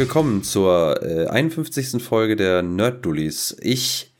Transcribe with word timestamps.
Willkommen 0.00 0.42
zur 0.42 1.02
äh, 1.02 1.26
51. 1.26 2.02
Folge 2.02 2.34
der 2.34 2.62
Nerd 2.62 3.04
Dullies. 3.04 3.54
Ich 3.60 4.14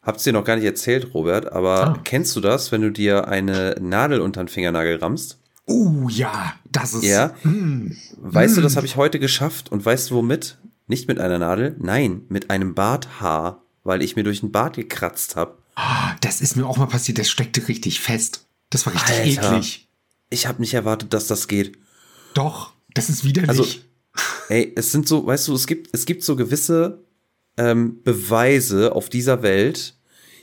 hab's 0.00 0.22
dir 0.24 0.32
noch 0.32 0.42
gar 0.44 0.56
nicht 0.56 0.64
erzählt, 0.64 1.12
Robert, 1.12 1.52
aber 1.52 1.88
Ah. 1.88 2.00
kennst 2.02 2.34
du 2.34 2.40
das, 2.40 2.72
wenn 2.72 2.80
du 2.80 2.90
dir 2.90 3.28
eine 3.28 3.76
Nadel 3.78 4.22
unter 4.22 4.42
den 4.42 4.48
Fingernagel 4.48 4.96
rammst? 4.96 5.36
Oh 5.66 6.08
ja, 6.08 6.54
das 6.72 6.94
ist. 6.94 7.04
Ja. 7.04 7.34
Mm, 7.42 7.94
Weißt 8.22 8.56
du, 8.56 8.62
das 8.62 8.76
habe 8.76 8.86
ich 8.86 8.96
heute 8.96 9.18
geschafft 9.18 9.70
und 9.70 9.84
weißt 9.84 10.08
du 10.10 10.14
womit? 10.14 10.56
Nicht 10.86 11.08
mit 11.08 11.18
einer 11.20 11.38
Nadel, 11.38 11.76
nein, 11.78 12.22
mit 12.30 12.48
einem 12.48 12.74
Barthaar, 12.74 13.62
weil 13.84 14.00
ich 14.00 14.16
mir 14.16 14.24
durch 14.24 14.40
den 14.40 14.50
Bart 14.50 14.76
gekratzt 14.76 15.36
habe. 15.36 15.58
ah, 15.74 16.16
das 16.22 16.40
ist 16.40 16.56
mir 16.56 16.64
auch 16.64 16.78
mal 16.78 16.86
passiert, 16.86 17.18
das 17.18 17.28
steckte 17.28 17.68
richtig 17.68 18.00
fest. 18.00 18.46
Das 18.70 18.86
war 18.86 18.94
richtig 18.94 19.38
Alter. 19.40 19.56
eklig. 19.58 19.90
Ich 20.30 20.46
habe 20.46 20.62
nicht 20.62 20.72
erwartet, 20.72 21.12
dass 21.12 21.26
das 21.26 21.48
geht. 21.48 21.76
Doch, 22.32 22.72
das 22.94 23.10
ist 23.10 23.24
widerlich. 23.24 23.50
Also, 23.50 23.66
Ey, 24.48 24.72
es 24.76 24.92
sind 24.92 25.08
so, 25.08 25.26
weißt 25.26 25.48
du, 25.48 25.54
es 25.54 25.66
gibt, 25.66 25.90
es 25.92 26.06
gibt 26.06 26.22
so 26.22 26.36
gewisse 26.36 27.04
ähm, 27.56 28.02
Beweise 28.04 28.94
auf 28.94 29.08
dieser 29.08 29.42
Welt, 29.42 29.94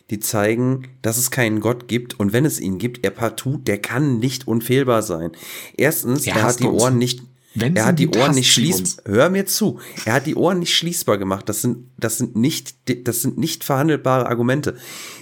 die 0.09 0.19
zeigen, 0.19 0.89
dass 1.01 1.17
es 1.17 1.31
keinen 1.31 1.59
Gott 1.61 1.87
gibt 1.87 2.19
und 2.19 2.33
wenn 2.33 2.45
es 2.45 2.59
ihn 2.59 2.77
gibt, 2.77 3.03
er 3.05 3.11
partout, 3.11 3.57
der 3.59 3.79
kann 3.79 4.19
nicht 4.19 4.47
unfehlbar 4.47 5.01
sein. 5.01 5.31
Erstens, 5.77 6.27
Er 6.27 6.35
er, 6.35 6.43
hat 6.43 6.59
die 6.59 6.65
uns. 6.65 6.81
Ohren 6.81 6.97
nicht, 6.97 7.21
Wenn's 7.55 7.79
er 7.79 7.85
hat 7.85 7.99
die 7.99 8.07
Ohren 8.07 8.33
nicht 8.33 8.51
schließbar. 8.51 9.05
Hör 9.13 9.29
mir 9.29 9.45
zu. 9.45 9.79
Er 10.05 10.13
hat 10.13 10.25
die 10.25 10.35
Ohren 10.35 10.59
nicht 10.59 10.75
schließbar 10.75 11.19
gemacht. 11.19 11.47
Das 11.47 11.61
sind, 11.61 11.89
das 11.97 12.17
sind 12.17 12.35
nicht, 12.35 12.75
das 13.07 13.21
sind 13.21 13.37
nicht 13.37 13.63
verhandelbare 13.63 14.25
Argumente. 14.25 14.75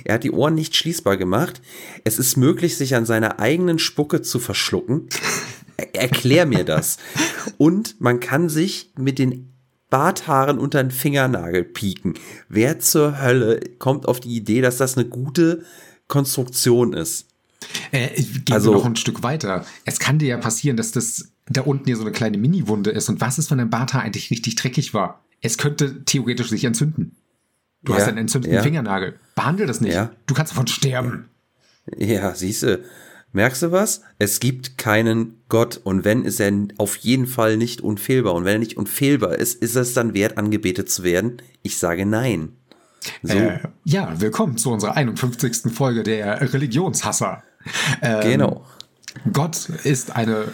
Er 0.06 0.16
hat 0.16 0.24
die 0.24 0.32
Ohren 0.32 0.56
nicht 0.56 0.76
schließbar 0.76 1.18
gemacht. 1.18 1.62
Es 2.06 2.20
ist 2.20 2.38
möglich, 2.38 2.78
sich 2.78 2.96
an 2.96 3.06
seiner 3.06 3.40
eigenen 3.40 3.80
Spucke 3.80 4.22
zu 4.22 4.40
verschlucken. 4.40 5.10
Er- 5.78 5.96
Erklär 5.96 6.46
mir 6.46 6.64
das. 6.64 6.98
Und 7.58 8.00
man 8.00 8.20
kann 8.20 8.50
sich 8.50 8.92
mit 8.98 9.20
den 9.20 9.50
Barthaaren 9.90 10.58
unter 10.58 10.82
den 10.82 10.92
Fingernagel 10.92 11.64
pieken. 11.64 12.14
Wer 12.48 12.80
zur 12.80 13.22
Hölle 13.22 13.60
kommt 13.80 14.08
auf 14.08 14.20
die 14.20 14.36
Idee, 14.36 14.62
dass 14.62 14.78
das 14.78 14.98
eine 14.98 15.08
gute 15.08 15.64
Konstruktion 16.08 16.94
ist? 16.94 17.28
äh, 17.92 18.10
gehen 18.22 18.44
also- 18.52 18.72
wir 18.72 18.78
noch 18.78 18.86
ein 18.86 18.96
Stück 18.96 19.22
weiter. 19.24 19.66
Es 19.86 20.00
kann 20.00 20.18
dir 20.20 20.28
ja 20.30 20.38
passieren, 20.38 20.78
dass 20.78 20.92
das 20.92 21.30
da 21.48 21.62
unten 21.62 21.86
hier 21.86 21.96
so 21.98 22.02
eine 22.04 22.12
kleine 22.12 22.38
Mini-Wunde 22.38 22.90
ist. 22.92 23.10
Und 23.10 23.22
was 23.22 23.38
ist, 23.38 23.52
wenn 23.52 23.58
dein 23.60 23.70
Barthaar 23.70 24.02
eigentlich 24.02 24.32
richtig 24.32 24.56
dreckig 24.56 24.94
war? 24.94 25.24
Es 25.42 25.58
könnte 25.58 26.04
theoretisch 26.06 26.50
sich 26.50 26.64
entzünden. 26.64 27.16
Du 27.84 27.94
Ja, 27.94 28.00
hast 28.00 28.08
einen 28.08 28.18
entzündeten 28.20 28.56
ja. 28.56 28.64
Fingernagel. 28.64 29.20
Behandle 29.36 29.66
das 29.66 29.82
nicht. 29.82 29.94
Ja. 29.94 30.12
Du 30.28 30.34
kannst 30.34 30.54
davon 30.54 30.68
sterben. 30.68 31.26
Ja, 31.98 32.34
siehste. 32.36 32.84
Merkst 33.34 33.62
du 33.62 33.72
was? 33.72 34.02
Es 34.20 34.42
gibt 34.42 34.78
keinen 34.78 35.42
Gott 35.48 35.80
und 35.84 36.04
wenn 36.04 36.26
ist 36.26 36.42
er 36.42 36.52
auf 36.78 36.98
jeden 36.98 37.28
Fall 37.28 37.56
nicht 37.56 37.80
unfehlbar 37.80 38.34
und 38.34 38.44
wenn 38.44 38.54
er 38.54 38.60
nicht 38.60 38.76
unfehlbar 38.76 39.36
ist, 39.36 39.62
ist 39.62 39.76
es 39.76 39.94
dann 39.94 40.14
wert 40.14 40.38
angebetet 40.38 40.90
zu 40.90 41.04
werden? 41.04 41.42
Ich 41.62 41.78
sage 41.78 42.06
nein. 42.06 42.58
So, 43.24 43.34
Äh, 43.34 43.60
ja, 43.86 44.20
willkommen 44.20 44.58
zu 44.58 44.70
unserer 44.72 44.98
51. 44.98 45.74
Folge 45.74 46.04
der 46.04 46.54
Religionshasser. 46.54 47.42
Ähm, 48.02 48.22
genau. 48.22 48.66
Gott 49.32 49.70
ist 49.70 50.16
eine. 50.16 50.52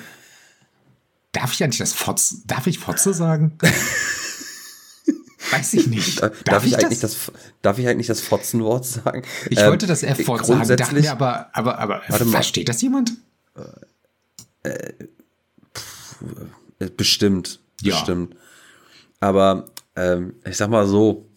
Darf 1.32 1.54
ich 1.54 1.64
eigentlich 1.64 1.80
das 1.80 1.94
Fotz? 1.94 2.44
Darf 2.46 2.68
ich 2.68 2.80
Fotze 2.80 3.14
sagen? 3.14 3.58
Weiß 5.52 5.74
ich 5.76 5.88
nicht. 5.88 6.22
Darf, 6.22 6.44
darf 6.44 6.66
ich, 6.66 6.78
eigentlich 6.78 7.00
das? 7.00 7.32
darf 7.62 7.78
ich 7.80 7.88
eigentlich 7.88 8.08
das 8.08 8.22
Fotzenwort 8.22 8.86
sagen? 8.86 9.24
Ich 9.50 9.58
Ähm, 9.60 9.68
wollte 9.70 9.88
das 9.88 10.04
F-Wort 10.04 10.46
sagen, 10.46 10.60
dachte 10.60 10.76
grundsätzlich- 10.76 11.04
mir 11.06 11.12
aber, 11.12 11.50
aber, 11.54 11.80
aber 11.80 12.02
Warte 12.08 12.26
mal. 12.26 12.32
versteht 12.32 12.70
das 12.70 12.82
jemand? 12.82 13.14
Äh, 14.64 14.94
Bestimmt. 16.96 17.60
Ja. 17.82 17.96
Bestimmt. 17.96 18.36
Aber 19.20 19.66
ähm, 19.96 20.36
ich 20.46 20.58
sag 20.58 20.70
mal 20.70 20.88
so, 20.88 21.28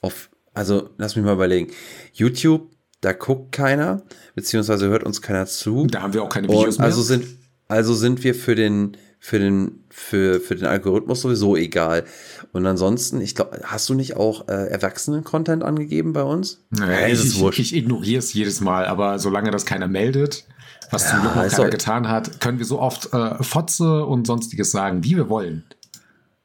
auf, 0.00 0.28
also 0.52 0.90
lass 0.98 1.16
mich 1.16 1.24
mal 1.24 1.32
überlegen. 1.34 1.72
YouTube, 2.12 2.70
da 3.00 3.12
guckt 3.12 3.52
keiner, 3.52 4.02
beziehungsweise 4.34 4.88
hört 4.88 5.04
uns 5.04 5.22
keiner 5.22 5.46
zu. 5.46 5.86
Da 5.86 6.02
haben 6.02 6.12
wir 6.14 6.22
auch 6.22 6.28
keine 6.28 6.48
Videos 6.48 6.76
Und 6.76 6.84
also 6.84 6.98
mehr. 6.98 7.04
sind, 7.06 7.38
also 7.68 7.94
sind 7.94 8.22
wir 8.24 8.34
für 8.34 8.54
den, 8.54 8.96
für 9.24 9.38
den, 9.38 9.82
für, 9.88 10.38
für 10.38 10.54
den 10.54 10.66
Algorithmus 10.66 11.22
sowieso 11.22 11.56
egal. 11.56 12.04
Und 12.52 12.66
ansonsten, 12.66 13.22
ich 13.22 13.34
glaube, 13.34 13.58
hast 13.62 13.88
du 13.88 13.94
nicht 13.94 14.16
auch 14.16 14.48
äh, 14.48 14.68
Erwachsenen-Content 14.68 15.64
angegeben 15.64 16.12
bei 16.12 16.22
uns? 16.22 16.62
Naja, 16.68 17.06
ist 17.06 17.24
ich, 17.24 17.38
wurscht. 17.40 17.58
ich 17.58 17.74
ignoriere 17.74 18.18
es 18.18 18.34
jedes 18.34 18.60
Mal, 18.60 18.84
aber 18.84 19.18
solange 19.18 19.50
das 19.50 19.64
keiner 19.64 19.88
meldet, 19.88 20.44
was 20.90 21.08
zum 21.08 21.22
Glück 21.22 21.36
noch 21.36 21.42
keiner 21.42 21.56
doch- 21.56 21.70
getan 21.70 22.08
hat, 22.08 22.38
können 22.42 22.58
wir 22.58 22.66
so 22.66 22.78
oft 22.78 23.14
äh, 23.14 23.42
Fotze 23.42 24.04
und 24.04 24.26
sonstiges 24.26 24.70
sagen, 24.72 25.04
wie 25.04 25.16
wir 25.16 25.30
wollen. 25.30 25.64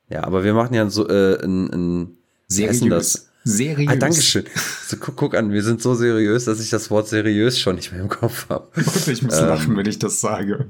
Ja, 0.07 0.23
aber 0.23 0.45
wir 0.45 0.53
machen 0.53 0.73
ja 0.73 0.89
so 0.89 1.05
äh, 1.05 1.35
ein, 1.43 1.65
ein 1.73 2.17
denn 2.49 2.89
das? 2.89 3.11
Seriös. 3.11 3.29
Seriös. 3.43 3.91
Ah, 3.91 3.95
Dankeschön. 3.97 4.45
So, 4.87 4.95
guck, 4.95 5.17
guck 5.17 5.35
an, 5.35 5.51
wir 5.51 5.63
sind 5.63 5.81
so 5.81 5.95
seriös, 5.95 6.45
dass 6.45 6.61
ich 6.61 6.69
das 6.69 6.89
Wort 6.89 7.09
seriös 7.09 7.59
schon 7.59 7.75
nicht 7.75 7.91
mehr 7.91 7.99
im 7.99 8.07
Kopf 8.07 8.47
habe. 8.47 8.69
Und 8.73 9.07
ich 9.09 9.21
muss 9.21 9.37
lachen, 9.37 9.75
wenn 9.75 9.85
ich 9.85 9.99
das 9.99 10.21
sage. 10.21 10.67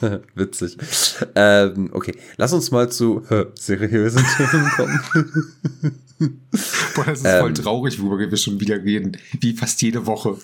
Witzig. 0.34 0.76
Ähm, 1.34 1.90
okay, 1.92 2.14
lass 2.36 2.52
uns 2.52 2.70
mal 2.70 2.90
zu 2.90 3.22
äh, 3.30 3.46
seriösen 3.54 4.24
Themen 4.36 4.70
kommen. 4.76 5.00
Boah, 6.94 7.04
das 7.04 7.20
ist 7.20 7.24
Ähm. 7.26 7.40
voll 7.40 7.52
traurig, 7.54 8.00
worüber 8.00 8.30
wir 8.30 8.36
schon 8.36 8.60
wieder 8.60 8.76
reden. 8.82 9.16
Wie 9.40 9.54
fast 9.54 9.80
jede 9.82 10.06
Woche. 10.06 10.36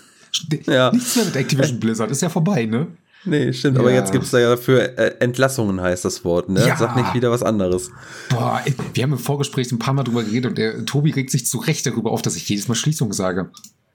Ja. 0.67 0.91
Nichts 0.93 1.17
mehr 1.17 1.25
mit 1.27 1.37
Activision 1.37 1.81
Blizzard. 1.81 2.11
Ist 2.11 2.23
ja 2.23 2.29
vorbei, 2.29 2.67
ne? 2.67 2.89
Nee, 3.25 3.53
stimmt, 3.53 3.79
aber 3.79 3.91
Ja. 3.91 4.01
jetzt 4.01 4.13
gibt's 4.13 4.31
da 4.31 4.39
ja 4.39 4.51
dafür 4.51 4.97
äh, 4.99 5.17
Entlassungen 5.19 5.81
heißt 5.81 6.05
das 6.05 6.25
Wort, 6.25 6.49
ne? 6.49 6.65
Ja. 6.67 6.77
Sag 6.77 6.95
nicht 6.95 7.13
wieder 7.15 7.31
was 7.31 7.43
anderes. 7.43 7.91
Boah, 8.29 8.63
wir 8.95 9.03
haben 9.03 9.13
im 9.13 9.19
Vorgespräch 9.19 9.73
ein 9.73 9.79
paar 9.81 9.95
Mal 9.95 10.05
drüber 10.05 10.23
geredet 10.23 10.51
und 10.51 10.59
der 10.59 10.85
Tobi 10.87 11.11
regt 11.11 11.31
sich 11.31 11.45
zu 11.47 11.59
Recht 11.59 11.85
darüber 11.87 12.13
auf, 12.13 12.23
dass 12.23 12.37
ich 12.37 12.49
jedes 12.49 12.69
Mal 12.69 12.75
Schließung 12.77 13.13
sage. 13.13 13.51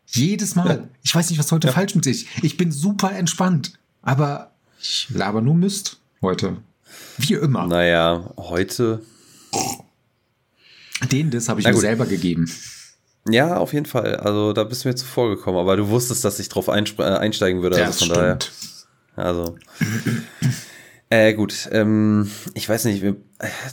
Jedes 0.08 0.56
Mal. 0.56 0.90
Ich 1.04 1.16
weiß 1.16 1.30
nicht, 1.30 1.40
was 1.40 1.52
heute 1.52 1.70
falsch 1.70 1.96
mit 1.96 2.04
sich. 2.04 2.28
Ich 2.42 2.58
bin 2.58 2.72
super 2.74 3.14
entspannt. 3.14 3.74
Aber 4.02 4.52
ich 4.82 5.08
laber 5.10 5.42
nur 5.42 5.56
Mist 5.56 6.00
heute. 6.22 6.58
Wie 7.18 7.34
immer. 7.34 7.68
Naja, 7.68 8.32
heute. 8.38 9.02
Den 11.12 11.32
das 11.32 11.50
habe 11.50 11.62
ich 11.62 11.68
mir 11.68 11.76
selber 11.76 12.06
gegeben. 12.06 12.52
Ja, 13.30 13.58
auf 13.58 13.74
jeden 13.74 13.86
Fall. 13.86 14.16
Also 14.16 14.54
da 14.54 14.64
bist 14.64 14.84
du 14.84 14.90
mir 14.90 14.96
zuvor 14.96 15.30
gekommen, 15.30 15.58
aber 15.58 15.78
du 15.78 15.90
wusstest, 15.90 16.26
dass 16.26 16.40
ich 16.40 16.50
drauf 16.50 16.68
äh, 16.68 16.72
einsteigen 16.72 17.62
würde. 17.62 17.84
also 17.84 18.06
von 18.06 18.16
daher. 18.16 18.40
Also. 19.16 19.58
Äh, 21.12 21.34
gut, 21.34 21.68
ähm, 21.74 22.32
ich 22.54 22.68
weiß 22.70 22.86
nicht, 22.86 23.02
wir- 23.02 23.18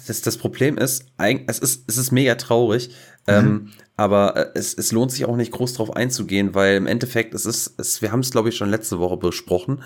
das, 0.09 0.22
das 0.22 0.37
Problem 0.38 0.76
ist, 0.76 1.06
es 1.47 1.59
ist, 1.60 1.84
es 1.87 1.97
ist 1.97 2.10
mega 2.10 2.34
traurig, 2.34 2.91
ähm, 3.28 3.69
aber 3.97 4.37
äh, 4.37 4.59
es, 4.59 4.75
es 4.75 4.91
lohnt 4.91 5.12
sich 5.12 5.25
auch 5.25 5.37
nicht 5.37 5.53
groß 5.53 5.75
drauf 5.75 5.94
einzugehen, 5.94 6.54
weil 6.56 6.77
im 6.77 6.87
Endeffekt, 6.88 7.34
es 7.34 7.47
ist, 7.47 7.75
es, 7.78 8.03
wir 8.03 8.10
haben 8.10 8.21
es, 8.21 8.32
glaube 8.32 8.48
ich, 8.48 8.56
schon 8.56 8.71
letzte 8.71 8.98
Woche 8.98 9.16
besprochen, 9.19 9.82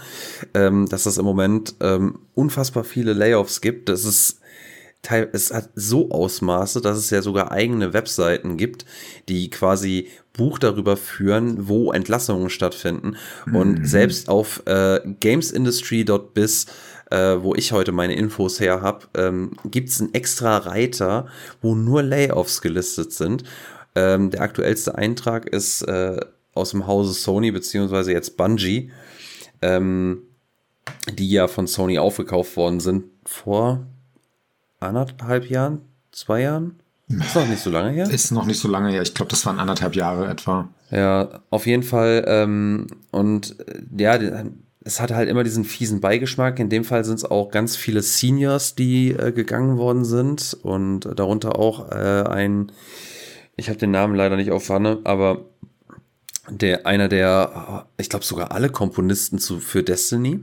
ähm, 0.55 0.89
dass 0.89 1.05
es 1.05 1.19
im 1.19 1.27
Moment 1.27 1.75
ähm, 1.81 2.21
unfassbar 2.35 2.85
viele 2.85 3.13
Layoffs 3.13 3.61
gibt. 3.61 3.91
Das 3.91 4.05
ist 4.07 4.41
teil, 5.03 5.29
es 5.35 5.53
hat 5.53 5.69
so 5.75 6.11
Ausmaße, 6.11 6.81
dass 6.81 6.97
es 6.97 7.11
ja 7.11 7.21
sogar 7.21 7.53
eigene 7.53 7.93
Webseiten 7.93 8.57
gibt, 8.57 8.87
die 9.29 9.51
quasi 9.51 10.09
Buch 10.33 10.59
darüber 10.59 10.97
führen, 10.97 11.69
wo 11.69 11.93
Entlassungen 11.93 12.49
stattfinden. 12.49 13.17
Und 13.53 13.87
selbst 13.87 14.29
auf 14.31 14.63
äh, 14.67 15.01
gamesindustry.biz, 15.21 16.67
äh, 17.13 17.43
wo 17.43 17.55
ich 17.55 17.73
heute 17.73 17.93
meine 17.93 18.15
Infos 18.15 18.59
her 18.59 18.81
habe, 18.81 19.07
ähm, 19.15 19.53
gibt 19.67 19.91
es 19.91 20.01
einen 20.01 20.15
extra 20.15 20.57
Reiter, 20.57 21.27
wo 21.61 21.75
nur 21.75 22.03
Layoffs 22.03 22.63
gelistet 22.63 23.13
sind. 23.13 23.45
Ähm, 23.95 24.31
der 24.31 24.41
aktuellste 24.41 24.97
Eintrag 24.97 25.47
ist 25.47 25.83
äh, 25.83 26.19
aus 26.55 26.71
dem 26.71 26.87
Hause 26.87 27.13
Sony, 27.13 27.51
beziehungsweise 27.51 28.13
jetzt 28.13 28.39
Bungie, 28.39 28.91
ähm, 29.61 30.23
die 31.13 31.31
ja 31.31 31.49
von 31.49 31.67
Sony 31.67 31.99
aufgekauft 31.99 32.57
worden 32.57 32.81
sind 32.81 33.05
vor 33.25 33.87
anderthalb 34.81 35.51
Jahren, 35.51 35.83
zwei 36.13 36.41
Jahren. 36.41 36.81
Ist 37.09 37.37
noch 37.37 37.47
nicht 37.47 37.63
so 37.63 37.71
lange 37.71 37.91
her. 37.91 38.11
Ist 38.11 38.31
noch 38.31 38.47
nicht 38.47 38.59
so 38.59 38.69
lange 38.69 38.91
her. 38.91 39.03
Ich 39.03 39.13
glaube, 39.13 39.31
das 39.31 39.45
waren 39.45 39.59
anderthalb 39.59 39.95
Jahre 39.95 40.29
etwa. 40.29 40.69
Ja, 40.91 41.43
auf 41.51 41.67
jeden 41.67 41.83
Fall. 41.83 42.25
Ähm, 42.27 42.87
und 43.11 43.59
äh, 43.61 43.83
ja, 43.99 44.19
es 44.85 45.01
hat 45.01 45.11
halt 45.13 45.29
immer 45.29 45.45
diesen 45.45 45.65
fiesen 45.65 46.01
Beigeschmack. 46.01 46.59
In 46.59 46.69
dem 46.69 46.85
Fall 46.85 47.05
sind 47.05 47.17
es 47.17 47.25
auch 47.25 47.51
ganz 47.51 47.77
viele 47.77 48.03
Seniors, 48.03 48.75
die 48.75 49.11
äh, 49.13 49.33
gegangen 49.33 49.77
worden 49.79 50.05
sind. 50.05 50.57
Und 50.63 51.09
darunter 51.17 51.59
auch 51.59 51.91
äh, 51.93 52.25
ein, 52.29 52.73
ich 53.57 53.69
habe 53.69 53.79
den 53.79 53.91
Namen 53.93 54.15
leider 54.15 54.37
nicht 54.37 54.51
auf 54.51 54.65
Pfanne, 54.65 54.99
aber 55.05 55.45
der 56.49 56.87
einer 56.87 57.09
der, 57.09 57.87
ich 57.99 58.09
glaube 58.09 58.25
sogar 58.25 58.51
alle 58.53 58.69
Komponisten 58.71 59.39
zu, 59.39 59.61
für 59.61 59.83
Destiny 59.85 60.41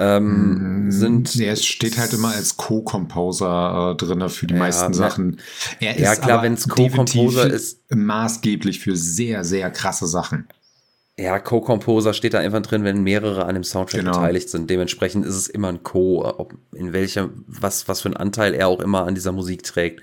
ähm, 0.00 0.86
sind 0.90 1.38
Der 1.38 1.56
steht 1.56 1.98
halt 1.98 2.12
immer 2.12 2.28
als 2.28 2.56
Co-Composer 2.56 3.90
äh, 3.92 3.96
drin 3.96 4.28
für 4.28 4.46
die 4.46 4.54
Ja, 4.54 4.60
meisten. 4.60 4.94
Sachen. 4.94 5.40
Er 5.80 5.98
Ja, 5.98 6.12
ist 6.12 6.22
klar, 6.22 6.38
aber 6.38 6.44
wenn's 6.44 6.68
Co-Composer 6.68 7.50
ist- 7.52 7.80
Maßgeblich 7.92 8.78
für 8.80 8.96
sehr, 8.96 9.42
sehr 9.44 9.70
krasse 9.70 10.06
Sachen. 10.06 10.46
Ja, 11.18 11.40
Co-Composer 11.40 12.14
steht 12.14 12.34
da 12.34 12.38
einfach 12.38 12.62
drin, 12.62 12.84
wenn 12.84 13.02
mehrere 13.02 13.44
an 13.44 13.54
dem 13.54 13.64
Soundtrack 13.64 14.02
genau. 14.02 14.12
beteiligt 14.12 14.50
sind. 14.50 14.70
Dementsprechend 14.70 15.26
ist 15.26 15.34
es 15.34 15.48
immer 15.48 15.68
ein 15.68 15.82
Co, 15.82 16.24
ob 16.24 16.54
in 16.72 16.92
welchem, 16.92 17.44
was, 17.48 17.88
was 17.88 18.02
für 18.02 18.08
einen 18.08 18.16
Anteil 18.16 18.54
er 18.54 18.68
auch 18.68 18.78
immer 18.78 19.04
an 19.04 19.16
dieser 19.16 19.32
Musik 19.32 19.64
trägt. 19.64 20.00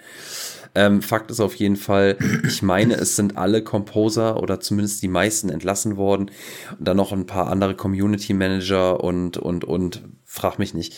Ähm, 0.75 1.01
Fakt 1.01 1.31
ist 1.31 1.39
auf 1.39 1.55
jeden 1.55 1.77
Fall, 1.77 2.17
ich 2.45 2.61
meine, 2.61 2.95
es 2.95 3.15
sind 3.15 3.37
alle 3.37 3.63
Composer 3.63 4.43
oder 4.43 4.59
zumindest 4.59 5.01
die 5.03 5.07
meisten 5.07 5.47
entlassen 5.47 5.95
worden. 5.95 6.31
Und 6.77 6.85
dann 6.85 6.97
noch 6.97 7.13
ein 7.13 7.25
paar 7.25 7.47
andere 7.47 7.75
Community 7.75 8.33
Manager 8.33 9.01
und, 9.01 9.37
und, 9.37 9.63
und, 9.63 10.03
frag 10.25 10.59
mich 10.59 10.73
nicht. 10.73 10.95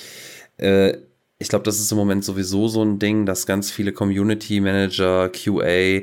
Äh, 0.57 0.97
ich 1.37 1.49
glaube, 1.49 1.63
das 1.63 1.79
ist 1.79 1.91
im 1.91 1.97
Moment 1.99 2.25
sowieso 2.25 2.67
so 2.67 2.81
ein 2.81 2.97
Ding, 2.97 3.27
dass 3.27 3.45
ganz 3.45 3.69
viele 3.69 3.91
Community 3.91 4.59
Manager, 4.61 5.29
QA, 5.29 6.01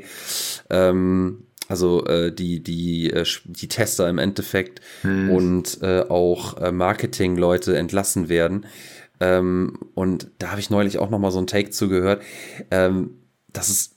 ähm, 0.69 1.44
also 1.67 2.05
äh, 2.05 2.33
die, 2.33 2.61
die, 2.61 3.09
äh, 3.09 3.25
die 3.45 3.67
Tester 3.67 4.07
im 4.09 4.17
Endeffekt 4.17 4.81
hm. 5.01 5.29
und 5.31 5.81
äh, 5.81 6.01
auch 6.01 6.57
äh, 6.57 6.71
Marketing-Leute 6.71 7.77
entlassen 7.77 8.29
werden. 8.29 8.65
Ähm, 9.19 9.77
und 9.93 10.27
da 10.39 10.51
habe 10.51 10.59
ich 10.59 10.69
neulich 10.69 10.99
auch 10.99 11.09
noch 11.09 11.19
mal 11.19 11.31
so 11.31 11.39
ein 11.39 11.47
Take 11.47 11.71
zugehört. 11.71 12.21
Ähm, 12.71 13.11
das 13.51 13.69
ist 13.69 13.95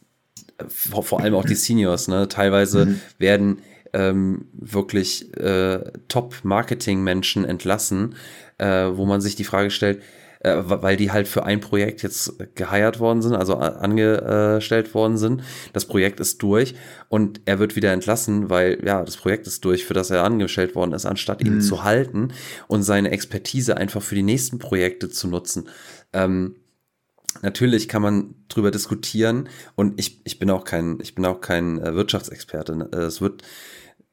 äh, 0.59 0.65
vor, 0.69 1.03
vor, 1.03 1.21
allem 1.21 1.35
auch 1.35 1.45
die 1.45 1.55
Seniors, 1.55 2.09
ne? 2.09 2.29
Teilweise 2.29 2.87
mhm. 2.87 3.01
werden 3.19 3.59
ähm, 3.93 4.47
wirklich 4.53 5.37
äh, 5.37 5.81
Top-Marketing-Menschen 6.09 7.45
entlassen, 7.45 8.15
äh, 8.59 8.67
wo 8.93 9.07
man 9.07 9.21
sich 9.21 9.35
die 9.35 9.45
Frage 9.45 9.71
stellt, 9.71 10.03
äh, 10.41 10.57
weil 10.65 10.97
die 10.97 11.11
halt 11.11 11.27
für 11.27 11.45
ein 11.45 11.61
Projekt 11.61 12.03
jetzt 12.03 12.35
geheiert 12.55 13.01
worden 13.01 13.23
sind, 13.23 13.35
also 13.35 13.57
angestellt 13.57 14.95
worden 14.95 15.19
sind. 15.19 15.43
Das 15.73 15.85
Projekt 15.85 16.21
ist 16.21 16.43
durch 16.43 16.75
und 17.09 17.41
er 17.45 17.59
wird 17.59 17.75
wieder 17.75 17.93
entlassen, 17.93 18.49
weil 18.49 18.79
ja, 18.85 19.05
das 19.05 19.17
Projekt 19.17 19.47
ist 19.47 19.65
durch, 19.65 19.85
für 19.85 19.95
das 19.95 20.11
er 20.11 20.23
angestellt 20.23 20.75
worden 20.75 20.93
ist, 20.93 21.07
anstatt 21.07 21.43
ihn 21.43 21.57
mhm. 21.57 21.61
zu 21.61 21.83
halten 21.83 22.33
und 22.69 22.83
seine 22.83 23.11
Expertise 23.11 23.77
einfach 23.77 24.03
für 24.03 24.15
die 24.15 24.23
nächsten 24.23 24.59
Projekte 24.59 25.09
zu 25.09 25.27
nutzen. 25.27 25.69
Ähm, 26.13 26.57
natürlich 27.43 27.89
kann 27.89 28.03
man 28.03 28.35
drüber 28.49 28.71
diskutieren 28.71 29.49
und 29.75 29.99
ich, 29.99 30.21
ich 30.25 30.39
bin 30.39 30.51
auch 30.51 30.65
kein, 30.65 30.99
ich 31.03 31.15
bin 31.15 31.25
auch 31.25 31.41
kein 31.41 31.81
äh, 31.81 31.95
Wirtschaftsexperte. 31.95 32.77
Ne? 32.77 32.85
Es 32.93 33.21
wird 33.21 33.43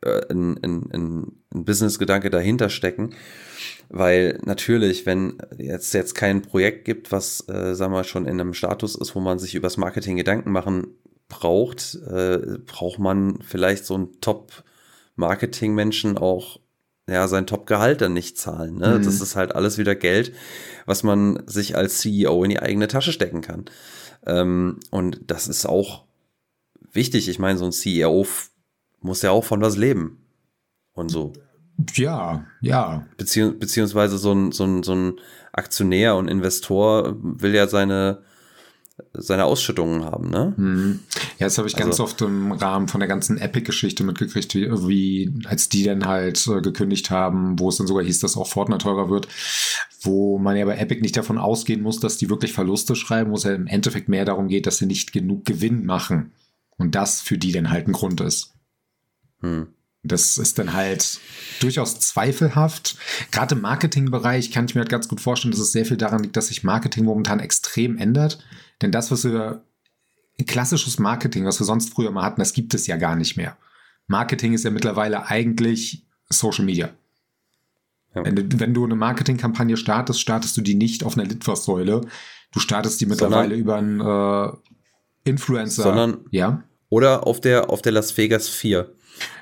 äh, 0.01 0.21
ein, 0.29 0.57
ein, 0.63 0.89
ein, 0.91 1.31
Business-Gedanke 1.63 2.29
dahinter 2.29 2.69
stecken. 2.69 3.15
Weil 3.89 4.39
natürlich, 4.43 5.05
wenn 5.05 5.37
jetzt 5.57 5.93
jetzt 5.93 6.15
kein 6.15 6.41
Projekt 6.41 6.85
gibt, 6.85 7.11
was, 7.11 7.47
äh, 7.47 7.75
sagen 7.75 7.93
wir 7.93 8.03
schon 8.03 8.25
in 8.25 8.39
einem 8.39 8.53
Status 8.53 8.95
ist, 8.95 9.15
wo 9.15 9.19
man 9.19 9.39
sich 9.39 9.55
übers 9.55 9.77
Marketing 9.77 10.17
Gedanken 10.17 10.51
machen 10.51 10.87
braucht, 11.27 11.95
äh, 12.07 12.57
braucht 12.65 12.99
man 12.99 13.39
vielleicht 13.41 13.85
so 13.85 13.95
einen 13.95 14.19
Top-Marketing-Menschen 14.21 16.17
auch 16.17 16.59
ja, 17.07 17.27
sein 17.27 17.45
Top-Gehalt 17.45 18.01
dann 18.01 18.13
nicht 18.13 18.37
zahlen. 18.37 18.77
Ne? 18.77 18.97
Mhm. 18.97 19.03
Das 19.03 19.21
ist 19.21 19.35
halt 19.35 19.53
alles 19.53 19.77
wieder 19.77 19.95
Geld, 19.95 20.33
was 20.85 21.03
man 21.03 21.43
sich 21.45 21.75
als 21.75 21.99
CEO 21.99 22.43
in 22.43 22.49
die 22.49 22.59
eigene 22.59 22.87
Tasche 22.87 23.11
stecken 23.11 23.41
kann. 23.41 23.65
Ähm, 24.25 24.79
und 24.89 25.19
das 25.27 25.47
ist 25.47 25.67
auch 25.67 26.05
wichtig. 26.91 27.29
Ich 27.29 27.37
meine, 27.39 27.59
so 27.59 27.65
ein 27.65 27.71
CEO 27.71 28.25
muss 29.05 29.21
ja 29.21 29.31
auch 29.31 29.43
von 29.43 29.61
was 29.61 29.77
leben. 29.77 30.17
Und 30.93 31.09
so. 31.09 31.33
Ja, 31.93 32.45
ja. 32.61 33.05
Beziehungs 33.17 33.59
beziehungsweise 33.59 34.17
so 34.17 34.31
ein, 34.31 34.51
so, 34.51 34.63
ein, 34.63 34.83
so 34.83 34.95
ein 34.95 35.13
Aktionär 35.51 36.15
und 36.15 36.27
Investor 36.27 37.15
will 37.21 37.53
ja 37.53 37.67
seine, 37.67 38.23
seine 39.13 39.43
Ausschüttungen 39.43 40.05
haben, 40.05 40.29
ne? 40.29 40.53
Hm. 40.55 40.99
Ja, 41.37 41.47
das 41.47 41.57
habe 41.57 41.67
ich 41.67 41.75
also, 41.75 41.85
ganz 41.85 41.99
oft 41.99 42.21
im 42.21 42.53
Rahmen 42.53 42.87
von 42.87 43.01
der 43.01 43.09
ganzen 43.09 43.37
Epic-Geschichte 43.37 44.05
mitgekriegt, 44.05 44.55
wie, 44.55 44.69
wie 44.87 45.45
als 45.45 45.67
die 45.67 45.83
dann 45.83 46.05
halt 46.05 46.47
äh, 46.47 46.61
gekündigt 46.61 47.11
haben, 47.11 47.59
wo 47.59 47.67
es 47.67 47.75
dann 47.75 47.87
sogar 47.87 48.05
hieß, 48.05 48.19
dass 48.19 48.37
auch 48.37 48.47
Fortnite 48.47 48.83
teurer 48.83 49.09
wird, 49.09 49.27
wo 50.01 50.39
man 50.39 50.55
ja 50.55 50.65
bei 50.65 50.77
Epic 50.77 51.01
nicht 51.01 51.17
davon 51.17 51.37
ausgehen 51.37 51.81
muss, 51.81 51.99
dass 51.99 52.17
die 52.17 52.29
wirklich 52.29 52.53
Verluste 52.53 52.95
schreiben, 52.95 53.31
wo 53.31 53.35
es 53.35 53.43
ja 53.43 53.53
im 53.53 53.67
Endeffekt 53.67 54.07
mehr 54.07 54.23
darum 54.23 54.47
geht, 54.47 54.65
dass 54.65 54.77
sie 54.77 54.85
nicht 54.85 55.11
genug 55.11 55.43
Gewinn 55.43 55.85
machen. 55.85 56.31
Und 56.77 56.95
das 56.95 57.21
für 57.21 57.37
die 57.37 57.51
dann 57.51 57.69
halt 57.69 57.87
ein 57.87 57.93
Grund 57.93 58.21
ist. 58.21 58.55
Hm. 59.45 59.67
Das 60.03 60.37
ist 60.37 60.59
dann 60.59 60.73
halt 60.73 61.19
durchaus 61.61 61.99
zweifelhaft. 61.99 62.95
Gerade 63.31 63.55
im 63.55 63.61
Marketingbereich 63.61 64.51
kann 64.51 64.65
ich 64.65 64.75
mir 64.75 64.81
halt 64.81 64.91
ganz 64.91 65.07
gut 65.07 65.19
vorstellen, 65.19 65.51
dass 65.51 65.59
es 65.59 65.71
sehr 65.71 65.85
viel 65.85 65.97
daran 65.97 66.21
liegt, 66.21 66.37
dass 66.37 66.47
sich 66.47 66.63
Marketing 66.63 67.05
momentan 67.05 67.39
extrem 67.39 67.97
ändert. 67.97 68.43
Denn 68.83 68.91
das, 68.91 69.09
was 69.09 69.23
wir 69.23 69.63
klassisches 70.45 70.99
Marketing, 70.99 71.45
was 71.45 71.59
wir 71.59 71.65
sonst 71.65 71.91
früher 71.91 72.11
mal 72.11 72.23
hatten, 72.23 72.41
das 72.41 72.53
gibt 72.53 72.75
es 72.75 72.85
ja 72.85 72.97
gar 72.97 73.15
nicht 73.15 73.35
mehr. 73.35 73.57
Marketing 74.07 74.53
ist 74.53 74.63
ja 74.63 74.69
mittlerweile 74.69 75.25
eigentlich 75.27 76.05
Social 76.29 76.65
Media. 76.65 76.91
Ja. 78.13 78.25
Wenn, 78.25 78.35
du, 78.35 78.59
wenn 78.59 78.73
du 78.73 78.85
eine 78.85 78.95
Marketingkampagne 78.95 79.77
startest, 79.77 80.21
startest 80.21 80.55
du 80.57 80.61
die 80.61 80.75
nicht 80.75 81.03
auf 81.03 81.17
einer 81.17 81.27
Litfaßsäule. 81.27 82.01
Du 82.51 82.59
startest 82.59 83.01
die 83.01 83.07
mittlerweile 83.07 83.55
sondern, 83.55 83.59
über 83.59 83.75
einen 83.75 84.53
äh, 85.25 85.29
Influencer. 85.29 85.83
Sondern, 85.83 86.25
ja. 86.31 86.63
Oder 86.89 87.25
auf 87.25 87.41
der, 87.41 87.69
auf 87.69 87.81
der 87.81 87.91
Las 87.91 88.15
Vegas 88.17 88.47
4. 88.47 88.93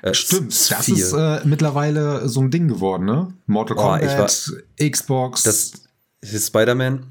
Äh, 0.02 0.14
Stimmt, 0.14 0.70
das 0.70 0.88
ist 0.88 1.12
äh, 1.12 1.40
mittlerweile 1.44 2.28
so 2.28 2.40
ein 2.40 2.50
Ding 2.50 2.68
geworden, 2.68 3.04
ne? 3.04 3.32
Mortal 3.46 3.76
Kombat, 3.76 4.02
oh, 4.02 4.18
war, 4.18 4.90
Xbox. 4.90 5.42
Das 5.42 5.72
ist 6.20 6.46
Spider-Man. 6.46 7.06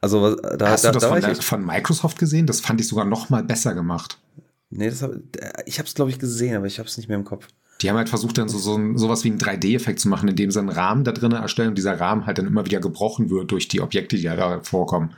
Also 0.00 0.36
da, 0.36 0.68
Hast 0.68 0.84
da, 0.84 0.92
du 0.92 0.98
das 0.98 1.02
da 1.02 1.20
von, 1.20 1.32
ich, 1.32 1.44
von, 1.44 1.64
Microsoft 1.64 2.18
gesehen? 2.18 2.46
Das 2.46 2.60
fand 2.60 2.80
ich 2.80 2.88
sogar 2.88 3.04
noch 3.04 3.30
mal 3.30 3.42
besser 3.42 3.74
gemacht. 3.74 4.18
Nee, 4.70 4.90
das 4.90 5.02
hab, 5.02 5.10
ich 5.64 5.78
habe 5.78 5.88
es 5.88 5.94
glaube 5.94 6.10
ich 6.10 6.18
gesehen, 6.18 6.56
aber 6.56 6.66
ich 6.66 6.78
habe 6.78 6.88
es 6.88 6.96
nicht 6.96 7.08
mehr 7.08 7.18
im 7.18 7.24
Kopf. 7.24 7.48
Die 7.82 7.90
haben 7.90 7.96
halt 7.96 8.08
versucht, 8.08 8.38
dann 8.38 8.48
so, 8.48 8.58
so 8.58 8.76
ein, 8.76 8.96
sowas 8.96 9.24
wie 9.24 9.30
einen 9.30 9.38
3D-Effekt 9.38 10.00
zu 10.00 10.08
machen, 10.08 10.28
indem 10.28 10.50
sie 10.50 10.58
einen 10.58 10.70
Rahmen 10.70 11.04
da 11.04 11.12
drin 11.12 11.32
erstellen 11.32 11.70
und 11.70 11.78
dieser 11.78 11.98
Rahmen 12.00 12.26
halt 12.26 12.38
dann 12.38 12.46
immer 12.46 12.64
wieder 12.64 12.80
gebrochen 12.80 13.30
wird 13.30 13.50
durch 13.50 13.68
die 13.68 13.80
Objekte, 13.80 14.16
die 14.16 14.22
da 14.22 14.60
vorkommen. 14.60 15.14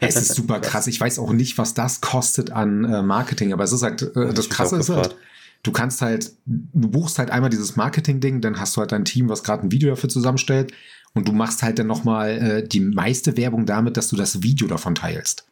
Es 0.00 0.16
ist 0.16 0.34
super 0.34 0.60
krass. 0.60 0.86
Ich 0.86 1.00
weiß 1.00 1.18
auch 1.18 1.32
nicht, 1.32 1.56
was 1.56 1.74
das 1.74 2.00
kostet 2.00 2.50
an 2.50 2.84
äh, 2.84 3.02
Marketing, 3.02 3.52
aber 3.52 3.64
es 3.64 3.72
ist 3.72 3.82
halt, 3.82 4.02
äh, 4.14 4.34
das 4.34 4.50
Krasse 4.50 4.76
ist 4.76 4.90
halt, 4.90 5.16
du 5.62 5.72
kannst 5.72 6.02
halt, 6.02 6.32
du 6.44 6.88
buchst 6.88 7.18
halt 7.18 7.30
einmal 7.30 7.50
dieses 7.50 7.76
Marketing-Ding, 7.76 8.40
dann 8.40 8.60
hast 8.60 8.76
du 8.76 8.80
halt 8.80 8.92
dein 8.92 9.04
Team, 9.04 9.28
was 9.28 9.42
gerade 9.42 9.64
ein 9.64 9.72
Video 9.72 9.90
dafür 9.90 10.08
zusammenstellt 10.08 10.72
und 11.14 11.26
du 11.26 11.32
machst 11.32 11.62
halt 11.62 11.78
dann 11.78 11.86
nochmal 11.86 12.30
äh, 12.30 12.68
die 12.68 12.80
meiste 12.80 13.36
Werbung 13.36 13.66
damit, 13.66 13.96
dass 13.96 14.08
du 14.08 14.16
das 14.16 14.42
Video 14.42 14.68
davon 14.68 14.94
teilst. 14.94 15.46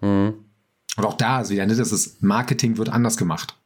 Mhm. 0.00 0.34
Und 0.96 1.04
auch 1.04 1.14
da 1.14 1.40
ist 1.40 1.50
wieder, 1.50 1.66
ne, 1.66 1.74
das 1.74 1.92
ist, 1.92 2.22
Marketing 2.22 2.76
wird 2.76 2.88
anders 2.88 3.16
gemacht. 3.16 3.56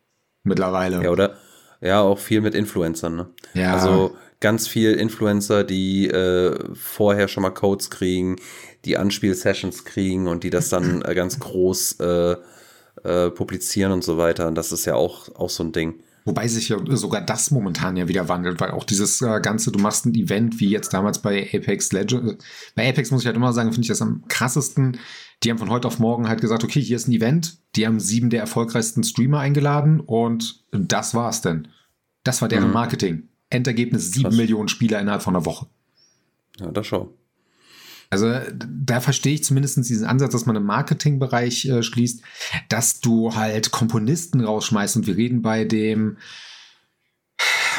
Mittlerweile. 0.44 1.02
Ja, 1.02 1.10
oder? 1.10 1.36
Ja, 1.80 2.00
auch 2.00 2.18
viel 2.18 2.40
mit 2.40 2.54
Influencern, 2.54 3.16
ne? 3.16 3.26
Ja. 3.54 3.74
Also 3.74 4.16
ganz 4.40 4.68
viel 4.68 4.92
Influencer, 4.92 5.64
die 5.64 6.08
äh, 6.08 6.58
vorher 6.74 7.28
schon 7.28 7.42
mal 7.42 7.50
Codes 7.50 7.90
kriegen, 7.90 8.36
die 8.84 8.96
Anspiel-Sessions 8.96 9.84
kriegen 9.84 10.28
und 10.28 10.44
die 10.44 10.50
das 10.50 10.68
dann 10.68 11.02
äh, 11.02 11.14
ganz 11.14 11.38
groß 11.40 12.00
äh, 12.00 12.36
äh, 13.06 13.30
publizieren 13.30 13.92
und 13.92 14.04
so 14.04 14.18
weiter. 14.18 14.48
Und 14.48 14.56
das 14.56 14.72
ist 14.72 14.84
ja 14.84 14.94
auch, 14.94 15.34
auch 15.36 15.50
so 15.50 15.64
ein 15.64 15.72
Ding. 15.72 16.00
Wobei 16.26 16.48
sich 16.48 16.68
ja 16.70 16.78
sogar 16.88 17.20
das 17.20 17.52
momentan 17.52 17.96
ja 17.96 18.08
wieder 18.08 18.28
wandelt, 18.28 18.60
weil 18.60 18.72
auch 18.72 18.82
dieses 18.82 19.22
äh, 19.22 19.40
Ganze, 19.40 19.70
du 19.70 19.78
machst 19.78 20.06
ein 20.06 20.14
Event 20.14 20.58
wie 20.58 20.68
jetzt 20.68 20.92
damals 20.92 21.20
bei 21.20 21.48
Apex 21.54 21.92
Legends. 21.92 22.44
Bei 22.74 22.88
Apex 22.88 23.12
muss 23.12 23.22
ich 23.22 23.26
halt 23.26 23.36
immer 23.36 23.52
sagen, 23.52 23.70
finde 23.70 23.82
ich 23.82 23.88
das 23.88 24.02
am 24.02 24.24
krassesten. 24.26 24.98
Die 25.42 25.50
haben 25.50 25.58
von 25.58 25.70
heute 25.70 25.86
auf 25.86 26.00
morgen 26.00 26.28
halt 26.28 26.40
gesagt, 26.40 26.64
okay, 26.64 26.80
hier 26.80 26.96
ist 26.96 27.06
ein 27.06 27.12
Event. 27.12 27.58
Die 27.76 27.86
haben 27.86 28.00
sieben 28.00 28.28
der 28.28 28.40
erfolgreichsten 28.40 29.04
Streamer 29.04 29.38
eingeladen 29.38 30.00
und 30.00 30.64
das 30.72 31.14
war's 31.14 31.42
denn. 31.42 31.68
Das 32.24 32.42
war 32.42 32.48
deren 32.48 32.68
mhm. 32.68 32.74
Marketing. 32.74 33.28
Endergebnis 33.48 34.10
sieben 34.10 34.36
Millionen 34.36 34.66
Spieler 34.66 35.00
innerhalb 35.00 35.22
von 35.22 35.36
einer 35.36 35.46
Woche. 35.46 35.68
Ja, 36.58 36.72
das 36.72 36.88
schon. 36.88 37.10
Also 38.10 38.32
da 38.54 39.00
verstehe 39.00 39.34
ich 39.34 39.44
zumindest 39.44 39.76
diesen 39.78 40.06
Ansatz, 40.06 40.32
dass 40.32 40.46
man 40.46 40.56
im 40.56 40.64
Marketingbereich 40.64 41.66
äh, 41.66 41.82
schließt, 41.82 42.22
dass 42.68 43.00
du 43.00 43.34
halt 43.34 43.70
Komponisten 43.70 44.40
rausschmeißt. 44.40 44.96
Und 44.96 45.06
wir 45.06 45.16
reden 45.16 45.42
bei 45.42 45.64
dem 45.64 46.16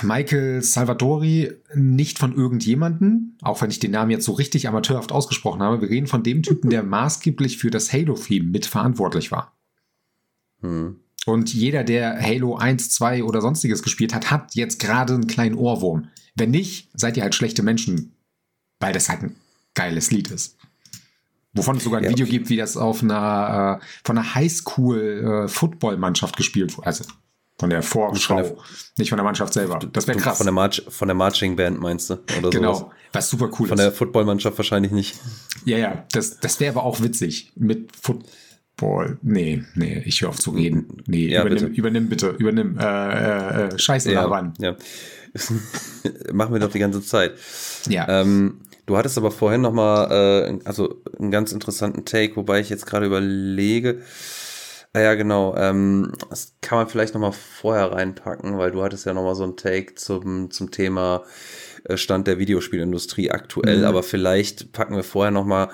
Michael 0.03 0.62
Salvatori 0.62 1.51
nicht 1.74 2.19
von 2.19 2.36
irgendjemanden, 2.36 3.38
auch 3.41 3.62
wenn 3.62 3.72
ich 3.72 3.79
den 3.79 3.91
Namen 3.91 4.12
jetzt 4.12 4.25
so 4.25 4.34
richtig 4.34 4.67
amateurhaft 4.67 5.12
ausgesprochen 5.12 5.62
habe. 5.62 5.81
Wir 5.81 5.89
reden 5.89 6.07
von 6.07 6.24
dem 6.24 6.43
Typen, 6.43 6.69
der 6.69 6.84
maßgeblich 6.84 7.57
für 7.57 7.72
das 7.72 7.91
Halo-Theme 7.91 8.50
mitverantwortlich 8.50 9.31
war. 9.31 9.53
Hm. 10.62 11.00
Und 11.25 11.53
jeder, 11.53 11.84
der 11.84 12.22
Halo 12.22 12.55
1, 12.55 12.89
2 12.89 13.24
oder 13.24 13.41
sonstiges 13.41 13.84
gespielt 13.84 14.13
hat, 14.13 14.31
hat 14.31 14.55
jetzt 14.55 14.79
gerade 14.79 15.13
einen 15.13 15.27
kleinen 15.27 15.55
Ohrwurm. 15.55 16.07
Wenn 16.36 16.51
nicht, 16.51 16.89
seid 16.93 17.17
ihr 17.17 17.24
halt 17.24 17.36
schlechte 17.36 17.63
Menschen, 17.63 18.13
weil 18.79 18.93
das 18.93 19.10
halt 19.10 19.24
ein 19.24 19.36
geiles 19.77 20.12
Lied 20.12 20.31
ist. 20.31 20.57
Wovon 21.53 21.77
es 21.77 21.84
sogar 21.84 22.00
ein 22.00 22.03
ja, 22.03 22.10
Video 22.10 22.25
gibt, 22.25 22.50
wie 22.50 22.57
das 22.57 22.77
auf 22.77 23.01
einer, 23.01 23.79
äh, 23.81 23.86
von 24.03 24.17
einer 24.17 24.36
Highschool-Football-Mannschaft 24.36 26.36
äh, 26.36 26.38
gespielt 26.38 26.77
wurde. 26.77 26.88
Also 26.88 27.05
von 27.60 27.69
der 27.69 27.81
Vorschau, 27.81 28.43
von 28.43 28.43
der, 28.43 28.55
nicht 28.98 29.10
von 29.10 29.17
der 29.17 29.24
Mannschaft 29.24 29.53
selber. 29.53 29.79
Das 29.91 30.07
wäre 30.07 30.19
krass. 30.19 30.38
Von 30.38 30.46
der, 30.46 30.53
March, 30.53 30.84
von 30.88 31.07
der 31.07 31.15
Marching 31.15 31.55
Band 31.55 31.79
meinst 31.79 32.10
du? 32.10 32.19
Oder 32.38 32.50
genau, 32.51 32.74
sowas. 32.74 32.91
was 33.13 33.29
super 33.29 33.50
cool 33.60 33.67
Von 33.67 33.77
ist. 33.77 33.84
der 33.84 33.91
Footballmannschaft 33.91 34.57
wahrscheinlich 34.57 34.91
nicht. 34.91 35.19
Ja, 35.65 35.77
ja, 35.77 36.05
das, 36.12 36.39
das 36.39 36.60
wäre 36.60 36.74
aber 36.74 36.84
auch 36.84 37.01
witzig. 37.01 37.51
Mit 37.55 37.96
Foot 37.96 38.24
Boah, 38.79 39.17
nee, 39.24 39.63
nee, 39.74 40.03
ich 40.05 40.22
höre 40.22 40.29
auf 40.29 40.38
zu 40.38 40.51
reden. 40.51 41.01
Nee, 41.07 41.29
ja, 41.29 41.41
übernimm, 41.41 41.69
bitte. 41.69 41.79
übernimm 41.79 42.10
bitte, 42.10 42.29
übernimm. 42.38 42.77
Äh, 42.77 43.65
äh 43.65 43.79
Scheiße 43.79 44.12
ja, 44.12 44.22
daran. 44.22 44.53
Ja. 44.60 44.75
Machen 46.31 46.53
wir 46.53 46.60
doch 46.60 46.72
die 46.72 46.77
ganze 46.77 47.01
Zeit. 47.01 47.34
Ja. 47.89 48.22
Ähm, 48.22 48.62
du 48.88 48.98
hattest 48.98 49.17
aber 49.20 49.29
vorhin 49.29 49.62
noch 49.62 49.74
mal, 49.74 50.12
äh, 50.12 50.60
also 50.65 51.01
einen 51.20 51.29
ganz 51.29 51.51
interessanten 51.51 52.06
Take, 52.06 52.36
wobei 52.36 52.60
ich 52.60 52.70
jetzt 52.70 52.88
gerade 52.88 53.06
überlege. 53.06 54.01
Ah 54.94 55.01
ja, 55.01 55.13
genau. 55.13 55.56
Ähm, 55.56 56.13
das 56.29 56.56
kann 56.62 56.79
man 56.79 56.88
vielleicht 56.88 57.13
noch 57.13 57.22
mal 57.22 57.32
vorher 57.32 57.91
reinpacken, 57.91 58.58
weil 58.58 58.72
du 58.72 58.82
hattest 58.82 59.06
ja 59.06 59.13
noch 59.13 59.24
mal 59.24 59.36
so 59.36 59.44
einen 59.44 59.58
Take 59.58 59.94
zum, 59.94 60.50
zum 60.50 60.72
Thema 60.72 61.24
äh, 61.84 61.98
Stand 61.98 62.25
der 62.25 62.39
Videospielindustrie 62.39 63.29
aktuell. 63.29 63.79
Mhm. 63.79 63.84
Aber 63.86 64.01
vielleicht 64.01 64.72
packen 64.72 64.96
wir 64.96 65.03
vorher 65.03 65.32
noch 65.32 65.46
mal 65.46 65.70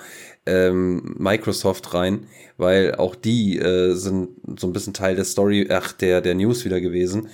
ähm, 0.46 1.14
Microsoft 1.18 1.94
rein, 1.94 2.26
weil 2.58 2.96
auch 2.96 3.14
die 3.14 3.58
äh, 3.58 3.94
sind 3.94 4.30
so 4.58 4.66
ein 4.66 4.72
bisschen 4.72 4.92
Teil 4.92 5.16
der 5.16 5.24
Story, 5.24 5.68
ach, 5.70 5.92
der, 5.92 6.20
der 6.20 6.34
News 6.34 6.64
wieder 6.64 6.80
gewesen, 6.80 7.28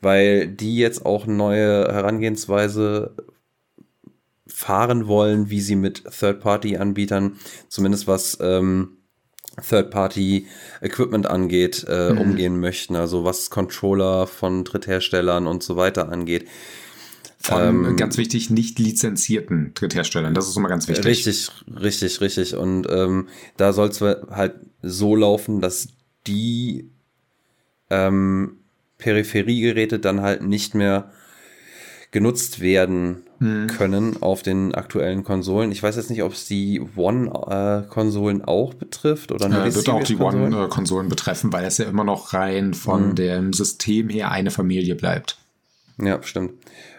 weil 0.00 0.48
die 0.48 0.78
jetzt 0.78 1.04
auch 1.04 1.26
neue 1.26 1.92
Herangehensweise 1.92 3.14
fahren 4.54 5.08
wollen, 5.08 5.50
wie 5.50 5.60
sie 5.60 5.74
mit 5.74 6.04
Third-Party-Anbietern, 6.04 7.40
zumindest 7.68 8.06
was 8.06 8.38
ähm, 8.40 8.98
Third-Party-Equipment 9.68 11.26
angeht, 11.26 11.84
äh, 11.88 12.12
mhm. 12.12 12.18
umgehen 12.18 12.60
möchten. 12.60 12.94
Also 12.94 13.24
was 13.24 13.50
Controller 13.50 14.28
von 14.28 14.62
Drittherstellern 14.62 15.48
und 15.48 15.64
so 15.64 15.76
weiter 15.76 16.08
angeht. 16.08 16.46
Von 17.38 17.84
ähm, 17.84 17.96
ganz 17.96 18.16
wichtig, 18.16 18.48
nicht 18.50 18.78
lizenzierten 18.78 19.72
Drittherstellern. 19.74 20.34
Das 20.34 20.48
ist 20.48 20.56
immer 20.56 20.68
ganz 20.68 20.86
wichtig. 20.86 21.04
Richtig, 21.04 21.50
richtig, 21.68 22.20
richtig. 22.20 22.54
Und 22.54 22.86
ähm, 22.88 23.28
da 23.56 23.72
soll 23.72 23.88
es 23.88 24.00
halt 24.00 24.54
so 24.82 25.16
laufen, 25.16 25.60
dass 25.60 25.88
die 26.28 26.90
ähm, 27.90 28.60
Peripheriegeräte 28.98 29.98
dann 29.98 30.20
halt 30.20 30.42
nicht 30.42 30.76
mehr 30.76 31.10
genutzt 32.14 32.60
werden 32.60 33.24
mhm. 33.40 33.66
können 33.66 34.22
auf 34.22 34.44
den 34.44 34.72
aktuellen 34.72 35.24
Konsolen. 35.24 35.72
Ich 35.72 35.82
weiß 35.82 35.96
jetzt 35.96 36.10
nicht, 36.10 36.22
ob 36.22 36.32
es 36.32 36.46
die 36.46 36.80
One-Konsolen 36.94 38.40
äh, 38.40 38.44
auch 38.44 38.72
betrifft 38.72 39.32
oder 39.32 39.48
nur 39.48 39.64
äh, 39.64 39.68
die 39.68 39.74
Wird 39.74 39.88
auch 39.88 40.04
die 40.04 40.16
One-Konsolen 40.16 41.08
betreffen, 41.08 41.52
weil 41.52 41.64
es 41.64 41.78
ja 41.78 41.86
immer 41.86 42.04
noch 42.04 42.32
rein 42.32 42.72
von 42.72 43.08
mhm. 43.08 43.14
dem 43.16 43.52
System 43.52 44.08
her 44.10 44.30
eine 44.30 44.52
Familie 44.52 44.94
bleibt. 44.94 45.38
Ja, 46.00 46.22
stimmt. 46.22 46.52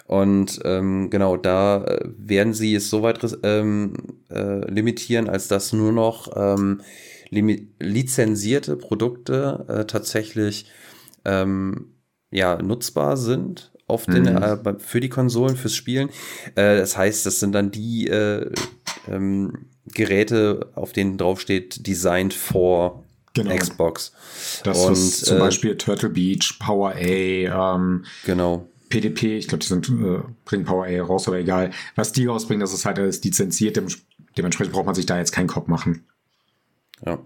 Und 0.05 0.59
ähm, 0.65 1.09
genau, 1.09 1.37
da 1.37 1.85
äh, 1.85 2.09
werden 2.17 2.53
sie 2.53 2.75
es 2.75 2.89
so 2.89 3.01
weit 3.01 3.19
ähm, 3.43 3.93
äh, 4.29 4.69
limitieren, 4.69 5.29
als 5.29 5.47
dass 5.47 5.71
nur 5.71 5.93
noch 5.93 6.29
ähm, 6.35 6.81
lizenzierte 7.31 8.75
Produkte 8.75 9.65
äh, 9.69 9.85
tatsächlich 9.85 10.65
ähm, 11.23 11.93
ja, 12.31 12.61
nutzbar 12.61 13.15
sind 13.15 13.71
auf 13.87 14.05
den, 14.05 14.23
mhm. 14.23 14.37
äh, 14.37 14.79
für 14.79 14.99
die 14.99 15.09
Konsolen, 15.09 15.55
fürs 15.55 15.75
Spielen. 15.75 16.09
Äh, 16.55 16.77
das 16.77 16.97
heißt, 16.97 17.25
das 17.25 17.39
sind 17.39 17.53
dann 17.53 17.71
die 17.71 18.07
äh, 18.07 18.49
ähm, 19.07 19.67
Geräte, 19.85 20.71
auf 20.75 20.91
denen 20.91 21.17
draufsteht, 21.17 21.85
designed 21.85 22.33
for 22.33 23.03
genau. 23.33 23.55
Xbox. 23.55 24.11
Das 24.63 24.85
Und, 24.85 24.93
ist 24.93 25.25
zum 25.25 25.37
äh, 25.37 25.39
Beispiel 25.41 25.77
Turtle 25.77 26.09
Beach, 26.09 26.57
Power 26.59 26.93
A, 26.95 27.75
ähm, 27.75 28.05
genau. 28.25 28.67
PDP, 28.89 29.37
ich 29.37 29.47
glaube, 29.47 29.63
die 29.63 29.67
sind, 29.67 29.89
äh, 29.89 30.19
bringen 30.45 30.65
Power 30.65 30.85
A 30.85 31.01
raus, 31.03 31.27
aber 31.27 31.37
egal. 31.37 31.71
Was 31.95 32.11
die 32.11 32.25
rausbringen, 32.25 32.61
das 32.61 32.73
ist 32.73 32.85
halt 32.85 32.97
alles 32.97 33.23
lizenziert, 33.23 33.79
dementsprechend 34.37 34.73
braucht 34.73 34.85
man 34.85 34.95
sich 34.95 35.05
da 35.05 35.17
jetzt 35.17 35.31
keinen 35.31 35.47
Kopf 35.47 35.67
machen. 35.67 36.05
Ja. 37.05 37.19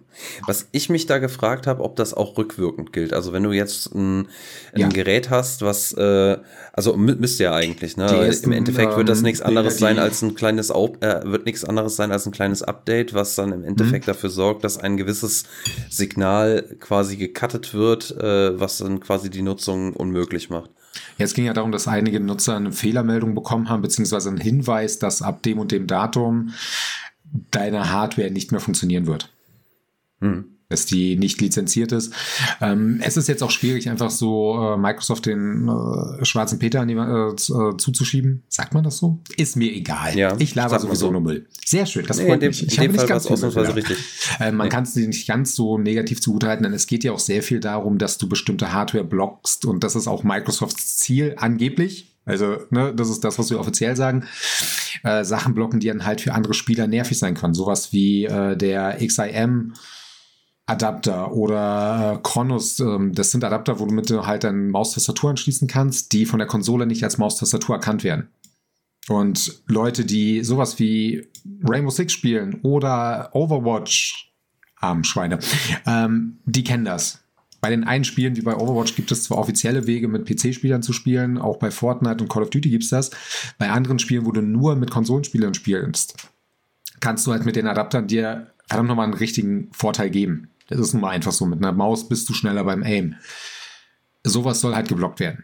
Was 0.46 0.68
ich 0.74 0.90
mich 0.90 1.06
da 1.06 1.20
gefragt 1.20 1.66
habe, 1.66 1.84
ob 1.84 1.96
das 1.96 2.14
auch 2.14 2.38
rückwirkend 2.38 2.92
gilt. 2.92 3.14
Also 3.14 3.32
wenn 3.32 3.44
du 3.44 3.54
jetzt 3.54 3.96
ein, 3.96 4.28
ein 4.74 4.82
ja. 4.82 4.88
Gerät 4.90 5.30
hast, 5.30 5.62
was 5.62 5.94
äh, 5.94 6.38
also 6.74 6.98
müsste 6.98 7.46
ja 7.46 7.54
eigentlich, 7.54 7.96
ne? 7.96 8.04
Ersten, 8.04 8.48
Im 8.48 8.58
Endeffekt 8.58 8.98
wird 8.98 9.08
das 9.08 9.20
ähm, 9.20 9.24
nichts 9.24 9.42
anderes 9.42 9.76
die, 9.76 9.80
sein 9.80 9.98
als 9.98 10.22
ein 10.22 10.36
kleines 10.36 10.70
äh, 10.70 10.74
wird 11.24 11.46
nichts 11.46 11.64
anderes 11.64 11.96
sein 11.96 12.12
als 12.12 12.26
ein 12.26 12.34
kleines 12.34 12.62
Update, 12.62 13.14
was 13.14 13.36
dann 13.36 13.54
im 13.54 13.64
Endeffekt 13.64 14.06
mhm. 14.06 14.12
dafür 14.12 14.30
sorgt, 14.30 14.66
dass 14.66 14.78
ein 14.78 14.98
gewisses 14.98 15.46
Signal 15.90 16.64
quasi 16.82 17.16
gecuttet 17.16 17.74
wird, 17.74 18.12
äh, 18.20 18.60
was 18.60 18.80
dann 18.80 19.00
quasi 19.00 19.30
die 19.30 19.42
Nutzung 19.42 19.94
unmöglich 19.94 20.50
macht. 20.50 20.72
Jetzt 21.18 21.36
ging 21.36 21.46
ja 21.46 21.54
darum, 21.54 21.72
dass 21.72 21.88
einige 21.88 22.20
Nutzer 22.20 22.58
eine 22.58 22.74
Fehlermeldung 22.74 23.34
bekommen 23.34 23.70
haben, 23.70 23.82
beziehungsweise 23.82 24.28
einen 24.28 24.40
Hinweis, 24.40 25.00
dass 25.00 25.22
ab 25.22 25.44
dem 25.44 25.60
und 25.60 25.72
dem 25.72 25.88
Datum 25.88 26.54
deine 27.52 27.92
Hardware 27.92 28.32
nicht 28.32 28.52
mehr 28.52 28.60
funktionieren 28.60 29.08
wird. 29.08 29.30
Hm. 30.22 30.46
Dass 30.72 30.86
die 30.86 31.16
nicht 31.16 31.42
lizenziert 31.42 31.92
ist. 31.92 32.14
Ähm, 32.62 33.02
es 33.04 33.18
ist 33.18 33.28
jetzt 33.28 33.42
auch 33.42 33.50
schwierig, 33.50 33.90
einfach 33.90 34.12
so 34.12 34.74
äh, 34.76 34.78
Microsoft 34.78 35.26
den 35.26 35.68
äh, 35.68 36.24
schwarzen 36.24 36.60
Peter 36.60 36.86
die, 36.86 36.94
äh, 36.94 37.32
äh, 37.32 37.78
zuzuschieben. 37.78 38.44
Sagt 38.50 38.76
man 38.76 38.84
das 38.84 38.98
so? 38.98 39.18
Ist 39.36 39.56
mir 39.56 39.74
egal. 39.74 40.16
Ja, 40.16 40.36
ich 40.38 40.54
laber 40.54 40.80
sowieso 40.80 41.08
so. 41.08 41.12
nur 41.12 41.22
Müll. 41.22 41.48
Sehr 41.66 41.88
schön, 41.88 42.06
das 42.06 42.20
nee, 42.20 42.28
freut 42.28 42.44
dem, 42.44 42.50
mich. 42.50 42.68
Ich 42.68 42.78
habe 42.78 42.90
nicht 42.90 43.08
ganz 43.08 43.26
ausnahmsweise 43.26 43.76
richtig. 43.76 43.98
Äh, 44.40 44.52
man 44.52 44.68
nee. 44.68 44.70
kann 44.70 44.84
es 44.84 44.96
nicht 44.96 45.28
ganz 45.28 45.56
so 45.56 45.80
negativ 45.80 46.22
zugutehalten, 46.22 46.64
denn 46.64 46.74
es 46.74 46.86
geht 46.86 47.04
ja 47.04 47.14
auch 47.14 47.20
sehr 47.20 47.42
viel 47.42 47.60
darum, 47.60 47.98
dass 47.98 48.20
du 48.20 48.30
bestimmte 48.30 48.72
Hardware 48.72 49.04
blockst 49.04 49.66
und 49.66 49.84
das 49.84 49.96
ist 49.96 50.08
auch 50.08 50.24
Microsofts 50.24 50.98
Ziel 50.98 51.34
angeblich. 51.38 52.16
Also, 52.26 52.58
ne, 52.70 52.94
das 52.96 53.10
ist 53.10 53.24
das, 53.24 53.40
was 53.40 53.50
wir 53.50 53.60
offiziell 53.60 53.96
sagen. 53.96 54.24
Äh, 55.04 55.24
Sachen 55.24 55.56
blocken, 55.56 55.80
die 55.80 55.88
dann 55.88 56.06
halt 56.06 56.22
für 56.22 56.36
andere 56.36 56.54
Spieler 56.54 56.86
nervig 56.86 57.18
sein 57.18 57.34
können. 57.34 57.56
Sowas 57.56 57.92
wie 57.92 58.26
äh, 58.26 58.56
der 58.56 59.00
XIM 59.04 59.74
Adapter 60.70 61.34
oder 61.34 62.14
äh, 62.16 62.20
Chronos, 62.22 62.80
ähm, 62.80 63.14
das 63.14 63.32
sind 63.32 63.44
Adapter, 63.44 63.80
wo 63.80 63.86
du 63.86 63.94
mit 63.94 64.12
halt 64.12 64.44
deine 64.44 64.58
Maustastatur 64.58 65.32
anschließen 65.32 65.68
kannst, 65.68 66.14
die 66.14 66.26
von 66.26 66.40
der 66.40 66.48
Konsole 66.48 66.86
nicht 66.86 67.04
als 67.04 67.18
Maustastatur 67.18 67.76
erkannt 67.76 68.04
werden. 68.04 68.30
Und 69.08 69.64
Leute, 69.66 70.06
die 70.06 70.44
sowas 70.44 70.78
wie 70.78 71.28
Rainbow 71.68 71.90
Six 71.90 72.14
spielen 72.14 72.60
oder 72.62 73.32
Overwatch, 73.34 74.32
armen 74.76 75.04
Schweine, 75.04 75.40
ähm, 75.88 76.38
die 76.46 76.64
kennen 76.64 76.86
das. 76.86 77.24
Bei 77.62 77.72
den 77.72 77.84
einen 77.84 78.04
Spielen 78.04 78.38
wie 78.38 78.42
bei 78.42 78.56
Overwatch 78.56 78.96
gibt 78.96 79.12
es 79.12 79.24
zwar 79.24 79.40
offizielle 79.40 79.88
Wege, 79.88 80.08
mit 80.08 80.26
PC-Spielern 80.26 80.84
zu 80.84 80.94
spielen, 80.94 81.38
auch 81.38 81.58
bei 81.58 81.72
Fortnite 81.72 82.24
und 82.24 82.30
Call 82.30 82.44
of 82.44 82.52
Duty 82.52 82.70
gibt 82.70 82.84
es 82.84 82.90
das. 82.90 83.10
Bei 83.58 83.70
anderen 83.70 84.00
Spielen, 84.00 84.26
wo 84.26 84.32
du 84.32 84.42
nur 84.42 84.76
mit 84.76 84.92
Konsolenspielern 84.92 85.56
spielst, 85.56 86.16
kannst 87.00 87.26
du 87.26 87.32
halt 87.32 87.46
mit 87.46 87.56
den 87.56 87.68
Adaptern 87.68 88.08
dir 88.08 88.52
verdammt 88.68 88.88
nochmal 88.88 89.06
einen 89.06 89.16
richtigen 89.16 89.70
Vorteil 89.72 90.10
geben. 90.10 90.50
Das 90.70 90.80
ist 90.80 90.94
nun 90.94 91.02
mal 91.02 91.10
einfach 91.10 91.32
so. 91.32 91.46
Mit 91.46 91.60
einer 91.60 91.72
Maus 91.72 92.08
bist 92.08 92.30
du 92.30 92.34
schneller 92.34 92.64
beim 92.64 92.84
Aim. 92.84 93.16
Sowas 94.24 94.62
soll 94.62 94.76
halt 94.76 94.88
geblockt 94.88 95.20
werden. 95.20 95.44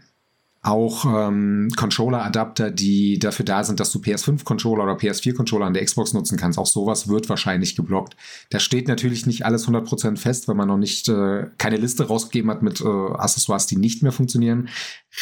Auch 0.62 1.05
ähm, 1.05 1.70
Controller-Adapter, 1.75 2.72
die 2.72 3.20
dafür 3.20 3.46
da 3.46 3.63
sind, 3.63 3.79
dass 3.79 3.91
du 3.91 4.00
PS5-Controller 4.00 4.84
oder 4.84 4.94
PS4-Controller 4.94 5.67
an 5.67 5.74
der 5.74 5.86
Xbox 5.86 6.13
nutzen 6.13 6.39
kannst. 6.39 6.58
Auch 6.58 6.65
sowas 6.65 7.08
wird 7.08 7.29
wahrscheinlich 7.29 7.75
geblockt. 7.75 8.15
Da 8.50 8.60
steht 8.60 8.88
natürlich 8.88 9.27
nicht 9.27 9.46
alles 9.46 9.67
100% 9.67 10.17
fest, 10.17 10.48
weil 10.48 10.55
man 10.55 10.67
noch 10.67 10.77
nicht 10.77 11.08
äh, 11.08 11.46
keine 11.60 11.77
Liste 11.77 12.08
rausgegeben 12.08 12.50
hat 12.50 12.63
mit 12.63 12.82
äh, 12.82 12.88
Accessoires, 12.88 13.67
die 13.67 13.77
nicht 13.77 14.01
mehr 14.01 14.12
funktionieren. 14.12 14.70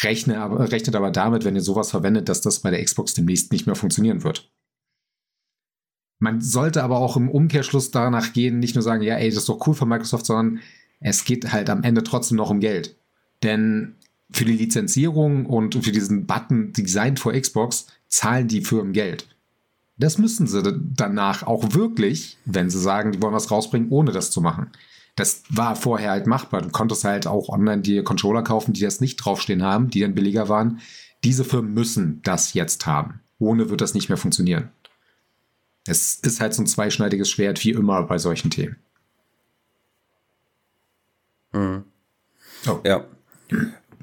Rechne 0.02 0.40
aber, 0.40 0.72
rechnet 0.72 0.96
aber 0.96 1.10
damit, 1.10 1.44
wenn 1.44 1.56
ihr 1.56 1.62
sowas 1.62 1.90
verwendet, 1.90 2.30
dass 2.30 2.40
das 2.40 2.60
bei 2.60 2.70
der 2.70 2.82
Xbox 2.82 3.12
demnächst 3.12 3.52
nicht 3.52 3.66
mehr 3.66 3.76
funktionieren 3.76 4.24
wird. 4.24 4.50
Man 6.18 6.40
sollte 6.40 6.82
aber 6.82 6.98
auch 6.98 7.16
im 7.16 7.28
Umkehrschluss 7.28 7.90
danach 7.90 8.32
gehen, 8.32 8.58
nicht 8.58 8.74
nur 8.74 8.82
sagen, 8.82 9.02
ja, 9.02 9.16
ey, 9.16 9.28
das 9.28 9.38
ist 9.38 9.48
doch 9.48 9.66
cool 9.66 9.74
von 9.74 9.88
Microsoft, 9.88 10.26
sondern 10.26 10.60
es 11.00 11.24
geht 11.24 11.52
halt 11.52 11.68
am 11.70 11.82
Ende 11.82 12.02
trotzdem 12.02 12.36
noch 12.36 12.50
um 12.50 12.60
Geld. 12.60 12.96
Denn 13.42 13.96
für 14.30 14.44
die 14.44 14.56
Lizenzierung 14.56 15.46
und 15.46 15.74
für 15.84 15.92
diesen 15.92 16.26
Button 16.26 16.72
Designed 16.72 17.20
for 17.20 17.32
Xbox 17.32 17.86
zahlen 18.08 18.48
die 18.48 18.62
Firmen 18.62 18.92
Geld. 18.92 19.28
Das 19.96 20.18
müssen 20.18 20.46
sie 20.46 20.62
danach 20.94 21.44
auch 21.44 21.74
wirklich, 21.74 22.38
wenn 22.44 22.70
sie 22.70 22.80
sagen, 22.80 23.12
die 23.12 23.22
wollen 23.22 23.34
was 23.34 23.50
rausbringen, 23.50 23.90
ohne 23.90 24.10
das 24.10 24.30
zu 24.30 24.40
machen. 24.40 24.70
Das 25.14 25.44
war 25.48 25.76
vorher 25.76 26.10
halt 26.10 26.26
machbar. 26.26 26.62
Du 26.62 26.70
konntest 26.70 27.04
halt 27.04 27.26
auch 27.26 27.48
online 27.48 27.82
die 27.82 28.02
Controller 28.02 28.42
kaufen, 28.42 28.72
die 28.72 28.80
das 28.80 29.00
nicht 29.00 29.16
draufstehen 29.16 29.62
haben, 29.62 29.90
die 29.90 30.00
dann 30.00 30.14
billiger 30.14 30.48
waren. 30.48 30.80
Diese 31.22 31.44
Firmen 31.44 31.72
müssen 31.72 32.20
das 32.22 32.54
jetzt 32.54 32.86
haben. 32.86 33.20
Ohne 33.38 33.70
wird 33.70 33.80
das 33.80 33.94
nicht 33.94 34.08
mehr 34.08 34.18
funktionieren. 34.18 34.70
Es 35.86 36.16
ist 36.16 36.40
halt 36.40 36.54
so 36.54 36.62
ein 36.62 36.66
zweischneidiges 36.66 37.30
Schwert, 37.30 37.62
wie 37.64 37.70
immer 37.70 38.02
bei 38.04 38.18
solchen 38.18 38.50
Themen. 38.50 38.76
Mhm. 41.52 41.84
Oh. 42.66 42.80
Ja. 42.84 43.04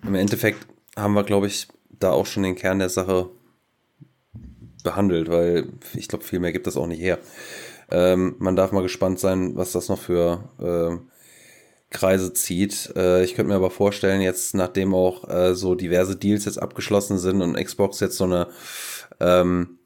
Im 0.04 0.16
Endeffekt 0.16 0.66
haben 0.96 1.14
wir, 1.14 1.24
glaube 1.24 1.48
ich, 1.48 1.68
da 1.90 2.12
auch 2.12 2.26
schon 2.26 2.44
den 2.44 2.56
Kern 2.56 2.80
der 2.80 2.90
Sache 2.90 3.30
behandelt, 4.84 5.30
weil 5.30 5.70
ich 5.94 6.08
glaube, 6.08 6.24
viel 6.24 6.40
mehr 6.40 6.52
gibt 6.52 6.68
das 6.68 6.78
auch 6.78 6.88
nicht 6.88 7.02
her. 7.02 7.20
Ähm, 7.90 8.36
man 8.40 8.56
darf 8.56 8.72
mal 8.72 8.82
gespannt 8.82 9.20
sein, 9.20 9.56
was 9.56 9.74
das 9.74 9.90
noch 9.90 10.00
für 10.00 10.50
äh, 10.60 10.98
Kreise 11.90 12.34
zieht. 12.34 12.94
Äh, 12.96 13.24
ich 13.24 13.36
könnte 13.36 13.50
mir 13.50 13.56
aber 13.56 13.70
vorstellen, 13.70 14.22
jetzt 14.22 14.56
nachdem 14.56 14.96
auch 14.96 15.30
äh, 15.30 15.54
so 15.56 15.76
diverse 15.76 16.16
Deals 16.16 16.46
jetzt 16.46 16.58
abgeschlossen 16.58 17.20
sind 17.20 17.42
und 17.42 17.56
Xbox 17.56 18.00
jetzt 18.00 18.18
so 18.18 18.24
eine 18.24 18.48
ähm, 19.20 19.78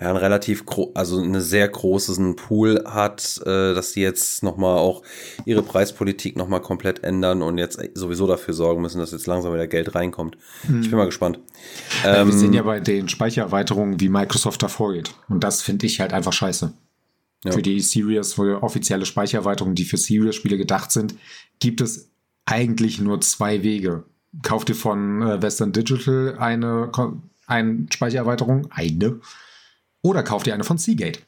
ja, 0.00 0.10
ein 0.10 0.16
relativ 0.16 0.64
also 0.94 1.20
eine 1.20 1.40
sehr 1.40 1.68
großen 1.68 2.36
Pool 2.36 2.84
hat, 2.86 3.40
äh, 3.44 3.74
dass 3.74 3.92
die 3.92 4.00
jetzt 4.00 4.42
nochmal 4.42 4.78
auch 4.78 5.02
ihre 5.44 5.62
Preispolitik 5.62 6.36
nochmal 6.36 6.60
komplett 6.60 7.02
ändern 7.02 7.42
und 7.42 7.58
jetzt 7.58 7.80
sowieso 7.94 8.26
dafür 8.26 8.54
sorgen 8.54 8.82
müssen, 8.82 8.98
dass 8.98 9.10
jetzt 9.10 9.26
langsam 9.26 9.52
wieder 9.54 9.66
Geld 9.66 9.94
reinkommt. 9.94 10.36
Hm. 10.66 10.82
Ich 10.82 10.90
bin 10.90 10.98
mal 10.98 11.06
gespannt. 11.06 11.40
Ja, 12.04 12.22
ähm, 12.22 12.28
wir 12.28 12.38
sehen 12.38 12.52
ja 12.52 12.62
bei 12.62 12.78
den 12.78 13.08
Speichererweiterungen, 13.08 13.98
wie 13.98 14.08
Microsoft 14.08 14.62
da 14.62 14.68
vorgeht. 14.68 15.14
Und 15.28 15.42
das 15.42 15.62
finde 15.62 15.86
ich 15.86 16.00
halt 16.00 16.12
einfach 16.12 16.32
scheiße. 16.32 16.72
Ja. 17.44 17.52
Für 17.52 17.62
die 17.62 17.80
Series, 17.80 18.34
für 18.34 18.62
offizielle 18.62 19.06
Speichererweiterungen, 19.06 19.74
die 19.74 19.84
für 19.84 19.96
Series-Spiele 19.96 20.58
gedacht 20.58 20.92
sind, 20.92 21.14
gibt 21.60 21.80
es 21.80 22.10
eigentlich 22.46 23.00
nur 23.00 23.20
zwei 23.20 23.62
Wege. 23.62 24.04
Kauf 24.42 24.64
dir 24.64 24.74
von 24.74 25.22
äh, 25.22 25.42
Western 25.42 25.72
Digital 25.72 26.36
eine, 26.38 26.90
eine 27.46 27.86
Speichererweiterung, 27.92 28.68
eine, 28.70 29.20
oder 30.02 30.22
kauf 30.22 30.42
dir 30.42 30.54
eine 30.54 30.64
von 30.64 30.78
Seagate. 30.78 31.20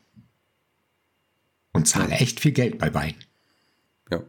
Und 1.73 1.87
zahle 1.87 2.15
echt 2.15 2.41
viel 2.41 2.53
Geld 2.53 2.79
bei 2.79 2.91
beiden. 2.91 3.23
Ja. 4.11 4.23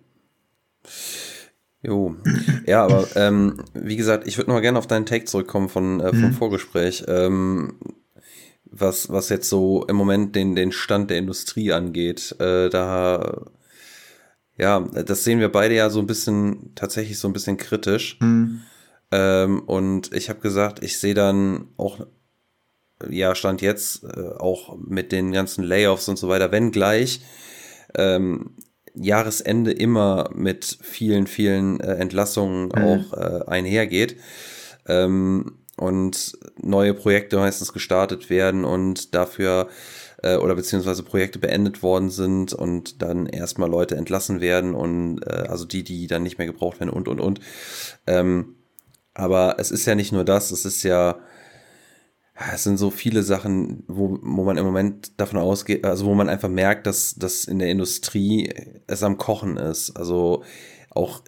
Jo. 1.82 2.16
Ja, 2.68 2.84
aber 2.84 3.08
ähm, 3.16 3.64
wie 3.74 3.96
gesagt, 3.96 4.28
ich 4.28 4.38
würde 4.38 4.50
noch 4.50 4.58
mal 4.58 4.62
gerne 4.62 4.78
auf 4.78 4.88
deinen 4.88 5.08
Take 5.08 5.26
zurückkommen 5.26 5.70
von, 5.70 6.00
äh, 6.00 6.10
vom 6.10 6.22
mhm. 6.22 6.34
Vorgespräch. 6.34 7.04
Ähm, 7.08 7.80
was, 8.72 9.10
was 9.10 9.30
jetzt 9.30 9.50
so 9.50 9.86
im 9.86 9.96
Moment 9.96 10.36
den, 10.36 10.56
den 10.56 10.72
Stand 10.72 11.10
der 11.10 11.18
Industrie 11.18 11.74
angeht. 11.74 12.36
Äh, 12.40 12.70
da, 12.70 13.46
ja, 14.58 14.80
das 14.80 15.24
sehen 15.24 15.40
wir 15.40 15.52
beide 15.52 15.76
ja 15.76 15.90
so 15.90 16.00
ein 16.00 16.08
bisschen, 16.08 16.74
tatsächlich 16.76 17.20
so 17.20 17.28
ein 17.28 17.34
bisschen 17.34 17.58
kritisch. 17.58 18.18
Mhm. 18.22 18.62
Ähm, 19.12 19.60
und 19.62 20.14
ich 20.14 20.30
habe 20.30 20.40
gesagt, 20.40 20.84
ich 20.84 21.00
sehe 21.00 21.14
dann 21.14 21.68
auch 21.78 22.00
ja, 23.10 23.36
stand 23.36 23.62
jetzt 23.62 24.04
äh, 24.04 24.38
auch 24.38 24.78
mit 24.78 25.12
den 25.12 25.32
ganzen 25.32 25.64
Layoffs 25.64 26.08
und 26.08 26.18
so 26.18 26.30
weiter, 26.30 26.52
wenn 26.52 26.72
gleich 26.72 27.22
ähm, 27.96 28.56
Jahresende 28.94 29.72
immer 29.72 30.30
mit 30.34 30.78
vielen, 30.82 31.28
vielen 31.28 31.80
äh, 31.80 31.96
Entlassungen 31.96 32.70
mhm. 32.76 32.84
auch 32.84 33.14
äh, 33.14 33.46
einhergeht 33.48 34.18
ähm, 34.88 35.58
und 35.78 36.38
neue 36.62 36.94
Projekte 36.94 37.38
meistens 37.38 37.74
gestartet 37.74 38.30
werden 38.30 38.66
und 38.66 39.16
dafür 39.16 39.70
äh, 40.24 40.36
oder 40.36 40.56
beziehungsweise 40.56 41.04
Projekte 41.04 41.40
beendet 41.40 41.84
worden 41.84 42.10
sind 42.10 42.54
und 42.54 43.02
dann 43.02 43.26
erstmal 43.26 43.70
Leute 43.70 43.96
entlassen 43.96 44.42
werden 44.42 44.76
und 44.76 45.22
äh, 45.26 45.48
also 45.48 45.66
die, 45.66 45.84
die 45.84 46.08
dann 46.08 46.24
nicht 46.24 46.38
mehr 46.38 46.48
gebraucht 46.48 46.80
werden 46.80 46.90
und 46.90 47.08
und 47.08 47.20
und. 47.20 47.40
Ähm, 48.08 48.56
aber 49.14 49.56
es 49.60 49.72
ist 49.72 49.86
ja 49.86 49.96
nicht 49.96 50.12
nur 50.12 50.24
das, 50.24 50.52
es 50.52 50.66
ist 50.66 50.84
ja 50.84 51.20
es 52.54 52.64
sind 52.64 52.78
so 52.78 52.90
viele 52.90 53.24
Sachen, 53.24 53.84
wo, 53.88 54.20
wo 54.22 54.44
man 54.44 54.58
im 54.58 54.66
Moment 54.66 55.20
davon 55.20 55.40
ausgeht, 55.40 55.86
also 55.86 56.06
wo 56.06 56.14
man 56.14 56.30
einfach 56.30 56.50
merkt, 56.50 56.88
dass, 56.88 57.16
dass 57.16 57.46
in 57.46 57.60
der 57.60 57.70
Industrie 57.70 58.54
es 58.88 59.04
am 59.04 59.18
Kochen 59.18 59.58
ist. 59.58 59.92
Also 59.98 60.44
auch 60.90 61.22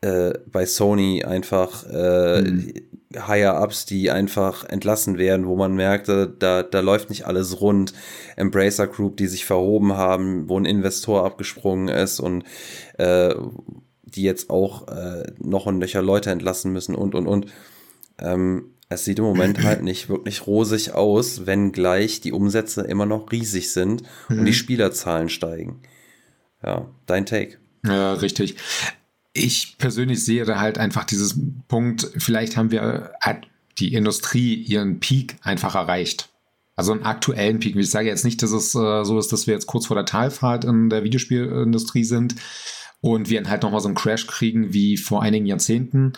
äh, 0.00 0.32
bei 0.46 0.66
Sony 0.66 1.24
einfach 1.24 1.84
äh, 1.90 2.42
mhm. 2.42 2.72
Higher-Ups, 3.16 3.86
die 3.86 4.10
einfach 4.10 4.64
entlassen 4.64 5.18
werden, 5.18 5.46
wo 5.46 5.56
man 5.56 5.74
merkte, 5.74 6.28
da, 6.38 6.62
da 6.62 6.80
läuft 6.80 7.08
nicht 7.08 7.26
alles 7.26 7.60
rund. 7.60 7.92
Embracer 8.36 8.86
Group, 8.86 9.16
die 9.16 9.26
sich 9.26 9.44
verhoben 9.44 9.94
haben, 9.94 10.48
wo 10.48 10.58
ein 10.58 10.64
Investor 10.64 11.24
abgesprungen 11.24 11.88
ist 11.88 12.20
und 12.20 12.44
äh, 12.98 13.34
die 14.02 14.22
jetzt 14.22 14.50
auch 14.50 14.88
äh, 14.88 15.24
noch 15.38 15.66
und 15.66 15.78
nöcher 15.78 16.02
Leute 16.02 16.30
entlassen 16.30 16.72
müssen 16.72 16.94
und 16.94 17.14
und 17.14 17.26
und. 17.26 17.46
Ähm, 18.18 18.75
es 18.88 19.04
sieht 19.04 19.18
im 19.18 19.24
Moment 19.24 19.58
halt 19.64 19.82
nicht 19.82 20.08
wirklich 20.08 20.46
rosig 20.46 20.92
aus, 20.92 21.46
wenn 21.46 21.72
gleich 21.72 22.20
die 22.20 22.32
Umsätze 22.32 22.82
immer 22.82 23.06
noch 23.06 23.30
riesig 23.32 23.72
sind 23.72 24.02
und 24.28 24.44
die 24.44 24.52
mhm. 24.52 24.54
Spielerzahlen 24.54 25.28
steigen. 25.28 25.80
Ja, 26.64 26.86
dein 27.06 27.26
Take. 27.26 27.58
Ja, 27.84 28.14
richtig. 28.14 28.56
Ich 29.32 29.76
persönlich 29.78 30.24
sehe 30.24 30.44
da 30.44 30.58
halt 30.58 30.78
einfach 30.78 31.04
dieses 31.04 31.38
Punkt, 31.68 32.10
vielleicht 32.16 32.56
haben 32.56 32.70
wir, 32.70 33.12
hat 33.20 33.46
die 33.78 33.92
Industrie 33.92 34.54
ihren 34.54 35.00
Peak 35.00 35.36
einfach 35.42 35.74
erreicht. 35.74 36.30
Also 36.74 36.92
einen 36.92 37.04
aktuellen 37.04 37.58
Peak. 37.58 37.76
Ich 37.76 37.90
sage 37.90 38.08
jetzt 38.08 38.24
nicht, 38.24 38.42
dass 38.42 38.50
es 38.50 38.74
äh, 38.74 39.04
so 39.04 39.18
ist, 39.18 39.32
dass 39.32 39.46
wir 39.46 39.54
jetzt 39.54 39.66
kurz 39.66 39.86
vor 39.86 39.96
der 39.96 40.04
Talfahrt 40.04 40.64
in 40.64 40.90
der 40.90 41.04
Videospielindustrie 41.04 42.04
sind 42.04 42.36
und 43.00 43.30
wir 43.30 43.48
halt 43.48 43.62
nochmal 43.62 43.80
so 43.80 43.88
einen 43.88 43.94
Crash 43.94 44.26
kriegen 44.26 44.72
wie 44.72 44.96
vor 44.96 45.22
einigen 45.22 45.46
Jahrzehnten. 45.46 46.12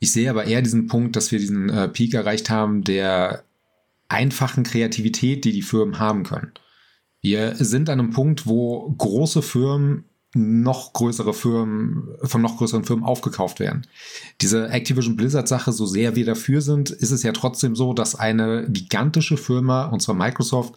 Ich 0.00 0.12
sehe 0.12 0.30
aber 0.30 0.44
eher 0.44 0.62
diesen 0.62 0.86
Punkt, 0.86 1.14
dass 1.14 1.30
wir 1.30 1.38
diesen 1.38 1.68
äh, 1.68 1.88
Peak 1.88 2.14
erreicht 2.14 2.50
haben 2.50 2.82
der 2.82 3.44
einfachen 4.08 4.64
Kreativität, 4.64 5.44
die 5.44 5.52
die 5.52 5.62
Firmen 5.62 5.98
haben 5.98 6.24
können. 6.24 6.52
Wir 7.20 7.54
sind 7.54 7.88
an 7.88 8.00
einem 8.00 8.10
Punkt, 8.10 8.46
wo 8.46 8.90
große 8.90 9.42
Firmen 9.42 10.04
noch 10.34 10.92
größere 10.92 11.34
Firmen, 11.34 12.08
von 12.22 12.40
noch 12.40 12.56
größeren 12.56 12.84
Firmen 12.84 13.04
aufgekauft 13.04 13.60
werden. 13.60 13.86
Diese 14.40 14.68
Activision 14.68 15.16
Blizzard 15.16 15.48
Sache, 15.48 15.72
so 15.72 15.86
sehr 15.86 16.16
wir 16.16 16.24
dafür 16.24 16.60
sind, 16.60 16.90
ist 16.90 17.10
es 17.10 17.22
ja 17.22 17.32
trotzdem 17.32 17.74
so, 17.74 17.92
dass 17.92 18.14
eine 18.14 18.66
gigantische 18.70 19.36
Firma, 19.36 19.86
und 19.86 20.00
zwar 20.00 20.14
Microsoft, 20.14 20.76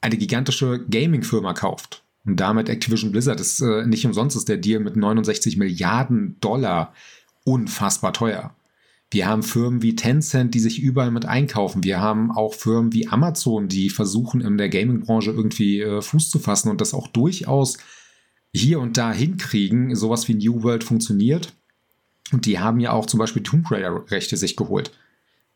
eine 0.00 0.16
gigantische 0.16 0.84
Gaming-Firma 0.88 1.52
kauft. 1.52 2.04
Und 2.24 2.36
damit 2.38 2.68
Activision 2.68 3.10
Blizzard 3.10 3.40
ist 3.40 3.60
äh, 3.60 3.84
nicht 3.86 4.06
umsonst 4.06 4.36
ist 4.36 4.48
der 4.48 4.56
Deal 4.56 4.80
mit 4.80 4.96
69 4.96 5.56
Milliarden 5.56 6.36
Dollar 6.40 6.94
unfassbar 7.44 8.12
teuer. 8.12 8.54
Wir 9.12 9.26
haben 9.26 9.42
Firmen 9.42 9.82
wie 9.82 9.94
Tencent, 9.94 10.54
die 10.54 10.60
sich 10.60 10.80
überall 10.80 11.10
mit 11.10 11.26
einkaufen. 11.26 11.84
Wir 11.84 12.00
haben 12.00 12.30
auch 12.30 12.54
Firmen 12.54 12.94
wie 12.94 13.08
Amazon, 13.08 13.68
die 13.68 13.90
versuchen, 13.90 14.40
in 14.40 14.56
der 14.56 14.70
Gaming-Branche 14.70 15.32
irgendwie 15.32 15.82
äh, 15.82 16.00
Fuß 16.00 16.30
zu 16.30 16.38
fassen 16.38 16.70
und 16.70 16.80
das 16.80 16.94
auch 16.94 17.08
durchaus 17.08 17.76
hier 18.54 18.80
und 18.80 18.96
da 18.96 19.12
hinkriegen. 19.12 19.94
Sowas 19.94 20.28
wie 20.28 20.34
New 20.34 20.62
World 20.62 20.82
funktioniert. 20.82 21.52
Und 22.32 22.46
die 22.46 22.58
haben 22.58 22.80
ja 22.80 22.92
auch 22.92 23.04
zum 23.04 23.18
Beispiel 23.18 23.42
Tomb 23.42 23.70
Raider-Rechte 23.70 24.38
sich 24.38 24.56
geholt. 24.56 24.92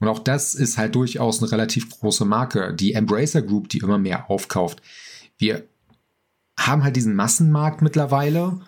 Und 0.01 0.09
auch 0.09 0.19
das 0.19 0.53
ist 0.53 0.77
halt 0.77 0.95
durchaus 0.95 1.43
eine 1.43 1.51
relativ 1.51 1.89
große 1.89 2.27
Marke. 2.27 2.75
Die 2.75 2.93
Embracer 2.93 3.41
Group, 3.41 3.71
die 3.71 3.79
immer 3.79 3.97
mehr 3.97 4.31
aufkauft. 4.31 4.83
Wir 5.39 5.67
haben 6.59 6.85
halt 6.85 6.97
diesen 6.97 7.15
Massenmarkt 7.15 7.81
mittlerweile 7.81 8.61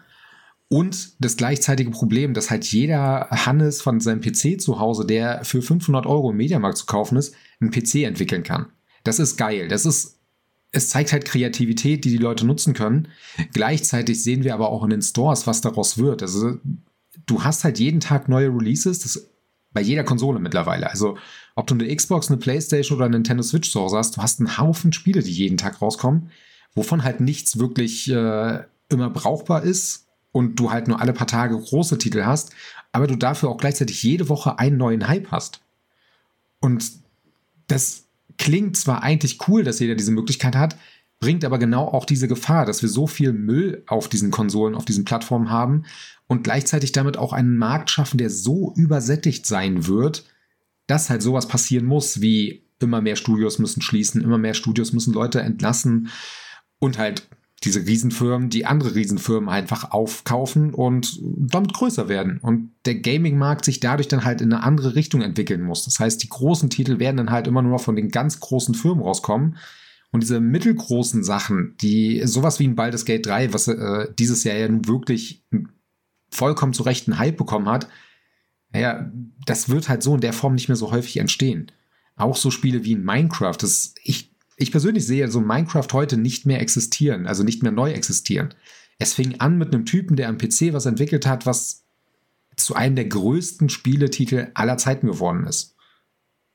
und 0.69 1.13
das 1.19 1.37
gleichzeitige 1.37 1.91
Problem, 1.91 2.35
dass 2.35 2.51
halt 2.51 2.67
jeder 2.67 3.29
Hannes 3.31 3.81
von 3.81 4.01
seinem 4.01 4.21
PC 4.21 4.61
zu 4.61 4.79
Hause, 4.79 5.07
der 5.07 5.45
für 5.45 5.63
500 5.63 6.05
Euro 6.05 6.31
im 6.31 6.37
Mediamarkt 6.37 6.77
zu 6.77 6.87
kaufen 6.87 7.17
ist, 7.17 7.35
einen 7.61 7.71
PC 7.71 8.05
entwickeln 8.05 8.43
kann. 8.43 8.67
Das 9.03 9.19
ist 9.19 9.39
geil. 9.39 9.69
Das 9.69 9.87
ist, 9.87 10.19
es 10.71 10.91
zeigt 10.91 11.13
halt 11.13 11.25
Kreativität, 11.25 12.05
die 12.05 12.11
die 12.11 12.19
Leute 12.19 12.47
nutzen 12.47 12.75
können. 12.75 13.09
Gleichzeitig 13.55 14.23
sehen 14.23 14.45
wir 14.45 14.53
aber 14.53 14.69
auch 14.69 14.85
in 14.85 14.91
den 14.91 15.01
Stores, 15.01 15.47
was 15.47 15.63
daraus 15.63 15.97
wird. 15.97 16.21
Also 16.21 16.59
du 17.25 17.45
hast 17.45 17.65
halt 17.65 17.79
jeden 17.79 18.01
Tag 18.01 18.29
neue 18.29 18.49
Releases, 18.49 18.99
das 18.99 19.31
bei 19.73 19.81
jeder 19.81 20.05
Konsole 20.05 20.39
mittlerweile. 20.39 20.91
Also 20.91 21.17
ob 21.55 21.67
du 21.67 21.75
eine 21.75 21.95
Xbox, 21.95 22.29
eine 22.29 22.37
Playstation 22.37 22.97
oder 22.97 23.07
eine 23.07 23.17
Nintendo 23.17 23.43
Switch 23.43 23.71
zu 23.71 23.81
Hause 23.81 23.97
hast, 23.97 24.19
du 24.19 24.23
hast 24.23 24.39
einen 24.41 24.59
Haufen 24.59 24.93
Spiele, 24.93 25.23
die 25.23 25.33
jeden 25.33 25.57
Tag 25.57 25.81
rauskommen, 25.81 26.31
wovon 26.75 27.05
halt 27.05 27.21
nichts 27.21 27.59
wirklich 27.59 28.11
äh, 28.11 28.65
immer 28.91 29.11
brauchbar 29.11 29.63
ist 29.63 30.08
und 30.39 30.55
du 30.55 30.71
halt 30.71 30.87
nur 30.87 31.01
alle 31.01 31.13
paar 31.13 31.27
Tage 31.27 31.59
große 31.59 31.99
Titel 31.99 32.23
hast, 32.25 32.53
aber 32.93 33.09
du 33.09 33.17
dafür 33.17 33.49
auch 33.49 33.57
gleichzeitig 33.57 34.05
jede 34.05 34.29
Woche 34.29 34.61
einen 34.61 34.77
neuen 34.77 35.09
Hype 35.09 35.33
hast. 35.33 35.63
Und 36.61 36.93
das 37.67 38.05
klingt 38.37 38.77
zwar 38.77 39.03
eigentlich 39.03 39.49
cool, 39.49 39.65
dass 39.65 39.81
jeder 39.81 39.97
diese 39.97 40.13
Möglichkeit 40.13 40.55
hat, 40.55 40.77
bringt 41.19 41.45
aber 41.45 41.59
genau 41.59 41.89
auch 41.89 42.05
diese 42.05 42.29
Gefahr, 42.29 42.67
dass 42.67 42.83
wir 42.83 42.89
so 42.89 43.09
viel 43.09 43.33
Müll 43.33 43.83
auf 43.89 44.07
diesen 44.07 44.31
Konsolen, 44.31 44.77
auf 44.77 44.85
diesen 44.85 45.05
Plattformen 45.05 45.51
haben 45.51 45.87
und 46.29 46.45
gleichzeitig 46.45 46.93
damit 46.93 47.17
auch 47.17 47.33
einen 47.33 47.59
Markt 47.59 47.91
schaffen, 47.91 48.19
der 48.19 48.31
so 48.31 48.73
übersättigt 48.77 49.45
sein 49.45 49.89
wird, 49.89 50.23
dass 50.87 51.11
halt 51.11 51.21
sowas 51.21 51.49
passieren 51.49 51.85
muss, 51.85 52.21
wie 52.21 52.63
immer 52.79 53.01
mehr 53.01 53.17
Studios 53.17 53.59
müssen 53.59 53.83
schließen, 53.83 54.23
immer 54.23 54.39
mehr 54.39 54.55
Studios 54.55 54.93
müssen 54.93 55.13
Leute 55.13 55.41
entlassen 55.41 56.11
und 56.79 56.97
halt 56.97 57.27
diese 57.65 57.85
Riesenfirmen, 57.85 58.51
die 58.51 58.67
andere 58.67 58.95
Riesenfirmen 58.95 59.49
einfach 59.49 59.91
aufkaufen 59.91 60.73
und 60.73 61.19
damit 61.23 61.75
größer 61.75 62.09
werden. 62.09 62.39
Und 62.41 62.71
der 62.85 62.97
Gaming-Markt 62.97 63.65
sich 63.65 63.81
dadurch 63.81 64.07
dann 64.07 64.25
halt 64.25 64.41
in 64.41 64.53
eine 64.53 64.63
andere 64.63 64.95
Richtung 64.95 65.23
entwickeln 65.23 65.63
muss. 65.63 65.85
Das 65.85 65.99
heißt, 65.99 66.23
die 66.23 66.29
großen 66.29 66.71
Titel 66.71 67.01
werden 67.01 67.17
dann 67.17 67.31
halt 67.31 67.49
immer 67.49 67.63
nur 67.63 67.81
von 67.81 67.97
den 67.97 68.11
ganz 68.11 68.39
großen 68.39 68.75
Firmen 68.75 69.03
rauskommen. 69.03 69.57
Und 70.11 70.23
diese 70.23 70.41
mittelgroßen 70.41 71.25
Sachen, 71.25 71.77
die 71.81 72.23
sowas 72.25 72.61
wie 72.61 72.69
ein 72.69 72.77
Baldur's 72.77 73.05
Gate 73.05 73.27
3, 73.27 73.53
was 73.53 73.69
äh, 73.69 74.07
dieses 74.19 74.45
Jahr 74.45 74.57
ja 74.57 74.69
nun 74.69 74.87
wirklich 74.87 75.45
vollkommen 76.31 76.73
zu 76.73 76.85
Recht 76.85 77.09
einen 77.09 77.19
Hype 77.19 77.37
bekommen 77.37 77.69
hat, 77.69 77.89
naja, 78.73 79.11
das 79.47 79.69
wird 79.69 79.89
halt 79.89 80.03
so 80.03 80.15
in 80.15 80.21
der 80.21 80.33
Form 80.33 80.55
nicht 80.55 80.69
mehr 80.69 80.77
so 80.77 80.93
häufig 80.93 81.17
entstehen. 81.19 81.73
Auch 82.17 82.37
so 82.37 82.51
Spiele 82.51 82.85
wie 82.85 82.93
in 82.93 83.05
Minecraft, 83.05 83.57
das 83.59 83.95
ich 84.03 84.28
ich 84.59 84.73
persönlich 84.73 85.07
sehe 85.07 85.31
so 85.31 85.41
Minecraft 85.41 85.87
heute 85.93 86.17
nicht 86.17 86.45
mehr 86.45 86.61
existieren, 86.61 87.27
also 87.27 87.45
nicht 87.45 87.63
mehr 87.63 87.73
neu 87.73 87.93
existieren. 87.93 88.55
Es 88.99 89.15
fing 89.15 89.41
an 89.41 89.57
mit 89.57 89.73
einem 89.73 89.87
Typen, 89.87 90.17
der 90.17 90.29
am 90.29 90.39
PC 90.39 90.73
was 90.73 90.87
entwickelt 90.87 91.27
hat, 91.27 91.47
was 91.47 91.85
zu 92.57 92.75
einem 92.75 92.97
der 92.97 93.05
größten 93.07 93.69
Spieletitel 93.69 94.49
aller 94.55 94.77
Zeiten 94.77 95.07
geworden 95.07 95.47
ist. 95.47 95.77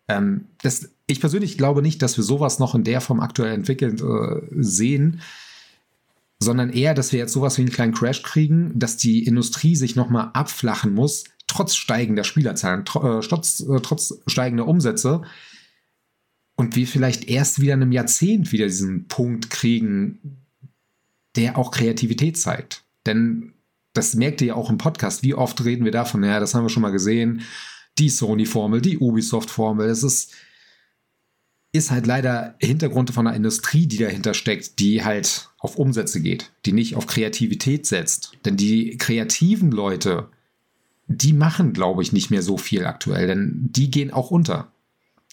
Ähm, 0.09 0.49
das, 0.61 0.89
ich 1.07 1.21
persönlich 1.21 1.57
glaube 1.57 1.81
nicht, 1.81 2.01
dass 2.01 2.17
wir 2.17 2.25
sowas 2.25 2.59
noch 2.59 2.75
in 2.75 2.83
der 2.83 2.99
Form 2.99 3.21
aktuell 3.21 3.53
entwickelt 3.53 4.01
äh, 4.01 4.41
sehen, 4.51 5.21
sondern 6.39 6.71
eher, 6.71 6.93
dass 6.93 7.13
wir 7.13 7.19
jetzt 7.19 7.31
sowas 7.31 7.57
wie 7.57 7.61
einen 7.61 7.71
kleinen 7.71 7.93
Crash 7.93 8.21
kriegen, 8.21 8.77
dass 8.77 8.97
die 8.97 9.23
Industrie 9.25 9.77
sich 9.77 9.95
nochmal 9.95 10.31
abflachen 10.33 10.93
muss, 10.93 11.23
trotz 11.47 11.75
steigender 11.75 12.25
Spielerzahlen, 12.25 12.83
tr 12.83 13.19
äh, 13.19 13.19
trotz, 13.21 13.61
äh, 13.61 13.79
trotz 13.81 14.19
steigender 14.27 14.67
Umsätze. 14.67 15.21
Und 16.55 16.75
wir 16.75 16.87
vielleicht 16.87 17.29
erst 17.29 17.59
wieder 17.59 17.73
in 17.73 17.81
einem 17.81 17.91
Jahrzehnt 17.91 18.51
wieder 18.51 18.65
diesen 18.65 19.07
Punkt 19.07 19.49
kriegen, 19.49 20.37
der 21.35 21.57
auch 21.57 21.71
Kreativität 21.71 22.37
zeigt. 22.37 22.83
Denn 23.05 23.53
das 23.93 24.15
merkt 24.15 24.41
ihr 24.41 24.47
ja 24.47 24.55
auch 24.55 24.69
im 24.69 24.77
Podcast. 24.77 25.23
Wie 25.23 25.35
oft 25.35 25.63
reden 25.63 25.85
wir 25.85 25.91
davon? 25.91 26.23
Ja, 26.23 26.39
das 26.39 26.53
haben 26.53 26.65
wir 26.65 26.69
schon 26.69 26.81
mal 26.81 26.91
gesehen. 26.91 27.41
Die 27.99 28.09
Sony-Formel, 28.09 28.81
die 28.81 28.97
Ubisoft-Formel. 28.97 29.87
Es 29.87 30.03
ist, 30.03 30.31
ist 31.71 31.91
halt 31.91 32.07
leider 32.07 32.55
Hintergrund 32.59 33.11
von 33.11 33.27
einer 33.27 33.35
Industrie, 33.35 33.85
die 33.85 33.97
dahinter 33.97 34.33
steckt, 34.33 34.79
die 34.79 35.03
halt 35.03 35.49
auf 35.59 35.75
Umsätze 35.77 36.21
geht, 36.21 36.51
die 36.65 36.73
nicht 36.73 36.95
auf 36.95 37.07
Kreativität 37.07 37.85
setzt. 37.85 38.33
Denn 38.45 38.57
die 38.57 38.97
kreativen 38.97 39.71
Leute, 39.71 40.29
die 41.07 41.33
machen, 41.33 41.73
glaube 41.73 42.01
ich, 42.01 42.11
nicht 42.11 42.31
mehr 42.31 42.41
so 42.41 42.57
viel 42.57 42.85
aktuell, 42.85 43.27
denn 43.27 43.69
die 43.71 43.91
gehen 43.91 44.11
auch 44.11 44.31
unter. 44.31 44.72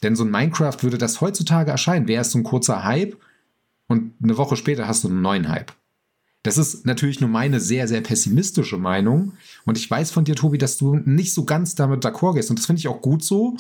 Denn 0.03 0.17
so 0.17 0.25
ein 0.25 0.31
Minecraft 0.31 0.77
würde 0.81 0.99
das 0.99 1.21
heutzutage 1.21 1.71
erscheinen, 1.71 2.09
wäre 2.09 2.23
es 2.23 2.33
so 2.33 2.39
ein 2.39 2.45
kurzer 2.45 2.85
Hype 2.85 3.17
und 3.87 4.15
eine 4.23 4.37
Woche 4.37 4.57
später 4.57 4.87
hast 4.87 5.05
du 5.05 5.09
einen 5.09 5.23
neuen 5.23 5.49
Hype. 5.49 5.73
Das 6.43 6.57
ist 6.57 6.87
natürlich 6.87 7.21
nur 7.21 7.29
meine 7.29 7.61
sehr, 7.61 7.87
sehr 7.87 8.01
pessimistische 8.01 8.79
Meinung. 8.79 9.35
Und 9.67 9.77
ich 9.77 9.91
weiß 9.91 10.11
von 10.11 10.25
dir, 10.25 10.35
Tobi, 10.35 10.57
dass 10.57 10.79
du 10.79 10.95
nicht 11.05 11.35
so 11.35 11.45
ganz 11.45 11.75
damit 11.75 12.05
d'accord 12.05 12.35
gehst. 12.35 12.49
Und 12.49 12.59
das 12.59 12.67
finde 12.67 12.81
ich 12.81 12.89
auch 12.89 13.03
gut 13.03 13.23
so. 13.23 13.57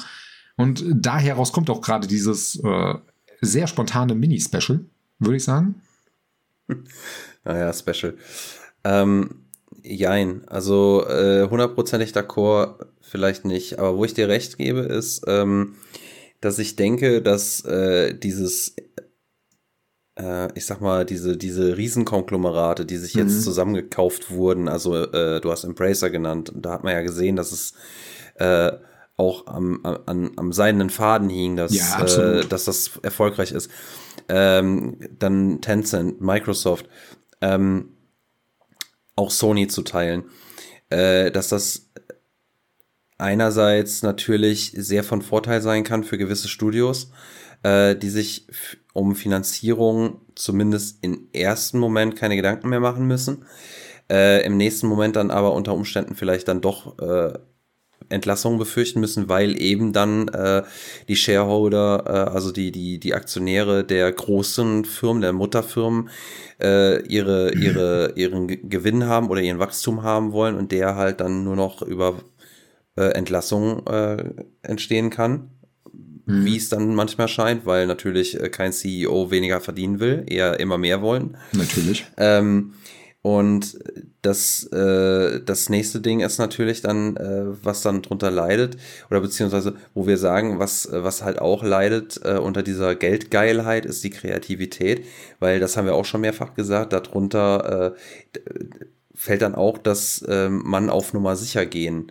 Und 0.56 0.84
daher 0.90 1.34
heraus 1.34 1.52
kommt 1.52 1.68
auch 1.68 1.82
gerade 1.82 2.06
dieses 2.06 2.56
äh, 2.64 2.94
sehr 3.42 3.66
spontane 3.66 4.14
Mini-Special, 4.14 4.80
würde 5.18 5.36
ich 5.36 5.44
sagen. 5.44 5.74
Naja, 7.42 7.72
Special. 7.72 8.18
Ähm, 8.84 9.30
jein, 9.82 10.46
also 10.46 11.06
äh, 11.08 11.48
hundertprozentig 11.48 12.14
äh, 12.14 12.18
d'accord 12.18 12.86
vielleicht 13.00 13.46
nicht. 13.46 13.78
Aber 13.78 13.96
wo 13.96 14.04
ich 14.04 14.12
dir 14.12 14.28
recht 14.28 14.58
gebe, 14.58 14.80
ist, 14.80 15.24
ähm, 15.26 15.74
dass 16.40 16.58
ich 16.58 16.76
denke, 16.76 17.22
dass 17.22 17.64
äh, 17.64 18.14
dieses 18.14 18.74
äh, 20.20 20.48
ich 20.54 20.66
sag 20.66 20.80
mal, 20.80 21.04
diese, 21.04 21.36
diese 21.36 21.76
Riesenkonglomerate, 21.76 22.84
die 22.84 22.96
sich 22.96 23.14
jetzt 23.14 23.34
mhm. 23.34 23.40
zusammengekauft 23.40 24.30
wurden, 24.30 24.68
also 24.68 24.96
äh, 24.96 25.40
du 25.40 25.50
hast 25.50 25.64
Embracer 25.64 26.10
genannt, 26.10 26.52
da 26.54 26.72
hat 26.72 26.84
man 26.84 26.92
ja 26.92 27.02
gesehen, 27.02 27.36
dass 27.36 27.52
es 27.52 27.74
äh, 28.36 28.72
auch 29.16 29.46
am, 29.46 29.84
am, 29.84 30.32
am 30.36 30.52
seidenen 30.52 30.88
Faden 30.88 31.28
hing, 31.28 31.56
dass, 31.56 31.74
ja, 31.74 32.02
äh, 32.04 32.46
dass 32.46 32.64
das 32.64 32.98
erfolgreich 33.02 33.52
ist. 33.52 33.70
Ähm, 34.28 34.96
dann 35.18 35.60
Tencent, 35.60 36.20
Microsoft, 36.20 36.88
ähm, 37.42 37.96
auch 39.16 39.30
Sony 39.30 39.68
zu 39.68 39.82
teilen, 39.82 40.24
äh, 40.88 41.30
dass 41.30 41.48
das 41.48 41.89
einerseits 43.20 44.02
natürlich 44.02 44.72
sehr 44.76 45.04
von 45.04 45.22
Vorteil 45.22 45.60
sein 45.60 45.84
kann 45.84 46.04
für 46.04 46.18
gewisse 46.18 46.48
Studios, 46.48 47.10
äh, 47.62 47.94
die 47.96 48.10
sich 48.10 48.46
um 48.92 49.14
Finanzierung 49.14 50.20
zumindest 50.34 50.98
im 51.02 51.28
ersten 51.32 51.78
Moment 51.78 52.16
keine 52.16 52.36
Gedanken 52.36 52.68
mehr 52.68 52.80
machen 52.80 53.06
müssen. 53.06 53.44
Äh, 54.10 54.44
Im 54.44 54.56
nächsten 54.56 54.88
Moment 54.88 55.16
dann 55.16 55.30
aber 55.30 55.52
unter 55.52 55.72
Umständen 55.72 56.16
vielleicht 56.16 56.48
dann 56.48 56.60
doch 56.60 56.98
äh, 56.98 57.38
Entlassungen 58.08 58.58
befürchten 58.58 59.00
müssen, 59.00 59.28
weil 59.28 59.60
eben 59.60 59.92
dann 59.92 60.28
äh, 60.28 60.62
die 61.08 61.16
Shareholder, 61.16 62.04
äh, 62.06 62.30
also 62.30 62.50
die, 62.50 62.72
die, 62.72 62.98
die 62.98 63.14
Aktionäre 63.14 63.84
der 63.84 64.10
großen 64.10 64.84
Firmen, 64.84 65.22
der 65.22 65.32
Mutterfirmen, 65.32 66.10
äh, 66.60 67.02
ihre, 67.06 67.54
ihre, 67.54 68.12
ihren 68.16 68.68
Gewinn 68.68 69.06
haben 69.06 69.30
oder 69.30 69.40
ihren 69.40 69.60
Wachstum 69.60 70.02
haben 70.02 70.32
wollen 70.32 70.56
und 70.56 70.72
der 70.72 70.96
halt 70.96 71.20
dann 71.20 71.44
nur 71.44 71.56
noch 71.56 71.82
über 71.82 72.16
äh, 72.96 73.10
Entlassungen 73.10 73.86
äh, 73.86 74.24
entstehen 74.62 75.10
kann 75.10 75.50
mhm. 76.30 76.44
wie 76.44 76.56
es 76.56 76.68
dann 76.68 76.94
manchmal 76.94 77.28
scheint, 77.28 77.66
weil 77.66 77.86
natürlich 77.86 78.40
äh, 78.40 78.48
kein 78.48 78.72
CEO 78.72 79.30
weniger 79.30 79.60
verdienen 79.60 80.00
will, 80.00 80.24
eher 80.26 80.60
immer 80.60 80.78
mehr 80.78 81.02
wollen. 81.02 81.36
Natürlich. 81.52 82.06
Ähm, 82.16 82.74
und 83.22 83.78
das, 84.22 84.64
äh, 84.72 85.42
das 85.44 85.68
nächste 85.68 86.00
Ding 86.00 86.20
ist 86.20 86.38
natürlich 86.38 86.80
dann, 86.80 87.16
äh, 87.16 87.44
was 87.62 87.82
dann 87.82 88.00
drunter 88.00 88.30
leidet, 88.30 88.78
oder 89.10 89.20
beziehungsweise, 89.20 89.74
wo 89.92 90.06
wir 90.06 90.16
sagen, 90.16 90.58
was, 90.58 90.88
was 90.90 91.22
halt 91.22 91.38
auch 91.38 91.62
leidet 91.62 92.18
äh, 92.24 92.38
unter 92.38 92.62
dieser 92.62 92.94
Geldgeilheit, 92.94 93.84
ist 93.84 94.04
die 94.04 94.10
Kreativität, 94.10 95.04
weil 95.38 95.60
das 95.60 95.76
haben 95.76 95.84
wir 95.84 95.94
auch 95.94 96.06
schon 96.06 96.22
mehrfach 96.22 96.54
gesagt, 96.54 96.94
darunter 96.94 97.92
äh, 97.92 98.40
fällt 99.14 99.42
dann 99.42 99.54
auch, 99.54 99.76
dass 99.76 100.22
äh, 100.22 100.48
man 100.48 100.88
auf 100.88 101.12
Nummer 101.12 101.36
sicher 101.36 101.66
gehen 101.66 102.10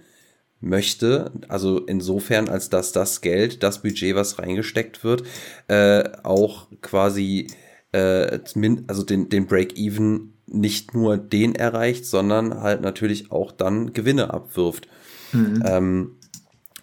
möchte, 0.61 1.31
also 1.47 1.85
insofern, 1.85 2.49
als 2.49 2.69
dass 2.69 2.91
das 2.91 3.21
Geld, 3.21 3.63
das 3.63 3.81
Budget, 3.81 4.15
was 4.15 4.39
reingesteckt 4.39 5.03
wird, 5.03 5.23
äh, 5.67 6.03
auch 6.23 6.67
quasi 6.81 7.47
äh, 7.91 8.39
also 8.87 9.03
den, 9.03 9.29
den 9.29 9.47
Break-Even 9.47 10.33
nicht 10.47 10.93
nur 10.93 11.17
den 11.17 11.55
erreicht, 11.55 12.05
sondern 12.05 12.61
halt 12.61 12.81
natürlich 12.81 13.31
auch 13.31 13.51
dann 13.51 13.93
Gewinne 13.93 14.33
abwirft. 14.33 14.87
Mhm. 15.31 15.63
Ähm, 15.65 16.17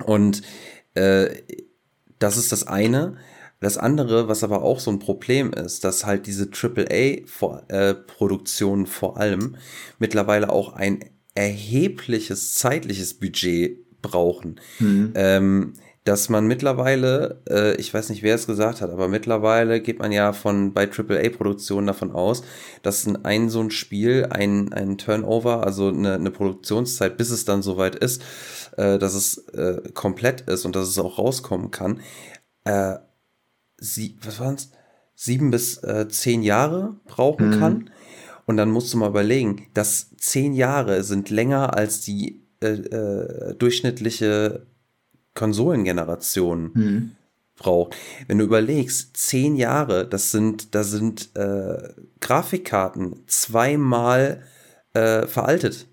und 0.04 0.42
äh, 0.94 1.30
das 2.18 2.36
ist 2.36 2.52
das 2.52 2.66
eine. 2.66 3.16
Das 3.60 3.78
andere, 3.78 4.28
was 4.28 4.44
aber 4.44 4.60
auch 4.62 4.80
so 4.80 4.90
ein 4.90 4.98
Problem 4.98 5.50
ist, 5.52 5.84
dass 5.84 6.04
halt 6.04 6.26
diese 6.26 6.50
AAA-Produktionen 6.50 8.84
äh, 8.84 8.88
vor 8.88 9.16
allem 9.16 9.56
mittlerweile 9.98 10.50
auch 10.50 10.74
ein 10.74 11.00
erhebliches 11.36 12.54
zeitliches 12.54 13.14
Budget 13.14 14.00
brauchen. 14.02 14.60
Mhm. 14.78 15.12
Ähm, 15.14 15.72
dass 16.04 16.28
man 16.28 16.46
mittlerweile, 16.46 17.42
äh, 17.50 17.74
ich 17.80 17.92
weiß 17.92 18.10
nicht, 18.10 18.22
wer 18.22 18.36
es 18.36 18.46
gesagt 18.46 18.80
hat, 18.80 18.90
aber 18.90 19.08
mittlerweile 19.08 19.80
geht 19.80 19.98
man 19.98 20.12
ja 20.12 20.32
von 20.32 20.72
bei 20.72 20.88
AAA-Produktionen 20.88 21.88
davon 21.88 22.12
aus, 22.12 22.44
dass 22.82 23.06
ein, 23.06 23.24
ein 23.24 23.48
so 23.50 23.60
ein 23.60 23.72
Spiel, 23.72 24.28
ein, 24.30 24.72
ein 24.72 24.98
Turnover, 24.98 25.64
also 25.66 25.88
eine, 25.88 26.14
eine 26.14 26.30
Produktionszeit, 26.30 27.16
bis 27.16 27.30
es 27.30 27.44
dann 27.44 27.60
soweit 27.60 27.96
ist, 27.96 28.22
äh, 28.76 28.98
dass 28.98 29.14
es 29.14 29.48
äh, 29.48 29.82
komplett 29.94 30.42
ist 30.42 30.64
und 30.64 30.76
dass 30.76 30.88
es 30.88 30.98
auch 30.98 31.18
rauskommen 31.18 31.72
kann, 31.72 32.00
äh, 32.64 32.94
sie, 33.78 34.16
was 34.22 34.38
waren's? 34.38 34.70
sieben 35.16 35.50
bis 35.50 35.78
äh, 35.78 36.08
zehn 36.08 36.42
Jahre 36.42 36.96
brauchen 37.06 37.48
mhm. 37.48 37.58
kann. 37.58 37.90
Und 38.46 38.56
dann 38.56 38.70
musst 38.70 38.92
du 38.94 38.98
mal 38.98 39.10
überlegen, 39.10 39.66
dass 39.74 40.16
zehn 40.16 40.54
Jahre 40.54 41.02
sind 41.02 41.30
länger 41.30 41.76
als 41.76 42.00
die 42.00 42.42
äh, 42.62 42.68
äh, 42.68 43.54
durchschnittliche 43.54 44.66
Konsolengeneration 45.34 46.70
mhm. 46.72 47.10
braucht. 47.56 47.96
Wenn 48.26 48.38
du 48.38 48.44
überlegst, 48.44 49.16
zehn 49.16 49.56
Jahre, 49.56 50.08
das 50.08 50.30
sind, 50.30 50.74
da 50.74 50.84
sind 50.84 51.36
äh, 51.36 51.90
Grafikkarten 52.20 53.24
zweimal 53.26 54.42
äh, 54.94 55.26
veraltet 55.26 55.86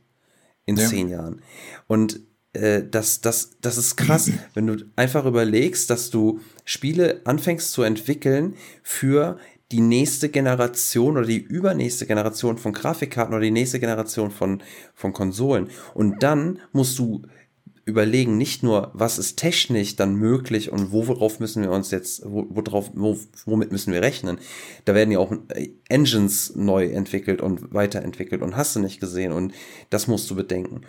in 0.65 0.77
ja. 0.77 0.87
zehn 0.87 1.09
Jahren. 1.09 1.41
Und 1.87 2.21
äh, 2.53 2.83
das, 2.89 3.21
das, 3.21 3.57
das 3.61 3.77
ist 3.77 3.95
krass, 3.95 4.31
wenn 4.53 4.67
du 4.67 4.77
einfach 4.95 5.25
überlegst, 5.25 5.89
dass 5.89 6.09
du 6.09 6.39
Spiele 6.65 7.21
anfängst 7.25 7.71
zu 7.71 7.83
entwickeln 7.83 8.55
für 8.83 9.37
die 9.73 9.81
nächste 9.81 10.29
Generation 10.29 11.17
oder 11.17 11.25
die 11.25 11.41
übernächste 11.41 12.05
Generation 12.05 12.59
von 12.59 12.73
Grafikkarten 12.73 13.33
oder 13.33 13.43
die 13.43 13.51
nächste 13.51 13.79
Generation 13.79 14.29
von, 14.29 14.61
von 14.93 15.13
Konsolen. 15.13 15.69
Und 15.95 16.21
dann 16.21 16.59
musst 16.73 16.99
du 16.99 17.23
überlegen, 17.85 18.37
nicht 18.37 18.61
nur, 18.61 18.91
was 18.93 19.17
ist 19.17 19.37
technisch 19.37 19.95
dann 19.95 20.13
möglich 20.13 20.71
und 20.71 20.91
worauf 20.91 21.39
müssen 21.39 21.63
wir 21.63 21.71
uns 21.71 21.89
jetzt, 21.89 22.21
wo, 22.23 22.45
worauf, 22.49 22.91
wo, 22.93 23.17
womit 23.45 23.71
müssen 23.71 23.91
wir 23.91 24.03
rechnen. 24.03 24.37
Da 24.85 24.93
werden 24.93 25.11
ja 25.11 25.17
auch 25.17 25.33
äh, 25.49 25.69
Engines 25.89 26.55
neu 26.55 26.85
entwickelt 26.85 27.41
und 27.41 27.73
weiterentwickelt 27.73 28.43
und 28.43 28.55
hast 28.55 28.75
du 28.75 28.79
nicht 28.79 28.99
gesehen 28.99 29.31
und 29.31 29.53
das 29.89 30.07
musst 30.07 30.29
du 30.29 30.35
bedenken. 30.35 30.81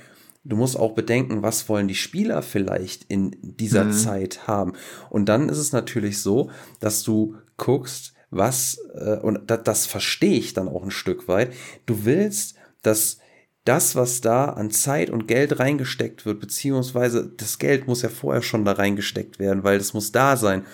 Du 0.44 0.56
musst 0.56 0.78
auch 0.78 0.92
bedenken, 0.92 1.42
was 1.42 1.70
wollen 1.70 1.88
die 1.88 1.94
Spieler 1.94 2.42
vielleicht 2.42 3.04
in 3.04 3.34
dieser 3.40 3.84
mhm. 3.84 3.92
Zeit 3.92 4.46
haben. 4.46 4.74
Und 5.08 5.30
dann 5.30 5.48
ist 5.48 5.56
es 5.56 5.72
natürlich 5.72 6.20
so, 6.20 6.50
dass 6.80 7.02
du 7.02 7.36
guckst, 7.56 8.13
was, 8.36 8.78
äh, 8.94 9.16
und 9.16 9.50
das, 9.50 9.62
das 9.64 9.86
verstehe 9.86 10.38
ich 10.38 10.52
dann 10.54 10.68
auch 10.68 10.82
ein 10.82 10.90
Stück 10.90 11.28
weit, 11.28 11.52
du 11.86 12.04
willst, 12.04 12.56
dass 12.82 13.18
das, 13.64 13.96
was 13.96 14.20
da 14.20 14.46
an 14.46 14.70
Zeit 14.70 15.10
und 15.10 15.26
Geld 15.26 15.58
reingesteckt 15.58 16.26
wird, 16.26 16.40
beziehungsweise 16.40 17.32
das 17.36 17.58
Geld 17.58 17.86
muss 17.86 18.02
ja 18.02 18.10
vorher 18.10 18.42
schon 18.42 18.64
da 18.64 18.72
reingesteckt 18.72 19.38
werden, 19.38 19.64
weil 19.64 19.78
das 19.78 19.94
muss 19.94 20.12
da 20.12 20.36
sein. 20.36 20.64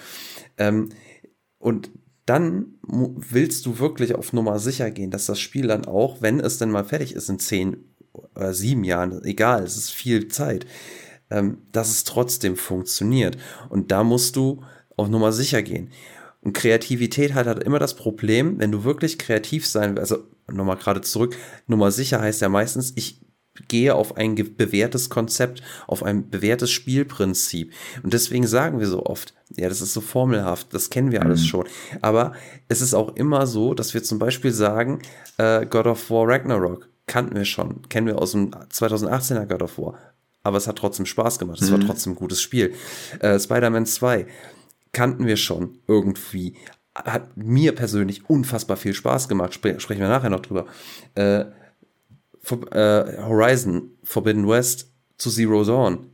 Ähm, 0.58 0.90
und 1.58 1.90
dann 2.26 2.74
willst 2.82 3.66
du 3.66 3.78
wirklich 3.78 4.14
auf 4.14 4.32
Nummer 4.32 4.58
sicher 4.58 4.90
gehen, 4.90 5.10
dass 5.10 5.26
das 5.26 5.40
Spiel 5.40 5.66
dann 5.68 5.84
auch, 5.84 6.20
wenn 6.20 6.40
es 6.40 6.58
denn 6.58 6.70
mal 6.70 6.84
fertig 6.84 7.14
ist 7.14 7.28
in 7.28 7.38
zehn 7.38 7.76
oder 8.34 8.54
sieben 8.54 8.84
Jahren, 8.84 9.24
egal, 9.24 9.62
es 9.62 9.76
ist 9.76 9.90
viel 9.90 10.28
Zeit, 10.28 10.66
ähm, 11.30 11.58
dass 11.72 11.90
es 11.90 12.04
trotzdem 12.04 12.56
funktioniert. 12.56 13.36
Und 13.68 13.90
da 13.92 14.04
musst 14.04 14.36
du 14.36 14.62
auf 14.96 15.08
Nummer 15.08 15.32
sicher 15.32 15.62
gehen. 15.62 15.90
Und 16.42 16.54
Kreativität 16.54 17.34
hat 17.34 17.46
halt 17.46 17.62
immer 17.62 17.78
das 17.78 17.94
Problem, 17.94 18.58
wenn 18.58 18.72
du 18.72 18.84
wirklich 18.84 19.18
kreativ 19.18 19.66
sein 19.66 19.96
willst, 19.96 20.12
also 20.12 20.24
nochmal 20.50 20.76
gerade 20.76 21.02
zurück, 21.02 21.36
Nummer 21.66 21.90
sicher 21.90 22.20
heißt 22.20 22.40
ja 22.40 22.48
meistens, 22.48 22.92
ich 22.96 23.20
gehe 23.68 23.94
auf 23.94 24.16
ein 24.16 24.34
bewährtes 24.34 25.10
Konzept, 25.10 25.62
auf 25.86 26.02
ein 26.02 26.30
bewährtes 26.30 26.70
Spielprinzip. 26.70 27.72
Und 28.02 28.12
deswegen 28.14 28.46
sagen 28.46 28.80
wir 28.80 28.86
so 28.86 29.04
oft, 29.04 29.34
ja, 29.56 29.68
das 29.68 29.82
ist 29.82 29.92
so 29.92 30.00
formelhaft, 30.00 30.72
das 30.72 30.88
kennen 30.90 31.12
wir 31.12 31.22
alles 31.22 31.42
mhm. 31.42 31.46
schon. 31.46 31.64
Aber 32.00 32.32
es 32.68 32.80
ist 32.80 32.94
auch 32.94 33.16
immer 33.16 33.46
so, 33.46 33.74
dass 33.74 33.92
wir 33.92 34.02
zum 34.02 34.18
Beispiel 34.18 34.52
sagen, 34.52 35.00
äh, 35.36 35.66
God 35.66 35.86
of 35.86 36.10
War 36.10 36.28
Ragnarok 36.28 36.88
kannten 37.06 37.34
wir 37.34 37.44
schon, 37.44 37.82
kennen 37.88 38.06
wir 38.06 38.18
aus 38.18 38.32
dem 38.32 38.52
2018er 38.52 39.46
God 39.46 39.62
of 39.62 39.78
War. 39.78 39.98
Aber 40.42 40.56
es 40.56 40.66
hat 40.66 40.76
trotzdem 40.76 41.04
Spaß 41.04 41.38
gemacht, 41.38 41.60
es 41.60 41.70
mhm. 41.70 41.80
war 41.80 41.86
trotzdem 41.86 42.12
ein 42.12 42.16
gutes 42.16 42.40
Spiel. 42.40 42.72
Äh, 43.18 43.38
Spider-Man 43.38 43.84
2 43.84 44.26
kannten 44.92 45.26
wir 45.26 45.36
schon 45.36 45.78
irgendwie. 45.86 46.56
Hat 46.94 47.36
mir 47.36 47.74
persönlich 47.74 48.28
unfassbar 48.28 48.76
viel 48.76 48.94
Spaß 48.94 49.28
gemacht. 49.28 49.54
Spre 49.54 49.78
sprechen 49.80 50.00
wir 50.00 50.08
nachher 50.08 50.30
noch 50.30 50.40
drüber. 50.40 50.66
Äh, 51.14 51.44
For 52.42 52.72
äh, 52.74 53.18
Horizon, 53.22 53.90
Forbidden 54.02 54.48
West 54.48 54.92
zu 55.18 55.30
Zero 55.30 55.64
Dawn. 55.64 56.06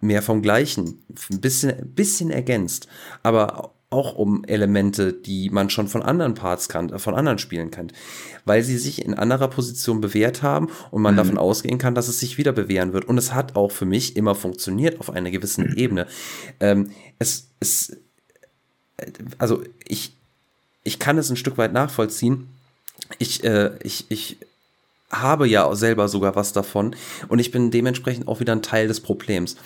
Mehr 0.00 0.22
vom 0.22 0.40
Gleichen. 0.40 1.04
Ein 1.30 1.40
bisschen, 1.40 1.94
bisschen 1.94 2.30
ergänzt. 2.30 2.88
Aber 3.22 3.74
auch 3.94 4.16
um 4.16 4.44
Elemente, 4.44 5.12
die 5.12 5.50
man 5.50 5.70
schon 5.70 5.86
von 5.86 6.02
anderen 6.02 6.34
Parts 6.34 6.68
kann, 6.68 6.98
von 6.98 7.14
anderen 7.14 7.38
Spielen 7.38 7.70
kennt, 7.70 7.92
weil 8.44 8.62
sie 8.62 8.76
sich 8.76 9.04
in 9.04 9.14
anderer 9.14 9.48
Position 9.48 10.00
bewährt 10.00 10.42
haben 10.42 10.68
und 10.90 11.00
man 11.00 11.14
mhm. 11.14 11.18
davon 11.18 11.38
ausgehen 11.38 11.78
kann, 11.78 11.94
dass 11.94 12.08
es 12.08 12.18
sich 12.18 12.36
wieder 12.36 12.52
bewähren 12.52 12.92
wird. 12.92 13.04
Und 13.04 13.18
es 13.18 13.32
hat 13.32 13.54
auch 13.54 13.70
für 13.70 13.86
mich 13.86 14.16
immer 14.16 14.34
funktioniert 14.34 14.98
auf 14.98 15.10
einer 15.10 15.30
gewissen 15.30 15.68
mhm. 15.68 15.76
Ebene. 15.76 16.06
Ähm, 16.58 16.90
es, 17.20 17.52
es 17.60 17.96
also 19.38 19.62
ich, 19.86 20.12
ich 20.82 20.98
kann 20.98 21.18
es 21.18 21.30
ein 21.30 21.36
Stück 21.36 21.58
weit 21.58 21.72
nachvollziehen. 21.72 22.48
Ich, 23.18 23.44
äh, 23.44 23.72
ich, 23.82 24.06
ich 24.08 24.38
habe 25.10 25.48
ja 25.48 25.72
selber 25.74 26.08
sogar 26.08 26.36
was 26.36 26.52
davon 26.52 26.94
und 27.28 27.38
ich 27.38 27.50
bin 27.50 27.70
dementsprechend 27.70 28.28
auch 28.28 28.40
wieder 28.40 28.52
ein 28.52 28.62
Teil 28.62 28.88
des 28.88 29.00
Problems. 29.00 29.56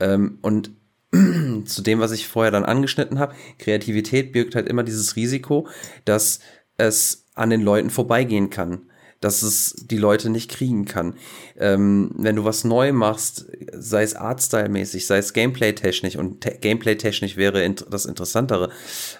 Ähm, 0.00 0.38
und 0.42 0.70
zu 1.64 1.82
dem, 1.82 2.00
was 2.00 2.12
ich 2.12 2.28
vorher 2.28 2.50
dann 2.50 2.64
angeschnitten 2.64 3.18
habe, 3.18 3.34
Kreativität 3.58 4.32
birgt 4.32 4.54
halt 4.54 4.68
immer 4.68 4.82
dieses 4.82 5.16
Risiko, 5.16 5.68
dass 6.04 6.40
es 6.76 7.24
an 7.34 7.50
den 7.50 7.62
Leuten 7.62 7.90
vorbeigehen 7.90 8.50
kann 8.50 8.82
dass 9.24 9.42
es 9.42 9.74
die 9.78 9.96
Leute 9.96 10.28
nicht 10.28 10.50
kriegen 10.50 10.84
kann. 10.84 11.14
Ähm, 11.56 12.10
wenn 12.14 12.36
du 12.36 12.44
was 12.44 12.62
neu 12.62 12.92
machst, 12.92 13.46
sei 13.72 14.02
es 14.02 14.14
Artstyle-mäßig, 14.14 15.06
sei 15.06 15.16
es 15.16 15.32
Gameplay-technisch 15.32 16.16
und 16.16 16.46
Gameplay-technisch 16.60 17.38
wäre 17.38 17.64
int 17.64 17.86
das 17.88 18.04
Interessantere, 18.04 18.68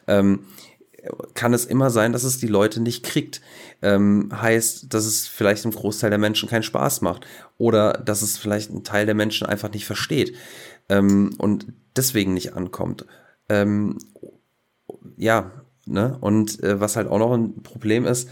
ähm, 0.06 0.40
kann 1.32 1.54
es 1.54 1.64
immer 1.64 1.88
sein, 1.88 2.12
dass 2.12 2.24
es 2.24 2.38
die 2.38 2.48
Leute 2.48 2.80
nicht 2.80 3.02
kriegt. 3.02 3.40
Ähm, 3.80 4.30
heißt, 4.30 4.92
dass 4.92 5.06
es 5.06 5.26
vielleicht 5.26 5.64
im 5.64 5.70
Großteil 5.70 6.10
der 6.10 6.18
Menschen 6.18 6.50
keinen 6.50 6.62
Spaß 6.62 7.00
macht 7.00 7.26
oder 7.56 7.94
dass 7.94 8.20
es 8.20 8.36
vielleicht 8.36 8.70
ein 8.70 8.84
Teil 8.84 9.06
der 9.06 9.14
Menschen 9.14 9.46
einfach 9.46 9.72
nicht 9.72 9.86
versteht 9.86 10.34
ähm, 10.90 11.34
und 11.38 11.66
deswegen 11.96 12.34
nicht 12.34 12.52
ankommt. 12.52 13.06
Ähm, 13.48 13.98
ja, 15.16 15.50
ne? 15.86 16.18
Und 16.20 16.62
äh, 16.62 16.78
was 16.78 16.96
halt 16.96 17.08
auch 17.08 17.18
noch 17.18 17.32
ein 17.32 17.62
Problem 17.62 18.04
ist, 18.04 18.28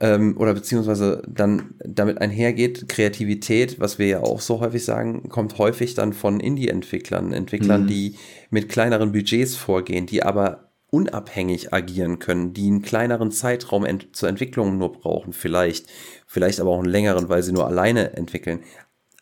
ähm, 0.00 0.36
oder 0.36 0.54
beziehungsweise 0.54 1.22
dann 1.26 1.74
damit 1.84 2.20
einhergeht, 2.20 2.88
Kreativität, 2.88 3.80
was 3.80 3.98
wir 3.98 4.06
ja 4.06 4.20
auch 4.20 4.40
so 4.40 4.60
häufig 4.60 4.84
sagen, 4.84 5.28
kommt 5.28 5.58
häufig 5.58 5.94
dann 5.94 6.12
von 6.12 6.40
Indie-Entwicklern, 6.40 7.32
Entwicklern, 7.32 7.84
mhm. 7.84 7.86
die 7.86 8.16
mit 8.50 8.68
kleineren 8.68 9.12
Budgets 9.12 9.56
vorgehen, 9.56 10.06
die 10.06 10.22
aber 10.22 10.70
unabhängig 10.90 11.72
agieren 11.72 12.18
können, 12.18 12.52
die 12.52 12.66
einen 12.66 12.82
kleineren 12.82 13.30
Zeitraum 13.30 13.84
ent 13.84 14.14
zur 14.14 14.28
Entwicklung 14.28 14.78
nur 14.78 14.92
brauchen, 14.92 15.32
vielleicht, 15.32 15.86
vielleicht 16.26 16.60
aber 16.60 16.70
auch 16.70 16.78
einen 16.78 16.88
längeren, 16.88 17.28
weil 17.28 17.42
sie 17.42 17.52
nur 17.52 17.66
alleine 17.66 18.16
entwickeln. 18.16 18.60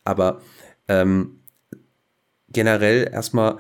Aber 0.05 0.41
ähm, 0.89 1.41
generell 2.49 3.09
erstmal 3.13 3.59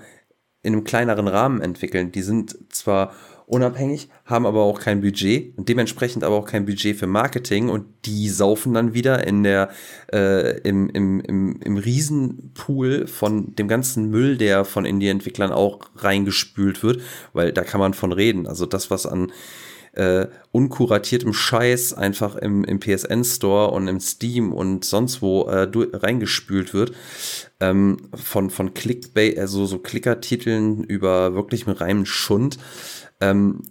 in 0.63 0.73
einem 0.73 0.85
kleineren 0.85 1.29
Rahmen 1.29 1.61
entwickeln. 1.61 2.11
Die 2.11 2.23
sind 2.23 2.57
zwar 2.73 3.13
unabhängig, 3.47 4.09
haben 4.25 4.47
aber 4.47 4.63
auch 4.63 4.81
kein 4.81 5.01
Budget 5.01 5.57
und 5.59 5.69
dementsprechend 5.69 6.25
aber 6.25 6.37
auch 6.37 6.47
kein 6.47 6.65
Budget 6.65 6.97
für 6.97 7.07
Marketing 7.07 7.69
und 7.69 7.87
die 8.05 8.29
saufen 8.29 8.75
dann 8.75 8.95
wieder 8.95 9.27
in 9.27 9.43
der 9.43 9.71
äh, 10.13 10.59
im, 10.61 10.89
im, 10.91 11.21
im, 11.21 11.61
im 11.63 11.77
Riesenpool 11.77 13.07
von 13.07 13.55
dem 13.57 13.69
ganzen 13.69 14.11
Müll, 14.11 14.37
der 14.39 14.65
von 14.65 14.85
Indie-Entwicklern 14.85 15.53
auch 15.53 15.81
reingespült 15.97 16.83
wird, 16.83 17.03
weil 17.33 17.53
da 17.53 17.63
kann 17.63 17.81
man 17.81 17.95
von 17.95 18.13
reden. 18.13 18.47
Also 18.47 18.67
das, 18.67 18.91
was 18.91 19.07
an 19.07 19.33
äh, 19.95 20.27
unkuratiertem 20.51 21.33
Scheiß 21.33 21.95
einfach 21.95 22.37
im, 22.37 22.65
im 22.65 22.81
PSN-Store 22.81 23.71
und 23.71 23.89
im 23.89 24.01
Steam 24.01 24.53
und 24.53 24.85
sonst 24.85 25.23
wo 25.23 25.45
äh, 25.45 25.69
reingespült 25.73 26.75
wird. 26.75 26.93
Ähm, 27.61 27.99
von, 28.13 28.51
von 28.51 28.75
Clickbait, 28.75 29.39
also 29.39 29.67
so 29.67 29.79
Klickertiteln 29.79 30.83
über 30.83 31.35
wirklichem 31.35 31.73
reinen 31.73 32.07
Schund 32.07 32.59
ähm, 33.21 33.63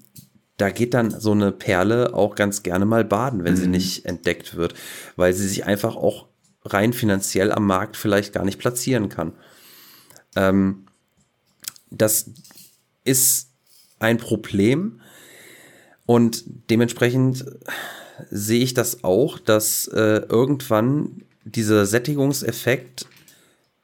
da 0.58 0.69
geht 0.69 0.93
dann 0.93 1.19
so 1.19 1.32
eine 1.32 1.51
Perle 1.51 2.13
auch 2.13 2.36
ganz 2.36 2.63
gerne 2.63 2.86
mal 2.86 3.03
baden, 3.03 3.43
wenn 3.43 3.53
mhm. 3.53 3.58
sie 3.58 3.67
nicht 3.67 4.06
entdeckt 4.06 4.56
wird, 4.56 4.73
weil 5.15 5.34
sie 5.34 5.47
sich 5.47 5.65
einfach 5.65 5.95
auch 5.95 6.27
rein 6.63 6.93
finanziell 6.93 7.51
am 7.51 7.65
Markt 7.65 7.97
vielleicht 7.97 8.34
gar 8.34 8.45
nicht 8.45 8.60
platzieren 8.60 9.10
kann. 9.10 9.34
Ähm, 10.36 10.86
das 11.89 12.29
ist 13.03 13.49
ein 13.99 14.17
Problem 14.17 15.01
und 16.06 16.43
dementsprechend 16.69 17.45
sehe 18.29 18.63
ich 18.63 18.73
das 18.73 19.03
auch, 19.03 19.39
dass 19.39 19.88
äh, 19.88 20.21
irgendwann 20.29 21.23
dieser 21.45 21.86
Sättigungseffekt, 21.86 23.08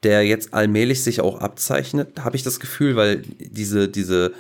der 0.04 0.24
jetzt 0.26 0.54
allmählich 0.54 1.04
sich 1.04 1.22
auch 1.22 1.40
abzeichnet, 1.40 2.20
habe 2.24 2.36
ich 2.36 2.44
das 2.44 2.60
Gefühl, 2.60 2.96
weil 2.96 3.18
diese, 3.40 3.90
diese 3.90 4.34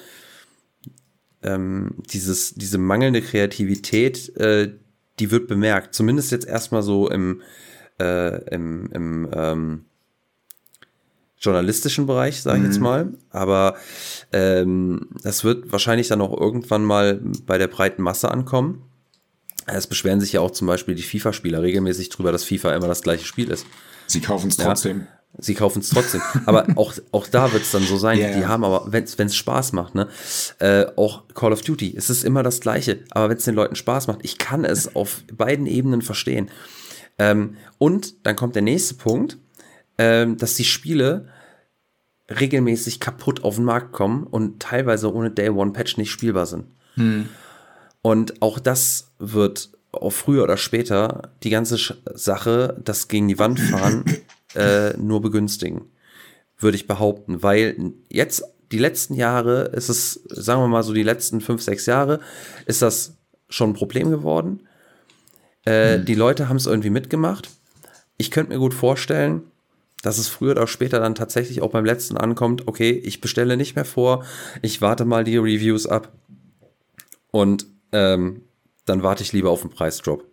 ähm, 1.43 1.95
dieses, 2.12 2.54
diese 2.56 2.78
mangelnde 2.78 3.21
Kreativität, 3.21 4.36
äh, 4.38 4.73
die 5.19 5.32
wird 5.32 5.47
bemerkt. 5.47 5.93
Zumindest 5.93 6.32
jetzt 6.32 6.47
erstmal 6.47 6.84
so 6.84 7.10
im, 7.10 7.41
äh, 7.99 8.43
im, 8.54 8.89
im 8.91 9.30
ähm, 9.34 9.86
journalistischen 11.39 12.06
Bereich, 12.06 12.41
sage 12.41 12.58
ich 12.58 12.63
mhm. 12.63 12.69
jetzt 12.69 12.80
mal. 12.80 13.13
Aber 13.30 13.75
ähm, 14.32 15.10
das 15.23 15.43
wird 15.43 15.71
wahrscheinlich 15.71 16.08
dann 16.08 16.21
auch 16.21 16.39
irgendwann 16.39 16.84
mal 16.84 17.21
bei 17.45 17.58
der 17.58 17.67
breiten 17.67 18.02
Masse 18.02 18.30
ankommen. 18.30 18.84
Es 19.65 19.88
beschweren 19.88 20.19
sich 20.19 20.34
ja 20.34 20.41
auch 20.41 20.52
zum 20.52 20.67
Beispiel 20.67 20.95
die 20.95 21.04
FIFA-Spieler 21.04 21.62
regelmäßig 21.62 22.10
drüber, 22.10 22.32
dass 22.32 22.43
FIFA 22.43 22.75
immer 22.75 22.88
das 22.88 23.04
gleiche 23.04 23.25
Spiel 23.25 23.52
ist. 23.52 23.65
Sie 24.08 24.21
kaufen 24.21 24.49
es 24.49 24.58
trotzdem. 24.58 25.02
Ja. 25.02 25.18
Sie 25.37 25.53
kaufen 25.53 25.79
es 25.79 25.89
trotzdem. 25.89 26.21
aber 26.45 26.67
auch, 26.75 26.93
auch 27.11 27.27
da 27.27 27.53
wird 27.53 27.63
es 27.63 27.71
dann 27.71 27.83
so 27.83 27.97
sein. 27.97 28.17
Yeah. 28.17 28.37
Die 28.37 28.45
haben 28.45 28.63
aber, 28.63 28.91
wenn 28.91 29.03
es 29.03 29.35
Spaß 29.35 29.73
macht, 29.73 29.95
ne, 29.95 30.07
äh, 30.59 30.85
auch 30.95 31.27
Call 31.33 31.53
of 31.53 31.61
Duty, 31.61 31.93
es 31.95 32.09
ist 32.09 32.23
immer 32.23 32.43
das 32.43 32.59
Gleiche. 32.59 33.03
Aber 33.11 33.29
wenn 33.29 33.37
es 33.37 33.45
den 33.45 33.55
Leuten 33.55 33.75
Spaß 33.75 34.07
macht, 34.07 34.19
ich 34.23 34.37
kann 34.37 34.65
es 34.65 34.95
auf 34.95 35.23
beiden 35.31 35.65
Ebenen 35.65 36.01
verstehen. 36.01 36.49
Ähm, 37.17 37.57
und 37.77 38.25
dann 38.25 38.35
kommt 38.35 38.55
der 38.55 38.61
nächste 38.61 38.95
Punkt, 38.95 39.37
ähm, 39.97 40.37
dass 40.37 40.55
die 40.55 40.63
Spiele 40.63 41.27
regelmäßig 42.29 42.99
kaputt 42.99 43.43
auf 43.43 43.55
den 43.55 43.65
Markt 43.65 43.91
kommen 43.91 44.23
und 44.23 44.61
teilweise 44.61 45.13
ohne 45.13 45.31
Day 45.31 45.49
One 45.49 45.71
Patch 45.71 45.97
nicht 45.97 46.11
spielbar 46.11 46.45
sind. 46.45 46.65
Hm. 46.95 47.29
Und 48.01 48.41
auch 48.41 48.59
das 48.59 49.11
wird 49.19 49.71
auch 49.91 50.11
früher 50.11 50.43
oder 50.43 50.57
später 50.57 51.31
die 51.43 51.49
ganze 51.49 51.77
Sache, 52.13 52.79
das 52.83 53.07
gegen 53.07 53.27
die 53.27 53.39
Wand 53.39 53.59
fahren, 53.59 54.05
äh, 54.55 54.97
nur 54.97 55.21
begünstigen, 55.21 55.81
würde 56.57 56.77
ich 56.77 56.88
behaupten, 56.88 57.43
weil 57.43 57.93
jetzt 58.09 58.43
die 58.71 58.79
letzten 58.79 59.15
Jahre 59.15 59.63
ist 59.63 59.89
es, 59.89 60.21
sagen 60.29 60.62
wir 60.62 60.67
mal 60.67 60.83
so 60.83 60.93
die 60.93 61.03
letzten 61.03 61.41
fünf, 61.41 61.62
sechs 61.62 61.85
Jahre, 61.85 62.19
ist 62.65 62.81
das 62.81 63.17
schon 63.49 63.71
ein 63.71 63.75
Problem 63.75 64.12
geworden. 64.12 64.67
Äh, 65.65 65.95
hm. 65.95 66.05
Die 66.05 66.15
Leute 66.15 66.49
haben 66.49 66.57
es 66.57 66.67
irgendwie 66.67 66.91
mitgemacht. 66.91 67.49
Ich 68.17 68.31
könnte 68.31 68.51
mir 68.51 68.59
gut 68.59 68.73
vorstellen, 68.73 69.43
dass 70.01 70.17
es 70.17 70.27
früher 70.27 70.51
oder 70.51 70.67
später 70.67 70.99
dann 70.99 71.15
tatsächlich 71.15 71.62
auch 71.62 71.71
beim 71.71 71.85
letzten 71.85 72.17
ankommt, 72.17 72.67
okay, 72.67 72.91
ich 72.91 73.21
bestelle 73.21 73.57
nicht 73.57 73.75
mehr 73.75 73.85
vor, 73.85 74.25
ich 74.62 74.81
warte 74.81 75.05
mal 75.05 75.23
die 75.23 75.38
Reviews 75.38 75.88
ab 75.88 76.12
und 77.31 77.65
ähm, 77.91 78.43
dann 78.85 79.03
warte 79.03 79.23
ich 79.23 79.33
lieber 79.33 79.49
auf 79.49 79.62
den 79.62 79.71
Preisdrop. 79.71 80.28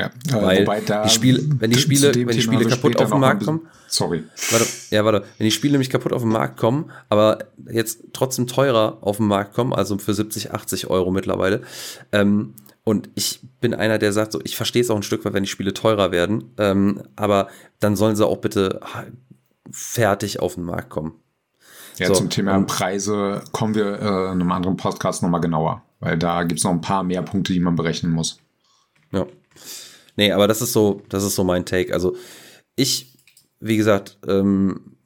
Ja, 0.00 0.10
weil 0.42 0.62
wobei 0.62 0.80
da 0.80 1.04
die 1.04 1.10
Spiele, 1.10 1.42
wenn 1.58 1.70
die 1.70 1.78
Spiele, 1.78 2.14
wenn 2.14 2.28
die 2.28 2.42
Spiele 2.42 2.64
kaputt 2.64 2.96
auf 2.96 3.10
den 3.10 3.20
Markt 3.20 3.44
kommen, 3.44 3.68
sorry. 3.86 4.24
Warte, 4.50 4.66
ja, 4.90 5.04
warte, 5.04 5.24
wenn 5.38 5.44
die 5.44 5.50
Spiele 5.50 5.72
nämlich 5.72 5.90
kaputt 5.90 6.12
auf 6.12 6.22
den 6.22 6.30
Markt 6.30 6.58
kommen, 6.58 6.90
aber 7.08 7.38
jetzt 7.70 8.00
trotzdem 8.12 8.46
teurer 8.46 8.98
auf 9.00 9.18
den 9.18 9.26
Markt 9.26 9.54
kommen, 9.54 9.72
also 9.72 9.98
für 9.98 10.14
70, 10.14 10.52
80 10.52 10.88
Euro 10.88 11.10
mittlerweile, 11.10 11.62
ähm, 12.12 12.54
und 12.82 13.10
ich 13.14 13.40
bin 13.60 13.74
einer, 13.74 13.98
der 13.98 14.12
sagt, 14.12 14.32
so, 14.32 14.40
ich 14.42 14.56
verstehe 14.56 14.82
es 14.82 14.90
auch 14.90 14.96
ein 14.96 15.02
Stück 15.02 15.24
weit, 15.24 15.34
wenn 15.34 15.42
die 15.42 15.50
Spiele 15.50 15.74
teurer 15.74 16.12
werden, 16.12 16.52
ähm, 16.58 17.02
aber 17.14 17.48
dann 17.78 17.94
sollen 17.94 18.16
sie 18.16 18.26
auch 18.26 18.38
bitte 18.38 18.80
fertig 19.70 20.40
auf 20.40 20.54
den 20.54 20.64
Markt 20.64 20.90
kommen. 20.90 21.14
Ja, 21.98 22.08
so, 22.08 22.14
zum 22.14 22.30
Thema 22.30 22.58
Preise 22.62 23.42
kommen 23.52 23.74
wir 23.74 24.00
äh, 24.00 24.06
in 24.06 24.40
einem 24.40 24.52
anderen 24.52 24.76
Podcast 24.76 25.22
nochmal 25.22 25.42
genauer, 25.42 25.82
weil 26.00 26.16
da 26.16 26.42
gibt 26.44 26.58
es 26.58 26.64
noch 26.64 26.70
ein 26.70 26.80
paar 26.80 27.02
mehr 27.02 27.22
Punkte, 27.22 27.52
die 27.52 27.60
man 27.60 27.76
berechnen 27.76 28.12
muss. 28.12 28.38
Ja. 29.12 29.26
Nee, 30.20 30.32
aber 30.32 30.46
das 30.46 30.60
ist 30.60 30.74
so, 30.74 31.00
das 31.08 31.24
ist 31.24 31.34
so 31.34 31.44
mein 31.44 31.64
Take. 31.64 31.94
Also 31.94 32.14
ich, 32.76 33.16
wie 33.58 33.78
gesagt, 33.78 34.18
ähm, 34.28 34.98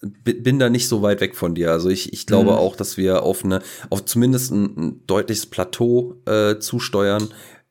bin 0.00 0.58
da 0.58 0.70
nicht 0.70 0.88
so 0.88 1.02
weit 1.02 1.20
weg 1.20 1.36
von 1.36 1.54
dir. 1.54 1.72
Also 1.72 1.90
ich, 1.90 2.14
ich 2.14 2.26
glaube 2.26 2.52
mhm. 2.52 2.56
auch, 2.56 2.74
dass 2.74 2.96
wir 2.96 3.22
auf 3.22 3.44
eine, 3.44 3.60
auf 3.90 4.06
zumindest 4.06 4.50
ein, 4.50 4.64
ein 4.78 5.06
deutliches 5.06 5.44
Plateau 5.44 6.16
äh, 6.24 6.58
zusteuern, 6.58 7.28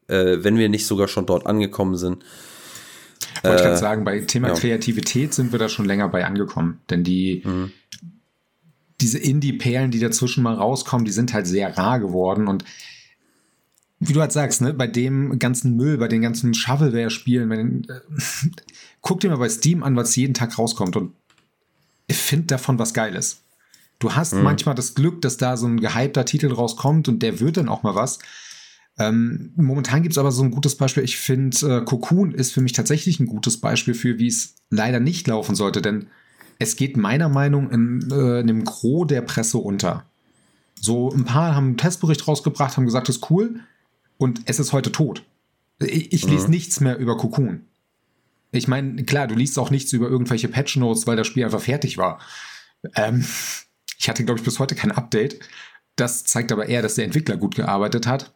äh, 0.10 0.38
wenn 0.42 0.60
wir 0.60 0.70
nicht 0.70 0.86
sogar 0.86 1.08
schon 1.08 1.26
dort 1.26 1.48
angekommen 1.48 1.98
sind. 1.98 2.24
Wollte 3.42 3.56
ich 3.56 3.64
gerade 3.64 3.74
äh, 3.74 3.78
sagen, 3.78 4.04
bei 4.04 4.20
Thema 4.20 4.50
ja. 4.50 4.54
Kreativität 4.54 5.34
sind 5.34 5.52
wir 5.52 5.58
da 5.58 5.70
schon 5.70 5.86
länger 5.86 6.08
bei 6.08 6.24
angekommen. 6.24 6.82
Denn 6.92 7.04
die, 7.04 7.42
mhm. 7.44 7.72
diese 9.02 9.18
Indie-Perlen, 9.18 9.90
die 9.90 9.98
dazwischen 10.00 10.44
mal 10.44 10.54
rauskommen, 10.54 11.04
die 11.04 11.12
sind 11.12 11.34
halt 11.34 11.48
sehr 11.48 11.76
rar 11.76 12.00
geworden. 12.00 12.48
Und 12.48 12.64
wie 14.02 14.14
du 14.14 14.20
halt 14.20 14.32
sagst, 14.32 14.62
ne, 14.62 14.74
bei 14.74 14.88
dem 14.88 15.38
ganzen 15.38 15.76
Müll, 15.76 15.98
bei 15.98 16.08
den 16.08 16.24
ganzen 16.24 16.56
Shovelware-Spielen, 16.56 17.50
wenn, 17.52 17.84
äh, 17.84 18.00
guck 19.02 19.20
dir 19.20 19.30
mal 19.30 19.38
bei 19.38 19.48
Steam 19.48 19.84
an, 19.84 19.96
was 19.96 20.16
jeden 20.16 20.34
Tag 20.34 20.58
rauskommt 20.58 20.96
und 20.96 21.14
finde 22.10 22.48
davon 22.48 22.80
was 22.80 22.94
Geiles. 22.94 23.44
Du 24.00 24.14
hast 24.14 24.34
mhm. 24.34 24.42
manchmal 24.42 24.74
das 24.74 24.96
Glück, 24.96 25.22
dass 25.22 25.38
da 25.38 25.56
so 25.56 25.68
ein 25.68 25.80
gehypter 25.80 26.26
Titel 26.26 26.52
rauskommt 26.52 27.08
und 27.08 27.22
der 27.22 27.40
wird 27.40 27.58
dann 27.58 27.70
auch 27.70 27.84
mal 27.84 27.94
was. 27.94 28.18
Ähm, 28.98 29.54
momentan 29.56 30.02
gibt 30.02 30.14
es 30.14 30.18
aber 30.18 30.32
so 30.32 30.44
ein 30.44 30.52
gutes 30.52 30.76
Beispiel. 30.76 31.04
Ich 31.04 31.18
finde, 31.18 31.78
äh, 31.78 31.86
Cocoon 31.86 32.32
ist 32.32 32.52
für 32.52 32.62
mich 32.62 32.74
tatsächlich 32.74 33.20
ein 33.20 33.28
gutes 33.28 33.62
Beispiel 33.62 33.94
für, 33.94 34.18
wie 34.18 34.28
es 34.28 34.56
leider 34.72 35.00
nicht 35.00 35.28
laufen 35.28 35.54
sollte, 35.54 35.82
denn 35.82 36.08
es 36.58 36.76
geht 36.76 36.98
meiner 36.98 37.30
Meinung 37.30 37.66
nach 37.66 37.74
in, 37.74 38.12
äh, 38.12 38.40
in 38.40 38.48
dem 38.48 38.66
Gros 38.66 39.08
der 39.08 39.22
Presse 39.22 39.60
unter. 39.60 40.06
So 40.80 41.12
ein 41.12 41.26
paar 41.26 41.56
haben 41.56 41.68
einen 41.68 41.78
Testbericht 41.78 42.28
rausgebracht, 42.28 42.76
haben 42.76 42.86
gesagt, 42.86 43.08
das 43.08 43.18
ist 43.18 43.30
cool 43.30 43.62
und 44.22 44.42
es 44.46 44.60
ist 44.60 44.72
heute 44.72 44.92
tot. 44.92 45.24
Ich, 45.80 46.14
ich 46.14 46.28
lese 46.28 46.46
mhm. 46.46 46.52
nichts 46.52 46.80
mehr 46.80 46.96
über 46.98 47.18
Cocoon. 47.18 47.66
Ich 48.52 48.68
meine, 48.68 49.04
klar, 49.04 49.26
du 49.26 49.34
liest 49.34 49.58
auch 49.58 49.72
nichts 49.72 49.92
über 49.94 50.10
irgendwelche 50.10 50.48
Patch 50.48 50.76
Notes, 50.76 51.08
weil 51.08 51.16
das 51.16 51.26
Spiel 51.26 51.44
einfach 51.44 51.62
fertig 51.62 51.98
war. 51.98 52.20
Ähm, 52.96 53.26
ich 53.98 54.10
hatte, 54.10 54.24
glaube 54.24 54.40
ich, 54.40 54.46
bis 54.46 54.60
heute 54.60 54.76
kein 54.76 54.92
Update. 54.92 55.40
Das 55.96 56.24
zeigt 56.24 56.52
aber 56.52 56.68
eher, 56.68 56.84
dass 56.84 56.96
der 56.96 57.06
Entwickler 57.06 57.36
gut 57.36 57.56
gearbeitet 57.56 58.06
hat. 58.06 58.32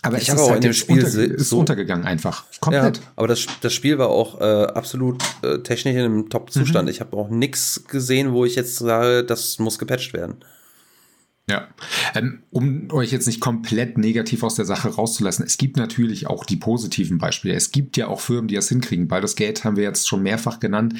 Aber 0.00 0.16
ich 0.16 0.28
es 0.28 0.34
ist 0.34 0.40
auch 0.40 0.50
halt 0.50 0.64
in 0.64 0.70
dem 0.70 0.72
Spiel 0.72 1.04
unter, 1.04 1.22
ist 1.22 1.50
so 1.50 1.58
untergegangen 1.58 2.06
einfach. 2.06 2.44
Komplett. 2.60 2.96
Ja, 2.96 3.02
aber 3.16 3.28
das, 3.28 3.46
das 3.60 3.74
Spiel 3.74 3.98
war 3.98 4.08
auch 4.08 4.40
äh, 4.40 4.72
absolut 4.72 5.22
äh, 5.42 5.58
technisch 5.58 5.96
in 5.96 6.00
einem 6.00 6.30
Top-Zustand. 6.30 6.86
Mhm. 6.86 6.90
Ich 6.90 7.00
habe 7.00 7.14
auch 7.14 7.28
nichts 7.28 7.84
gesehen, 7.88 8.32
wo 8.32 8.46
ich 8.46 8.54
jetzt 8.54 8.76
sage, 8.76 9.22
das 9.22 9.58
muss 9.58 9.78
gepatcht 9.78 10.14
werden. 10.14 10.36
Ja, 11.50 11.68
ähm, 12.14 12.42
um 12.50 12.90
euch 12.90 13.10
jetzt 13.10 13.26
nicht 13.26 13.40
komplett 13.40 13.96
negativ 13.96 14.42
aus 14.42 14.56
der 14.56 14.66
Sache 14.66 14.90
rauszulassen, 14.90 15.46
es 15.46 15.56
gibt 15.56 15.78
natürlich 15.78 16.26
auch 16.26 16.44
die 16.44 16.56
positiven 16.56 17.16
Beispiele. 17.16 17.54
Es 17.54 17.70
gibt 17.70 17.96
ja 17.96 18.08
auch 18.08 18.20
Firmen, 18.20 18.48
die 18.48 18.54
das 18.54 18.68
hinkriegen. 18.68 19.08
Baldur's 19.08 19.34
Gate 19.34 19.64
haben 19.64 19.76
wir 19.76 19.84
jetzt 19.84 20.06
schon 20.06 20.22
mehrfach 20.22 20.60
genannt, 20.60 20.94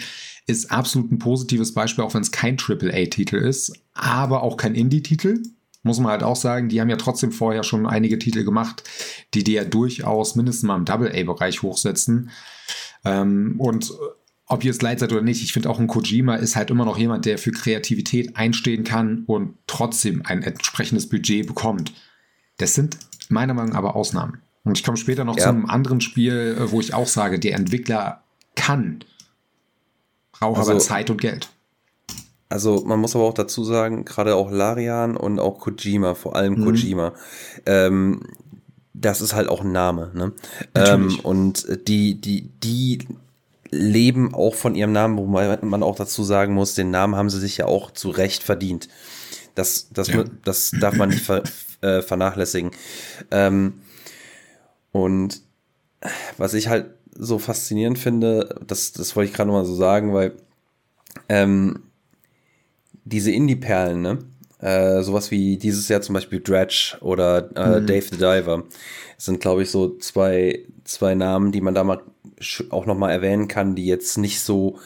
ist 0.47 0.71
absolut 0.71 1.13
ein 1.13 1.19
positives 1.19 1.75
Beispiel, 1.75 2.03
auch 2.03 2.15
wenn 2.15 2.23
es 2.23 2.31
kein 2.31 2.57
AAA-Titel 2.59 3.37
ist, 3.37 3.79
aber 3.93 4.43
auch 4.43 4.57
kein 4.57 4.75
Indie-Titel. 4.75 5.43
Muss 5.83 6.01
man 6.01 6.13
halt 6.13 6.23
auch 6.23 6.37
sagen, 6.37 6.71
die 6.71 6.81
haben 6.81 6.91
ja 6.91 6.97
trotzdem 6.97 7.31
vorher 7.31 7.63
schon 7.63 7.87
einige 7.87 8.19
Titel 8.19 8.43
gemacht, 8.43 8.83
die 9.35 9.45
die 9.45 9.53
ja 9.53 9.65
durchaus 9.65 10.35
mindestens 10.35 10.67
mal 10.67 10.77
im 10.77 10.87
Double-A-Bereich 10.87 11.63
hochsetzen. 11.63 12.31
Ähm, 13.05 13.57
und 13.59 13.93
ob 14.49 14.65
ihr 14.65 14.71
es 14.71 14.81
leid 14.81 14.99
seid 14.99 15.13
oder 15.13 15.23
nicht, 15.23 15.43
ich 15.43 15.53
finde 15.53 15.69
auch 15.69 15.79
ein 15.79 15.87
Kojima 15.87 16.37
ist 16.37 16.57
halt 16.57 16.71
immer 16.71 16.87
noch 16.87 16.99
jemand, 16.99 17.27
der 17.27 17.39
für 17.39 17.53
Kreativität 17.53 18.37
einstehen 18.37 18.83
kann 18.83 19.25
und 19.27 19.55
trotzdem 19.67 20.23
ein 20.25 20.43
entsprechendes 20.43 21.09
Budget 21.09 21.47
bekommt. 21.47 21.93
Das 22.57 22.75
sind 22.75 22.97
meiner 23.29 23.55
Meinung 23.55 23.73
nach 23.73 23.79
aber 23.79 23.95
Ausnahmen. 23.95 24.41
Und 24.65 24.79
ich 24.79 24.85
komme 24.85 24.97
später 24.97 25.25
noch 25.25 25.37
ja. 25.37 25.45
zu 25.45 25.49
einem 25.51 25.67
anderen 25.67 26.01
Spiel, 26.01 26.57
äh, 26.59 26.73
wo 26.73 26.81
ich 26.81 26.95
auch 26.95 27.07
sage, 27.07 27.39
der 27.39 27.55
Entwickler 27.55 28.23
kann, 28.57 29.05
braucht 30.33 30.59
also, 30.59 30.73
aber 30.73 30.81
Zeit 30.81 31.11
und 31.11 31.21
Geld. 31.21 31.51
Also 32.49 32.85
man 32.87 32.99
muss 32.99 33.15
aber 33.15 33.25
auch 33.25 33.35
dazu 33.35 33.65
sagen, 33.65 34.07
gerade 34.07 34.35
auch 34.35 34.51
Larian 34.51 35.17
und 35.17 35.39
auch 35.39 35.59
Kojima, 35.59 36.15
vor 36.15 36.37
allem 36.37 36.55
mhm. 36.55 36.65
Kojima, 36.65 37.13
ähm, 37.67 38.23
das 38.95 39.21
ist 39.21 39.35
halt 39.35 39.49
auch 39.49 39.61
ein 39.61 39.73
Name. 39.73 40.11
Ne? 40.15 40.33
Ähm, 40.75 41.21
und 41.23 41.67
die, 41.87 42.21
die, 42.21 42.49
die 42.63 43.07
leben 43.71 44.35
auch 44.35 44.55
von 44.55 44.75
ihrem 44.75 44.93
Namen, 44.93 45.17
wo 45.19 45.27
man 45.27 45.83
auch 45.83 45.97
dazu 45.97 46.25
sagen 46.25 46.55
muss, 46.55 46.75
den 46.75 46.91
Namen 46.91 47.17
haben 47.17 47.31
sie 47.31 47.41
sich 47.41 47.59
ja 47.59 47.67
auch 47.67 47.91
zu 47.91 48.11
Recht 48.11 48.43
verdient. 48.43 48.89
Das, 49.55 49.89
das, 49.91 50.09
ja. 50.09 50.25
das 50.45 50.73
darf 50.81 50.95
man 50.95 51.11
nicht 51.11 51.25
ver, 51.25 51.43
äh, 51.81 52.03
vernachlässigen. 52.03 52.71
Ähm, 53.31 53.81
und 54.93 55.43
was 56.37 56.55
ich 56.55 56.69
halt 56.69 56.91
so 57.15 57.39
faszinierend 57.39 57.99
finde, 57.99 58.61
das, 58.67 58.93
das 58.93 59.17
wollte 59.17 59.31
ich 59.31 59.37
gerade 59.37 59.51
mal 59.51 59.65
so 59.65 59.75
sagen, 59.75 60.15
weil 60.15 60.35
ähm, 61.29 61.83
diese 63.05 63.33
Indie-Perlen, 63.33 64.01
ne? 64.01 64.19
Äh, 64.61 65.03
sowas 65.03 65.31
wie 65.31 65.57
dieses 65.57 65.89
Jahr 65.89 66.01
zum 66.01 66.15
Beispiel 66.15 66.41
Dredge 66.41 66.97
oder 67.01 67.49
äh, 67.55 67.81
mhm. 67.81 67.87
Dave 67.87 68.07
the 68.11 68.17
Diver 68.17 68.65
sind, 69.17 69.41
glaube 69.41 69.63
ich, 69.63 69.71
so 69.71 69.97
zwei, 69.99 70.65
zwei 70.83 71.15
Namen, 71.15 71.53
die 71.53 71.61
man 71.61 71.75
da 71.75 71.85
mal 71.85 72.01
auch 72.71 72.87
nochmal 72.87 73.13
erwähnen 73.13 73.49
kann, 73.49 73.75
die 73.75 73.87
jetzt 73.87 74.19
nicht 74.19 74.41
so 74.41 74.79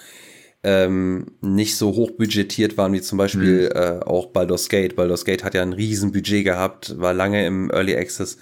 ähm, 0.64 1.26
nicht 1.40 1.76
so 1.76 1.94
hoch 1.94 2.12
budgetiert 2.12 2.76
waren 2.76 2.92
wie 2.92 3.00
zum 3.00 3.18
Beispiel 3.18 3.70
mhm. 3.74 3.80
äh, 3.80 4.00
auch 4.04 4.26
Baldur's 4.26 4.68
Gate. 4.68 4.94
Baldur's 4.94 5.24
Gate 5.24 5.44
hat 5.44 5.54
ja 5.54 5.62
ein 5.62 5.72
riesen 5.72 6.12
Budget 6.12 6.44
gehabt, 6.44 6.98
war 6.98 7.12
lange 7.14 7.44
im 7.46 7.70
Early 7.70 7.96
Access, 7.96 8.38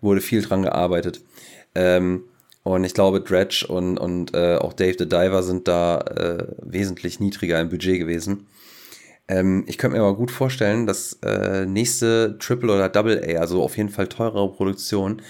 wurde 0.00 0.20
viel 0.20 0.42
dran 0.42 0.62
gearbeitet. 0.62 1.22
Ähm, 1.74 2.24
und 2.64 2.84
ich 2.84 2.94
glaube, 2.94 3.20
Dredge 3.20 3.66
und, 3.68 3.98
und 3.98 4.34
äh, 4.34 4.56
auch 4.56 4.72
Dave 4.72 4.96
the 4.98 5.08
Diver 5.08 5.42
sind 5.42 5.66
da 5.66 5.98
äh, 5.98 6.46
wesentlich 6.62 7.18
niedriger 7.18 7.60
im 7.60 7.70
Budget 7.70 7.98
gewesen. 7.98 8.46
Ähm, 9.28 9.64
ich 9.66 9.78
könnte 9.78 9.96
mir 9.96 10.02
aber 10.04 10.16
gut 10.16 10.30
vorstellen, 10.30 10.86
dass 10.86 11.18
äh, 11.24 11.64
nächste 11.66 12.36
Triple 12.38 12.72
oder 12.72 12.88
Double 12.88 13.20
A, 13.24 13.40
also 13.40 13.62
auf 13.62 13.76
jeden 13.76 13.88
Fall 13.88 14.08
teurere 14.08 14.52
Produktion, 14.52 15.22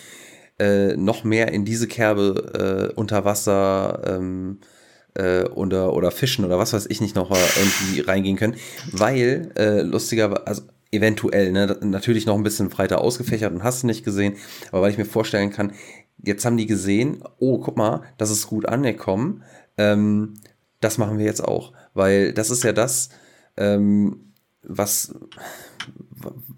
äh, 0.59 0.97
noch 0.97 1.25
mehr 1.25 1.53
in 1.53 1.65
diese 1.65 1.88
Kerbe 1.88 2.91
äh, 2.93 2.95
unter 2.95 3.25
Wasser 3.25 4.03
ähm, 4.07 4.59
äh, 5.15 5.45
oder, 5.45 5.93
oder 5.93 6.11
Fischen 6.11 6.45
oder 6.45 6.59
was 6.59 6.73
weiß 6.73 6.87
ich 6.87 7.01
nicht 7.01 7.17
noch 7.17 7.31
irgendwie 7.31 8.01
reingehen 8.01 8.37
können, 8.37 8.57
weil 8.91 9.51
äh, 9.57 9.83
lustiger, 9.83 10.47
also 10.47 10.62
eventuell, 10.91 11.53
ne, 11.53 11.79
natürlich 11.81 12.27
noch 12.27 12.37
ein 12.37 12.43
bisschen 12.43 12.69
breiter 12.69 13.01
ausgefächert 13.01 13.53
und 13.53 13.65
hast 13.65 13.83
du 13.83 13.87
nicht 13.87 14.05
gesehen, 14.05 14.37
aber 14.71 14.83
weil 14.83 14.91
ich 14.91 14.99
mir 14.99 15.07
vorstellen 15.07 15.51
kann, 15.51 15.73
jetzt 16.23 16.45
haben 16.45 16.57
die 16.57 16.67
gesehen, 16.67 17.23
oh, 17.38 17.59
guck 17.59 17.77
mal, 17.77 18.03
das 18.19 18.31
ist 18.31 18.47
gut 18.47 18.67
angekommen, 18.67 19.43
ähm, 19.79 20.35
das 20.81 20.99
machen 20.99 21.19
wir 21.19 21.25
jetzt 21.25 21.43
auch, 21.43 21.73
weil 21.95 22.33
das 22.33 22.51
ist 22.51 22.62
ja 22.62 22.73
das, 22.73 23.09
ähm, 23.57 24.33
was 24.62 25.15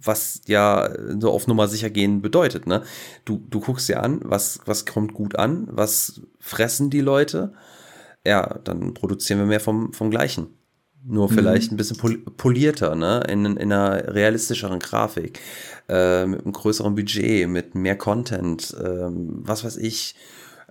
was 0.03 0.43
ja 0.47 0.91
so 1.19 1.31
auf 1.31 1.47
Nummer 1.47 1.69
sicher 1.69 1.91
gehen 1.91 2.23
bedeutet. 2.23 2.67
Ne? 2.67 2.83
Du, 3.25 3.43
du 3.51 3.61
guckst 3.61 3.89
dir 3.89 4.03
an, 4.03 4.21
was, 4.23 4.61
was 4.67 4.87
kommt 4.87 5.15
gut 5.15 5.37
an, 5.37 5.69
was 5.71 6.21
fressen 6.39 6.91
die 6.91 7.01
Leute. 7.01 7.53
Ja, 8.27 8.59
dann 8.65 8.95
produzieren 8.95 9.39
wir 9.39 9.47
mehr 9.47 9.61
vom, 9.61 9.93
vom 9.93 10.11
Gleichen. 10.11 10.49
Nur 11.07 11.31
mhm. 11.31 11.35
vielleicht 11.35 11.71
ein 11.71 11.77
bisschen 11.77 11.99
polierter, 12.37 12.95
ne? 12.95 13.23
In, 13.29 13.45
in 13.45 13.59
einer 13.71 14.15
realistischeren 14.15 14.79
Grafik, 14.79 15.39
äh, 15.89 16.25
mit 16.25 16.43
einem 16.43 16.53
größeren 16.53 16.95
Budget, 16.95 17.47
mit 17.47 17.75
mehr 17.75 17.97
Content, 17.97 18.75
ähm, 18.83 19.41
was 19.43 19.65
weiß 19.65 19.77
ich. 19.77 20.15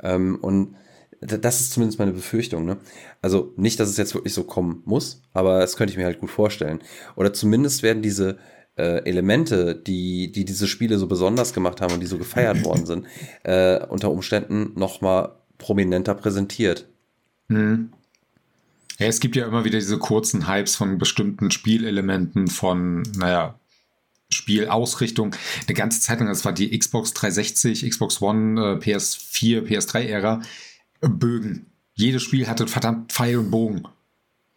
Ähm, 0.01 0.39
und 0.41 0.75
das 1.21 1.61
ist 1.61 1.73
zumindest 1.73 1.99
meine 1.99 2.13
Befürchtung. 2.13 2.65
Ne? 2.65 2.77
Also 3.21 3.53
nicht, 3.55 3.79
dass 3.79 3.89
es 3.89 3.97
jetzt 3.97 4.13
wirklich 4.15 4.33
so 4.33 4.43
kommen 4.43 4.81
muss, 4.85 5.21
aber 5.33 5.59
das 5.59 5.77
könnte 5.77 5.91
ich 5.91 5.97
mir 5.97 6.05
halt 6.05 6.19
gut 6.19 6.31
vorstellen. 6.31 6.81
Oder 7.15 7.33
zumindest 7.33 7.83
werden 7.83 8.01
diese 8.01 8.37
äh, 8.75 9.03
Elemente, 9.05 9.75
die, 9.75 10.31
die 10.31 10.45
diese 10.45 10.67
Spiele 10.67 10.97
so 10.97 11.07
besonders 11.07 11.53
gemacht 11.53 11.81
haben 11.81 11.93
und 11.93 11.99
die 11.99 12.07
so 12.07 12.17
gefeiert 12.17 12.63
worden 12.65 12.85
sind, 12.85 13.05
äh, 13.43 13.79
unter 13.85 14.11
Umständen 14.11 14.71
noch 14.75 15.01
mal 15.01 15.35
prominenter 15.57 16.15
präsentiert. 16.15 16.87
Mhm. 17.47 17.91
Ja, 18.99 19.07
es 19.07 19.19
gibt 19.19 19.35
ja 19.35 19.47
immer 19.47 19.65
wieder 19.65 19.79
diese 19.79 19.97
kurzen 19.97 20.47
Hypes 20.47 20.75
von 20.75 20.97
bestimmten 20.97 21.51
Spielelementen, 21.51 22.47
von, 22.47 23.01
naja, 23.15 23.55
Spielausrichtung. 24.29 25.35
Eine 25.67 25.73
ganze 25.73 26.01
Zeit 26.01 26.19
lang, 26.19 26.27
das 26.27 26.45
war 26.45 26.53
die 26.53 26.77
Xbox 26.77 27.13
360, 27.13 27.89
Xbox 27.89 28.21
One, 28.21 28.61
äh, 28.61 28.75
PS4, 28.77 29.61
PS3-Ära, 29.61 30.41
Bögen. 31.01 31.67
Jedes 31.93 32.23
Spiel 32.23 32.47
hatte 32.47 32.67
verdammt 32.67 33.11
Pfeil 33.11 33.37
und 33.37 33.51
Bogen. 33.51 33.83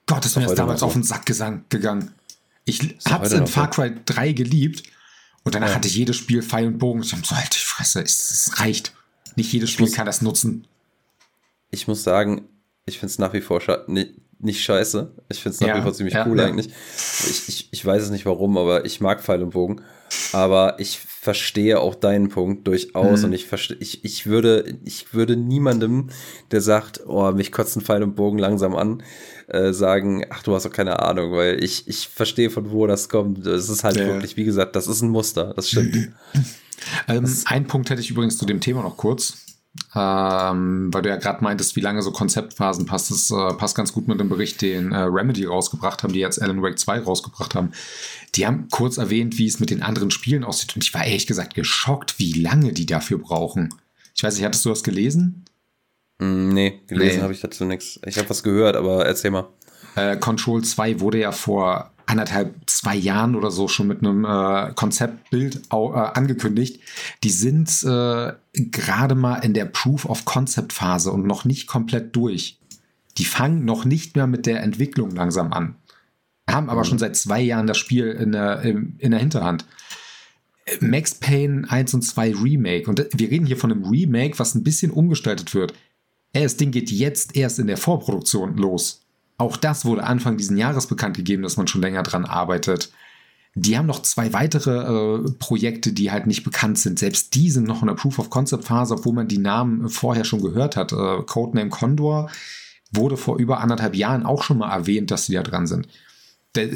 Gott, 0.07 0.25
ist 0.25 0.37
mir 0.37 0.45
das 0.45 0.55
damals 0.55 0.81
so. 0.81 0.87
auf 0.87 0.93
den 0.93 1.03
Sack 1.03 1.27
gegangen. 1.27 2.15
Ich 2.67 2.97
hab's 3.09 3.33
in 3.33 3.47
Far 3.47 3.71
Cry 3.71 3.95
3 4.05 4.33
geliebt 4.33 4.83
und 5.45 5.55
danach 5.55 5.69
ja. 5.69 5.75
hatte 5.77 5.89
jedes 5.89 6.17
Spiel 6.17 6.43
Pfeil 6.43 6.67
und 6.67 6.79
Bogen. 6.79 7.03
Ich 7.03 7.13
hab 7.13 7.25
so, 7.25 7.37
halt 7.37 7.55
die 7.55 7.59
Fresse, 7.59 8.03
es, 8.03 8.31
es 8.31 8.61
reicht. 8.61 8.93
Nicht 9.37 9.53
jedes 9.53 9.71
Spiel 9.71 9.87
muss, 9.87 9.95
kann 9.95 10.07
das 10.07 10.21
nutzen. 10.21 10.67
Ich 11.71 11.87
muss 11.87 12.03
sagen, 12.03 12.49
ich 12.85 12.99
finde 12.99 13.13
es 13.13 13.19
nach 13.19 13.33
wie 13.33 13.41
vor 13.41 13.61
schade. 13.61 13.87
Nicht 14.39 14.63
scheiße. 14.63 15.13
Ich 15.29 15.41
finde 15.41 15.55
es 15.55 15.61
nach 15.61 15.69
ja, 15.69 15.79
wie 15.79 15.83
vor 15.83 15.93
ziemlich 15.95 16.15
ja, 16.15 16.27
cool 16.27 16.39
ja. 16.39 16.47
eigentlich. 16.47 16.69
Ich, 16.69 17.49
ich, 17.49 17.69
ich 17.71 17.85
weiß 17.85 18.03
es 18.03 18.11
nicht 18.11 18.27
warum, 18.27 18.59
aber 18.59 18.85
ich 18.85 19.01
mag 19.01 19.23
Pfeil 19.23 19.43
und 19.43 19.51
Bogen. 19.51 19.83
Aber 20.33 20.79
ich 20.79 20.99
verstehe 20.99 21.81
auch 21.81 21.97
deinen 21.97 22.29
Punkt 22.29 22.69
durchaus 22.69 23.21
mhm. 23.21 23.27
und 23.27 23.33
ich 23.33 23.47
verstehe, 23.47 23.77
ich, 23.81 24.05
ich 24.05 24.27
würde, 24.27 24.79
ich 24.85 25.13
würde 25.13 25.37
niemandem, 25.37 26.11
der 26.53 26.61
sagt, 26.61 27.01
oh, 27.07 27.33
mich 27.33 27.51
kotzen 27.51 27.83
Pfeil 27.83 28.05
und 28.05 28.15
Bogen 28.15 28.39
langsam 28.39 28.77
an, 28.77 29.03
äh, 29.49 29.73
sagen, 29.73 30.25
ach, 30.31 30.45
du 30.45 30.55
hast 30.55 30.65
doch 30.65 30.73
keine 30.73 31.01
Ahnung, 31.01 31.33
weil 31.33 31.63
ich, 31.63 31.89
ich 31.89 32.07
verstehe 32.07 32.51
von 32.51 32.71
wo 32.71 32.87
das 32.87 33.09
kommt. 33.09 33.45
Es 33.45 33.69
ist 33.69 33.83
halt 33.83 33.97
wirklich, 33.97 34.37
wie 34.37 34.45
gesagt, 34.45 34.77
das 34.77 34.87
ist 34.87 35.03
ein 35.03 35.09
Muster, 35.09 35.53
das 35.55 35.71
stimmt. 35.71 35.97
ähm, 37.09 37.37
ein 37.47 37.67
Punkt 37.67 37.91
hätte 37.91 38.01
ich 38.01 38.11
übrigens 38.11 38.39
zu 38.39 38.47
dem 38.47 38.61
Thema 38.61 38.83
noch 38.83 38.97
kurz. 38.97 39.46
Ähm, 39.95 40.93
weil 40.93 41.03
du 41.03 41.09
ja 41.09 41.17
gerade 41.17 41.43
meintest, 41.43 41.77
wie 41.77 41.81
lange 41.81 42.03
so 42.03 42.13
Konzeptphasen 42.13 42.87
passt. 42.87 43.11
Das 43.11 43.31
äh, 43.31 43.55
passt 43.55 43.77
ganz 43.77 43.93
gut 43.93 44.09
mit 44.09 44.21
dem 44.21 44.29
Bericht, 44.29 44.61
den 44.63 44.93
äh, 44.93 44.99
Remedy 44.99 45.45
rausgebracht 45.45 46.03
haben, 46.03 46.13
die 46.13 46.21
jetzt 46.21 46.41
Alan 46.41 46.63
Wake 46.63 46.79
2 46.79 47.01
rausgebracht 47.01 47.55
haben. 47.55 47.73
Die 48.35 48.47
haben 48.47 48.69
kurz 48.71 48.99
erwähnt, 48.99 49.39
wie 49.39 49.47
es 49.47 49.61
mit 49.61 49.71
den 49.71 49.83
anderen 49.83 50.11
Spielen 50.11 50.45
aussieht. 50.45 50.77
Und 50.77 50.85
ich 50.85 50.93
war 50.93 51.05
ehrlich 51.05 51.27
gesagt 51.27 51.55
geschockt, 51.55 52.19
wie 52.19 52.33
lange 52.33 52.73
die 52.73 52.87
dafür 52.87 53.19
brauchen. 53.19 53.75
Ich 54.15 54.23
weiß 54.23 54.35
nicht, 54.35 54.45
hattest 54.45 54.65
du 54.65 54.69
das 54.69 54.83
gelesen? 54.83 55.45
Mm, 56.19 56.49
nee, 56.51 56.81
gelesen 56.87 57.19
nee. 57.19 57.23
habe 57.23 57.33
ich 57.33 57.41
dazu 57.41 57.65
nichts. 57.65 58.01
Ich 58.05 58.19
habe 58.19 58.31
was 58.31 58.43
gehört, 58.43 58.77
aber 58.77 59.07
erzähl 59.07 59.31
mal. 59.31 59.49
Äh, 59.95 60.17
Control 60.17 60.63
2 60.63 61.01
wurde 61.01 61.19
ja 61.21 61.33
vor 61.33 61.93
anderthalb, 62.07 62.55
zwei 62.67 62.97
Jahren 62.97 63.35
oder 63.35 63.51
so 63.51 63.69
schon 63.69 63.89
mit 63.89 63.99
einem 63.99 64.25
äh, 64.25 64.73
Konzeptbild 64.75 65.63
äh, 65.73 65.77
angekündigt. 65.77 66.81
Die 67.25 67.31
sind 67.31 67.69
äh, 67.83 68.33
gerade 68.53 69.15
mal 69.15 69.37
in 69.39 69.55
der 69.55 69.67
Proof 69.67 70.07
of 70.07 70.25
Concept 70.25 70.73
Phase 70.73 71.11
und 71.11 71.27
noch 71.27 71.45
nicht 71.45 71.67
komplett 71.67 72.15
durch. 72.15 72.59
Die 73.19 73.25
fangen 73.25 73.65
noch 73.65 73.85
nicht 73.85 74.15
mehr 74.15 74.27
mit 74.27 74.47
der 74.47 74.63
Entwicklung 74.63 75.11
langsam 75.11 75.53
an. 75.53 75.75
Haben 76.49 76.71
aber 76.71 76.81
mhm. 76.81 76.85
schon 76.85 76.99
seit 76.99 77.17
zwei 77.17 77.41
Jahren 77.41 77.67
das 77.67 77.79
Spiel 77.79 78.07
in 78.07 78.33
der, 78.33 78.63
in 78.63 79.11
der 79.11 79.19
Hinterhand. 79.19 79.65
Max 80.81 81.15
Payne 81.15 81.69
1 81.69 81.95
und 81.95 82.03
2 82.03 82.35
Remake. 82.35 82.89
Und 82.89 83.07
wir 83.13 83.31
reden 83.31 83.47
hier 83.47 83.57
von 83.57 83.73
einem 83.73 83.85
Remake, 83.85 84.39
was 84.39 84.55
ein 84.55 84.65
bisschen 84.65 84.91
umgestaltet 84.91 85.55
wird. 85.55 85.75
das 86.33 86.57
Ding 86.57 86.71
geht 86.71 86.91
jetzt 86.91 87.37
erst 87.37 87.59
in 87.59 87.67
der 87.67 87.77
Vorproduktion 87.77 88.57
los. 88.57 89.06
Auch 89.39 89.57
das 89.57 89.85
wurde 89.85 90.05
Anfang 90.05 90.37
diesen 90.37 90.57
Jahres 90.57 90.87
bekannt 90.87 91.17
gegeben, 91.17 91.43
dass 91.43 91.57
man 91.57 91.67
schon 91.67 91.83
länger 91.83 92.03
dran 92.03 92.25
arbeitet. 92.25 92.91
Die 93.55 93.77
haben 93.77 93.87
noch 93.87 94.03
zwei 94.03 94.33
weitere 94.33 95.25
äh, 95.25 95.31
Projekte, 95.39 95.93
die 95.93 96.11
halt 96.11 96.27
nicht 96.27 96.45
bekannt 96.45 96.79
sind. 96.79 96.99
Selbst 96.99 97.35
die 97.35 97.51
sind 97.51 97.67
noch 97.67 97.83
in 97.83 97.89
der 97.89 97.95
Proof 97.95 98.19
of 98.19 98.31
Concept 98.31 98.65
Phase, 98.65 98.95
obwohl 98.95 99.15
man 99.15 99.29
die 99.29 99.39
Namen 99.39 99.89
vorher 99.89 100.25
schon 100.25 100.43
gehört 100.43 100.77
hat. 100.77 100.93
Äh, 100.93 101.23
Codename 101.27 101.71
Condor 101.71 102.31
wurde 102.93 103.17
vor 103.17 103.39
über 103.39 103.61
anderthalb 103.61 103.95
Jahren 103.95 104.27
auch 104.27 104.43
schon 104.43 104.59
mal 104.59 104.71
erwähnt, 104.71 105.11
dass 105.11 105.27
sie 105.27 105.35
da 105.35 105.43
dran 105.43 105.67
sind. 105.67 105.89
Der, 106.55 106.69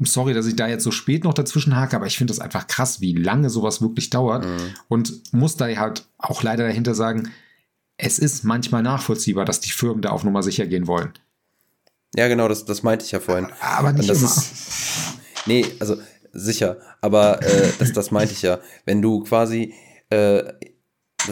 sorry, 0.00 0.34
dass 0.34 0.46
ich 0.46 0.56
da 0.56 0.68
jetzt 0.68 0.84
so 0.84 0.90
spät 0.90 1.24
noch 1.24 1.34
dazwischen 1.34 1.76
hake, 1.76 1.96
aber 1.96 2.06
ich 2.06 2.16
finde 2.16 2.32
das 2.32 2.40
einfach 2.40 2.66
krass, 2.66 3.00
wie 3.00 3.12
lange 3.14 3.50
sowas 3.50 3.82
wirklich 3.82 4.10
dauert. 4.10 4.44
Mhm. 4.44 4.74
Und 4.88 5.32
muss 5.32 5.56
da 5.56 5.66
halt 5.66 6.06
auch 6.18 6.42
leider 6.42 6.66
dahinter 6.66 6.94
sagen, 6.94 7.30
es 7.96 8.18
ist 8.18 8.42
manchmal 8.44 8.82
nachvollziehbar, 8.82 9.44
dass 9.44 9.60
die 9.60 9.70
Firmen 9.70 10.02
da 10.02 10.10
auf 10.10 10.24
Nummer 10.24 10.42
sicher 10.42 10.66
gehen 10.66 10.86
wollen. 10.86 11.12
Ja, 12.14 12.28
genau, 12.28 12.48
das, 12.48 12.64
das 12.64 12.82
meinte 12.82 13.04
ich 13.04 13.12
ja 13.12 13.20
vorhin. 13.20 13.48
Aber 13.60 13.92
nicht 13.92 14.08
das 14.08 14.18
immer. 14.18 14.28
Ist, 14.28 14.52
nee, 15.46 15.64
also 15.80 15.96
sicher, 16.32 16.78
aber 17.00 17.42
äh, 17.42 17.72
das, 17.78 17.92
das 17.92 18.10
meinte 18.10 18.32
ich 18.32 18.42
ja. 18.42 18.60
Wenn 18.84 19.00
du 19.00 19.22
quasi, 19.24 19.74
äh, 20.10 20.44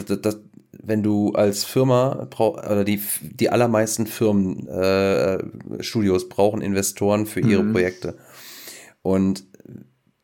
das, 0.07 0.21
das, 0.21 0.39
wenn 0.71 1.03
du 1.03 1.33
als 1.33 1.63
Firma 1.63 2.27
oder 2.37 2.83
die, 2.83 3.01
die 3.21 3.49
allermeisten 3.49 4.07
Firmen, 4.07 4.67
äh, 4.67 5.39
Studios 5.83 6.29
brauchen 6.29 6.61
Investoren 6.61 7.25
für 7.25 7.41
ihre 7.41 7.63
mhm. 7.63 7.73
Projekte. 7.73 8.17
Und 9.03 9.43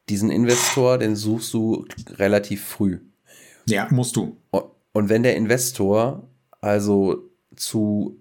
diesen 0.09 0.31
Investor, 0.31 0.97
den 0.97 1.15
suchst 1.15 1.53
du 1.53 1.85
relativ 2.11 2.63
früh. 2.63 2.99
Ja, 3.67 3.87
musst 3.91 4.15
du. 4.15 4.37
Und 4.93 5.09
wenn 5.09 5.23
der 5.23 5.35
Investor 5.35 6.27
also 6.61 7.29
zu 7.55 8.17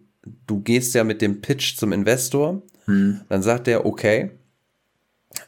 du 0.46 0.60
gehst 0.60 0.94
ja 0.94 1.04
mit 1.04 1.22
dem 1.22 1.40
Pitch 1.40 1.76
zum 1.76 1.92
Investor, 1.92 2.62
hm. 2.86 3.20
dann 3.28 3.42
sagt 3.42 3.66
der, 3.66 3.86
okay, 3.86 4.30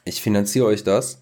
ich 0.05 0.21
finanziere 0.21 0.65
euch 0.65 0.83
das. 0.83 1.21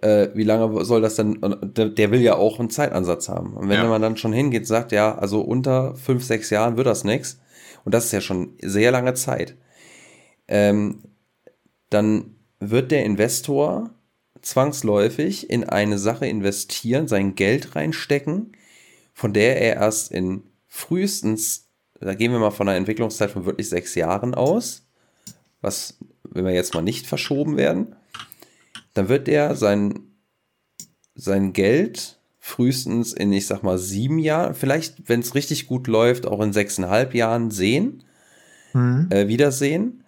Äh, 0.00 0.28
wie 0.34 0.44
lange 0.44 0.84
soll 0.84 1.00
das 1.00 1.16
denn? 1.16 1.40
Der, 1.76 1.88
der, 1.88 2.10
will 2.10 2.20
ja 2.20 2.36
auch 2.36 2.60
einen 2.60 2.70
Zeitansatz 2.70 3.28
haben. 3.28 3.54
Und 3.54 3.68
wenn 3.68 3.80
ja. 3.80 3.88
man 3.88 4.00
dann 4.00 4.16
schon 4.16 4.32
hingeht, 4.32 4.66
sagt, 4.66 4.92
ja, 4.92 5.16
also 5.16 5.40
unter 5.40 5.96
fünf, 5.96 6.24
sechs 6.24 6.50
Jahren 6.50 6.76
wird 6.76 6.86
das 6.86 7.04
nichts. 7.04 7.40
Und 7.84 7.94
das 7.94 8.06
ist 8.06 8.12
ja 8.12 8.20
schon 8.20 8.54
sehr 8.62 8.90
lange 8.90 9.14
Zeit. 9.14 9.56
Ähm, 10.46 11.02
dann 11.90 12.36
wird 12.60 12.90
der 12.90 13.04
Investor 13.04 13.90
zwangsläufig 14.42 15.50
in 15.50 15.64
eine 15.64 15.98
Sache 15.98 16.26
investieren, 16.26 17.08
sein 17.08 17.34
Geld 17.34 17.74
reinstecken, 17.74 18.52
von 19.12 19.32
der 19.32 19.60
er 19.60 19.76
erst 19.76 20.12
in 20.12 20.44
frühestens 20.68 21.67
da 22.00 22.14
gehen 22.14 22.32
wir 22.32 22.38
mal 22.38 22.50
von 22.50 22.68
einer 22.68 22.78
Entwicklungszeit 22.78 23.30
von 23.30 23.44
wirklich 23.44 23.68
sechs 23.68 23.94
Jahren 23.94 24.34
aus, 24.34 24.86
was, 25.60 25.98
wenn 26.22 26.44
wir 26.44 26.52
jetzt 26.52 26.74
mal 26.74 26.82
nicht 26.82 27.06
verschoben 27.06 27.56
werden, 27.56 27.96
dann 28.94 29.08
wird 29.08 29.28
er 29.28 29.56
sein, 29.56 30.00
sein 31.14 31.52
Geld 31.52 32.18
frühestens 32.38 33.12
in, 33.12 33.32
ich 33.32 33.46
sag 33.46 33.62
mal, 33.62 33.78
sieben 33.78 34.18
Jahren, 34.18 34.54
vielleicht, 34.54 35.08
wenn 35.08 35.20
es 35.20 35.34
richtig 35.34 35.66
gut 35.66 35.86
läuft, 35.86 36.26
auch 36.26 36.40
in 36.40 36.52
sechseinhalb 36.52 37.14
Jahren 37.14 37.50
sehen, 37.50 38.04
mhm. 38.72 39.08
äh, 39.10 39.28
wiedersehen. 39.28 40.04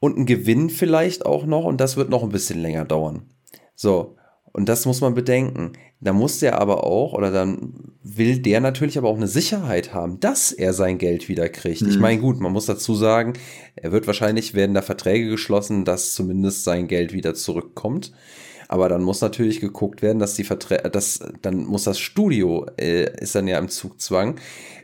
Und 0.00 0.16
ein 0.16 0.26
Gewinn 0.26 0.70
vielleicht 0.70 1.26
auch 1.26 1.44
noch, 1.44 1.64
und 1.64 1.80
das 1.80 1.96
wird 1.96 2.08
noch 2.08 2.22
ein 2.22 2.28
bisschen 2.30 2.60
länger 2.60 2.84
dauern. 2.84 3.30
So, 3.74 4.16
und 4.52 4.68
das 4.68 4.86
muss 4.86 5.00
man 5.00 5.14
bedenken. 5.14 5.72
Da 6.00 6.12
muss 6.12 6.38
der 6.38 6.60
aber 6.60 6.84
auch, 6.84 7.12
oder 7.12 7.32
dann 7.32 7.74
will 8.04 8.38
der 8.38 8.60
natürlich 8.60 8.98
aber 8.98 9.08
auch 9.08 9.16
eine 9.16 9.26
Sicherheit 9.26 9.92
haben, 9.92 10.20
dass 10.20 10.52
er 10.52 10.72
sein 10.72 10.98
Geld 10.98 11.28
wieder 11.28 11.48
kriegt. 11.48 11.82
Mhm. 11.82 11.88
Ich 11.88 11.98
meine, 11.98 12.20
gut, 12.20 12.38
man 12.38 12.52
muss 12.52 12.66
dazu 12.66 12.94
sagen, 12.94 13.32
er 13.74 13.90
wird 13.90 14.06
wahrscheinlich, 14.06 14.54
werden 14.54 14.74
da 14.74 14.82
Verträge 14.82 15.28
geschlossen, 15.28 15.84
dass 15.84 16.14
zumindest 16.14 16.62
sein 16.62 16.86
Geld 16.86 17.12
wieder 17.12 17.34
zurückkommt. 17.34 18.12
Aber 18.68 18.88
dann 18.88 19.02
muss 19.02 19.20
natürlich 19.22 19.60
geguckt 19.60 20.02
werden, 20.02 20.18
dass 20.18 20.34
die 20.34 20.44
Verträge, 20.44 20.88
dass, 20.90 21.20
dann 21.42 21.64
muss 21.64 21.84
das 21.84 21.98
Studio, 21.98 22.66
äh, 22.78 23.10
ist 23.20 23.34
dann 23.34 23.48
ja 23.48 23.58
im 23.58 23.68
Zugzwang, 23.68 24.38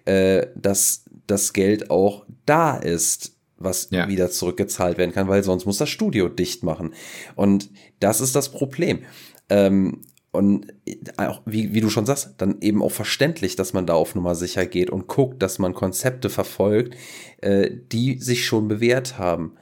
äh, 0.06 0.46
dass 0.56 1.04
das 1.26 1.52
Geld 1.52 1.90
auch 1.90 2.24
da 2.44 2.76
ist 2.76 3.34
was 3.56 3.88
ja. 3.90 4.08
wieder 4.08 4.30
zurückgezahlt 4.30 4.98
werden 4.98 5.12
kann, 5.12 5.28
weil 5.28 5.42
sonst 5.42 5.64
muss 5.64 5.78
das 5.78 5.88
Studio 5.88 6.28
dicht 6.28 6.62
machen. 6.62 6.92
Und 7.34 7.70
das 7.98 8.20
ist 8.20 8.34
das 8.34 8.50
Problem. 8.50 9.04
Ähm, 9.48 10.02
und 10.34 10.74
auch, 11.16 11.42
wie, 11.46 11.74
wie 11.74 11.80
du 11.80 11.88
schon 11.88 12.06
sagst, 12.06 12.34
dann 12.38 12.60
eben 12.60 12.82
auch 12.82 12.90
verständlich, 12.90 13.54
dass 13.54 13.72
man 13.72 13.86
da 13.86 13.94
auf 13.94 14.14
Nummer 14.14 14.34
sicher 14.34 14.66
geht 14.66 14.90
und 14.90 15.06
guckt, 15.06 15.42
dass 15.42 15.60
man 15.60 15.74
Konzepte 15.74 16.28
verfolgt, 16.28 16.96
äh, 17.40 17.70
die 17.70 18.18
sich 18.18 18.44
schon 18.44 18.66
bewährt 18.66 19.16
haben. 19.16 19.54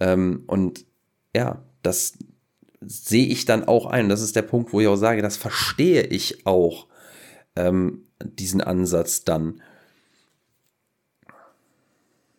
Ähm, 0.00 0.44
und 0.46 0.86
ja, 1.36 1.62
das 1.82 2.18
sehe 2.80 3.26
ich 3.26 3.44
dann 3.44 3.64
auch 3.64 3.84
ein. 3.84 4.08
Das 4.08 4.22
ist 4.22 4.34
der 4.34 4.42
Punkt, 4.42 4.72
wo 4.72 4.80
ich 4.80 4.86
auch 4.86 4.96
sage, 4.96 5.20
das 5.20 5.36
verstehe 5.36 6.04
ich 6.04 6.46
auch, 6.46 6.86
ähm, 7.54 8.06
diesen 8.22 8.62
Ansatz 8.62 9.24
dann. 9.24 9.60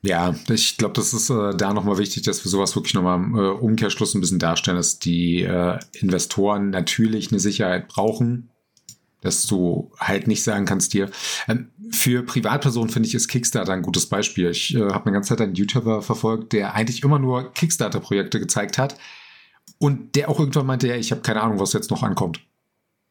Ja, 0.01 0.33
ich 0.49 0.77
glaube, 0.77 0.93
das 0.93 1.13
ist 1.13 1.29
äh, 1.29 1.55
da 1.55 1.73
nochmal 1.73 1.97
wichtig, 1.97 2.23
dass 2.23 2.43
wir 2.45 2.49
sowas 2.49 2.75
wirklich 2.75 2.93
nochmal 2.93 3.17
im 3.17 3.35
äh, 3.35 3.49
Umkehrschluss 3.49 4.15
ein 4.15 4.21
bisschen 4.21 4.39
darstellen, 4.39 4.77
dass 4.77 4.99
die 4.99 5.43
äh, 5.43 5.77
Investoren 5.93 6.69
natürlich 6.69 7.31
eine 7.31 7.39
Sicherheit 7.39 7.89
brauchen, 7.89 8.49
dass 9.21 9.45
du 9.45 9.91
halt 9.99 10.27
nicht 10.27 10.43
sagen 10.43 10.65
kannst 10.65 10.93
dir, 10.93 11.09
ähm, 11.49 11.69
für 11.91 12.23
Privatpersonen 12.23 12.89
finde 12.89 13.09
ich 13.09 13.15
ist 13.15 13.27
Kickstarter 13.27 13.73
ein 13.73 13.81
gutes 13.81 14.05
Beispiel. 14.05 14.49
Ich 14.51 14.73
äh, 14.73 14.79
habe 14.79 15.05
eine 15.05 15.13
ganze 15.13 15.29
Zeit 15.29 15.41
einen 15.41 15.55
YouTuber 15.55 16.01
verfolgt, 16.01 16.53
der 16.53 16.75
eigentlich 16.75 17.03
immer 17.03 17.19
nur 17.19 17.51
Kickstarter-Projekte 17.51 18.39
gezeigt 18.39 18.77
hat 18.77 18.95
und 19.79 20.15
der 20.15 20.29
auch 20.29 20.39
irgendwann 20.39 20.65
meinte, 20.65 20.87
ja, 20.87 20.95
ich 20.95 21.11
habe 21.11 21.21
keine 21.21 21.41
Ahnung, 21.41 21.59
was 21.59 21.73
jetzt 21.73 21.91
noch 21.91 22.03
ankommt. 22.03 22.41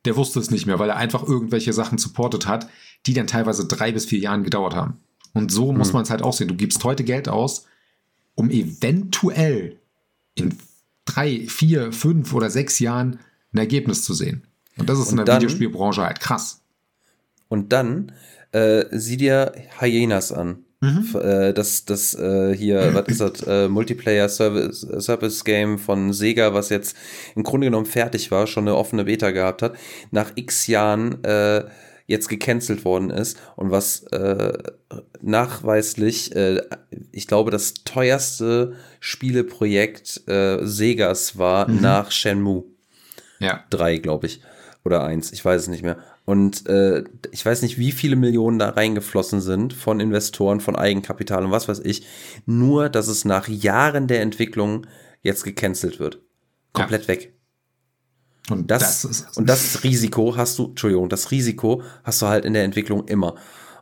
Der 0.07 0.16
wusste 0.16 0.41
es 0.41 0.51
nicht 0.51 0.64
mehr, 0.64 0.78
weil 0.78 0.89
er 0.89 0.97
einfach 0.97 1.22
irgendwelche 1.22 1.74
Sachen 1.74 1.99
supportet 1.99 2.47
hat, 2.47 2.68
die 3.05 3.12
dann 3.12 3.26
teilweise 3.26 3.66
drei 3.66 3.93
bis 3.93 4.07
vier 4.07 4.20
Jahren 4.20 4.45
gedauert 4.45 4.74
haben. 4.74 5.01
Und 5.39 5.51
so 5.51 5.72
muss 5.72 5.89
mhm. 5.89 5.95
man 5.95 6.03
es 6.03 6.11
halt 6.11 6.22
auch 6.22 6.32
sehen. 6.32 6.49
Du 6.49 6.55
gibst 6.55 6.84
heute 6.84 7.05
Geld 7.05 7.28
aus, 7.28 7.64
um 8.34 8.51
eventuell 8.51 9.76
in 10.34 10.57
drei, 11.05 11.47
vier, 11.49 11.93
fünf 11.93 12.34
oder 12.34 12.51
sechs 12.51 12.78
Jahren 12.78 13.20
ein 13.53 13.59
Ergebnis 13.59 14.03
zu 14.03 14.14
sehen. 14.14 14.47
Und 14.76 14.89
das 14.89 14.99
ist 14.99 15.07
und 15.07 15.12
in 15.12 15.16
der 15.16 15.24
dann, 15.24 15.43
Videospielbranche 15.43 16.03
halt 16.03 16.20
krass. 16.20 16.61
Und 17.49 17.72
dann 17.72 18.12
äh, 18.53 18.84
sieh 18.93 19.16
dir 19.16 19.53
Hyenas 19.80 20.32
an. 20.32 20.64
Mhm. 20.80 21.16
Äh, 21.20 21.53
das, 21.53 21.84
das 21.84 22.14
äh, 22.14 22.55
hier, 22.55 22.91
was 22.95 23.09
ist 23.09 23.20
das? 23.20 23.43
Äh, 23.43 23.68
Multiplayer 23.68 24.28
Service, 24.28 24.86
Service 24.99 25.45
Game 25.45 25.78
von 25.78 26.12
Sega, 26.12 26.55
was 26.55 26.68
jetzt 26.68 26.97
im 27.34 27.43
Grunde 27.43 27.66
genommen 27.66 27.86
fertig 27.86 28.30
war, 28.30 28.47
schon 28.47 28.68
eine 28.68 28.76
offene 28.76 29.05
Beta 29.05 29.30
gehabt 29.30 29.62
hat. 29.62 29.76
Nach 30.11 30.32
x 30.34 30.66
Jahren 30.66 31.22
äh, 31.24 31.64
jetzt 32.09 32.29
gecancelt 32.29 32.85
worden 32.85 33.11
ist 33.11 33.39
und 33.55 33.71
was 33.71 34.03
äh, 34.09 34.59
nachweislich, 35.21 36.35
äh, 36.35 36.63
ich 37.13 37.27
glaube, 37.27 37.51
das 37.51 37.75
teuerste 37.85 38.75
Spieleprojekt 38.99 40.27
äh, 40.27 40.65
Segas 40.67 41.39
war 41.39 41.69
mhm. 41.69 41.83
nach 41.83 42.11
Shenmue. 42.11 42.65
Ja. 43.39 43.63
Drei, 43.71 43.99
glaube 43.99 44.27
ich. 44.27 44.41
Oder 44.85 45.05
eins, 45.05 45.33
ich 45.33 45.45
weiß 45.45 45.63
es 45.63 45.69
nicht 45.69 45.83
mehr. 45.83 45.99
Und 46.25 46.67
äh, 46.67 47.05
ich 47.31 47.45
weiß 47.45 47.61
nicht, 47.61 47.79
wie 47.79 47.93
viele 47.93 48.17
Millionen 48.17 48.59
da 48.59 48.71
reingeflossen 48.71 49.43
sind 49.43 49.75
von 49.75 50.01
Investoren, 50.01 50.61
von 50.61 50.77
Eigenkapital 50.77 51.45
und 51.45 51.51
was 51.51 51.69
weiß 51.69 51.81
ich. 51.81 52.07
Nur, 52.47 52.89
dass 52.89 53.09
es 53.09 53.27
nach 53.27 53.49
Jahren 53.49 54.07
der 54.07 54.23
Entwicklung 54.23 54.87
jetzt 55.21 55.45
gecancelt 55.45 56.01
wird. 56.01 56.21
Komplett 56.73 57.03
ja. 57.03 57.09
weg. 57.09 57.38
Und 58.51 58.70
das, 58.70 59.03
das 59.03 59.26
und 59.36 59.49
das 59.49 59.84
Risiko 59.84 60.36
hast 60.36 60.59
du, 60.59 60.66
Entschuldigung, 60.68 61.09
das 61.09 61.30
Risiko 61.30 61.82
hast 62.05 62.22
du 62.22 62.26
halt 62.26 62.44
in 62.44 62.55
der 62.55 62.64
Entwicklung 62.64 63.07
immer. 63.07 63.34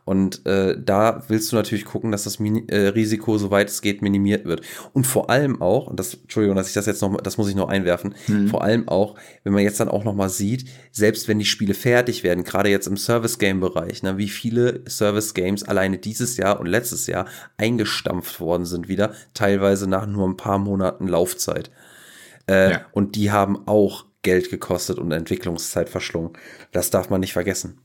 Und 0.07 0.45
äh, 0.45 0.77
da 0.81 1.21
willst 1.27 1.51
du 1.51 1.57
natürlich 1.57 1.83
gucken, 1.83 2.13
dass 2.13 2.23
das 2.23 2.39
Mini 2.39 2.63
äh, 2.69 2.87
Risiko, 2.87 3.37
soweit 3.37 3.67
es 3.67 3.81
geht, 3.81 4.01
minimiert 4.01 4.45
wird. 4.45 4.61
Und 4.93 5.05
vor 5.05 5.29
allem 5.29 5.61
auch, 5.61 5.87
und 5.87 5.99
das, 5.99 6.13
Entschuldigung, 6.13 6.55
dass 6.55 6.69
ich 6.69 6.73
das 6.73 6.85
jetzt 6.85 7.01
noch, 7.01 7.17
das 7.17 7.37
muss 7.37 7.49
ich 7.49 7.55
noch 7.55 7.67
einwerfen, 7.67 8.15
mhm. 8.27 8.47
vor 8.47 8.63
allem 8.63 8.87
auch, 8.87 9.15
wenn 9.43 9.51
man 9.51 9.63
jetzt 9.63 9.81
dann 9.81 9.89
auch 9.89 10.05
noch 10.05 10.15
mal 10.15 10.29
sieht, 10.29 10.69
selbst 10.93 11.27
wenn 11.27 11.39
die 11.39 11.45
Spiele 11.45 11.73
fertig 11.73 12.23
werden, 12.23 12.45
gerade 12.45 12.69
jetzt 12.69 12.87
im 12.87 12.95
Service-Game-Bereich, 12.95 14.01
ne, 14.01 14.17
wie 14.17 14.29
viele 14.29 14.79
Service-Games 14.87 15.63
alleine 15.63 15.97
dieses 15.97 16.37
Jahr 16.37 16.61
und 16.61 16.67
letztes 16.67 17.07
Jahr 17.07 17.25
eingestampft 17.57 18.39
worden 18.39 18.65
sind 18.65 18.87
wieder, 18.87 19.11
teilweise 19.33 19.89
nach 19.89 20.05
nur 20.05 20.25
ein 20.25 20.37
paar 20.37 20.57
Monaten 20.57 21.09
Laufzeit. 21.09 21.69
Äh, 22.49 22.71
ja. 22.71 22.81
Und 22.93 23.17
die 23.17 23.29
haben 23.29 23.67
auch 23.67 24.05
Geld 24.21 24.49
gekostet 24.49 24.99
und 24.99 25.11
Entwicklungszeit 25.11 25.89
verschlungen. 25.89 26.33
Das 26.71 26.89
darf 26.89 27.09
man 27.09 27.21
nicht 27.21 27.33
vergessen. 27.33 27.79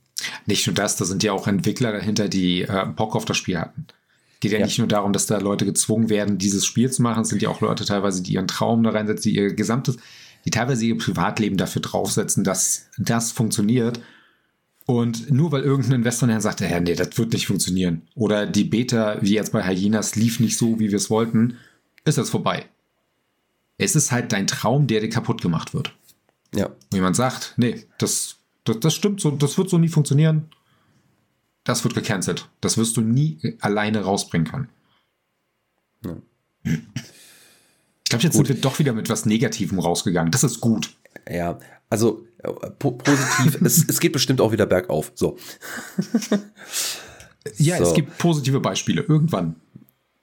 Nicht 0.46 0.66
nur 0.66 0.74
das, 0.74 0.96
da 0.96 1.04
sind 1.04 1.22
ja 1.22 1.32
auch 1.32 1.46
Entwickler 1.46 1.92
dahinter, 1.92 2.28
die 2.28 2.62
äh, 2.62 2.86
Bock 2.86 3.16
auf 3.16 3.24
das 3.24 3.36
Spiel 3.36 3.58
hatten. 3.58 3.86
Geht 4.40 4.52
ja, 4.52 4.58
ja, 4.58 4.64
nicht 4.64 4.78
nur 4.78 4.88
darum, 4.88 5.12
dass 5.12 5.26
da 5.26 5.38
Leute 5.38 5.64
gezwungen 5.64 6.10
werden, 6.10 6.38
dieses 6.38 6.66
Spiel 6.66 6.90
zu 6.90 7.02
machen. 7.02 7.22
Es 7.22 7.28
sind 7.28 7.42
ja 7.42 7.48
auch 7.48 7.60
Leute 7.60 7.84
teilweise, 7.84 8.22
die 8.22 8.32
ihren 8.32 8.48
Traum 8.48 8.82
da 8.82 8.90
reinsetzen, 8.90 9.30
die 9.30 9.36
ihr 9.36 9.54
gesamtes, 9.54 9.98
die 10.44 10.50
teilweise 10.50 10.84
ihr 10.84 10.98
Privatleben 10.98 11.56
dafür 11.56 11.82
draufsetzen, 11.82 12.42
dass 12.42 12.88
das 12.98 13.30
funktioniert. 13.30 14.00
Und 14.84 15.30
nur 15.30 15.52
weil 15.52 15.62
irgendein 15.62 16.00
Investor 16.00 16.28
dann 16.28 16.40
sagt, 16.40 16.60
ja, 16.60 16.80
nee, 16.80 16.94
das 16.94 17.16
wird 17.18 17.32
nicht 17.32 17.46
funktionieren. 17.46 18.02
Oder 18.16 18.46
die 18.46 18.64
Beta, 18.64 19.18
wie 19.20 19.34
jetzt 19.34 19.52
bei 19.52 19.64
Hyenas, 19.64 20.16
lief 20.16 20.40
nicht 20.40 20.58
so, 20.58 20.80
wie 20.80 20.90
wir 20.90 20.96
es 20.96 21.08
wollten, 21.08 21.56
ist 22.04 22.18
das 22.18 22.30
vorbei. 22.30 22.66
Es 23.78 23.94
ist 23.94 24.10
halt 24.10 24.32
dein 24.32 24.48
Traum, 24.48 24.88
der 24.88 25.00
dir 25.00 25.08
kaputt 25.08 25.40
gemacht 25.40 25.72
wird. 25.72 25.94
Ja. 26.54 26.70
Wie 26.90 27.00
man 27.00 27.14
sagt, 27.14 27.54
nee, 27.56 27.86
das 27.98 28.36
das, 28.64 28.80
das 28.80 28.94
stimmt 28.94 29.20
so, 29.20 29.30
das 29.30 29.58
wird 29.58 29.68
so 29.70 29.78
nie 29.78 29.88
funktionieren. 29.88 30.48
Das 31.64 31.84
wird 31.84 31.94
gecancelt. 31.94 32.48
Das 32.60 32.76
wirst 32.76 32.96
du 32.96 33.00
nie 33.00 33.56
alleine 33.60 34.02
rausbringen 34.02 34.48
können. 34.48 34.68
Ja. 36.04 36.16
Ich 36.64 38.10
glaube, 38.10 38.24
jetzt 38.24 38.36
gut. 38.36 38.46
sind 38.46 38.56
wir 38.56 38.60
doch 38.60 38.78
wieder 38.78 38.92
mit 38.92 39.08
was 39.08 39.26
Negativem 39.26 39.78
rausgegangen. 39.78 40.30
Das 40.32 40.44
ist 40.44 40.60
gut. 40.60 40.94
Ja, 41.30 41.58
also 41.88 42.26
äh, 42.38 42.50
po 42.78 42.92
positiv, 42.92 43.60
es, 43.62 43.88
es 43.88 44.00
geht 44.00 44.12
bestimmt 44.12 44.40
auch 44.40 44.52
wieder 44.52 44.66
bergauf. 44.66 45.12
So. 45.14 45.38
ja, 47.56 47.78
so. 47.78 47.84
es 47.84 47.94
gibt 47.94 48.18
positive 48.18 48.60
Beispiele. 48.60 49.02
Irgendwann. 49.02 49.56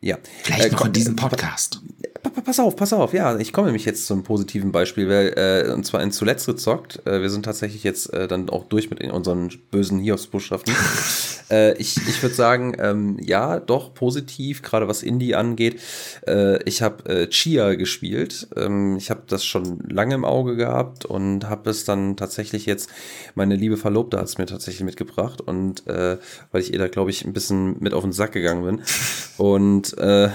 Ja. 0.01 0.17
Vielleicht 0.43 0.65
äh, 0.65 0.71
noch 0.71 0.85
in 0.85 0.93
diesem 0.93 1.15
Podcast. 1.15 1.81
Pass 2.21 2.59
auf, 2.59 2.75
pass 2.75 2.93
auf, 2.93 3.13
ja, 3.13 3.37
ich 3.37 3.53
komme 3.53 3.67
nämlich 3.67 3.85
jetzt 3.85 4.05
zum 4.05 4.23
positiven 4.23 4.71
Beispiel, 4.71 5.07
weil, 5.07 5.33
äh, 5.37 5.71
und 5.71 5.85
zwar 5.85 6.01
in 6.01 6.11
zuletzt 6.11 6.45
gezockt. 6.47 7.05
Äh, 7.05 7.21
wir 7.21 7.29
sind 7.29 7.43
tatsächlich 7.43 7.83
jetzt 7.83 8.11
äh, 8.13 8.27
dann 8.27 8.49
auch 8.49 8.65
durch 8.65 8.89
mit 8.89 9.01
unseren 9.11 9.49
bösen 9.71 9.99
Hiobsbotschaften. 9.99 10.73
äh, 11.51 11.77
ich 11.77 11.97
ich 12.07 12.21
würde 12.21 12.35
sagen, 12.35 12.75
ähm, 12.79 13.17
ja, 13.21 13.59
doch 13.59 13.93
positiv, 13.93 14.61
gerade 14.61 14.87
was 14.87 15.03
Indie 15.03 15.35
angeht. 15.35 15.79
Äh, 16.27 16.61
ich 16.63 16.81
habe 16.81 17.07
äh, 17.09 17.27
Chia 17.29 17.75
gespielt. 17.75 18.47
Ähm, 18.55 18.97
ich 18.97 19.09
habe 19.11 19.21
das 19.27 19.45
schon 19.45 19.79
lange 19.89 20.15
im 20.15 20.25
Auge 20.25 20.55
gehabt 20.55 21.05
und 21.05 21.47
habe 21.47 21.69
es 21.69 21.85
dann 21.85 22.17
tatsächlich 22.17 22.65
jetzt, 22.65 22.89
meine 23.35 23.55
liebe 23.55 23.77
Verlobte 23.77 24.17
hat 24.17 24.25
es 24.25 24.37
mir 24.37 24.45
tatsächlich 24.45 24.83
mitgebracht 24.83 25.41
und 25.41 25.87
äh, 25.87 26.17
weil 26.51 26.61
ich 26.61 26.73
ihr 26.73 26.79
da, 26.79 26.87
glaube 26.87 27.11
ich, 27.11 27.23
ein 27.23 27.33
bisschen 27.33 27.77
mit 27.79 27.93
auf 27.93 28.03
den 28.03 28.11
Sack 28.11 28.33
gegangen 28.33 28.65
bin. 28.65 28.81
Und 29.37 29.97
äh, 29.97 30.29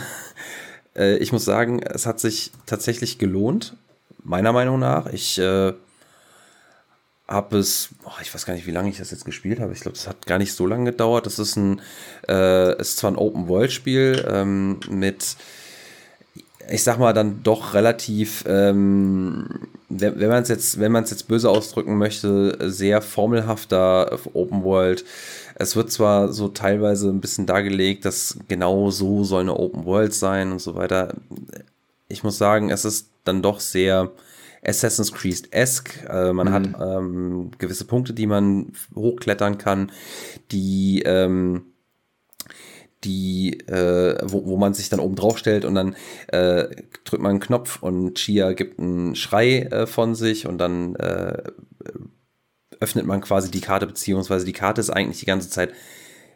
äh, 0.96 1.16
ich 1.16 1.32
muss 1.32 1.44
sagen, 1.44 1.82
es 1.82 2.06
hat 2.06 2.20
sich 2.20 2.52
tatsächlich 2.66 3.18
gelohnt, 3.18 3.76
meiner 4.22 4.52
Meinung 4.52 4.78
nach. 4.78 5.06
Ich 5.06 5.38
äh, 5.38 5.72
habe 7.26 7.58
es, 7.58 7.90
oh, 8.04 8.10
ich 8.22 8.34
weiß 8.34 8.44
gar 8.46 8.54
nicht, 8.54 8.66
wie 8.66 8.72
lange 8.72 8.90
ich 8.90 8.98
das 8.98 9.10
jetzt 9.10 9.24
gespielt 9.24 9.60
habe. 9.60 9.72
Ich 9.72 9.80
glaube, 9.80 9.96
es 9.96 10.06
hat 10.06 10.26
gar 10.26 10.38
nicht 10.38 10.52
so 10.52 10.66
lange 10.66 10.90
gedauert. 10.90 11.26
Das 11.26 11.38
ist 11.38 11.56
ein, 11.56 11.80
äh, 12.28 12.78
ist 12.80 12.98
zwar 12.98 13.12
ein 13.12 13.16
Open-World-Spiel 13.16 14.26
ähm, 14.28 14.80
mit, 14.88 15.36
ich 16.70 16.82
sag 16.82 16.98
mal, 16.98 17.12
dann 17.12 17.42
doch 17.42 17.74
relativ, 17.74 18.44
ähm, 18.46 19.46
wenn 19.88 20.28
man 20.28 20.42
es 20.42 20.48
jetzt, 20.48 20.80
wenn 20.80 20.92
man 20.92 21.04
es 21.04 21.10
jetzt 21.10 21.28
böse 21.28 21.50
ausdrücken 21.50 21.98
möchte, 21.98 22.70
sehr 22.70 23.02
formelhafter 23.02 24.18
Open 24.32 24.64
World 24.64 25.04
es 25.54 25.76
wird 25.76 25.90
zwar 25.90 26.32
so 26.32 26.48
teilweise 26.48 27.08
ein 27.08 27.20
bisschen 27.20 27.46
dargelegt, 27.46 28.04
dass 28.04 28.38
genau 28.48 28.90
so 28.90 29.24
soll 29.24 29.42
eine 29.42 29.56
Open 29.56 29.84
World 29.84 30.12
sein 30.12 30.52
und 30.52 30.60
so 30.60 30.74
weiter. 30.74 31.14
Ich 32.08 32.24
muss 32.24 32.38
sagen, 32.38 32.70
es 32.70 32.84
ist 32.84 33.10
dann 33.24 33.42
doch 33.42 33.60
sehr 33.60 34.10
Assassin's 34.64 35.12
Creed-esque. 35.12 36.06
Äh, 36.08 36.32
man 36.32 36.48
mhm. 36.48 36.52
hat 36.52 36.68
ähm, 36.80 37.50
gewisse 37.58 37.84
Punkte, 37.84 38.14
die 38.14 38.26
man 38.26 38.72
hochklettern 38.94 39.58
kann, 39.58 39.92
die 40.50 41.02
ähm, 41.04 41.66
die, 43.04 43.60
äh, 43.68 44.18
wo, 44.22 44.46
wo 44.46 44.56
man 44.56 44.74
sich 44.74 44.88
dann 44.88 45.00
oben 45.00 45.16
drauf 45.16 45.38
stellt 45.38 45.64
und 45.64 45.74
dann 45.74 45.94
äh, 46.28 46.68
drückt 47.04 47.22
man 47.22 47.30
einen 47.30 47.40
Knopf 47.40 47.82
und 47.82 48.14
Chia 48.14 48.52
gibt 48.52 48.78
einen 48.78 49.14
Schrei 49.14 49.60
äh, 49.60 49.86
von 49.86 50.14
sich 50.14 50.46
und 50.46 50.58
dann 50.58 50.96
äh, 50.96 51.42
öffnet 52.80 53.06
man 53.06 53.20
quasi 53.20 53.50
die 53.50 53.60
Karte, 53.60 53.86
beziehungsweise 53.86 54.44
die 54.44 54.52
Karte 54.52 54.80
ist 54.80 54.90
eigentlich 54.90 55.20
die 55.20 55.26
ganze 55.26 55.50
Zeit, 55.50 55.72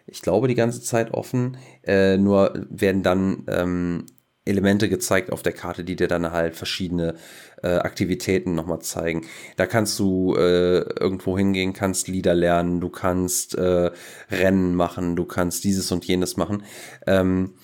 ich 0.06 0.22
glaube, 0.22 0.48
die 0.48 0.54
ganze 0.54 0.80
Zeit 0.80 1.12
offen, 1.12 1.56
äh, 1.84 2.16
nur 2.16 2.66
werden 2.70 3.02
dann 3.02 3.44
ähm, 3.48 4.06
Elemente 4.44 4.88
gezeigt 4.88 5.30
auf 5.30 5.42
der 5.42 5.52
Karte, 5.52 5.84
die 5.84 5.96
dir 5.96 6.08
dann 6.08 6.32
halt 6.32 6.56
verschiedene 6.56 7.14
äh, 7.62 7.76
Aktivitäten 7.78 8.54
nochmal 8.54 8.80
zeigen. 8.80 9.26
Da 9.56 9.66
kannst 9.66 9.98
du 9.98 10.34
äh, 10.36 10.80
irgendwo 11.00 11.36
hingehen, 11.36 11.72
kannst 11.72 12.08
Lieder 12.08 12.34
lernen, 12.34 12.80
du 12.80 12.88
kannst 12.88 13.54
äh, 13.56 13.90
Rennen 14.30 14.74
machen, 14.74 15.16
du 15.16 15.24
kannst 15.24 15.64
dieses 15.64 15.90
und 15.92 16.04
jenes 16.04 16.36
machen. 16.36 16.62
Ähm, 17.06 17.54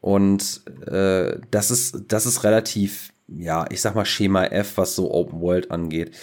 und 0.00 0.62
äh, 0.86 1.38
das 1.50 1.70
ist, 1.70 2.04
das 2.08 2.26
ist 2.26 2.44
relativ, 2.44 3.12
ja, 3.26 3.66
ich 3.70 3.80
sag 3.80 3.94
mal 3.94 4.04
Schema 4.04 4.44
F, 4.44 4.76
was 4.76 4.94
so 4.94 5.12
Open 5.12 5.40
World 5.40 5.70
angeht. 5.70 6.16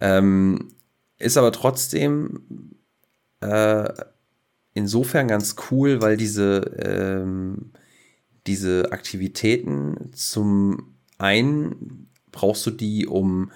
Ähm, 0.00 0.72
ist 1.18 1.36
aber 1.38 1.52
trotzdem 1.52 2.74
äh, 3.40 3.88
insofern 4.74 5.28
ganz 5.28 5.56
cool, 5.70 6.02
weil 6.02 6.16
diese, 6.16 6.60
ähm, 6.78 7.72
diese 8.46 8.92
Aktivitäten 8.92 10.12
zum 10.12 10.96
einen 11.18 12.05
brauchst 12.36 12.66
du 12.66 12.70
die, 12.70 13.06
um 13.06 13.50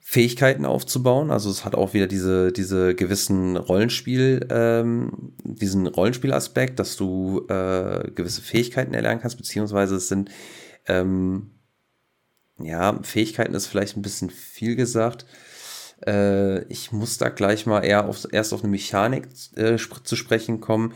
Fähigkeiten 0.00 0.64
aufzubauen. 0.64 1.30
Also 1.30 1.50
es 1.50 1.64
hat 1.64 1.74
auch 1.74 1.92
wieder 1.92 2.06
diese, 2.06 2.52
diese 2.52 2.94
gewissen 2.94 3.56
Rollenspiel, 3.56 4.46
ähm, 4.50 5.32
diesen 5.42 5.86
Rollenspielaspekt, 5.86 6.78
dass 6.78 6.96
du 6.96 7.46
äh, 7.48 8.10
gewisse 8.14 8.42
Fähigkeiten 8.42 8.94
erlernen 8.94 9.20
kannst, 9.20 9.38
beziehungsweise 9.38 9.96
es 9.96 10.08
sind 10.08 10.30
ähm, 10.86 11.50
ja, 12.58 13.00
Fähigkeiten 13.02 13.54
ist 13.54 13.66
vielleicht 13.66 13.96
ein 13.96 14.02
bisschen 14.02 14.30
viel 14.30 14.76
gesagt. 14.76 15.26
Äh, 16.06 16.64
ich 16.64 16.92
muss 16.92 17.18
da 17.18 17.28
gleich 17.28 17.66
mal 17.66 17.80
eher 17.80 18.06
auf, 18.06 18.26
erst 18.30 18.52
auf 18.52 18.62
eine 18.62 18.70
Mechanik 18.70 19.28
äh, 19.56 19.76
zu 19.76 20.16
sprechen 20.16 20.60
kommen, 20.60 20.92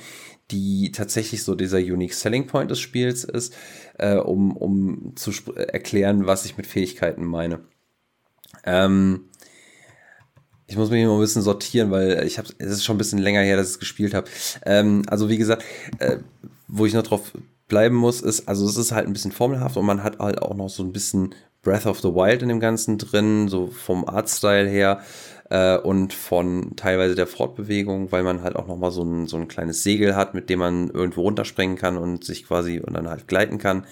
die 0.50 0.92
tatsächlich 0.92 1.44
so 1.44 1.54
dieser 1.54 1.78
Unique 1.78 2.14
Selling 2.14 2.46
Point 2.46 2.70
des 2.70 2.80
Spiels 2.80 3.24
ist, 3.24 3.54
äh, 3.98 4.16
um, 4.16 4.56
um 4.56 5.12
zu 5.16 5.32
erklären, 5.54 6.26
was 6.26 6.44
ich 6.44 6.56
mit 6.56 6.66
Fähigkeiten 6.66 7.24
meine. 7.24 7.60
Ähm, 8.64 9.28
ich 10.66 10.76
muss 10.76 10.90
mich 10.90 11.04
mal 11.04 11.14
ein 11.14 11.20
bisschen 11.20 11.42
sortieren, 11.42 11.90
weil 11.90 12.26
ich 12.26 12.38
habe, 12.38 12.48
es 12.58 12.70
ist 12.70 12.84
schon 12.84 12.96
ein 12.96 12.98
bisschen 12.98 13.18
länger 13.18 13.40
her, 13.40 13.56
dass 13.56 13.68
ich 13.68 13.74
es 13.74 13.78
gespielt 13.78 14.14
habe. 14.14 14.28
Ähm, 14.66 15.02
also 15.06 15.28
wie 15.28 15.38
gesagt, 15.38 15.64
äh, 15.98 16.18
wo 16.66 16.84
ich 16.86 16.92
noch 16.92 17.02
drauf 17.02 17.32
bleiben 17.68 17.96
muss, 17.96 18.20
ist, 18.20 18.48
also 18.48 18.66
es 18.66 18.76
ist 18.76 18.92
halt 18.92 19.06
ein 19.06 19.12
bisschen 19.12 19.32
formelhaft 19.32 19.76
und 19.76 19.86
man 19.86 20.02
hat 20.02 20.18
halt 20.18 20.40
auch 20.40 20.54
noch 20.54 20.68
so 20.68 20.82
ein 20.82 20.92
bisschen 20.92 21.34
Breath 21.62 21.86
of 21.86 22.00
the 22.00 22.08
Wild 22.08 22.42
in 22.42 22.48
dem 22.48 22.60
Ganzen 22.60 22.98
drin, 22.98 23.48
so 23.48 23.66
vom 23.68 24.06
Artstyle 24.06 24.68
her 24.68 25.02
äh, 25.50 25.76
und 25.76 26.12
von 26.12 26.76
teilweise 26.76 27.14
der 27.14 27.26
Fortbewegung, 27.26 28.12
weil 28.12 28.22
man 28.22 28.42
halt 28.42 28.56
auch 28.56 28.66
nochmal 28.66 28.90
so 28.90 29.02
ein, 29.02 29.26
so 29.26 29.36
ein 29.36 29.48
kleines 29.48 29.82
Segel 29.82 30.16
hat, 30.16 30.34
mit 30.34 30.50
dem 30.50 30.58
man 30.58 30.90
irgendwo 30.90 31.22
runterspringen 31.22 31.76
kann 31.76 31.96
und 31.96 32.24
sich 32.24 32.46
quasi 32.46 32.80
und 32.80 32.94
dann 32.94 33.08
halt 33.08 33.28
gleiten 33.28 33.58
kann. 33.58 33.84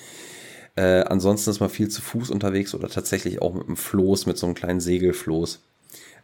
Äh, 0.77 1.05
ansonsten 1.05 1.51
ist 1.51 1.61
man 1.61 1.71
viel 1.71 1.89
zu 1.89 2.03
Fuß 2.03 2.31
unterwegs 2.31 2.75
oder 2.75 2.89
tatsächlich 2.89 3.41
auch 3.41 3.55
mit 3.55 3.67
einem 3.67 3.77
Floß, 3.77 4.27
mit 4.27 4.37
so 4.37 4.47
einem 4.47 4.55
kleinen 4.55 4.81
Segelfloß. 4.81 5.61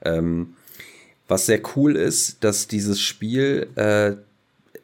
Ähm, 0.04 0.54
was 1.28 1.46
sehr 1.46 1.60
cool 1.76 1.96
ist, 1.96 2.44
dass 2.44 2.68
dieses 2.68 3.00
Spiel 3.00 3.68
äh, 3.76 4.12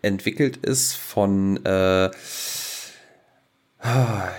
entwickelt 0.01 0.59
ist 0.59 0.95
von 0.95 1.63
äh, 1.67 2.11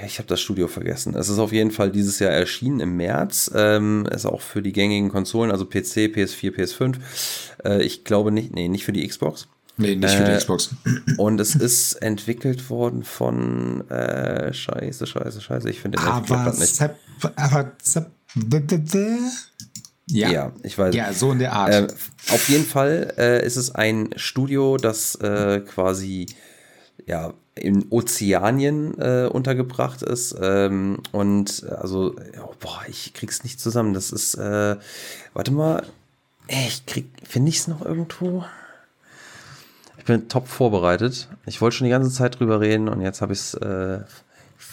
ich 0.05 0.17
habe 0.17 0.27
das 0.27 0.41
Studio 0.41 0.67
vergessen. 0.67 1.15
Es 1.15 1.29
ist 1.29 1.39
auf 1.39 1.53
jeden 1.53 1.71
Fall 1.71 1.91
dieses 1.91 2.19
Jahr 2.19 2.31
erschienen 2.31 2.81
im 2.81 2.97
März. 2.97 3.49
Ähm, 3.55 4.05
ist 4.13 4.25
auch 4.25 4.41
für 4.41 4.61
die 4.61 4.73
gängigen 4.73 5.09
Konsolen, 5.09 5.49
also 5.51 5.65
PC, 5.65 6.11
PS4, 6.13 6.53
PS5. 6.53 6.95
Äh, 7.63 7.83
ich 7.83 8.03
glaube 8.03 8.31
nicht, 8.31 8.53
nee, 8.53 8.67
nicht 8.67 8.83
für 8.83 8.91
die 8.91 9.07
Xbox. 9.07 9.47
Nee, 9.77 9.95
nicht 9.95 10.13
für 10.13 10.25
die 10.25 10.31
äh, 10.31 10.37
Xbox. 10.37 10.71
Und 11.17 11.39
es 11.39 11.55
ist 11.55 11.93
entwickelt 11.93 12.69
worden 12.69 13.03
von 13.03 13.89
äh, 13.89 14.51
Scheiße, 14.51 15.07
Scheiße, 15.07 15.39
Scheiße. 15.39 15.69
Ich 15.69 15.79
finde 15.79 15.99
den 15.99 16.07
aber 16.07 16.51
nicht. 16.51 16.81
Aber 17.37 17.71
ja. 20.07 20.29
ja, 20.31 20.51
ich 20.63 20.77
weiß. 20.77 20.93
Ja, 20.95 21.13
so 21.13 21.31
in 21.31 21.39
der 21.39 21.53
Art. 21.53 21.71
Äh, 21.71 21.87
auf 22.33 22.49
jeden 22.49 22.65
Fall 22.65 23.13
äh, 23.17 23.45
ist 23.45 23.55
es 23.55 23.73
ein 23.73 24.09
Studio, 24.17 24.75
das 24.75 25.15
äh, 25.15 25.61
quasi 25.61 26.25
ja 27.05 27.33
in 27.61 27.85
Ozeanien 27.89 28.97
äh, 28.99 29.29
untergebracht 29.31 30.01
ist. 30.01 30.35
Ähm, 30.41 30.99
und 31.11 31.65
also, 31.69 32.15
oh, 32.43 32.53
boah, 32.59 32.81
ich 32.87 33.13
krieg's 33.13 33.43
nicht 33.43 33.59
zusammen. 33.59 33.93
Das 33.93 34.11
ist, 34.11 34.35
äh, 34.35 34.77
warte 35.33 35.51
mal, 35.51 35.83
ich 36.47 36.85
krieg, 36.85 37.05
finde 37.23 37.49
ich 37.49 37.57
es 37.59 37.67
noch 37.67 37.85
irgendwo? 37.85 38.43
Ich 39.97 40.05
bin 40.05 40.27
top 40.27 40.47
vorbereitet. 40.47 41.27
Ich 41.45 41.61
wollte 41.61 41.77
schon 41.77 41.85
die 41.85 41.91
ganze 41.91 42.11
Zeit 42.11 42.39
drüber 42.39 42.59
reden 42.59 42.89
und 42.89 43.01
jetzt 43.01 43.21
habe 43.21 43.33
ich 43.33 43.39
es 43.39 43.53
äh. 43.55 43.99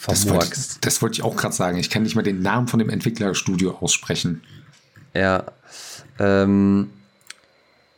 Das 0.05 0.29
wollte 0.29 1.01
wollt 1.01 1.17
ich 1.17 1.23
auch 1.23 1.35
gerade 1.35 1.55
sagen. 1.55 1.77
Ich 1.77 1.89
kann 1.89 2.03
nicht 2.03 2.15
mal 2.15 2.21
den 2.21 2.41
Namen 2.41 2.67
von 2.67 2.79
dem 2.79 2.89
Entwicklerstudio 2.89 3.77
aussprechen. 3.79 4.43
Ja. 5.13 5.45
Ähm, 6.19 6.89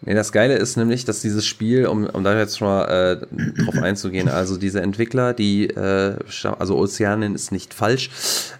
Nee, 0.01 0.13
das 0.13 0.31
Geile 0.31 0.55
ist 0.55 0.77
nämlich, 0.77 1.03
dass 1.03 1.21
dieses 1.21 1.45
Spiel, 1.45 1.85
um, 1.85 2.05
um 2.05 2.23
da 2.23 2.37
jetzt 2.37 2.57
schon 2.57 2.67
mal 2.69 2.85
äh, 2.85 3.63
drauf 3.63 3.83
einzugehen, 3.83 4.29
also 4.29 4.55
diese 4.55 4.81
Entwickler, 4.81 5.33
die, 5.33 5.67
äh, 5.67 6.15
also 6.57 6.77
Ozeanin 6.77 7.35
ist 7.35 7.51
nicht 7.51 7.73
falsch, 7.73 8.09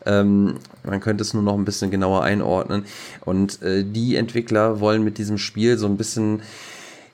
ähm, 0.05 0.55
man 0.83 0.99
könnte 0.99 1.21
es 1.21 1.33
nur 1.33 1.43
noch 1.43 1.57
ein 1.57 1.63
bisschen 1.63 1.91
genauer 1.91 2.23
einordnen. 2.23 2.83
Und 3.23 3.61
äh, 3.61 3.85
die 3.85 4.17
Entwickler 4.17 4.81
wollen 4.81 5.03
mit 5.03 5.17
diesem 5.17 5.37
Spiel 5.37 5.77
so 5.77 5.87
ein 5.87 5.95
bisschen 5.95 6.41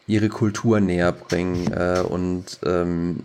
ihre 0.07 0.29
Kultur 0.29 0.79
näher 0.79 1.11
bringen 1.11 1.71
äh, 1.71 2.01
und 2.01 2.59
ähm, 2.65 3.19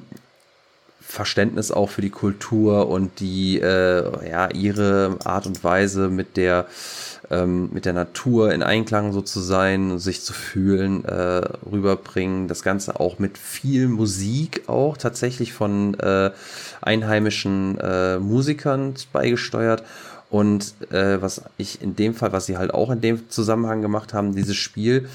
Verständnis 1.11 1.73
auch 1.73 1.91
für 1.91 2.03
die 2.03 2.11
Kultur 2.11 2.89
und 2.89 3.19
die, 3.19 3.61
äh, 3.61 4.31
ja, 4.31 4.49
ihre 4.51 5.17
Art 5.25 5.47
und 5.47 5.65
Weise 5.65 6.09
mit 6.09 6.37
der 6.37 6.67
ähm, 7.31 7.71
mit 7.73 7.85
der 7.85 7.93
Natur 7.93 8.53
in 8.53 8.63
Einklang 8.63 9.13
so 9.13 9.21
zu 9.21 9.41
sein, 9.41 9.99
sich 9.99 10.23
zu 10.23 10.33
fühlen, 10.33 11.05
äh, 11.05 11.43
rüberbringen. 11.71 12.49
Das 12.49 12.63
Ganze 12.63 12.99
auch 12.99 13.19
mit 13.19 13.39
viel 13.39 13.89
Musik 13.89 14.65
auch 14.69 14.97
tatsächlich 14.97 15.53
von 15.53 15.95
äh, 16.01 16.31
einheimischen 16.81 17.79
äh, 17.79 18.19
Musikern 18.19 18.95
beigesteuert. 19.13 19.85
Und 20.29 20.75
äh, 20.93 21.21
was 21.21 21.43
ich 21.57 21.83
in 21.83 21.97
dem 21.97 22.15
Fall, 22.15 22.33
was 22.33 22.47
sie 22.47 22.57
halt 22.57 22.73
auch 22.73 22.91
in 22.91 23.01
dem 23.01 23.29
Zusammenhang 23.31 23.83
gemacht 23.83 24.15
haben, 24.15 24.35
dieses 24.35 24.57
Spiel 24.57 25.09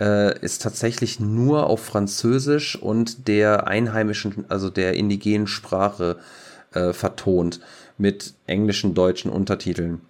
äh, 0.00 0.38
ist 0.40 0.62
tatsächlich 0.62 1.20
nur 1.20 1.66
auf 1.66 1.84
Französisch 1.84 2.76
und 2.76 3.28
der 3.28 3.68
einheimischen, 3.68 4.44
also 4.48 4.70
der 4.70 4.94
indigenen 4.94 5.46
Sprache 5.46 6.18
äh, 6.72 6.92
vertont 6.92 7.60
mit 7.98 8.34
englischen, 8.46 8.94
deutschen 8.94 9.30
Untertiteln. 9.30 10.00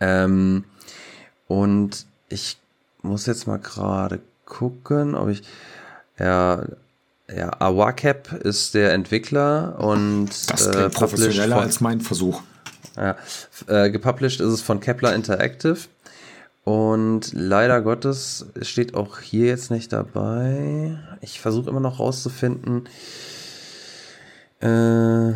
Ähm, 0.00 0.64
und 1.46 2.06
ich 2.28 2.58
muss 3.02 3.26
jetzt 3.26 3.46
mal 3.46 3.58
gerade 3.58 4.20
gucken, 4.44 5.14
ob 5.14 5.28
ich. 5.28 5.42
Ja, 6.18 6.64
ja, 7.34 7.50
Awakep 7.58 8.32
ist 8.32 8.74
der 8.74 8.92
Entwickler 8.92 9.78
und. 9.78 10.28
Das 10.50 10.70
klingt 10.70 10.86
äh, 10.86 10.90
professioneller 10.90 11.56
von, 11.56 11.64
als 11.64 11.80
mein 11.80 12.00
Versuch. 12.00 12.42
Ja, 12.96 13.16
äh, 13.66 13.90
gepublished 13.90 14.40
ist 14.40 14.52
es 14.52 14.62
von 14.62 14.80
Kepler 14.80 15.14
Interactive. 15.14 15.78
Und 16.64 17.32
leider 17.34 17.82
Gottes 17.82 18.46
steht 18.62 18.94
auch 18.94 19.20
hier 19.20 19.46
jetzt 19.46 19.70
nicht 19.70 19.92
dabei. 19.92 20.98
Ich 21.20 21.40
versuche 21.40 21.68
immer 21.68 21.80
noch 21.80 22.00
rauszufinden. 22.00 22.88
Äh, 24.60 25.34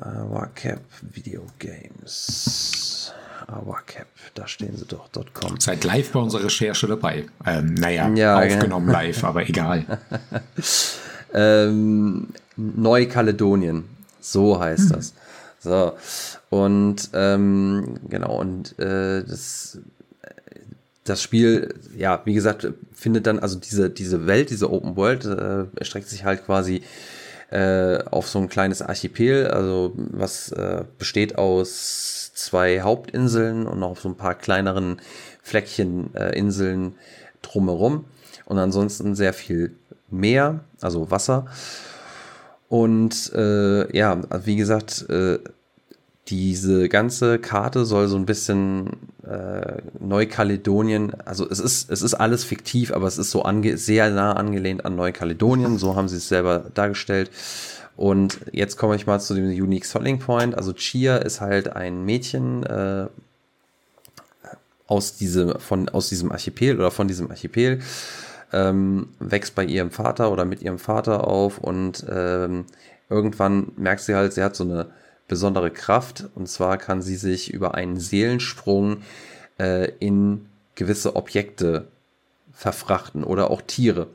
Awakep 0.00 0.80
Video 1.00 1.46
Games. 1.58 3.14
Awacap, 3.46 4.08
da 4.34 4.46
stehen 4.46 4.76
sie 4.76 4.84
doch, 4.84 5.08
.com. 5.32 5.58
Seid 5.58 5.84
live 5.84 6.12
bei 6.12 6.20
unserer 6.20 6.44
Recherche 6.44 6.86
dabei. 6.86 7.24
Ähm, 7.46 7.72
naja, 7.74 8.08
ja, 8.10 8.38
aufgenommen 8.38 8.86
genau. 8.88 8.98
live, 8.98 9.24
aber 9.24 9.48
egal. 9.48 9.86
ähm, 11.32 12.28
Neukaledonien, 12.56 13.84
so 14.20 14.60
heißt 14.60 14.90
hm. 14.90 14.96
das. 14.96 15.14
So, 15.60 15.92
und 16.50 17.10
ähm, 17.12 17.98
genau, 18.08 18.40
und 18.40 18.78
äh, 18.78 19.22
das, 19.24 19.78
das 21.04 21.22
Spiel, 21.22 21.74
ja, 21.96 22.22
wie 22.24 22.34
gesagt, 22.34 22.68
findet 22.92 23.26
dann, 23.26 23.38
also 23.38 23.58
diese, 23.58 23.90
diese 23.90 24.26
Welt, 24.26 24.50
diese 24.50 24.70
Open 24.72 24.96
World, 24.96 25.24
äh, 25.26 25.64
erstreckt 25.76 26.08
sich 26.08 26.24
halt 26.24 26.44
quasi 26.46 26.82
äh, 27.50 27.98
auf 28.04 28.28
so 28.28 28.38
ein 28.38 28.48
kleines 28.48 28.82
Archipel, 28.82 29.48
also 29.48 29.92
was 29.96 30.52
äh, 30.52 30.84
besteht 30.98 31.36
aus 31.36 32.32
zwei 32.34 32.82
Hauptinseln 32.82 33.66
und 33.66 33.80
noch 33.80 33.98
so 33.98 34.08
ein 34.08 34.16
paar 34.16 34.34
kleineren 34.34 35.00
Fleckchen 35.42 36.14
äh, 36.14 36.36
Inseln 36.38 36.94
drumherum 37.42 38.04
und 38.44 38.58
ansonsten 38.58 39.14
sehr 39.14 39.32
viel 39.32 39.74
Meer, 40.10 40.60
also 40.80 41.10
Wasser. 41.10 41.46
Und 42.68 43.32
äh, 43.34 43.96
ja, 43.96 44.20
wie 44.44 44.56
gesagt, 44.56 45.06
äh, 45.08 45.38
diese 46.28 46.88
ganze 46.88 47.38
Karte 47.38 47.84
soll 47.84 48.08
so 48.08 48.16
ein 48.16 48.26
bisschen 48.26 48.90
äh, 49.26 49.80
Neukaledonien, 49.98 51.14
also 51.24 51.48
es 51.48 51.58
ist, 51.58 51.90
es 51.90 52.02
ist 52.02 52.14
alles 52.14 52.44
fiktiv, 52.44 52.92
aber 52.92 53.06
es 53.06 53.18
ist 53.18 53.30
so 53.30 53.42
ange 53.42 53.78
sehr 53.78 54.10
nah 54.10 54.32
angelehnt 54.34 54.84
an 54.84 54.96
Neukaledonien, 54.96 55.78
so 55.78 55.96
haben 55.96 56.08
sie 56.08 56.16
es 56.16 56.28
selber 56.28 56.66
dargestellt. 56.74 57.30
Und 57.96 58.40
jetzt 58.52 58.76
komme 58.76 58.94
ich 58.94 59.06
mal 59.06 59.18
zu 59.18 59.34
dem 59.34 59.46
Unique 59.46 59.84
Selling 59.84 60.20
Point. 60.20 60.54
Also 60.54 60.72
Chia 60.72 61.16
ist 61.16 61.40
halt 61.40 61.74
ein 61.74 62.04
Mädchen 62.04 62.62
äh, 62.62 63.06
aus, 64.86 65.16
diese, 65.16 65.58
von, 65.58 65.88
aus 65.88 66.08
diesem 66.08 66.30
Archipel 66.30 66.78
oder 66.78 66.90
von 66.90 67.08
diesem 67.08 67.30
Archipel, 67.30 67.80
ähm, 68.52 69.08
wächst 69.18 69.54
bei 69.54 69.64
ihrem 69.64 69.90
Vater 69.90 70.30
oder 70.30 70.44
mit 70.44 70.62
ihrem 70.62 70.78
Vater 70.78 71.26
auf 71.26 71.58
und 71.58 72.06
ähm, 72.08 72.66
irgendwann 73.10 73.72
merkt 73.76 74.02
sie 74.02 74.14
halt, 74.14 74.32
sie 74.32 74.44
hat 74.44 74.54
so 74.54 74.64
eine 74.64 74.86
besondere 75.28 75.70
Kraft 75.70 76.28
und 76.34 76.48
zwar 76.48 76.78
kann 76.78 77.02
sie 77.02 77.16
sich 77.16 77.52
über 77.52 77.74
einen 77.74 78.00
Seelensprung 78.00 79.02
äh, 79.58 79.90
in 79.98 80.46
gewisse 80.74 81.16
Objekte 81.16 81.86
verfrachten 82.52 83.24
oder 83.24 83.50
auch 83.50 83.62
Tiere. 83.62 84.08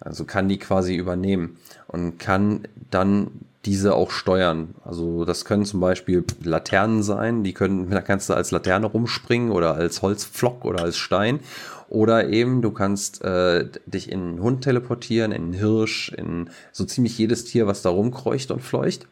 Also 0.00 0.24
kann 0.24 0.48
die 0.48 0.58
quasi 0.58 0.96
übernehmen 0.96 1.58
und 1.86 2.18
kann 2.18 2.66
dann 2.90 3.28
diese 3.64 3.94
auch 3.94 4.10
steuern. 4.10 4.74
Also 4.84 5.24
das 5.24 5.44
können 5.44 5.64
zum 5.64 5.80
Beispiel 5.80 6.24
Laternen 6.42 7.02
sein, 7.02 7.44
die 7.44 7.54
können, 7.54 7.90
da 7.90 8.02
kannst 8.02 8.28
du 8.28 8.34
als 8.34 8.50
Laterne 8.50 8.86
rumspringen 8.86 9.50
oder 9.50 9.74
als 9.74 10.02
Holzpflock 10.02 10.64
oder 10.64 10.82
als 10.82 10.96
Stein. 10.96 11.40
Oder 11.88 12.28
eben, 12.28 12.60
du 12.60 12.70
kannst 12.70 13.22
äh, 13.22 13.68
dich 13.86 14.10
in 14.10 14.20
einen 14.20 14.40
Hund 14.40 14.64
teleportieren, 14.64 15.32
in 15.32 15.44
einen 15.44 15.52
Hirsch, 15.52 16.10
in 16.10 16.50
so 16.72 16.84
ziemlich 16.84 17.16
jedes 17.18 17.44
Tier, 17.44 17.66
was 17.66 17.82
da 17.82 17.90
rumkreucht 17.90 18.50
und 18.50 18.62
fleucht. 18.62 19.06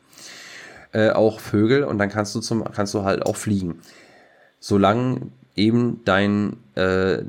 Äh, 0.92 1.10
auch 1.10 1.40
Vögel 1.40 1.84
und 1.84 1.98
dann 1.98 2.10
kannst 2.10 2.34
du 2.34 2.40
zum, 2.40 2.64
kannst 2.64 2.92
du 2.92 3.02
halt 3.02 3.24
auch 3.24 3.36
fliegen. 3.36 3.80
Solange 4.60 5.22
eben 5.56 6.00
dein 6.04 6.56
äh, 6.74 7.22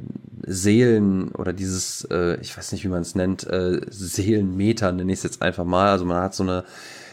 Seelen 0.46 1.30
oder 1.30 1.54
dieses, 1.54 2.06
äh, 2.12 2.40
ich 2.42 2.58
weiß 2.58 2.74
nicht, 2.74 2.84
wie 2.84 2.90
man 2.90 3.02
es 3.02 3.16
nennt, 3.16 3.46
äh, 3.48 3.80
Seelenmeter 3.90 4.92
nenne 4.92 5.12
ich 5.12 5.20
es 5.20 5.24
jetzt 5.24 5.42
einfach 5.42 5.64
mal. 5.64 5.90
Also 5.90 6.06
man 6.06 6.22
hat 6.22 6.36
so 6.36 6.44
eine, 6.44 6.66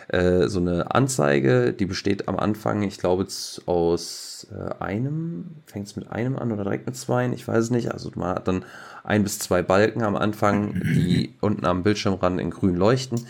äh, 0.08 0.48
so 0.48 0.58
eine 0.58 0.92
Anzeige, 0.92 1.72
die 1.72 1.86
besteht 1.86 2.26
am 2.28 2.36
Anfang, 2.36 2.82
ich 2.82 2.98
glaube, 2.98 3.26
aus 3.66 4.46
äh, 4.50 4.82
einem, 4.82 5.46
fängt 5.66 5.86
es 5.86 5.96
mit 5.96 6.10
einem 6.10 6.36
an 6.36 6.50
oder 6.50 6.64
direkt 6.64 6.86
mit 6.86 6.96
zwei, 6.96 7.28
ich 7.28 7.46
weiß 7.46 7.64
es 7.64 7.70
nicht. 7.70 7.92
Also 7.92 8.10
man 8.16 8.34
hat 8.34 8.48
dann 8.48 8.64
ein 9.04 9.22
bis 9.22 9.38
zwei 9.38 9.62
Balken 9.62 10.02
am 10.02 10.16
Anfang, 10.16 10.74
die 10.74 11.34
unten 11.40 11.64
am 11.64 11.84
Bildschirmrand 11.84 12.40
in 12.40 12.50
grün 12.50 12.74
leuchten 12.74 13.26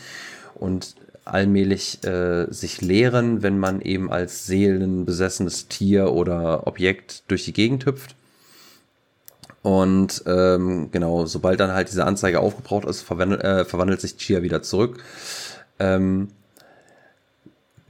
und 0.54 0.94
allmählich 1.32 2.04
äh, 2.04 2.46
sich 2.50 2.80
leeren, 2.80 3.42
wenn 3.42 3.58
man 3.58 3.80
eben 3.80 4.10
als 4.10 4.46
seelenbesessenes 4.46 5.68
Tier 5.68 6.12
oder 6.12 6.66
Objekt 6.66 7.24
durch 7.28 7.44
die 7.44 7.52
Gegend 7.52 7.86
hüpft. 7.86 8.14
Und 9.62 10.22
ähm, 10.26 10.90
genau, 10.90 11.26
sobald 11.26 11.60
dann 11.60 11.72
halt 11.72 11.88
diese 11.88 12.04
Anzeige 12.04 12.40
aufgebraucht 12.40 12.86
ist, 12.86 13.02
verwandelt, 13.02 13.42
äh, 13.42 13.64
verwandelt 13.64 14.00
sich 14.00 14.16
Chia 14.16 14.42
wieder 14.42 14.62
zurück. 14.62 15.02
Ähm, 15.78 16.28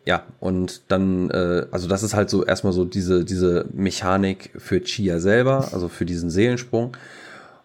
ja, 0.04 0.24
und 0.40 0.82
dann, 0.88 1.30
äh, 1.30 1.66
also 1.70 1.86
das 1.86 2.02
ist 2.02 2.14
halt 2.14 2.30
so 2.30 2.44
erstmal 2.44 2.72
so 2.72 2.84
diese, 2.84 3.24
diese 3.24 3.66
Mechanik 3.72 4.50
für 4.56 4.82
Chia 4.82 5.20
selber, 5.20 5.68
also 5.72 5.88
für 5.88 6.06
diesen 6.06 6.30
Seelensprung. 6.30 6.96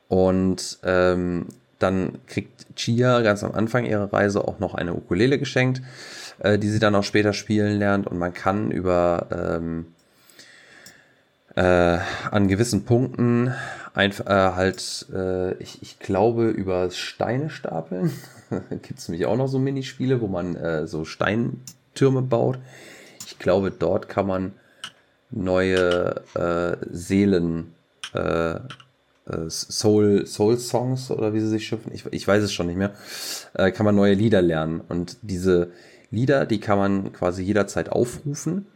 Und 0.08 0.78
ähm, 0.84 1.48
dann 1.80 2.20
kriegt 2.28 2.76
Chia 2.76 3.22
ganz 3.22 3.44
am 3.44 3.54
Anfang 3.54 3.86
ihrer 3.86 4.12
Reise 4.12 4.48
auch 4.48 4.60
noch 4.60 4.76
eine 4.76 4.94
Ukulele 4.94 5.40
geschenkt, 5.40 5.82
äh, 6.40 6.58
die 6.58 6.70
sie 6.70 6.80
dann 6.80 6.96
auch 6.96 7.04
später 7.04 7.34
spielen 7.34 7.80
lernt. 7.80 8.08
Und 8.08 8.18
man 8.18 8.34
kann 8.34 8.72
über 8.72 9.28
ähm, 9.32 9.88
äh, 11.56 12.00
an 12.32 12.48
gewissen 12.48 12.86
Punkten 12.86 13.54
einfach 13.94 14.26
äh, 14.26 14.56
halt, 14.56 15.08
äh, 15.14 15.54
ich, 15.56 15.82
ich 15.82 16.00
glaube, 16.00 16.50
über 16.50 16.90
Steine 16.92 17.50
stapeln. 17.50 18.12
Gibt 18.70 19.00
es 19.00 19.10
nämlich 19.10 19.26
auch 19.26 19.38
noch 19.38 19.48
so 19.48 19.60
Minispiele, 19.60 20.22
wo 20.22 20.28
man 20.28 20.56
äh, 20.56 20.88
so 20.88 21.06
Steintürme 21.06 22.22
baut. 22.22 22.60
Ich 23.26 23.40
glaube, 23.40 23.72
dort 23.72 24.10
kann 24.10 24.28
man 24.28 24.52
neue 25.32 26.22
äh, 26.36 26.78
Seelen, 26.92 27.74
Soul, 29.50 30.28
Soul 30.28 30.58
Songs 30.60 31.10
oder 31.10 31.34
wie 31.34 31.40
sie 31.40 31.48
sich 31.48 31.68
schimpfen, 31.68 31.92
ich, 31.94 32.06
ich 32.12 32.28
weiß 32.28 32.44
es 32.44 32.54
schon 32.54 32.68
nicht 32.68 32.78
mehr, 32.78 32.94
äh, 33.54 33.72
kann 33.72 33.86
man 33.86 33.96
neue 33.96 34.14
Lieder 34.14 34.42
lernen. 34.42 34.82
Und 34.88 35.18
diese 35.22 35.72
Lieder, 36.12 36.46
die 36.46 36.60
kann 36.60 36.78
man 36.78 37.14
quasi 37.14 37.42
jederzeit 37.42 37.90
aufrufen, 37.90 38.68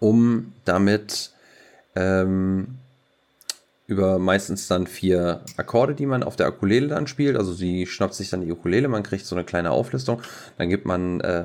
um 0.00 0.52
damit 0.64 1.30
ähm, 1.94 2.76
über 3.86 4.18
meistens 4.18 4.66
dann 4.66 4.86
vier 4.86 5.42
Akkorde, 5.56 5.94
die 5.94 6.06
man 6.06 6.24
auf 6.24 6.34
der 6.34 6.48
Ukulele 6.48 6.88
dann 6.88 7.06
spielt. 7.06 7.36
Also 7.36 7.52
sie 7.52 7.86
schnappt 7.86 8.14
sich 8.14 8.30
dann 8.30 8.40
die 8.40 8.50
Ukulele, 8.50 8.88
man 8.88 9.04
kriegt 9.04 9.26
so 9.26 9.36
eine 9.36 9.44
kleine 9.44 9.70
Auflistung, 9.70 10.20
dann 10.58 10.68
gibt 10.68 10.86
man 10.86 11.20
äh, 11.20 11.44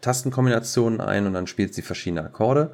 Tastenkombinationen 0.00 1.00
ein 1.00 1.26
und 1.26 1.34
dann 1.34 1.46
spielt 1.46 1.74
sie 1.74 1.82
verschiedene 1.82 2.24
Akkorde, 2.24 2.72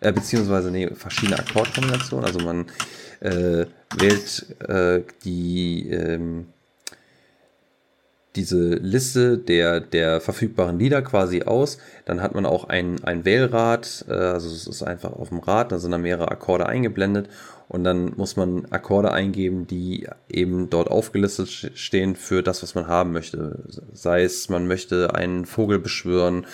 äh, 0.00 0.12
beziehungsweise 0.12 0.70
nee, 0.70 0.88
verschiedene 0.94 1.38
Akkordkombinationen. 1.38 2.24
Also 2.24 2.40
man 2.40 2.66
äh, 3.20 3.66
wählt 3.96 4.46
äh, 4.68 5.02
die 5.24 5.90
ähm, 5.90 6.46
diese 8.36 8.74
Liste 8.74 9.38
der, 9.38 9.80
der 9.80 10.20
verfügbaren 10.20 10.78
Lieder 10.78 11.02
quasi 11.02 11.42
aus. 11.42 11.78
Dann 12.04 12.22
hat 12.22 12.34
man 12.34 12.46
auch 12.46 12.64
ein, 12.64 13.02
ein 13.02 13.24
Wählrad, 13.24 14.04
äh, 14.08 14.12
also 14.12 14.48
es 14.48 14.66
ist 14.66 14.82
einfach 14.82 15.12
auf 15.12 15.30
dem 15.30 15.38
Rad, 15.38 15.72
da 15.72 15.78
sind 15.78 15.90
dann 15.90 16.02
mehrere 16.02 16.30
Akkorde 16.30 16.66
eingeblendet 16.66 17.28
und 17.68 17.82
dann 17.82 18.12
muss 18.16 18.36
man 18.36 18.66
Akkorde 18.66 19.12
eingeben, 19.12 19.66
die 19.66 20.08
eben 20.28 20.70
dort 20.70 20.88
aufgelistet 20.88 21.48
stehen 21.48 22.14
für 22.14 22.42
das, 22.42 22.62
was 22.62 22.74
man 22.74 22.86
haben 22.86 23.12
möchte. 23.12 23.64
Sei 23.92 24.22
es, 24.22 24.48
man 24.48 24.68
möchte 24.68 25.14
einen 25.14 25.46
Vogel 25.46 25.78
beschwören, 25.78 26.46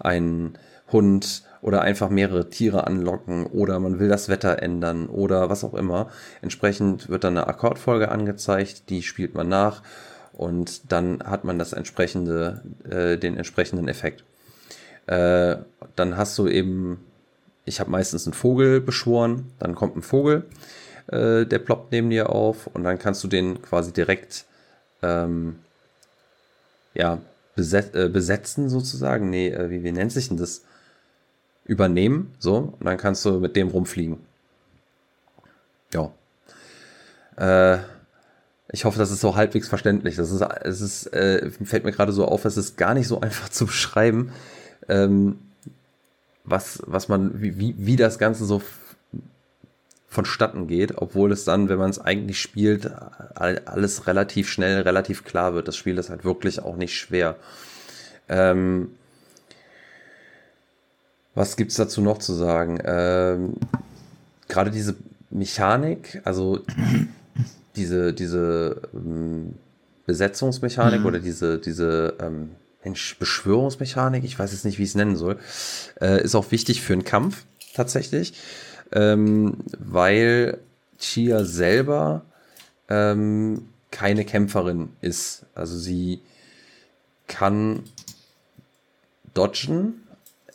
einen 0.00 0.58
Hund 0.92 1.42
oder 1.60 1.82
einfach 1.82 2.10
mehrere 2.10 2.50
Tiere 2.50 2.86
anlocken 2.86 3.46
oder 3.46 3.78
man 3.80 3.98
will 3.98 4.08
das 4.08 4.28
Wetter 4.28 4.62
ändern 4.62 5.08
oder 5.08 5.50
was 5.50 5.64
auch 5.64 5.74
immer. 5.74 6.10
Entsprechend 6.42 7.08
wird 7.08 7.24
dann 7.24 7.36
eine 7.36 7.46
Akkordfolge 7.46 8.10
angezeigt, 8.10 8.90
die 8.90 9.02
spielt 9.02 9.34
man 9.34 9.48
nach 9.48 9.82
und 10.32 10.92
dann 10.92 11.22
hat 11.24 11.44
man 11.44 11.58
das 11.58 11.72
entsprechende, 11.72 12.62
äh, 12.88 13.16
den 13.16 13.36
entsprechenden 13.36 13.88
Effekt. 13.88 14.24
Äh, 15.06 15.56
dann 15.96 16.16
hast 16.16 16.38
du 16.38 16.46
eben 16.46 17.00
ich 17.68 17.80
habe 17.80 17.90
meistens 17.90 18.26
einen 18.26 18.34
Vogel 18.34 18.80
beschworen, 18.80 19.52
dann 19.58 19.74
kommt 19.74 19.96
ein 19.96 20.02
Vogel, 20.02 20.46
äh, 21.06 21.44
der 21.44 21.58
ploppt 21.58 21.92
neben 21.92 22.10
dir 22.10 22.30
auf 22.30 22.66
und 22.66 22.82
dann 22.82 22.98
kannst 22.98 23.22
du 23.22 23.28
den 23.28 23.62
quasi 23.62 23.92
direkt 23.92 24.46
ähm, 25.02 25.60
ja, 26.94 27.20
beset 27.54 27.94
äh, 27.94 28.08
besetzen 28.08 28.68
sozusagen. 28.68 29.30
Nee, 29.30 29.50
äh, 29.50 29.70
wie, 29.70 29.84
wie 29.84 29.92
nennt 29.92 30.12
sich 30.12 30.28
denn 30.28 30.38
das? 30.38 30.62
Übernehmen, 31.68 32.34
so, 32.38 32.74
und 32.78 32.84
dann 32.84 32.96
kannst 32.96 33.24
du 33.24 33.38
mit 33.38 33.54
dem 33.54 33.68
rumfliegen. 33.68 34.18
Ja. 35.94 36.10
Äh, 37.36 37.78
ich 38.72 38.84
hoffe, 38.84 38.98
das 38.98 39.10
ist 39.10 39.20
so 39.20 39.36
halbwegs 39.36 39.68
verständlich. 39.68 40.16
Das 40.16 40.30
ist, 40.30 40.40
es 40.40 40.80
ist, 40.80 41.06
äh, 41.12 41.50
fällt 41.50 41.84
mir 41.84 41.92
gerade 41.92 42.12
so 42.12 42.26
auf, 42.26 42.44
es 42.44 42.56
ist 42.56 42.76
gar 42.76 42.94
nicht 42.94 43.06
so 43.06 43.20
einfach 43.20 43.50
zu 43.50 43.66
beschreiben. 43.66 44.32
Ähm, 44.88 45.38
was, 46.44 46.82
was 46.86 47.08
man, 47.08 47.40
wie, 47.40 47.74
wie 47.76 47.96
das 47.96 48.18
Ganze 48.18 48.46
so 48.46 48.62
vonstatten 50.08 50.66
geht, 50.66 50.96
obwohl 50.96 51.32
es 51.32 51.44
dann, 51.44 51.68
wenn 51.68 51.78
man 51.78 51.90
es 51.90 51.98
eigentlich 51.98 52.40
spielt, 52.40 52.90
alles 53.34 54.06
relativ 54.06 54.48
schnell, 54.48 54.80
relativ 54.80 55.22
klar 55.22 55.52
wird. 55.52 55.68
Das 55.68 55.76
Spiel 55.76 55.98
ist 55.98 56.08
halt 56.08 56.24
wirklich 56.24 56.60
auch 56.60 56.76
nicht 56.76 56.96
schwer. 56.96 57.36
Ähm, 58.26 58.92
was 61.34 61.56
gibt's 61.56 61.76
dazu 61.76 62.00
noch 62.00 62.18
zu 62.18 62.32
sagen? 62.34 62.80
Ähm, 62.84 63.54
Gerade 64.48 64.70
diese 64.70 64.96
Mechanik, 65.30 66.20
also 66.24 66.64
diese, 67.76 68.12
diese 68.12 68.82
ähm, 68.94 69.54
Besetzungsmechanik 70.06 71.00
mhm. 71.00 71.06
oder 71.06 71.18
diese, 71.18 71.58
diese 71.58 72.14
ähm, 72.20 72.50
Mensch, 72.82 73.18
Beschwörungsmechanik, 73.18 74.24
ich 74.24 74.38
weiß 74.38 74.52
jetzt 74.52 74.64
nicht, 74.64 74.78
wie 74.78 74.84
ich 74.84 74.90
es 74.90 74.94
nennen 74.94 75.16
soll, 75.16 75.38
äh, 76.00 76.22
ist 76.22 76.34
auch 76.34 76.50
wichtig 76.50 76.80
für 76.80 76.94
einen 76.94 77.04
Kampf 77.04 77.44
tatsächlich, 77.74 78.32
ähm, 78.92 79.58
weil 79.78 80.58
Chia 80.98 81.44
selber 81.44 82.24
ähm, 82.88 83.68
keine 83.90 84.24
Kämpferin 84.24 84.90
ist. 85.00 85.44
Also 85.54 85.76
sie 85.76 86.20
kann 87.26 87.82
dodgen. 89.34 90.02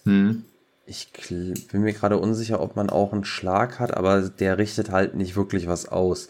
Hm. 0.06 0.46
Ich 0.86 1.12
bin 1.32 1.82
mir 1.82 1.94
gerade 1.94 2.18
unsicher, 2.18 2.60
ob 2.60 2.76
man 2.76 2.90
auch 2.90 3.14
einen 3.14 3.24
Schlag 3.24 3.80
hat, 3.80 3.96
aber 3.96 4.22
der 4.22 4.58
richtet 4.58 4.92
halt 4.92 5.16
nicht 5.16 5.36
wirklich 5.36 5.68
was 5.68 5.88
aus. 5.88 6.28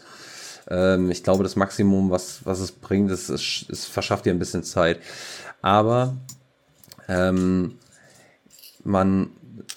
Ähm, 0.68 1.10
ich 1.10 1.24
glaube, 1.24 1.42
das 1.42 1.56
Maximum, 1.56 2.10
was, 2.10 2.46
was 2.46 2.60
es 2.60 2.72
bringt, 2.72 3.10
ist, 3.10 3.28
es, 3.28 3.66
es 3.68 3.84
verschafft 3.84 4.26
ihr 4.26 4.32
ein 4.32 4.38
bisschen 4.38 4.62
Zeit. 4.62 5.00
Aber 5.60 6.16
ähm, 7.08 7.78
man 8.84 9.30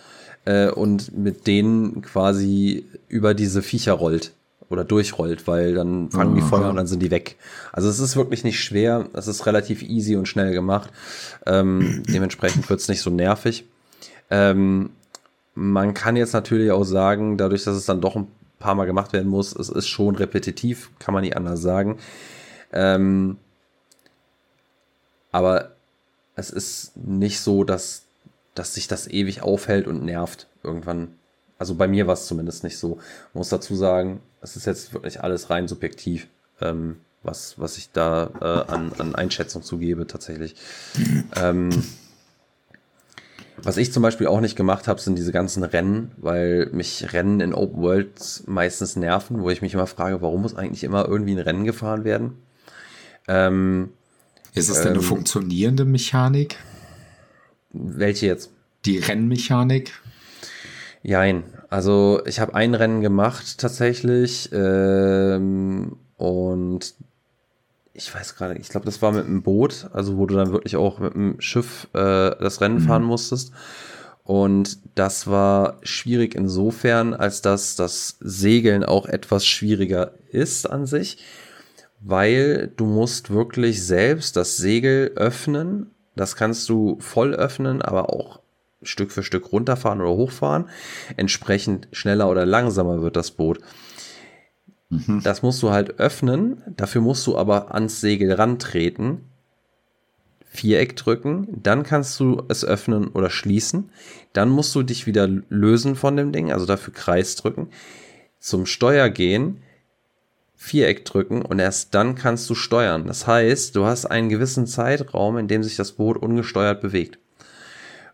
äh, 0.44 0.68
und 0.68 1.16
mit 1.16 1.46
denen 1.46 2.02
quasi 2.02 2.86
über 3.06 3.34
diese 3.34 3.62
Viecher 3.62 3.92
rollt 3.92 4.32
oder 4.70 4.84
durchrollt, 4.84 5.46
weil 5.46 5.74
dann 5.74 6.10
fangen 6.10 6.34
die 6.34 6.42
Feuer 6.42 6.68
und 6.68 6.76
dann 6.76 6.86
sind 6.86 7.00
die 7.00 7.10
weg. 7.10 7.36
Also 7.72 7.88
es 7.88 8.00
ist 8.00 8.16
wirklich 8.16 8.44
nicht 8.44 8.62
schwer, 8.62 9.08
es 9.14 9.26
ist 9.26 9.46
relativ 9.46 9.82
easy 9.82 10.16
und 10.16 10.26
schnell 10.26 10.52
gemacht. 10.52 10.90
Ähm, 11.46 12.02
dementsprechend 12.08 12.68
wird 12.68 12.80
es 12.80 12.88
nicht 12.88 13.00
so 13.00 13.10
nervig. 13.10 13.64
Ähm, 14.30 14.90
man 15.54 15.94
kann 15.94 16.16
jetzt 16.16 16.34
natürlich 16.34 16.70
auch 16.70 16.84
sagen, 16.84 17.36
dadurch, 17.36 17.64
dass 17.64 17.76
es 17.76 17.86
dann 17.86 18.00
doch 18.00 18.14
ein 18.14 18.28
paar 18.58 18.74
Mal 18.74 18.84
gemacht 18.84 19.12
werden 19.12 19.28
muss. 19.28 19.54
Es 19.56 19.68
ist 19.68 19.88
schon 19.88 20.16
repetitiv, 20.16 20.90
kann 20.98 21.14
man 21.14 21.22
nicht 21.22 21.36
anders 21.36 21.60
sagen. 21.60 21.98
Ähm, 22.72 23.38
aber 25.32 25.72
es 26.34 26.50
ist 26.50 26.96
nicht 26.96 27.40
so, 27.40 27.64
dass, 27.64 28.04
dass 28.54 28.74
sich 28.74 28.88
das 28.88 29.08
ewig 29.08 29.42
aufhält 29.42 29.86
und 29.86 30.04
nervt 30.04 30.46
irgendwann. 30.62 31.14
Also 31.58 31.74
bei 31.74 31.88
mir 31.88 32.06
war 32.06 32.14
es 32.14 32.26
zumindest 32.26 32.64
nicht 32.64 32.78
so. 32.78 32.98
Ich 33.30 33.34
muss 33.34 33.48
dazu 33.48 33.74
sagen, 33.74 34.20
es 34.40 34.56
ist 34.56 34.66
jetzt 34.66 34.92
wirklich 34.92 35.22
alles 35.22 35.50
rein 35.50 35.68
subjektiv, 35.68 36.28
ähm, 36.60 36.96
was, 37.22 37.58
was 37.58 37.78
ich 37.78 37.90
da 37.92 38.30
äh, 38.40 38.72
an, 38.72 38.92
an 38.98 39.14
Einschätzung 39.14 39.62
zugebe 39.62 40.06
tatsächlich. 40.06 40.54
ähm, 41.36 41.70
was 43.62 43.76
ich 43.76 43.92
zum 43.92 44.02
Beispiel 44.02 44.28
auch 44.28 44.40
nicht 44.40 44.56
gemacht 44.56 44.86
habe, 44.86 45.00
sind 45.00 45.18
diese 45.18 45.32
ganzen 45.32 45.64
Rennen, 45.64 46.12
weil 46.16 46.66
mich 46.72 47.12
Rennen 47.12 47.40
in 47.40 47.54
Open 47.54 47.82
Worlds 47.82 48.44
meistens 48.46 48.94
nerven, 48.94 49.42
wo 49.42 49.50
ich 49.50 49.62
mich 49.62 49.74
immer 49.74 49.88
frage, 49.88 50.22
warum 50.22 50.42
muss 50.42 50.56
eigentlich 50.56 50.84
immer 50.84 51.08
irgendwie 51.08 51.32
ein 51.32 51.40
Rennen 51.40 51.64
gefahren 51.64 52.04
werden? 52.04 52.34
Ähm, 53.26 53.90
Ist 54.54 54.68
es 54.68 54.78
denn 54.78 54.88
ähm, 54.88 54.94
eine 54.94 55.02
funktionierende 55.02 55.84
Mechanik? 55.84 56.56
Welche 57.72 58.26
jetzt? 58.26 58.50
Die 58.84 58.98
Rennmechanik? 58.98 59.92
Jein. 61.02 61.42
Also 61.70 62.22
ich 62.24 62.40
habe 62.40 62.54
ein 62.54 62.74
Rennen 62.74 63.00
gemacht 63.02 63.58
tatsächlich 63.58 64.50
ähm, 64.52 65.96
und 66.16 66.94
ich 67.92 68.14
weiß 68.14 68.36
gerade, 68.36 68.56
ich 68.56 68.68
glaube, 68.68 68.86
das 68.86 69.02
war 69.02 69.12
mit 69.12 69.26
einem 69.26 69.42
Boot, 69.42 69.88
also 69.92 70.16
wo 70.16 70.26
du 70.26 70.36
dann 70.36 70.52
wirklich 70.52 70.76
auch 70.76 70.98
mit 70.98 71.14
dem 71.14 71.40
Schiff 71.40 71.88
äh, 71.94 72.30
das 72.40 72.60
Rennen 72.60 72.76
mhm. 72.76 72.86
fahren 72.86 73.02
musstest. 73.02 73.52
Und 74.24 74.78
das 74.94 75.26
war 75.26 75.78
schwierig 75.82 76.34
insofern, 76.34 77.14
als 77.14 77.42
dass 77.42 77.76
das 77.76 78.18
Segeln 78.20 78.84
auch 78.84 79.06
etwas 79.06 79.46
schwieriger 79.46 80.12
ist 80.30 80.68
an 80.70 80.86
sich. 80.86 81.18
weil 82.00 82.72
du 82.76 82.86
musst 82.86 83.30
wirklich 83.30 83.84
selbst 83.84 84.36
das 84.36 84.56
Segel 84.56 85.12
öffnen. 85.16 85.90
Das 86.16 86.36
kannst 86.36 86.68
du 86.68 86.98
voll 87.00 87.34
öffnen, 87.34 87.82
aber 87.82 88.12
auch 88.12 88.40
Stück 88.82 89.12
für 89.12 89.22
Stück 89.22 89.52
runterfahren 89.52 90.00
oder 90.00 90.10
hochfahren. 90.10 90.68
Entsprechend 91.16 91.88
schneller 91.92 92.28
oder 92.30 92.46
langsamer 92.46 93.02
wird 93.02 93.16
das 93.16 93.32
Boot. 93.32 93.60
Mhm. 94.90 95.20
Das 95.22 95.42
musst 95.42 95.62
du 95.62 95.70
halt 95.70 95.98
öffnen. 95.98 96.62
Dafür 96.76 97.00
musst 97.00 97.26
du 97.26 97.36
aber 97.36 97.74
ans 97.74 98.00
Segel 98.00 98.32
rantreten. 98.32 99.22
Viereck 100.50 100.96
drücken, 100.96 101.46
dann 101.62 101.82
kannst 101.82 102.18
du 102.18 102.42
es 102.48 102.64
öffnen 102.64 103.08
oder 103.08 103.30
schließen. 103.30 103.90
Dann 104.32 104.48
musst 104.48 104.74
du 104.74 104.82
dich 104.82 105.06
wieder 105.06 105.28
lösen 105.28 105.94
von 105.94 106.16
dem 106.16 106.32
Ding, 106.32 106.50
also 106.50 106.66
dafür 106.66 106.94
Kreis 106.94 107.36
drücken. 107.36 107.68
Zum 108.40 108.66
Steuer 108.66 109.10
gehen, 109.10 109.62
Viereck 110.56 111.04
drücken 111.04 111.42
und 111.42 111.58
erst 111.58 111.94
dann 111.94 112.14
kannst 112.14 112.48
du 112.50 112.54
steuern. 112.54 113.06
Das 113.06 113.26
heißt, 113.26 113.76
du 113.76 113.84
hast 113.84 114.06
einen 114.06 114.28
gewissen 114.28 114.66
Zeitraum, 114.66 115.38
in 115.38 115.48
dem 115.48 115.62
sich 115.62 115.76
das 115.76 115.92
Boot 115.92 116.16
ungesteuert 116.16 116.80
bewegt. 116.80 117.18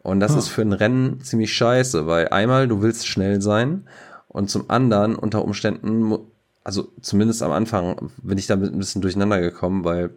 Und 0.04 0.20
das 0.20 0.34
oh. 0.34 0.38
ist 0.38 0.48
für 0.48 0.60
ein 0.60 0.74
Rennen 0.74 1.22
ziemlich 1.22 1.54
scheiße, 1.54 2.06
weil 2.06 2.28
einmal 2.28 2.68
du 2.68 2.82
willst 2.82 3.08
schnell 3.08 3.40
sein 3.40 3.88
und 4.28 4.50
zum 4.50 4.68
anderen 4.70 5.16
unter 5.16 5.42
Umständen, 5.42 6.14
also 6.62 6.92
zumindest 7.00 7.42
am 7.42 7.52
Anfang 7.52 8.10
bin 8.22 8.36
ich 8.36 8.46
damit 8.46 8.70
ein 8.70 8.78
bisschen 8.78 9.00
durcheinander 9.00 9.40
gekommen, 9.40 9.82
weil 9.82 10.10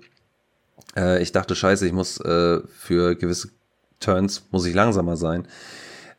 äh, 0.98 1.24
ich 1.24 1.32
dachte, 1.32 1.56
scheiße, 1.56 1.88
ich 1.88 1.94
muss 1.94 2.20
äh, 2.20 2.60
für 2.68 3.16
gewisse 3.16 3.50
Turns 4.02 4.44
muss 4.52 4.66
ich 4.66 4.76
langsamer 4.76 5.16
sein. 5.16 5.48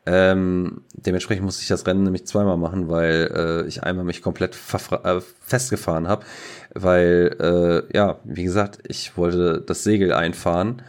Ähm, 0.07 0.81
dementsprechend 0.93 1.45
musste 1.45 1.61
ich 1.61 1.67
das 1.67 1.85
Rennen 1.85 2.03
nämlich 2.03 2.25
zweimal 2.25 2.57
machen, 2.57 2.89
weil 2.89 3.31
äh, 3.35 3.67
ich 3.67 3.83
einmal 3.83 4.03
mich 4.03 4.23
komplett 4.23 4.57
äh, 5.03 5.21
festgefahren 5.41 6.07
habe, 6.07 6.25
weil 6.73 7.35
äh, 7.39 7.95
ja, 7.95 8.17
wie 8.23 8.45
gesagt, 8.45 8.79
ich 8.87 9.15
wollte 9.15 9.61
das 9.61 9.83
Segel 9.83 10.11
einfahren 10.11 10.81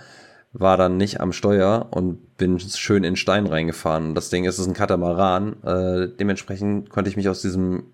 war 0.52 0.76
dann 0.76 0.96
nicht 0.96 1.20
am 1.20 1.32
Steuer 1.32 1.88
und 1.90 2.18
bin 2.40 2.58
schön 2.58 3.04
in 3.04 3.16
Stein 3.16 3.46
reingefahren. 3.46 4.14
Das 4.14 4.30
Ding 4.30 4.44
ist, 4.44 4.54
es 4.54 4.60
ist 4.60 4.66
ein 4.66 4.74
Katamaran. 4.74 5.62
Äh, 5.62 6.08
dementsprechend 6.08 6.88
konnte 6.88 7.10
ich 7.10 7.16
mich 7.18 7.28
aus 7.28 7.42
diesem 7.42 7.84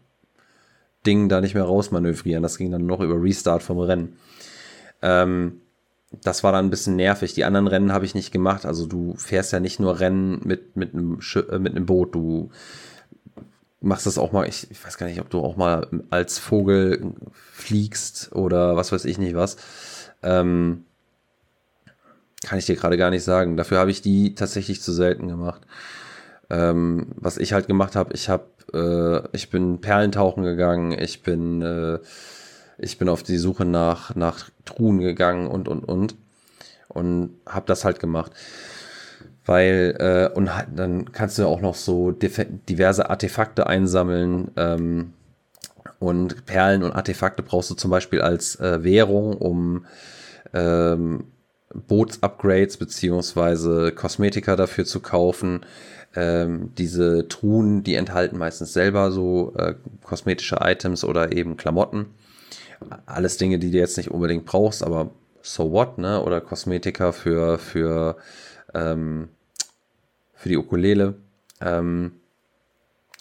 Ding 1.05 1.29
da 1.29 1.41
nicht 1.41 1.55
mehr 1.55 1.65
rausmanövrieren. 1.65 2.45
Das 2.45 2.57
ging 2.57 2.71
dann 2.71 2.87
noch 2.87 3.01
über 3.01 3.21
Restart 3.21 3.65
vom 3.65 3.81
Rennen. 3.81 4.17
Ähm, 5.03 5.61
das 6.23 6.45
war 6.45 6.53
dann 6.53 6.67
ein 6.67 6.71
bisschen 6.71 6.95
nervig. 6.95 7.35
Die 7.35 7.45
anderen 7.45 7.67
Rennen 7.67 7.93
habe 7.93 8.05
ich 8.05 8.15
nicht 8.15 8.31
gemacht. 8.31 8.67
Also 8.67 8.87
du 8.87 9.15
fährst 9.17 9.53
ja 9.53 9.59
nicht 9.59 9.81
nur 9.81 9.99
Rennen 9.99 10.41
mit, 10.45 10.77
mit, 10.77 10.95
einem, 10.95 11.19
äh, 11.51 11.59
mit 11.59 11.75
einem 11.75 11.87
Boot. 11.87 12.15
Du 12.15 12.51
machst 13.81 14.07
das 14.07 14.17
auch 14.17 14.31
mal, 14.31 14.49
ich, 14.49 14.71
ich 14.71 14.85
weiß 14.85 14.97
gar 14.97 15.09
nicht, 15.09 15.21
ob 15.21 15.29
du 15.29 15.41
auch 15.41 15.57
mal 15.57 15.89
als 16.11 16.39
Vogel 16.39 17.15
fliegst 17.33 18.33
oder 18.33 18.77
was 18.77 18.93
weiß 18.93 19.07
ich 19.07 19.19
nicht 19.19 19.35
was. 19.35 19.57
Ähm, 20.23 20.86
kann 22.47 22.59
ich 22.59 22.67
dir 22.67 22.77
gerade 22.77 22.97
gar 22.97 23.11
nicht 23.11 23.25
sagen. 23.25 23.57
Dafür 23.57 23.79
habe 23.79 23.91
ich 23.91 24.03
die 24.03 24.35
tatsächlich 24.35 24.81
zu 24.81 24.93
selten 24.93 25.27
gemacht. 25.27 25.63
Ähm, 26.49 27.09
was 27.17 27.39
ich 27.39 27.53
halt 27.53 27.67
gemacht 27.67 27.97
habe, 27.97 28.15
ich 28.15 28.29
habe, 28.29 28.45
äh, 28.73 29.29
ich 29.37 29.51
bin 29.51 29.81
Perlentauchen 29.81 30.45
gegangen, 30.45 30.93
ich 30.97 31.23
bin, 31.25 31.61
äh, 31.61 31.99
ich 32.79 32.99
bin 32.99 33.09
auf 33.09 33.25
die 33.25 33.37
Suche 33.39 33.65
nach 33.65 34.15
nach 34.15 34.49
Truhen 34.65 35.01
gegangen 35.01 35.49
und 35.49 35.67
und 35.67 35.85
und 35.85 36.15
und 36.89 37.31
habe 37.47 37.67
das 37.67 37.85
halt 37.85 37.99
gemacht, 37.99 38.31
weil 39.45 39.97
äh, 39.99 40.37
und 40.37 40.55
halt, 40.55 40.69
dann 40.77 41.11
kannst 41.11 41.39
du 41.39 41.47
auch 41.47 41.61
noch 41.61 41.75
so 41.75 42.13
diverse 42.13 43.11
Artefakte 43.11 43.67
einsammeln. 43.67 44.53
Ähm, 44.57 45.13
und 45.99 46.45
Perlen 46.47 46.83
und 46.83 46.93
Artefakte 46.93 47.43
brauchst 47.43 47.71
du 47.71 47.75
zum 47.75 47.91
Beispiel 47.91 48.21
als 48.21 48.57
äh, 48.61 48.85
Währung, 48.85 49.33
um 49.35 49.87
ähm, 50.53 51.25
Bootsupgrades 51.87 52.77
beziehungsweise 52.77 53.93
Kosmetika 53.93 54.57
dafür 54.57 54.85
zu 54.85 55.01
kaufen. 55.01 55.67
Ähm, 56.15 56.73
diese 56.77 57.29
Truhen, 57.29 57.83
die 57.83 57.95
enthalten 57.95 58.39
meistens 58.39 58.73
selber 58.73 59.11
so 59.11 59.55
äh, 59.57 59.75
kosmetische 60.03 60.59
Items 60.63 61.05
oder 61.05 61.33
eben 61.33 61.57
Klamotten. 61.57 62.07
Alles 63.07 63.37
Dinge, 63.37 63.59
die 63.59 63.71
du 63.71 63.79
jetzt 63.79 63.97
nicht 63.97 64.11
unbedingt 64.11 64.47
brauchst, 64.47 64.83
aber 64.83 65.11
so 65.43 65.73
what, 65.73 65.99
ne? 65.99 66.23
Oder 66.23 66.41
Kosmetika 66.41 67.13
für, 67.13 67.59
für, 67.59 68.17
ähm, 68.75 69.29
für 70.35 70.49
die 70.49 70.57
Ukulele. 70.57 71.15
Ähm, 71.61 72.13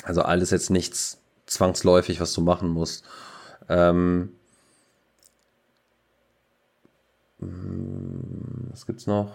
also 0.03 0.21
alles 0.21 0.51
jetzt 0.51 0.69
nichts 0.69 1.19
zwangsläufig, 1.45 2.19
was 2.19 2.33
du 2.33 2.41
machen 2.41 2.69
musst. 2.69 3.05
Ähm, 3.69 4.29
hm, 7.39 8.34
was 8.75 8.85
gibt's 8.85 9.07
noch? 9.07 9.31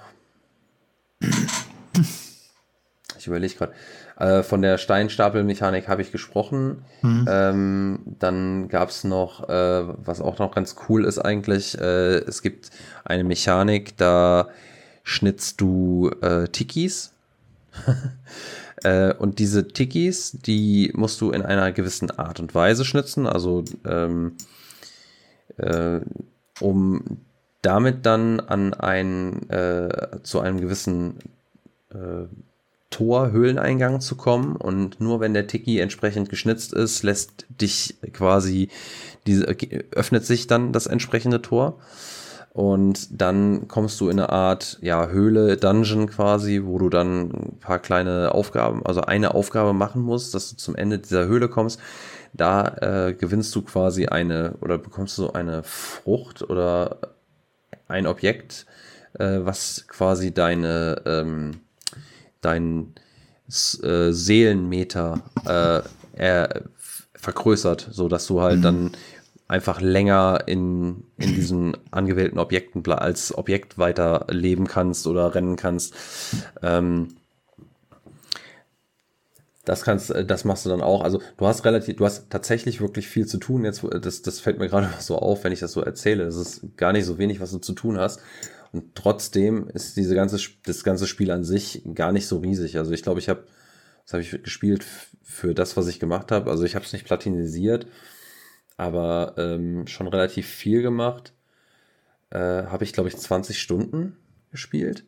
Ich 3.19 3.27
überlege 3.27 3.55
gerade. 3.55 3.75
Äh, 4.17 4.43
von 4.43 4.63
der 4.63 4.79
Steinstapelmechanik 4.79 5.89
habe 5.89 6.01
ich 6.01 6.11
gesprochen. 6.11 6.87
Mhm. 7.03 7.27
Ähm, 7.29 7.99
dann 8.19 8.69
gab 8.69 8.89
es 8.89 9.05
noch, 9.05 9.47
äh, 9.47 9.83
was 9.87 10.23
auch 10.23 10.39
noch 10.39 10.55
ganz 10.55 10.77
cool 10.89 11.05
ist 11.05 11.19
eigentlich, 11.19 11.79
äh, 11.79 12.17
es 12.21 12.41
gibt 12.41 12.71
eine 13.05 13.25
Mechanik, 13.25 13.99
da 13.99 14.49
schnitzt 15.03 15.61
du 15.61 16.11
äh, 16.23 16.49
Tikis. 16.49 17.13
Äh, 18.83 19.13
und 19.13 19.41
diese 19.41 19.69
Tikis, 19.69 20.39
die 20.41 20.91
musst 20.95 21.21
du 21.21 21.33
in 21.33 21.43
einer 21.43 21.71
gewissen 21.71 22.11
Art 22.13 22.41
und 22.41 22.55
Weise 22.55 22.87
schnitzen, 22.87 23.27
also 23.27 23.63
ähm, 23.85 24.37
äh, 25.59 26.01
um 26.61 27.19
damit 27.63 28.07
dann 28.07 28.41
an 28.41 28.75
ein, 28.75 29.49
äh, 29.51 30.19
zu 30.23 30.41
einem 30.41 30.61
gewissen 30.61 31.19
äh, 31.91 32.27
Tor, 32.91 33.31
Höhleneingang 33.31 34.01
zu 34.01 34.17
kommen 34.17 34.57
und 34.57 35.01
nur 35.01 35.21
wenn 35.21 35.33
der 35.33 35.47
Tiki 35.47 35.79
entsprechend 35.79 36.29
geschnitzt 36.29 36.73
ist, 36.73 37.05
lässt 37.05 37.47
dich 37.49 37.97
quasi 38.13 38.69
diese, 39.27 39.47
öffnet 39.93 40.27
sich 40.27 40.49
dann 40.49 40.73
das 40.73 40.89
entsprechende 40.89 41.41
Tor 41.41 41.79
und 42.53 43.21
dann 43.21 43.69
kommst 43.69 44.01
du 44.01 44.09
in 44.09 44.19
eine 44.19 44.31
Art 44.31 44.79
ja 44.83 45.07
Höhle 45.07 45.57
Dungeon 45.57 46.09
quasi, 46.09 46.63
wo 46.65 46.79
du 46.79 46.89
dann 46.89 47.31
ein 47.31 47.59
paar 47.61 47.79
kleine 47.79 48.35
Aufgaben, 48.35 48.85
also 48.85 49.03
eine 49.03 49.35
Aufgabe 49.35 49.73
machen 49.73 50.03
musst, 50.03 50.35
dass 50.35 50.51
du 50.51 50.57
zum 50.57 50.75
Ende 50.75 50.99
dieser 50.99 51.27
Höhle 51.27 51.49
kommst. 51.49 51.79
Da 52.33 53.09
äh, 53.09 53.15
gewinnst 53.15 53.55
du 53.55 53.63
quasi 53.63 54.07
eine 54.07 54.55
oder 54.61 54.79
bekommst 54.79 55.17
du 55.19 55.31
eine 55.31 55.63
Frucht 55.63 56.49
oder 56.49 56.97
ein 57.91 58.07
Objekt, 58.07 58.67
äh, 59.19 59.41
was 59.41 59.87
quasi 59.89 60.33
deine, 60.33 61.03
ähm, 61.07 61.61
dein 62.41 62.95
äh, 63.83 64.13
Seelenmeter 64.13 65.23
äh, 65.47 65.83
er, 66.19 66.63
vergrößert, 67.15 67.89
so 67.91 68.09
dass 68.09 68.27
du 68.27 68.41
halt 68.41 68.59
mhm. 68.59 68.63
dann 68.63 68.91
einfach 69.47 69.81
länger 69.81 70.45
in, 70.47 71.05
in 71.19 71.35
diesen 71.35 71.77
angewählten 71.91 72.39
Objekten 72.39 72.87
als 72.93 73.37
Objekt 73.37 73.79
weiter 73.79 74.27
leben 74.31 74.67
kannst 74.67 75.07
oder 75.07 75.35
rennen 75.35 75.57
kannst. 75.57 75.95
Ähm, 76.63 77.09
das 79.71 79.83
kannst, 79.83 80.11
äh, 80.11 80.25
das 80.25 80.45
machst 80.45 80.67
du 80.67 80.69
dann 80.69 80.83
auch. 80.83 81.03
Also 81.03 81.23
du 81.37 81.47
hast 81.47 81.65
relativ, 81.65 81.97
du 81.97 82.05
hast 82.05 82.29
tatsächlich 82.29 82.81
wirklich 82.81 83.07
viel 83.07 83.27
zu 83.27 83.39
tun. 83.39 83.65
Jetzt, 83.65 83.85
das, 84.03 84.23
das 84.23 84.41
fällt 84.41 84.59
mir 84.59 84.69
gerade 84.69 84.91
so 84.99 85.17
auf, 85.17 85.45
wenn 85.45 85.53
ich 85.53 85.61
das 85.61 85.73
so 85.73 85.81
erzähle. 85.81 86.25
Es 86.25 86.35
ist 86.35 86.77
gar 86.77 86.93
nicht 86.93 87.05
so 87.05 87.19
wenig, 87.19 87.41
was 87.41 87.53
du 87.53 87.59
zu 87.59 87.73
tun 87.73 87.97
hast. 87.97 88.21
Und 88.73 88.97
trotzdem 88.97 89.69
ist 89.69 89.97
diese 89.97 90.17
ganze, 90.17 90.39
das 90.65 90.83
ganze 90.83 91.07
Spiel 91.07 91.31
an 91.31 91.45
sich 91.45 91.83
gar 91.95 92.11
nicht 92.11 92.27
so 92.27 92.39
riesig. 92.39 92.79
Also 92.79 92.91
ich 92.91 93.05
glaube, 93.05 93.21
ich 93.21 93.29
habe, 93.29 93.45
das 94.05 94.13
habe 94.13 94.23
ich 94.23 94.43
gespielt 94.43 94.85
für 95.23 95.55
das, 95.55 95.77
was 95.77 95.87
ich 95.87 96.01
gemacht 96.01 96.33
habe. 96.33 96.51
Also 96.51 96.65
ich 96.65 96.75
habe 96.75 96.85
es 96.85 96.93
nicht 96.93 97.05
platinisiert, 97.05 97.87
aber 98.77 99.35
ähm, 99.39 99.87
schon 99.87 100.09
relativ 100.09 100.49
viel 100.49 100.83
gemacht. 100.83 101.33
Äh, 102.31 102.39
habe 102.39 102.83
ich, 102.83 102.93
glaube 102.93 103.09
ich, 103.09 103.17
20 103.17 103.61
Stunden 103.61 104.17
gespielt. 104.51 105.05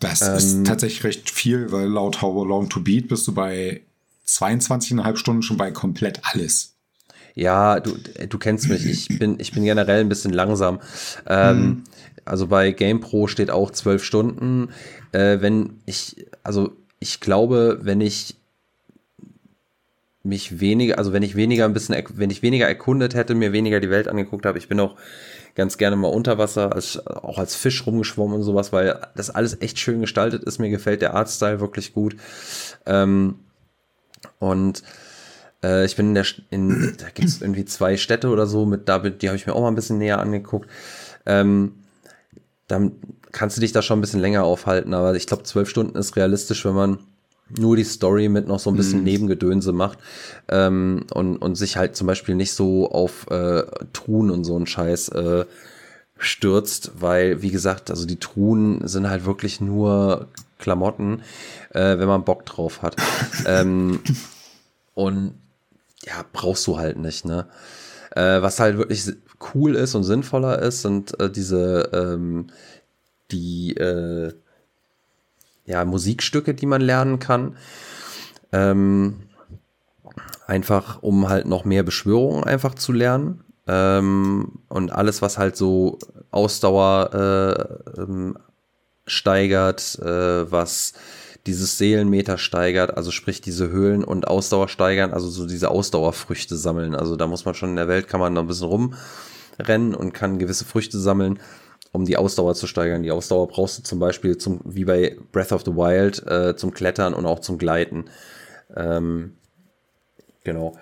Das 0.00 0.22
ähm, 0.22 0.34
ist 0.34 0.66
tatsächlich 0.66 1.04
recht 1.04 1.30
viel, 1.30 1.70
weil 1.70 1.86
laut 1.86 2.22
How 2.22 2.46
Long 2.46 2.68
to 2.68 2.80
Beat 2.80 3.08
bist 3.08 3.28
du 3.28 3.34
bei 3.34 3.82
22,5 4.26 5.16
Stunden 5.16 5.42
schon 5.42 5.56
bei 5.56 5.70
komplett 5.70 6.20
alles. 6.22 6.74
Ja, 7.34 7.80
du, 7.80 7.96
du 8.28 8.38
kennst 8.38 8.68
mich. 8.68 8.86
Ich 8.86 9.08
bin, 9.18 9.38
ich 9.38 9.52
bin 9.52 9.64
generell 9.64 10.00
ein 10.00 10.08
bisschen 10.08 10.32
langsam. 10.32 10.80
Ähm, 11.26 11.56
hm. 11.56 11.84
Also 12.24 12.46
bei 12.46 12.72
GamePro 12.72 13.28
steht 13.28 13.50
auch 13.50 13.70
12 13.70 14.02
Stunden. 14.02 14.68
Äh, 15.12 15.40
wenn 15.40 15.80
ich, 15.86 16.26
also 16.42 16.72
ich 16.98 17.20
glaube, 17.20 17.80
wenn 17.82 18.00
ich 18.00 18.36
mich 20.22 20.60
weniger, 20.60 20.98
also 20.98 21.12
wenn 21.12 21.22
ich 21.22 21.34
weniger 21.34 21.64
ein 21.64 21.72
bisschen, 21.72 21.96
wenn 22.14 22.30
ich 22.30 22.42
weniger 22.42 22.68
erkundet 22.68 23.14
hätte, 23.14 23.34
mir 23.34 23.52
weniger 23.52 23.80
die 23.80 23.90
Welt 23.90 24.06
angeguckt 24.06 24.44
habe, 24.44 24.58
ich 24.58 24.68
bin 24.68 24.80
auch 24.80 24.96
ganz 25.54 25.78
gerne 25.78 25.96
mal 25.96 26.08
unter 26.08 26.38
Wasser, 26.38 26.74
als, 26.74 27.06
auch 27.06 27.38
als 27.38 27.54
Fisch 27.54 27.86
rumgeschwommen 27.86 28.36
und 28.36 28.42
sowas, 28.42 28.72
weil 28.72 29.00
das 29.16 29.30
alles 29.30 29.60
echt 29.60 29.78
schön 29.78 30.00
gestaltet 30.00 30.44
ist. 30.44 30.58
Mir 30.58 30.70
gefällt 30.70 31.02
der 31.02 31.14
Artstyle 31.14 31.60
wirklich 31.60 31.92
gut. 31.92 32.16
Ähm, 32.86 33.36
und 34.38 34.82
Äh, 35.62 35.84
ich 35.84 35.94
bin 35.94 36.08
in 36.08 36.14
der, 36.14 36.24
in, 36.48 36.94
da 36.98 37.10
gibt 37.10 37.28
es 37.28 37.42
irgendwie 37.42 37.66
zwei 37.66 37.98
Städte 37.98 38.28
oder 38.30 38.46
so, 38.46 38.64
mit 38.64 38.88
da, 38.88 38.98
die 38.98 39.28
habe 39.28 39.36
ich 39.36 39.46
mir 39.46 39.54
auch 39.54 39.60
mal 39.60 39.68
ein 39.68 39.74
bisschen 39.74 39.98
näher 39.98 40.18
angeguckt. 40.18 40.70
Ähm, 41.26 41.74
dann 42.66 42.92
kannst 43.30 43.58
du 43.58 43.60
dich 43.60 43.72
da 43.72 43.82
schon 43.82 43.98
ein 43.98 44.00
bisschen 44.00 44.20
länger 44.20 44.44
aufhalten, 44.44 44.94
aber 44.94 45.14
ich 45.16 45.26
glaube, 45.26 45.42
zwölf 45.42 45.68
Stunden 45.68 45.98
ist 45.98 46.16
realistisch, 46.16 46.64
wenn 46.64 46.74
man 46.74 46.98
nur 47.58 47.76
die 47.76 47.84
Story 47.84 48.28
mit 48.28 48.46
noch 48.46 48.58
so 48.58 48.70
ein 48.70 48.76
bisschen 48.76 49.00
mhm. 49.00 49.04
Nebengedönse 49.04 49.72
macht 49.72 49.98
ähm, 50.48 51.06
und, 51.12 51.36
und 51.36 51.54
sich 51.54 51.76
halt 51.76 51.96
zum 51.96 52.06
Beispiel 52.06 52.34
nicht 52.34 52.52
so 52.52 52.90
auf 52.90 53.30
äh, 53.30 53.62
Truhen 53.92 54.30
und 54.30 54.44
so 54.44 54.56
einen 54.56 54.66
Scheiß 54.66 55.08
äh, 55.10 55.44
stürzt, 56.18 56.92
weil, 57.00 57.42
wie 57.42 57.50
gesagt, 57.50 57.90
also 57.90 58.06
die 58.06 58.18
Truhen 58.18 58.86
sind 58.86 59.08
halt 59.08 59.24
wirklich 59.24 59.60
nur 59.60 60.28
Klamotten, 60.58 61.22
äh, 61.70 61.98
wenn 61.98 62.08
man 62.08 62.24
Bock 62.24 62.44
drauf 62.44 62.82
hat. 62.82 62.96
ähm, 63.46 64.00
und 64.94 65.34
ja, 66.04 66.24
brauchst 66.32 66.66
du 66.66 66.78
halt 66.78 66.98
nicht, 66.98 67.24
ne? 67.24 67.46
Äh, 68.10 68.42
was 68.42 68.60
halt 68.60 68.76
wirklich 68.76 69.04
cool 69.54 69.74
ist 69.74 69.94
und 69.94 70.04
sinnvoller 70.04 70.60
ist, 70.60 70.82
sind 70.82 71.18
äh, 71.20 71.30
diese, 71.30 71.90
ähm, 71.92 72.48
die, 73.30 73.76
äh, 73.76 74.32
ja, 75.64 75.84
Musikstücke, 75.84 76.54
die 76.54 76.66
man 76.66 76.80
lernen 76.80 77.18
kann. 77.18 77.56
Ähm, 78.52 79.20
einfach, 80.46 81.02
um 81.02 81.28
halt 81.28 81.46
noch 81.46 81.64
mehr 81.64 81.82
Beschwörungen 81.82 82.44
einfach 82.44 82.74
zu 82.74 82.92
lernen. 82.92 83.44
Ähm, 83.66 84.60
und 84.68 84.92
alles, 84.92 85.22
was 85.22 85.38
halt 85.38 85.56
so 85.56 85.98
Ausdauer 86.30 87.10
äh, 87.96 88.00
ähm, 88.00 88.36
steigert, 89.06 89.98
äh, 90.00 90.50
was 90.50 90.94
dieses 91.46 91.78
Seelenmeter 91.78 92.36
steigert, 92.36 92.96
also 92.96 93.10
sprich 93.10 93.40
diese 93.40 93.70
Höhlen 93.70 94.04
und 94.04 94.28
Ausdauer 94.28 94.68
steigern, 94.68 95.12
also 95.12 95.28
so 95.28 95.46
diese 95.46 95.70
Ausdauerfrüchte 95.70 96.56
sammeln. 96.56 96.94
Also 96.94 97.16
da 97.16 97.26
muss 97.26 97.44
man 97.44 97.54
schon 97.54 97.70
in 97.70 97.76
der 97.76 97.88
Welt, 97.88 98.08
kann 98.08 98.20
man 98.20 98.34
da 98.34 98.42
ein 98.42 98.46
bisschen 98.46 98.68
rumrennen 98.68 99.94
und 99.94 100.12
kann 100.12 100.38
gewisse 100.38 100.64
Früchte 100.64 100.98
sammeln, 100.98 101.38
um 101.92 102.04
die 102.04 102.16
Ausdauer 102.16 102.54
zu 102.54 102.66
steigern. 102.66 103.02
Die 103.02 103.10
Ausdauer 103.10 103.48
brauchst 103.48 103.78
du 103.78 103.82
zum 103.82 103.98
Beispiel 103.98 104.38
zum, 104.38 104.60
wie 104.64 104.84
bei 104.84 105.16
Breath 105.32 105.52
of 105.52 105.64
the 105.64 105.74
Wild, 105.74 106.26
äh, 106.26 106.56
zum 106.56 106.72
Klettern 106.72 107.14
und 107.14 107.26
auch 107.26 107.40
zum 107.40 107.58
Gleiten. 107.58 108.04
Ähm, 108.76 109.36
genau. 110.44 110.76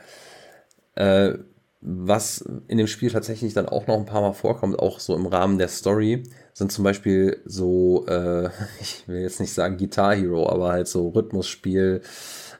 Äh, 0.95 1.39
was 1.81 2.45
in 2.67 2.79
dem 2.79 2.89
Spiel 2.89 3.11
tatsächlich 3.11 3.55
dann 3.55 3.69
auch 3.69 3.87
noch 3.87 3.97
ein 3.97 4.05
paar 4.05 4.21
Mal 4.21 4.33
vorkommt, 4.33 4.79
auch 4.79 4.99
so 4.99 5.15
im 5.15 5.27
Rahmen 5.27 5.59
der 5.59 5.69
Story, 5.69 6.25
sind 6.53 6.73
zum 6.73 6.85
Beispiel 6.85 7.41
so, 7.45 8.05
äh, 8.09 8.51
ich 8.81 9.07
will 9.07 9.21
jetzt 9.21 9.41
nicht 9.41 9.53
sagen 9.53 9.77
Guitar 9.77 10.15
Hero, 10.15 10.49
aber 10.49 10.73
halt 10.73 10.89
so 10.89 11.09
Rhythmusspiel, 11.11 12.03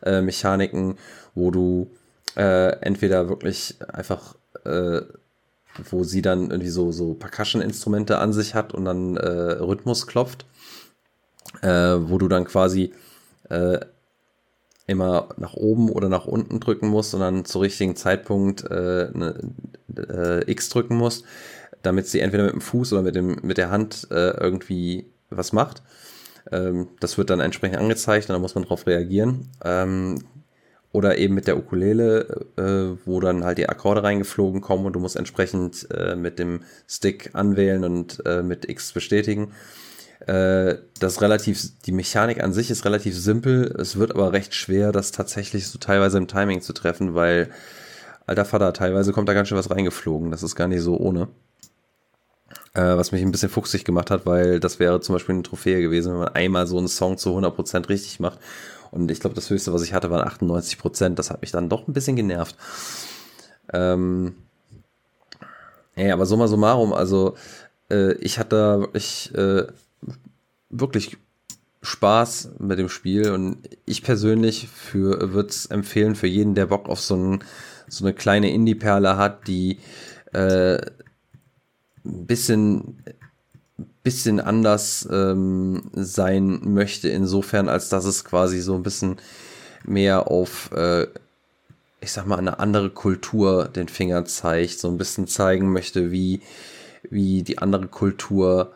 äh, 0.03 0.21
Mechaniken, 0.21 0.97
wo 1.35 1.51
du 1.51 1.91
äh, 2.37 2.77
entweder 2.81 3.29
wirklich 3.29 3.77
einfach, 3.93 4.37
äh, 4.65 5.01
wo 5.91 6.05
sie 6.05 6.23
dann 6.23 6.51
irgendwie 6.51 6.71
so, 6.71 6.93
so 6.93 7.15
Percussion-Instrumente 7.15 8.19
an 8.19 8.33
sich 8.33 8.55
hat 8.55 8.75
und 8.75 8.85
dann 8.85 9.17
äh, 9.17 9.29
Rhythmus 9.29 10.07
klopft, 10.07 10.47
äh, 11.63 11.69
wo 11.69 12.19
du 12.19 12.29
dann 12.29 12.45
quasi 12.45 12.93
äh, 13.49 13.81
immer 14.87 15.29
nach 15.37 15.55
oben 15.55 15.91
oder 15.91 16.09
nach 16.09 16.27
unten 16.27 16.61
drücken 16.61 16.89
musst, 16.89 17.11
sondern 17.11 17.45
zum 17.45 17.61
richtigen 17.61 17.95
Zeitpunkt 17.95 18.65
ne, 18.71 19.35
X 20.47 20.71
drücken 20.71 20.97
musst, 20.97 21.25
damit 21.83 22.07
sie 22.07 22.21
entweder 22.21 22.45
mit 22.45 22.55
dem 22.55 22.61
Fuß 22.63 22.93
oder 22.95 23.03
mit, 23.03 23.15
dem, 23.15 23.37
mit 23.43 23.59
der 23.59 23.71
Hand 23.71 24.09
äh, 24.11 24.31
irgendwie 24.31 25.07
was 25.31 25.53
macht. 25.53 25.83
Ähm, 26.51 26.89
das 27.01 27.19
wird 27.19 27.31
dann 27.31 27.41
entsprechend 27.41 27.79
angezeigt 27.79 28.29
und 28.29 28.35
da 28.35 28.39
muss 28.39 28.55
man 28.55 28.65
darauf 28.65 28.87
reagieren. 28.87 29.49
Ähm, 29.65 30.25
oder 30.93 31.19
eben 31.19 31.35
mit 31.35 31.47
der 31.47 31.59
Ukulele, 31.59 32.47
äh, 32.57 33.07
wo 33.07 33.21
dann 33.21 33.45
halt 33.45 33.59
die 33.59 33.69
Akkorde 33.69 34.03
reingeflogen 34.03 34.61
kommen 34.61 34.87
und 34.87 34.95
du 34.95 35.01
musst 35.01 35.17
entsprechend 35.17 35.87
äh, 35.91 36.17
mit 36.17 36.39
dem 36.39 36.63
Stick 36.87 37.31
anwählen 37.35 37.85
und 37.85 38.25
äh, 38.25 38.43
mit 38.43 38.69
X 38.69 38.93
bestätigen. 38.93 39.53
Äh, 40.27 40.77
das 40.99 41.21
relativ, 41.21 41.79
die 41.85 41.93
Mechanik 41.93 42.43
an 42.43 42.53
sich 42.53 42.71
ist 42.71 42.85
relativ 42.85 43.17
simpel. 43.17 43.75
Es 43.79 43.97
wird 43.97 44.13
aber 44.13 44.33
recht 44.33 44.55
schwer, 44.55 44.93
das 44.93 45.13
tatsächlich 45.13 45.69
so 45.69 45.79
teilweise 45.79 46.19
im 46.19 46.27
Timing 46.27 46.63
zu 46.63 46.73
treffen, 46.73 47.15
weil, 47.15 47.51
alter 48.27 48.45
Vater, 48.45 48.73
teilweise 48.73 49.13
kommt 49.13 49.29
da 49.29 49.35
ganz 49.35 49.49
schön 49.49 49.59
was 49.59 49.71
reingeflogen. 49.71 50.31
Das 50.31 50.43
ist 50.43 50.57
gar 50.57 50.69
nicht 50.69 50.83
so 50.83 50.97
ohne. 50.97 51.29
Äh, 52.75 52.97
was 52.97 53.13
mich 53.13 53.23
ein 53.23 53.33
bisschen 53.33 53.49
fuchsig 53.51 53.85
gemacht 53.85 54.11
hat, 54.11 54.27
weil 54.27 54.61
das 54.61 54.79
wäre 54.79 55.01
zum 55.01 55.15
Beispiel 55.15 55.35
eine 55.35 55.43
Trophäe 55.43 55.81
gewesen, 55.81 56.13
wenn 56.13 56.21
man 56.21 56.29
einmal 56.29 56.67
so 56.67 56.79
einen 56.79 56.89
Song 56.89 57.19
zu 57.19 57.37
100% 57.37 57.89
richtig 57.89 58.21
macht. 58.21 58.39
Und 58.91 59.11
ich 59.11 59.21
glaube, 59.21 59.35
das 59.35 59.51
höchste, 59.51 59.73
was 59.73 59.83
ich 59.83 59.93
hatte, 59.93 60.11
waren 60.11 60.27
98%. 60.29 61.15
Das 61.15 61.31
hat 61.31 61.41
mich 61.41 61.51
dann 61.51 61.69
doch 61.69 61.87
ein 61.87 61.93
bisschen 61.93 62.17
genervt. 62.17 62.57
Ähm, 63.73 64.35
ja, 65.97 66.15
aber 66.15 66.27
summa 66.27 66.47
summarum, 66.47 66.93
also 66.93 67.37
äh, 67.91 68.15
ich 68.15 68.39
hatte 68.39 68.81
wirklich 68.81 69.35
äh, 69.35 69.67
wirklich 70.71 71.17
Spaß 71.83 72.51
mit 72.59 72.79
dem 72.79 72.89
Spiel 72.89 73.31
und 73.31 73.59
ich 73.85 74.03
persönlich 74.03 74.69
würde 74.93 75.49
es 75.49 75.67
empfehlen 75.67 76.15
für 76.15 76.27
jeden, 76.27 76.55
der 76.55 76.67
Bock 76.67 76.89
auf 76.89 77.01
so, 77.01 77.17
ein, 77.17 77.45
so 77.89 78.05
eine 78.05 78.15
kleine 78.15 78.51
Indie-Perle 78.51 79.17
hat, 79.17 79.47
die 79.47 79.79
äh, 80.33 80.79
ein 82.05 82.27
bisschen, 82.27 83.03
bisschen 84.09 84.41
anders 84.41 85.07
ähm, 85.13 85.83
sein 85.93 86.61
möchte, 86.65 87.11
insofern, 87.11 87.69
als 87.69 87.91
dass 87.91 88.07
es 88.07 88.25
quasi 88.25 88.63
so 88.63 88.75
ein 88.75 88.83
bisschen 88.83 89.17
mehr 89.85 90.31
auf, 90.31 90.73
äh, 90.73 91.09
ich 92.01 92.11
sag 92.13 92.27
mal, 92.27 92.39
eine 92.39 92.59
andere 92.59 92.89
Kultur 92.89 93.67
den 93.69 93.89
Finger 93.89 94.25
zeigt, 94.25 94.79
so 94.79 94.89
ein 94.89 94.97
bisschen 94.97 95.27
zeigen 95.27 95.71
möchte, 95.71 96.11
wie, 96.11 96.41
wie 97.11 97.43
die 97.43 97.59
andere 97.59 97.87
Kultur 97.89 98.73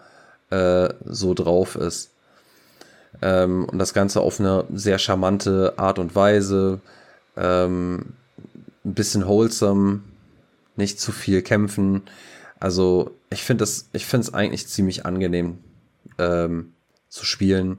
äh, 0.51 0.91
so 1.07 1.33
drauf 1.33 1.76
ist. 1.76 2.11
Ähm, 3.22 3.64
und 3.64 3.78
das 3.78 3.95
Ganze 3.95 4.20
auf 4.20 4.39
eine 4.39 4.66
sehr 4.74 4.99
charmante 4.99 5.72
Art 5.78 5.99
und 5.99 6.14
Weise. 6.14 6.80
Ähm, 7.39 8.12
ein 8.85 8.93
bisschen 8.93 9.26
wholesome, 9.26 10.01
nicht 10.76 11.01
zu 11.01 11.11
viel 11.11 11.41
kämpfen. 11.41 12.03
Also 12.61 13.12
ich 13.33 13.43
finde 13.43 13.64
es, 13.64 13.89
ich 13.93 14.07
finde 14.07 14.26
es 14.26 14.35
eigentlich 14.35 14.68
ziemlich 14.68 15.07
angenehm 15.07 15.59
ähm, 16.18 16.72
zu 17.09 17.24
spielen 17.24 17.78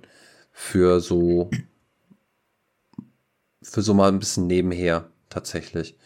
für 0.51 0.99
so 0.99 1.49
für 3.61 3.81
so 3.81 3.93
mal 3.93 4.09
ein 4.09 4.19
bisschen 4.19 4.47
nebenher 4.47 5.09
tatsächlich. 5.29 5.97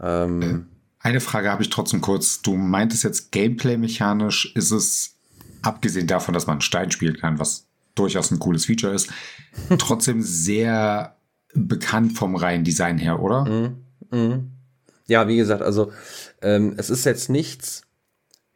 Ähm, 0.00 0.66
Eine 0.98 1.20
Frage 1.20 1.50
habe 1.50 1.62
ich 1.62 1.70
trotzdem 1.70 2.00
kurz. 2.00 2.42
Du 2.42 2.56
meintest 2.56 3.04
jetzt 3.04 3.32
Gameplay 3.32 3.76
mechanisch 3.76 4.52
ist 4.54 4.72
es 4.72 5.14
abgesehen 5.62 6.06
davon, 6.06 6.34
dass 6.34 6.46
man 6.46 6.60
Stein 6.60 6.90
spielen 6.90 7.16
kann, 7.16 7.38
was 7.38 7.66
durchaus 7.94 8.30
ein 8.30 8.38
cooles 8.38 8.66
Feature 8.66 8.94
ist, 8.94 9.10
trotzdem 9.78 10.20
sehr 10.22 11.16
bekannt 11.54 12.12
vom 12.12 12.36
reinen 12.36 12.64
Design 12.64 12.98
her, 12.98 13.20
oder? 13.20 13.44
Mm, 13.44 14.16
mm. 14.16 14.50
Ja, 15.06 15.28
wie 15.28 15.36
gesagt, 15.36 15.62
also 15.62 15.92
ähm, 16.42 16.74
es 16.76 16.90
ist 16.90 17.06
jetzt 17.06 17.30
nichts, 17.30 17.85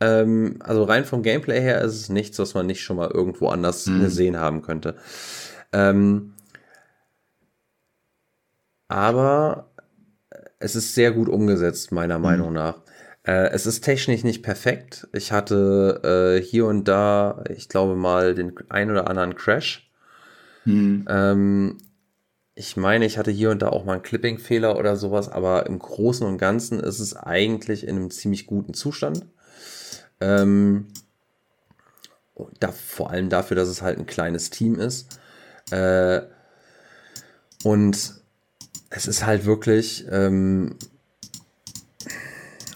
ähm, 0.01 0.57
also 0.61 0.85
rein 0.85 1.05
vom 1.05 1.23
Gameplay 1.23 1.61
her 1.61 1.81
ist 1.83 1.95
es 1.95 2.09
nichts, 2.09 2.39
was 2.39 2.55
man 2.55 2.67
nicht 2.67 2.83
schon 2.83 2.97
mal 2.97 3.11
irgendwo 3.11 3.49
anders 3.49 3.87
mm. 3.87 4.01
gesehen 4.01 4.37
haben 4.39 4.63
könnte. 4.63 4.97
Ähm, 5.73 6.35
aber 8.89 9.71
es 10.59 10.77
ist 10.77 10.95
sehr 10.95 11.13
gut 11.13 11.29
umgesetzt, 11.29 11.93
meiner 11.93 12.19
mhm. 12.19 12.25
Meinung 12.25 12.53
nach. 12.53 12.83
Äh, 13.23 13.51
es 13.51 13.67
ist 13.67 13.83
technisch 13.83 14.25
nicht 14.25 14.43
perfekt. 14.43 15.09
Ich 15.13 15.33
hatte 15.33 16.39
äh, 16.39 16.43
hier 16.43 16.67
und 16.67 16.89
da, 16.89 17.45
ich 17.49 17.69
glaube 17.69 17.97
mal, 17.97 18.35
den 18.35 18.53
ein 18.69 18.91
oder 18.91 19.09
anderen 19.09 19.35
Crash. 19.35 19.91
Mhm. 20.65 21.07
Ähm, 21.09 21.79
ich 22.55 22.77
meine, 22.77 23.07
ich 23.07 23.17
hatte 23.17 23.31
hier 23.31 23.51
und 23.51 23.63
da 23.63 23.69
auch 23.69 23.85
mal 23.85 23.95
einen 23.95 24.03
Clipping-Fehler 24.03 24.79
oder 24.79 24.97
sowas, 24.97 25.31
aber 25.31 25.67
im 25.67 25.79
Großen 25.79 26.27
und 26.27 26.39
Ganzen 26.39 26.79
ist 26.81 26.99
es 27.01 27.17
eigentlich 27.17 27.87
in 27.87 27.97
einem 27.97 28.11
ziemlich 28.11 28.47
guten 28.47 28.75
Zustand. 28.75 29.25
Ähm, 30.21 30.87
da, 32.59 32.73
vor 32.73 33.11
allem 33.11 33.29
dafür, 33.29 33.57
dass 33.57 33.69
es 33.69 33.83
halt 33.83 33.99
ein 33.99 34.07
kleines 34.07 34.51
Team 34.51 34.79
ist. 34.79 35.21
Äh, 35.71 36.23
und 37.65 38.15
es 38.91 39.07
ist 39.07 39.25
halt 39.25 39.45
wirklich, 39.45 40.07
ähm, 40.11 40.77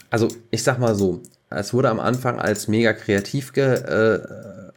also 0.09 0.27
ich 0.51 0.63
sag 0.63 0.79
mal 0.79 0.95
so, 0.95 1.21
es 1.49 1.73
wurde 1.73 1.89
am 1.89 1.99
Anfang 1.99 2.39
als 2.39 2.67
mega 2.67 2.93
kreativ 2.93 3.53
ge, 3.53 3.73
äh, 3.73 4.21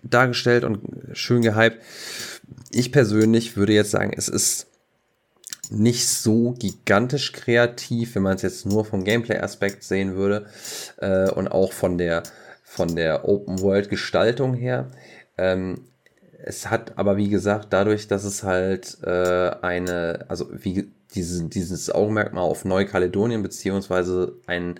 dargestellt 0.02 0.64
und 0.64 0.80
schön 1.12 1.42
gehypt. 1.42 1.78
Ich 2.70 2.92
persönlich 2.92 3.56
würde 3.56 3.72
jetzt 3.72 3.90
sagen, 3.90 4.12
es 4.16 4.28
ist 4.28 4.66
nicht 5.70 6.08
so 6.08 6.52
gigantisch 6.52 7.32
kreativ, 7.32 8.14
wenn 8.14 8.22
man 8.22 8.36
es 8.36 8.42
jetzt 8.42 8.66
nur 8.66 8.84
vom 8.84 9.04
Gameplay-Aspekt 9.04 9.84
sehen 9.84 10.14
würde 10.14 10.46
äh, 10.98 11.30
und 11.30 11.48
auch 11.48 11.72
von 11.72 11.98
der 11.98 12.22
von 12.78 12.94
der 12.94 13.28
Open 13.28 13.60
World 13.60 13.90
Gestaltung 13.90 14.54
her. 14.54 14.86
Ähm, 15.36 15.80
es 16.44 16.70
hat 16.70 16.96
aber, 16.96 17.16
wie 17.16 17.28
gesagt, 17.28 17.72
dadurch, 17.72 18.06
dass 18.06 18.22
es 18.22 18.44
halt 18.44 18.98
äh, 19.02 19.50
eine, 19.62 20.26
also 20.28 20.46
wie 20.52 20.88
diese, 21.12 21.48
dieses 21.48 21.90
Augenmerk 21.90 22.32
mal 22.32 22.42
auf 22.42 22.64
Neukaledonien, 22.64 23.42
beziehungsweise 23.42 24.36
ein, 24.46 24.78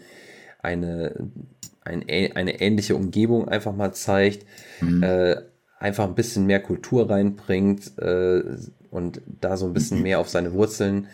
eine, 0.61 1.13
ein, 1.83 2.09
eine 2.09 2.61
ähnliche 2.61 2.95
Umgebung 2.95 3.49
einfach 3.49 3.75
mal 3.75 3.93
zeigt, 3.93 4.47
mhm. 4.81 5.03
äh, 5.03 5.37
einfach 5.81 6.05
ein 6.05 6.15
bisschen 6.15 6.47
mehr 6.47 6.61
Kultur 6.61 7.11
reinbringt 7.11 7.99
äh, 7.99 8.45
und 8.93 9.23
da 9.41 9.57
so 9.57 9.67
ein 9.67 9.75
bisschen 9.75 9.99
mhm. 9.99 10.03
mehr 10.05 10.21
auf 10.21 10.29
seine 10.29 10.53
Wurzeln 10.53 11.09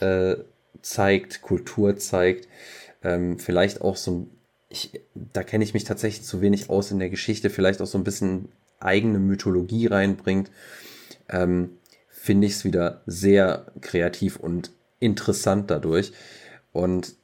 äh, 0.00 0.36
zeigt, 0.80 1.42
Kultur 1.42 1.98
zeigt, 1.98 2.48
ähm, 3.02 3.38
vielleicht 3.38 3.82
auch 3.82 3.96
so, 3.96 4.28
ich, 4.72 5.02
da 5.14 5.42
kenne 5.42 5.64
ich 5.64 5.74
mich 5.74 5.84
tatsächlich 5.84 6.24
zu 6.24 6.40
wenig 6.40 6.70
aus 6.70 6.90
in 6.90 6.98
der 6.98 7.10
Geschichte, 7.10 7.50
vielleicht 7.50 7.82
auch 7.82 7.86
so 7.86 7.98
ein 7.98 8.04
bisschen 8.04 8.48
eigene 8.80 9.18
Mythologie 9.18 9.86
reinbringt, 9.86 10.50
ähm, 11.28 11.70
finde 12.08 12.46
ich 12.46 12.54
es 12.54 12.64
wieder 12.64 13.02
sehr 13.06 13.66
kreativ 13.80 14.36
und 14.36 14.72
interessant 14.98 15.70
dadurch. 15.70 16.12
Und 16.72 17.14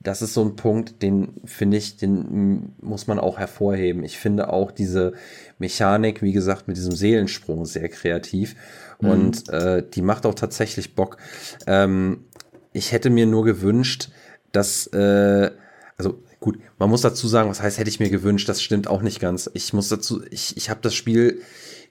das 0.00 0.22
ist 0.22 0.34
so 0.34 0.44
ein 0.44 0.56
Punkt, 0.56 1.02
den 1.02 1.34
finde 1.44 1.76
ich, 1.76 1.96
den 1.96 2.74
muss 2.80 3.06
man 3.06 3.18
auch 3.18 3.38
hervorheben. 3.38 4.04
Ich 4.04 4.18
finde 4.18 4.50
auch 4.50 4.70
diese 4.70 5.12
Mechanik, 5.58 6.22
wie 6.22 6.32
gesagt, 6.32 6.68
mit 6.68 6.76
diesem 6.76 6.94
Seelensprung 6.94 7.66
sehr 7.66 7.88
kreativ 7.88 8.54
mhm. 9.00 9.10
und 9.10 9.48
äh, 9.50 9.84
die 9.86 10.02
macht 10.02 10.24
auch 10.24 10.34
tatsächlich 10.34 10.94
Bock. 10.94 11.18
Ähm, 11.66 12.24
ich 12.72 12.92
hätte 12.92 13.10
mir 13.10 13.26
nur 13.26 13.44
gewünscht, 13.44 14.10
dass, 14.52 14.86
äh, 14.88 15.50
also 15.98 16.22
gut, 16.46 16.60
man 16.78 16.88
muss 16.88 17.00
dazu 17.00 17.26
sagen, 17.26 17.50
was 17.50 17.60
heißt, 17.60 17.76
hätte 17.76 17.90
ich 17.90 17.98
mir 17.98 18.08
gewünscht, 18.08 18.48
das 18.48 18.62
stimmt 18.62 18.86
auch 18.86 19.02
nicht 19.02 19.18
ganz. 19.18 19.50
Ich 19.54 19.72
muss 19.72 19.88
dazu, 19.88 20.22
ich, 20.30 20.56
ich 20.56 20.70
habe 20.70 20.78
das 20.80 20.94
Spiel 20.94 21.42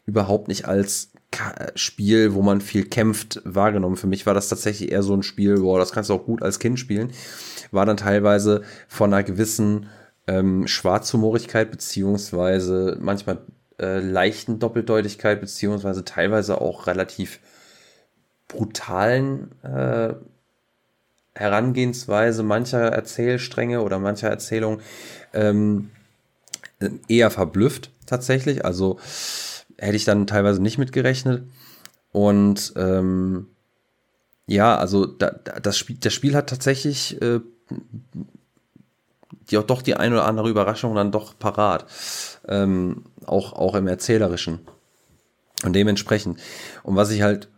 überhaupt 0.06 0.48
nicht 0.48 0.66
als 0.66 1.12
Spiel, 1.76 2.34
wo 2.34 2.42
man 2.42 2.62
viel 2.62 2.86
kämpft, 2.86 3.42
wahrgenommen. 3.44 3.98
Für 3.98 4.08
mich 4.08 4.26
war 4.26 4.34
das 4.34 4.48
tatsächlich 4.48 4.94
eher 4.94 5.04
so 5.04 5.14
ein 5.14 5.24
Spiel, 5.24 5.60
boah, 5.60 5.78
das 5.78 5.92
kannst 5.92 6.10
du 6.10 6.14
auch 6.14 6.24
gut 6.24 6.42
als 6.42 6.60
Kind 6.60 6.80
spielen. 6.80 7.12
War 7.72 7.86
dann 7.86 7.98
teilweise 7.98 8.62
von 8.88 9.14
einer 9.14 9.24
gewissen 9.24 9.88
ähm, 10.26 10.68
Schwarzhumorigkeit, 10.68 11.70
beziehungsweise 11.70 12.98
manchmal 13.02 13.40
äh, 13.78 14.00
leichten 14.00 14.60
Doppeldeutigkeit, 14.60 15.42
beziehungsweise 15.42 16.06
teilweise 16.06 16.62
auch 16.62 16.88
relativ 16.88 17.42
brutalen 18.48 19.52
äh, 19.64 20.14
Herangehensweise 21.36 22.44
mancher 22.44 22.80
Erzählstränge 22.80 23.82
oder 23.82 24.00
mancher 24.00 24.30
Erzählung 24.30 24.82
ähm, 25.34 25.92
eher 27.08 27.30
verblüfft 27.30 27.92
tatsächlich. 28.06 28.66
Also 28.66 29.00
hätte 29.78 29.96
ich 29.96 30.06
dann 30.06 30.28
teilweise 30.28 30.62
nicht 30.62 30.78
mitgerechnet. 30.78 31.44
Und 32.12 32.74
ähm, 32.78 33.48
ja, 34.48 34.78
also 34.78 35.06
da, 35.06 35.32
das, 35.32 35.78
Spiel, 35.78 35.98
das 36.00 36.14
Spiel 36.14 36.36
hat 36.36 36.50
tatsächlich 36.50 37.22
äh, 37.22 37.42
die 39.50 39.58
auch 39.58 39.64
doch 39.64 39.82
die 39.82 39.96
eine 39.96 40.16
oder 40.16 40.26
andere 40.26 40.50
Überraschung 40.50 40.96
dann 40.96 41.12
doch 41.12 41.38
parat. 41.38 41.86
Ähm, 42.48 43.04
auch, 43.26 43.54
auch 43.54 43.76
im 43.76 43.88
Erzählerischen. 43.88 44.60
Und 45.64 45.74
dementsprechend. 45.74 46.40
Und 46.84 46.96
was 46.96 47.12
ich 47.12 47.22
halt 47.22 47.50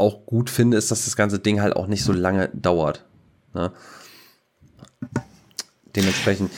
auch 0.00 0.26
gut 0.26 0.50
finde, 0.50 0.76
ist, 0.76 0.90
dass 0.90 1.04
das 1.04 1.16
ganze 1.16 1.38
Ding 1.38 1.60
halt 1.60 1.76
auch 1.76 1.86
nicht 1.86 2.04
so 2.04 2.12
lange 2.12 2.48
dauert. 2.52 3.04
Ne? 3.54 3.72
Dementsprechend, 5.96 6.50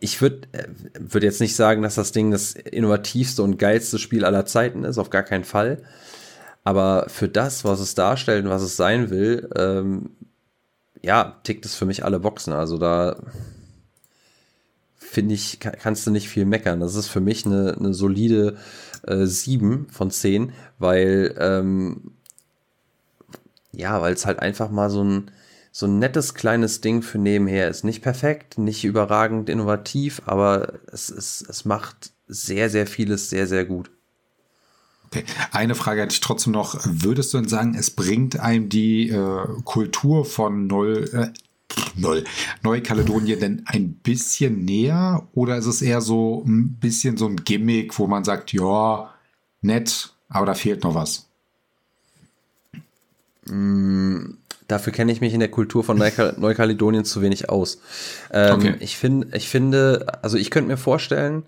ich 0.00 0.20
würde 0.20 0.48
äh, 0.52 0.66
würd 0.98 1.24
jetzt 1.24 1.40
nicht 1.40 1.56
sagen, 1.56 1.82
dass 1.82 1.94
das 1.94 2.12
Ding 2.12 2.30
das 2.30 2.52
innovativste 2.52 3.42
und 3.42 3.58
geilste 3.58 3.98
Spiel 3.98 4.24
aller 4.24 4.46
Zeiten 4.46 4.84
ist, 4.84 4.98
auf 4.98 5.10
gar 5.10 5.22
keinen 5.22 5.44
Fall. 5.44 5.82
Aber 6.64 7.06
für 7.08 7.28
das, 7.28 7.64
was 7.64 7.80
es 7.80 7.94
darstellt 7.94 8.44
und 8.44 8.50
was 8.50 8.62
es 8.62 8.76
sein 8.76 9.10
will, 9.10 9.48
ähm, 9.56 10.10
ja, 11.02 11.40
tickt 11.42 11.64
es 11.64 11.74
für 11.74 11.86
mich 11.86 12.04
alle 12.04 12.20
Boxen. 12.20 12.52
Also 12.52 12.78
da 12.78 13.16
finde 15.10 15.34
ich, 15.34 15.58
kannst 15.60 16.06
du 16.06 16.10
nicht 16.10 16.28
viel 16.28 16.44
meckern. 16.44 16.80
Das 16.80 16.94
ist 16.94 17.08
für 17.08 17.20
mich 17.20 17.46
eine, 17.46 17.76
eine 17.76 17.94
solide 17.94 18.56
äh, 19.06 19.26
7 19.26 19.88
von 19.90 20.10
10, 20.10 20.52
weil 20.78 21.34
ähm, 21.38 22.12
ja, 23.72 24.00
weil 24.00 24.14
es 24.14 24.26
halt 24.26 24.40
einfach 24.40 24.70
mal 24.70 24.90
so 24.90 25.02
ein 25.04 25.30
so 25.72 25.86
ein 25.86 25.98
nettes 25.98 26.34
kleines 26.34 26.80
Ding 26.80 27.02
für 27.02 27.18
nebenher 27.18 27.68
ist. 27.68 27.84
Nicht 27.84 28.02
perfekt, 28.02 28.58
nicht 28.58 28.84
überragend 28.84 29.48
innovativ, 29.48 30.20
aber 30.26 30.80
es, 30.90 31.10
es, 31.10 31.44
es 31.48 31.64
macht 31.64 32.12
sehr, 32.26 32.70
sehr 32.70 32.86
vieles 32.86 33.30
sehr, 33.30 33.46
sehr 33.46 33.64
gut. 33.64 33.90
Okay. 35.06 35.24
Eine 35.50 35.74
Frage 35.74 36.02
hätte 36.02 36.12
ich 36.12 36.20
trotzdem 36.20 36.52
noch. 36.52 36.78
Würdest 36.84 37.32
du 37.32 37.38
denn 37.38 37.48
sagen, 37.48 37.74
es 37.74 37.90
bringt 37.90 38.38
einem 38.38 38.68
die 38.68 39.10
äh, 39.10 39.46
Kultur 39.64 40.24
von 40.24 40.68
Null, 40.68 41.10
äh, 41.12 41.32
Null, 41.96 42.24
Neukaledonien 42.62 43.40
denn 43.40 43.62
ein 43.66 43.94
bisschen 43.94 44.64
näher? 44.64 45.28
Oder 45.32 45.56
ist 45.56 45.66
es 45.66 45.82
eher 45.82 46.00
so 46.00 46.44
ein 46.46 46.76
bisschen 46.78 47.16
so 47.16 47.26
ein 47.26 47.36
Gimmick, 47.36 47.98
wo 47.98 48.06
man 48.06 48.22
sagt, 48.22 48.52
ja, 48.52 49.12
nett, 49.62 50.14
aber 50.28 50.46
da 50.46 50.54
fehlt 50.54 50.84
noch 50.84 50.94
was? 50.94 51.29
Mm, 53.50 54.36
Dafür 54.70 54.92
kenne 54.92 55.10
ich 55.10 55.20
mich 55.20 55.34
in 55.34 55.40
der 55.40 55.50
Kultur 55.50 55.82
von 55.82 55.98
Neukaledonien 56.36 57.04
zu 57.04 57.22
wenig 57.22 57.50
aus. 57.50 57.80
Ähm, 58.32 58.54
okay. 58.54 58.74
ich, 58.78 58.96
find, 58.96 59.34
ich 59.34 59.48
finde, 59.48 60.06
also 60.22 60.36
ich 60.36 60.50
könnte 60.50 60.68
mir 60.68 60.76
vorstellen, 60.76 61.42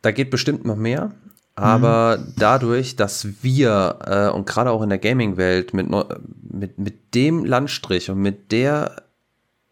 da 0.00 0.12
geht 0.12 0.30
bestimmt 0.30 0.64
noch 0.64 0.76
mehr. 0.76 1.12
Aber 1.56 2.18
mhm. 2.18 2.32
dadurch, 2.38 2.96
dass 2.96 3.42
wir 3.42 3.98
äh, 4.06 4.34
und 4.34 4.46
gerade 4.46 4.70
auch 4.70 4.82
in 4.82 4.88
der 4.88 4.98
Gaming-Welt 4.98 5.74
mit, 5.74 5.88
mit, 5.90 6.78
mit 6.78 7.14
dem 7.14 7.44
Landstrich 7.44 8.10
und 8.10 8.18
mit 8.18 8.50
der 8.50 9.02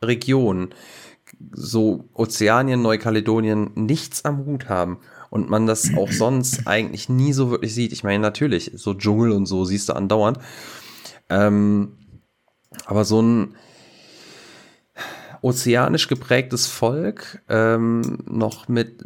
Region 0.03 0.75
so 1.53 2.09
Ozeanien, 2.13 2.83
Neukaledonien 2.83 3.71
nichts 3.75 4.25
am 4.25 4.45
Hut 4.45 4.69
haben 4.69 4.99
und 5.31 5.51
man 5.51 5.67
das 5.67 5.95
auch 5.97 6.11
sonst 6.11 6.63
eigentlich 6.67 7.09
nie 7.09 7.33
so 7.33 7.51
wirklich 7.51 7.75
sieht. 7.75 7.93
Ich 7.93 8.05
meine, 8.05 8.23
natürlich, 8.23 8.73
so 8.75 8.95
Dschungel 8.95 9.33
und 9.33 9.47
so 9.47 9.65
siehst 9.65 9.89
du 9.89 9.95
andauernd. 9.95 10.39
Ähm, 11.29 11.97
aber 12.87 13.05
so 13.05 13.23
ein 13.23 13.55
ozeanisch 15.43 16.09
geprägtes 16.09 16.67
Volk, 16.67 17.43
ähm, 17.49 18.19
noch 18.27 18.69
mit 18.69 19.03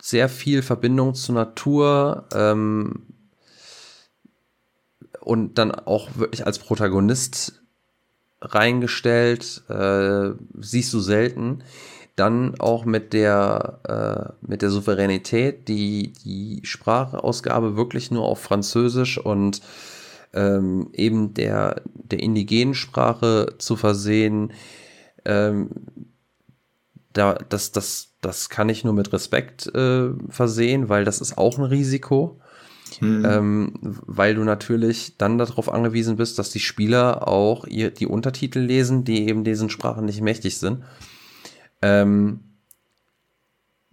sehr 0.00 0.28
viel 0.28 0.62
Verbindung 0.62 1.14
zur 1.14 1.34
Natur 1.34 2.26
ähm, 2.34 3.06
und 5.20 5.58
dann 5.58 5.70
auch 5.70 6.08
wirklich 6.16 6.46
als 6.46 6.58
Protagonist 6.58 7.62
reingestellt, 8.40 9.62
äh, 9.68 10.30
siehst 10.58 10.92
du 10.92 11.00
selten. 11.00 11.62
Dann 12.16 12.58
auch 12.58 12.84
mit 12.84 13.12
der, 13.12 14.34
äh, 14.42 14.46
mit 14.46 14.60
der 14.60 14.70
Souveränität, 14.70 15.68
die, 15.68 16.12
die 16.24 16.60
Sprachausgabe 16.64 17.76
wirklich 17.76 18.10
nur 18.10 18.24
auf 18.24 18.40
Französisch 18.40 19.18
und 19.18 19.62
ähm, 20.32 20.90
eben 20.92 21.34
der, 21.34 21.82
der 21.94 22.20
indigenen 22.20 22.74
Sprache 22.74 23.54
zu 23.58 23.76
versehen, 23.76 24.52
ähm, 25.24 25.70
da, 27.12 27.34
das, 27.34 27.72
das, 27.72 28.14
das 28.20 28.48
kann 28.48 28.68
ich 28.68 28.84
nur 28.84 28.94
mit 28.94 29.12
Respekt 29.12 29.66
äh, 29.74 30.10
versehen, 30.28 30.88
weil 30.88 31.04
das 31.04 31.20
ist 31.20 31.36
auch 31.36 31.58
ein 31.58 31.64
Risiko. 31.64 32.40
Hm. 32.98 33.24
Ähm, 33.24 33.72
weil 33.80 34.34
du 34.34 34.44
natürlich 34.44 35.16
dann 35.16 35.38
darauf 35.38 35.72
angewiesen 35.72 36.16
bist, 36.16 36.38
dass 36.38 36.50
die 36.50 36.60
Spieler 36.60 37.26
auch 37.26 37.66
ihr, 37.66 37.90
die 37.90 38.06
Untertitel 38.06 38.58
lesen, 38.60 39.04
die 39.04 39.28
eben 39.28 39.44
diesen 39.44 39.70
Sprachen 39.70 40.04
nicht 40.04 40.20
mächtig 40.20 40.58
sind. 40.58 40.84
Ähm, 41.80 42.40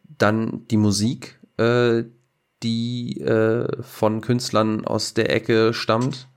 dann 0.03 0.67
die 0.67 0.77
Musik, 0.77 1.39
äh, 1.57 2.03
die 2.61 3.21
äh, 3.21 3.81
von 3.81 4.19
Künstlern 4.19 4.85
aus 4.85 5.13
der 5.13 5.33
Ecke 5.33 5.73
stammt 5.73 6.28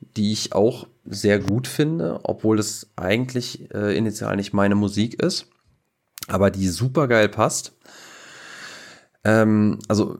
die 0.00 0.32
ich 0.32 0.52
auch 0.52 0.86
sehr 1.04 1.38
gut 1.38 1.66
finde, 1.66 2.20
obwohl 2.24 2.58
es 2.58 2.90
eigentlich 2.96 3.72
äh, 3.74 3.96
initial 3.96 4.36
nicht 4.36 4.52
meine 4.52 4.74
Musik 4.74 5.22
ist, 5.22 5.46
aber 6.26 6.50
die 6.50 6.68
super 6.68 7.08
geil 7.08 7.28
passt. 7.28 7.72
Ähm, 9.24 9.78
also 9.88 10.18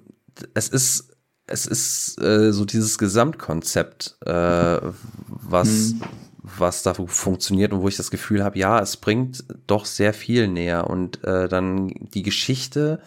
es 0.55 0.69
ist 0.69 1.09
es 1.47 1.67
ist 1.67 2.21
äh, 2.21 2.53
so 2.53 2.65
dieses 2.65 2.99
Gesamtkonzept, 2.99 4.19
äh, 4.27 4.79
was 5.27 5.69
hm. 5.69 6.03
was 6.43 6.83
da 6.83 6.95
funktioniert 6.95 7.73
und 7.73 7.81
wo 7.81 7.89
ich 7.89 7.97
das 7.97 8.11
Gefühl 8.11 8.45
habe, 8.45 8.59
ja, 8.59 8.81
es 8.81 8.97
bringt 8.97 9.45
doch 9.67 9.85
sehr 9.85 10.13
viel 10.13 10.49
näher 10.49 10.89
und 10.89 11.25
äh, 11.25 11.49
dann 11.49 11.89
die 11.89 12.23
Geschichte, 12.23 13.01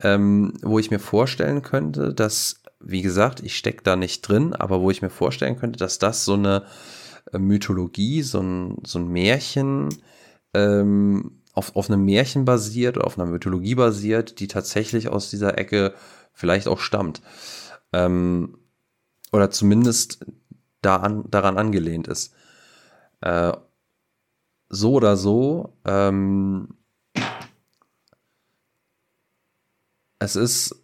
ähm, 0.00 0.54
wo 0.62 0.78
ich 0.78 0.90
mir 0.90 0.98
vorstellen 0.98 1.62
könnte, 1.62 2.12
dass 2.12 2.59
wie 2.80 3.02
gesagt, 3.02 3.40
ich 3.40 3.56
stecke 3.56 3.82
da 3.82 3.96
nicht 3.96 4.22
drin, 4.22 4.54
aber 4.54 4.80
wo 4.80 4.90
ich 4.90 5.02
mir 5.02 5.10
vorstellen 5.10 5.56
könnte, 5.56 5.78
dass 5.78 5.98
das 5.98 6.24
so 6.24 6.34
eine 6.34 6.64
äh, 7.32 7.38
Mythologie, 7.38 8.22
so 8.22 8.40
ein, 8.40 8.78
so 8.84 8.98
ein 8.98 9.08
Märchen 9.08 9.90
ähm, 10.54 11.42
auf, 11.52 11.76
auf 11.76 11.90
einem 11.90 12.04
Märchen 12.04 12.44
basiert 12.44 12.98
auf 12.98 13.18
einer 13.18 13.30
Mythologie 13.30 13.74
basiert, 13.74 14.40
die 14.40 14.48
tatsächlich 14.48 15.08
aus 15.08 15.30
dieser 15.30 15.58
Ecke 15.58 15.94
vielleicht 16.32 16.68
auch 16.68 16.80
stammt. 16.80 17.20
Ähm, 17.92 18.58
oder 19.32 19.50
zumindest 19.50 20.24
da 20.80 20.96
an, 20.96 21.24
daran 21.30 21.58
angelehnt 21.58 22.08
ist. 22.08 22.34
Äh, 23.20 23.52
so 24.68 24.92
oder 24.92 25.16
so, 25.16 25.76
ähm, 25.84 26.68
es 30.18 30.36
ist 30.36 30.76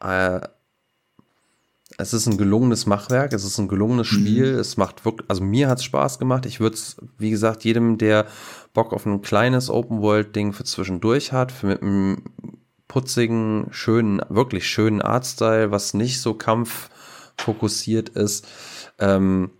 äh, 0.00 0.40
es 2.02 2.12
ist 2.12 2.26
ein 2.26 2.36
gelungenes 2.36 2.86
Machwerk, 2.86 3.32
es 3.32 3.44
ist 3.44 3.58
ein 3.58 3.68
gelungenes 3.68 4.10
mhm. 4.10 4.16
Spiel, 4.16 4.52
mhm. 4.52 4.58
es 4.58 4.76
macht 4.76 5.04
wirklich, 5.04 5.30
also 5.30 5.42
mir 5.42 5.68
hat 5.68 5.78
es 5.78 5.84
Spaß 5.84 6.18
gemacht. 6.18 6.44
Ich 6.46 6.60
würde 6.60 6.74
es, 6.74 6.96
wie 7.16 7.30
gesagt, 7.30 7.64
jedem, 7.64 7.96
der 7.96 8.26
Bock 8.74 8.92
auf 8.92 9.06
ein 9.06 9.22
kleines 9.22 9.70
Open-World-Ding 9.70 10.52
für 10.52 10.64
zwischendurch 10.64 11.32
hat, 11.32 11.52
für 11.52 11.68
mit 11.68 11.82
einem 11.82 12.24
putzigen, 12.88 13.68
schönen, 13.70 14.20
wirklich 14.28 14.66
schönen 14.66 15.00
Artstyle, 15.00 15.70
was 15.70 15.94
nicht 15.94 16.20
so 16.20 16.34
kampffokussiert 16.34 18.10
ist, 18.10 18.46
ähm, 18.98 19.50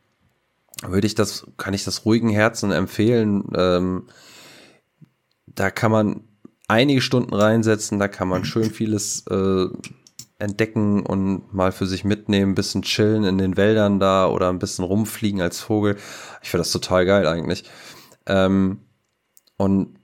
würde 0.85 1.07
ich 1.07 1.15
das, 1.15 1.47
kann 1.57 1.75
ich 1.75 1.85
das 1.85 2.05
ruhigen 2.05 2.29
Herzen 2.29 2.73
empfehlen. 2.73 3.45
Ähm, 3.57 4.09
da 5.47 5.71
kann 5.71 5.93
man 5.93 6.25
einige 6.69 7.01
Stunden 7.01 7.35
reinsetzen, 7.35 7.99
da 7.99 8.09
kann 8.09 8.29
man 8.29 8.45
schön 8.45 8.71
vieles 8.71 9.25
äh, 9.29 9.67
entdecken 10.43 11.07
und 11.07 11.55
mal 11.55 11.73
für 11.73 11.87
sich 11.87 12.05
mitnehmen, 12.05 12.53
ein 12.53 12.57
bisschen 12.57 12.83
chillen 12.83 13.25
in 13.25 13.39
den 13.39 13.57
Wäldern 13.57 14.01
da 14.01 14.27
oder 14.27 14.49
ein 14.49 14.59
bisschen 14.59 14.85
rumfliegen 14.85 15.41
als 15.41 15.61
Vogel. 15.61 15.97
Ich 16.43 16.51
finde 16.51 16.63
das 16.63 16.73
total 16.73 17.07
geil 17.07 17.27
eigentlich. 17.27 17.65
Ähm, 18.27 18.81
und 19.57 19.99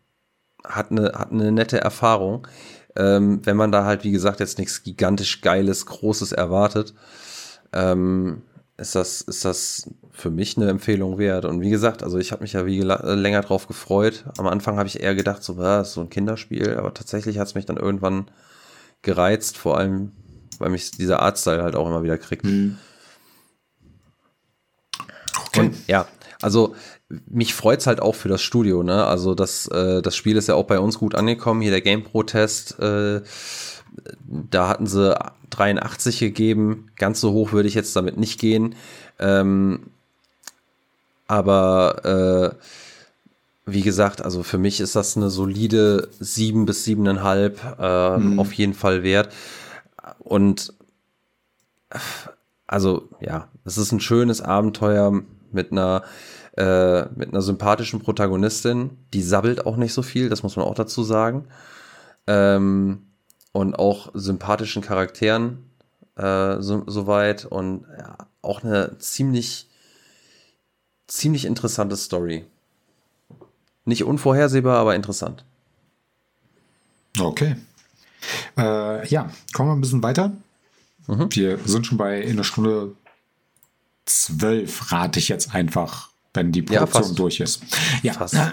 hat 0.64 0.90
eine, 0.92 1.12
hat 1.14 1.32
eine 1.32 1.50
nette 1.50 1.80
Erfahrung. 1.80 2.46
Ähm, 2.96 3.44
wenn 3.44 3.56
man 3.56 3.72
da 3.72 3.84
halt, 3.84 4.04
wie 4.04 4.12
gesagt, 4.12 4.40
jetzt 4.40 4.58
nichts 4.58 4.82
gigantisch 4.84 5.40
Geiles, 5.40 5.86
Großes 5.86 6.32
erwartet, 6.32 6.94
ähm, 7.72 8.42
ist 8.76 8.94
das, 8.94 9.20
ist 9.22 9.44
das 9.44 9.90
für 10.12 10.30
mich 10.30 10.56
eine 10.56 10.68
Empfehlung 10.68 11.18
wert. 11.18 11.46
Und 11.46 11.60
wie 11.62 11.70
gesagt, 11.70 12.04
also 12.04 12.16
ich 12.18 12.30
habe 12.30 12.42
mich 12.42 12.52
ja 12.52 12.64
wie 12.64 12.80
länger 12.80 13.40
drauf 13.40 13.66
gefreut. 13.66 14.24
Am 14.38 14.46
Anfang 14.46 14.76
habe 14.76 14.86
ich 14.86 15.00
eher 15.02 15.16
gedacht, 15.16 15.42
so, 15.42 15.60
ist 15.60 15.92
so 15.94 16.00
ein 16.00 16.10
Kinderspiel, 16.10 16.76
aber 16.76 16.94
tatsächlich 16.94 17.38
hat 17.38 17.48
es 17.48 17.54
mich 17.56 17.66
dann 17.66 17.76
irgendwann 17.76 18.30
gereizt, 19.02 19.56
vor 19.56 19.78
allem 19.78 20.12
weil 20.60 20.70
mich 20.70 20.90
dieser 20.92 21.20
Artstyle 21.20 21.62
halt 21.62 21.76
auch 21.76 21.86
immer 21.86 22.02
wieder 22.02 22.18
kriegt. 22.18 22.44
Mhm. 22.44 22.78
Okay. 25.46 25.60
Und 25.60 25.76
ja, 25.86 26.06
also 26.40 26.74
mich 27.26 27.54
freut 27.54 27.80
es 27.80 27.86
halt 27.86 28.00
auch 28.00 28.14
für 28.14 28.28
das 28.28 28.42
Studio, 28.42 28.82
ne? 28.82 29.06
Also 29.06 29.34
das, 29.34 29.66
äh, 29.68 30.02
das 30.02 30.16
Spiel 30.16 30.36
ist 30.36 30.48
ja 30.48 30.54
auch 30.54 30.66
bei 30.66 30.78
uns 30.78 30.98
gut 30.98 31.14
angekommen. 31.14 31.62
Hier 31.62 31.70
der 31.70 31.80
Game 31.80 32.04
Pro-Test, 32.04 32.78
äh, 32.80 33.22
da 34.26 34.68
hatten 34.68 34.86
sie 34.86 35.16
83 35.50 36.18
gegeben. 36.18 36.90
Ganz 36.96 37.20
so 37.20 37.32
hoch 37.32 37.52
würde 37.52 37.68
ich 37.68 37.74
jetzt 37.74 37.96
damit 37.96 38.18
nicht 38.18 38.38
gehen. 38.38 38.74
Ähm, 39.18 39.86
aber 41.26 42.54
äh, 42.54 42.64
wie 43.66 43.82
gesagt, 43.82 44.22
also 44.22 44.42
für 44.42 44.58
mich 44.58 44.80
ist 44.80 44.96
das 44.96 45.16
eine 45.16 45.30
solide 45.30 46.08
7 46.20 46.66
bis 46.66 46.86
7,5 46.86 48.16
äh, 48.16 48.18
mhm. 48.18 48.38
auf 48.38 48.52
jeden 48.52 48.74
Fall 48.74 49.02
wert. 49.02 49.32
Und 50.28 50.74
also 52.66 53.08
ja, 53.20 53.48
es 53.64 53.78
ist 53.78 53.92
ein 53.92 54.00
schönes 54.00 54.42
Abenteuer 54.42 55.22
mit 55.50 55.72
einer 55.72 56.02
äh, 56.58 57.06
mit 57.14 57.30
einer 57.30 57.40
sympathischen 57.40 58.00
Protagonistin, 58.00 58.90
die 59.14 59.22
sabbelt 59.22 59.64
auch 59.64 59.76
nicht 59.76 59.94
so 59.94 60.02
viel, 60.02 60.28
das 60.28 60.42
muss 60.42 60.56
man 60.56 60.66
auch 60.66 60.74
dazu 60.74 61.02
sagen. 61.02 61.46
Ähm, 62.26 63.06
und 63.52 63.78
auch 63.78 64.10
sympathischen 64.12 64.82
Charakteren 64.82 65.70
äh, 66.16 66.60
so, 66.60 66.84
soweit 66.86 67.46
und 67.46 67.86
ja, 67.98 68.18
auch 68.42 68.62
eine 68.62 68.98
ziemlich 68.98 69.70
ziemlich 71.06 71.46
interessante 71.46 71.96
Story. 71.96 72.44
Nicht 73.86 74.04
unvorhersehbar, 74.04 74.76
aber 74.76 74.94
interessant. 74.94 75.46
Okay. 77.18 77.56
Äh, 78.56 79.06
ja, 79.08 79.30
kommen 79.52 79.70
wir 79.70 79.74
ein 79.74 79.80
bisschen 79.80 80.02
weiter. 80.02 80.32
Mhm. 81.06 81.28
Wir 81.30 81.58
sind 81.64 81.86
schon 81.86 81.98
bei 81.98 82.20
in 82.20 82.32
einer 82.32 82.44
Stunde 82.44 82.94
zwölf, 84.04 84.92
rate 84.92 85.18
ich 85.18 85.28
jetzt 85.28 85.54
einfach, 85.54 86.08
wenn 86.34 86.52
die 86.52 86.62
Produktion 86.62 87.04
ja, 87.04 87.14
durch 87.14 87.40
ist. 87.40 87.62
Ja, 88.02 88.12
fast. 88.12 88.36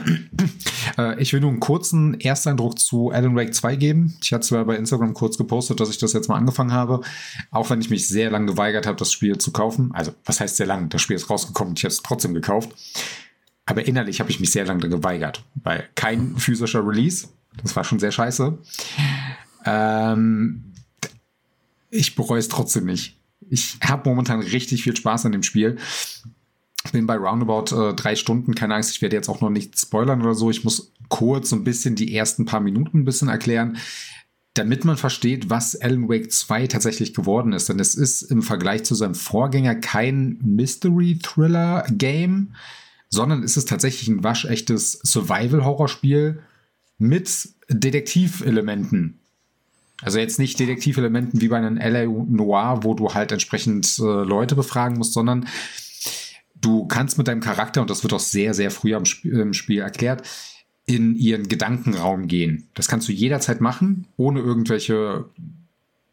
Äh, 1.00 1.20
ich 1.20 1.34
will 1.34 1.42
nur 1.42 1.50
einen 1.50 1.60
kurzen 1.60 2.20
Ersteindruck 2.22 2.80
zu 2.80 3.10
Alan 3.10 3.36
Wake 3.36 3.54
2 3.54 3.76
geben. 3.76 4.16
Ich 4.22 4.32
hatte 4.32 4.48
zwar 4.48 4.64
bei 4.66 4.76
Instagram 4.78 5.14
kurz 5.14 5.36
gepostet, 5.36 5.80
dass 5.80 5.90
ich 5.90 5.98
das 5.98 6.14
jetzt 6.14 6.30
mal 6.30 6.36
angefangen 6.36 6.72
habe, 6.72 7.02
auch 7.50 7.70
wenn 7.72 7.82
ich 7.82 7.90
mich 7.90 8.08
sehr 8.08 8.30
lange 8.30 8.46
geweigert 8.46 8.86
habe, 8.86 8.96
das 8.96 9.12
Spiel 9.12 9.38
zu 9.40 9.52
kaufen. 9.52 9.90
Also, 9.94 10.14
was 10.24 10.40
heißt 10.40 10.56
sehr 10.58 10.68
lang? 10.68 10.88
Das 10.90 11.02
Spiel 11.02 11.16
ist 11.16 11.30
rausgekommen 11.30 11.72
und 11.72 11.80
ich 11.80 11.84
habe 11.84 11.92
es 11.92 12.04
trotzdem 12.04 12.34
gekauft. 12.34 12.70
Aber 13.66 13.86
innerlich 13.86 14.20
habe 14.20 14.30
ich 14.30 14.40
mich 14.40 14.52
sehr 14.52 14.66
lange 14.66 14.88
geweigert, 14.88 15.44
weil 15.56 15.90
kein 15.96 16.38
physischer 16.38 16.88
Release. 16.88 17.28
Das 17.62 17.76
war 17.76 17.84
schon 17.84 18.00
sehr 18.00 18.12
scheiße. 18.12 18.58
Ähm, 19.66 20.74
ich 21.90 22.16
bereue 22.16 22.40
es 22.40 22.48
trotzdem 22.48 22.86
nicht. 22.86 23.18
Ich 23.50 23.78
habe 23.84 24.10
momentan 24.10 24.40
richtig 24.40 24.84
viel 24.84 24.96
Spaß 24.96 25.26
an 25.26 25.32
dem 25.32 25.44
Spiel. 25.44 25.78
Bin 26.92 27.08
bei 27.08 27.16
roundabout 27.16 27.76
äh, 27.76 27.96
drei 27.96 28.16
Stunden, 28.16 28.54
keine 28.54 28.76
Angst, 28.76 28.92
ich 28.92 29.02
werde 29.02 29.16
jetzt 29.16 29.30
auch 29.30 29.42
noch 29.42 29.50
nicht 29.50 29.80
spoilern 29.80 30.22
oder 30.22 30.36
so. 30.36 30.52
Ich 30.52 30.64
muss 30.64 30.92
kurz 31.10 31.50
so 31.50 31.56
ein 31.56 31.64
bisschen 31.64 31.96
die 31.96 32.16
ersten 32.16 32.46
paar 32.46 32.60
Minuten 32.60 33.00
ein 33.00 33.06
bisschen 33.06 33.28
erklären, 33.28 33.78
damit 34.54 34.86
man 34.86 34.98
versteht, 34.98 35.50
was 35.50 35.76
Alan 35.76 36.08
Wake 36.08 36.32
2 36.32 36.68
tatsächlich 36.68 37.14
geworden 37.14 37.54
ist. 37.54 37.70
Denn 37.70 37.80
es 37.80 37.96
ist 37.96 38.22
im 38.24 38.44
Vergleich 38.44 38.84
zu 38.84 38.96
seinem 38.96 39.16
Vorgänger 39.16 39.76
kein 39.76 40.40
Mystery-Thriller-Game, 40.44 42.54
sondern 43.10 43.44
es 43.44 43.58
ist 43.58 43.70
tatsächlich 43.70 44.08
ein 44.08 44.24
waschechtes 44.24 44.94
Survival-Horror-Spiel 45.04 46.42
mit 46.98 47.50
Detektivelementen. 47.70 49.20
Also 50.02 50.20
jetzt 50.20 50.40
nicht 50.40 50.60
Detektivelementen 50.60 51.42
wie 51.42 51.48
bei 51.48 51.58
einem 51.58 51.78
LA 51.78 52.06
Noir, 52.06 52.80
wo 52.84 52.94
du 52.94 53.14
halt 53.14 53.32
entsprechend 53.32 53.98
äh, 54.00 54.04
Leute 54.04 54.56
befragen 54.56 54.98
musst, 54.98 55.14
sondern 55.14 55.48
du 56.56 56.86
kannst 56.86 57.18
mit 57.18 57.28
deinem 57.28 57.42
Charakter, 57.42 57.82
und 57.82 57.90
das 57.90 58.04
wird 58.04 58.14
auch 58.14 58.20
sehr, 58.20 58.54
sehr 58.54 58.72
früh 58.72 58.94
am 58.94 59.04
Sp 59.08 59.30
im 59.30 59.54
Spiel 59.54 59.80
erklärt, 59.80 60.28
in 60.86 61.16
ihren 61.16 61.48
Gedankenraum 61.48 62.28
gehen. 62.28 62.70
Das 62.74 62.88
kannst 62.88 63.08
du 63.08 63.12
jederzeit 63.12 63.62
machen, 63.62 64.08
ohne 64.18 64.40
irgendwelche 64.40 65.26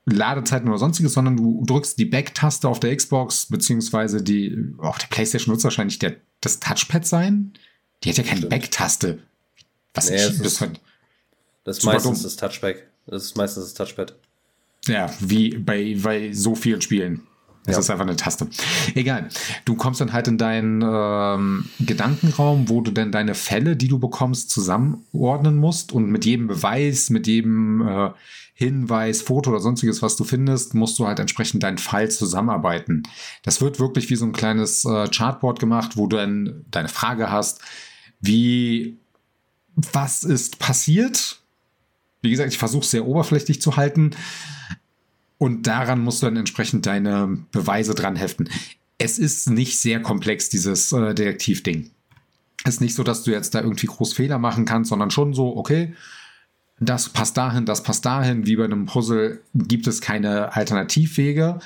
Ladezeiten 0.06 0.68
oder 0.68 0.78
sonstiges, 0.78 1.12
sondern 1.12 1.36
du 1.36 1.64
drückst 1.64 1.98
die 1.98 2.06
Back-Taste 2.06 2.68
auf 2.68 2.80
der 2.80 2.96
Xbox, 2.96 3.46
beziehungsweise 3.46 4.22
die, 4.22 4.74
auf 4.78 4.98
der 4.98 5.06
Playstation 5.08 5.54
wird 5.54 5.64
wahrscheinlich 5.64 5.98
der, 5.98 6.16
das 6.40 6.60
Touchpad 6.60 7.06
sein. 7.06 7.52
Die 8.02 8.10
hat 8.10 8.16
ja 8.16 8.24
keine 8.24 8.46
Back-Taste. 8.46 9.18
Was 9.94 10.10
nee, 10.10 10.16
ich, 10.16 10.38
das, 10.38 10.64
das 11.64 11.78
ist 11.78 11.84
meistens 11.84 12.22
das 12.22 12.36
Touchpad. 12.36 12.76
Das 13.06 13.24
ist 13.24 13.36
meistens 13.36 13.64
das 13.64 13.74
Touchpad. 13.74 14.14
Ja, 14.86 15.10
wie 15.20 15.56
bei, 15.56 15.96
bei 16.00 16.32
so 16.32 16.54
vielen 16.54 16.80
Spielen. 16.80 17.26
Es 17.64 17.74
ja. 17.74 17.78
ist 17.78 17.90
einfach 17.90 18.06
eine 18.06 18.16
Taste. 18.16 18.48
Egal. 18.94 19.28
Du 19.64 19.76
kommst 19.76 20.00
dann 20.00 20.12
halt 20.12 20.26
in 20.26 20.36
deinen 20.36 20.82
ähm, 20.84 21.68
Gedankenraum, 21.78 22.68
wo 22.68 22.80
du 22.80 22.90
dann 22.90 23.12
deine 23.12 23.34
Fälle, 23.34 23.76
die 23.76 23.86
du 23.86 24.00
bekommst, 24.00 24.50
zusammenordnen 24.50 25.56
musst. 25.56 25.92
Und 25.92 26.10
mit 26.10 26.24
jedem 26.24 26.48
Beweis, 26.48 27.08
mit 27.10 27.28
jedem 27.28 27.86
äh, 27.86 28.10
Hinweis, 28.54 29.22
Foto 29.22 29.50
oder 29.50 29.60
sonstiges, 29.60 30.02
was 30.02 30.16
du 30.16 30.24
findest, 30.24 30.74
musst 30.74 30.98
du 30.98 31.06
halt 31.06 31.20
entsprechend 31.20 31.62
deinen 31.62 31.78
Fall 31.78 32.10
zusammenarbeiten. 32.10 33.04
Das 33.44 33.60
wird 33.60 33.78
wirklich 33.78 34.10
wie 34.10 34.16
so 34.16 34.24
ein 34.24 34.32
kleines 34.32 34.84
äh, 34.84 35.08
Chartboard 35.08 35.60
gemacht, 35.60 35.96
wo 35.96 36.08
du 36.08 36.16
dann 36.16 36.64
deine 36.70 36.88
Frage 36.88 37.30
hast, 37.30 37.60
wie, 38.20 38.98
was 39.74 40.24
ist 40.24 40.58
passiert? 40.58 41.41
Wie 42.22 42.30
gesagt, 42.30 42.52
ich 42.52 42.58
versuche 42.58 42.84
es 42.84 42.90
sehr 42.90 43.06
oberflächlich 43.06 43.60
zu 43.60 43.76
halten. 43.76 44.12
Und 45.38 45.66
daran 45.66 46.00
musst 46.00 46.22
du 46.22 46.26
dann 46.26 46.36
entsprechend 46.36 46.86
deine 46.86 47.38
Beweise 47.50 47.94
dran 47.94 48.16
heften. 48.16 48.48
Es 48.98 49.18
ist 49.18 49.50
nicht 49.50 49.78
sehr 49.78 50.00
komplex, 50.00 50.48
dieses 50.48 50.92
äh, 50.92 51.14
Detektivding. 51.14 51.90
Es 52.64 52.74
ist 52.74 52.80
nicht 52.80 52.94
so, 52.94 53.02
dass 53.02 53.24
du 53.24 53.32
jetzt 53.32 53.54
da 53.54 53.60
irgendwie 53.60 53.88
groß 53.88 54.12
Fehler 54.12 54.38
machen 54.38 54.64
kannst, 54.64 54.90
sondern 54.90 55.10
schon 55.10 55.34
so, 55.34 55.56
okay, 55.56 55.94
das 56.78 57.08
passt 57.08 57.36
dahin, 57.36 57.66
das 57.66 57.82
passt 57.82 58.04
dahin. 58.04 58.46
Wie 58.46 58.56
bei 58.56 58.64
einem 58.64 58.86
Puzzle 58.86 59.40
gibt 59.54 59.88
es 59.88 60.00
keine 60.00 60.54
Alternativwege. 60.54 61.58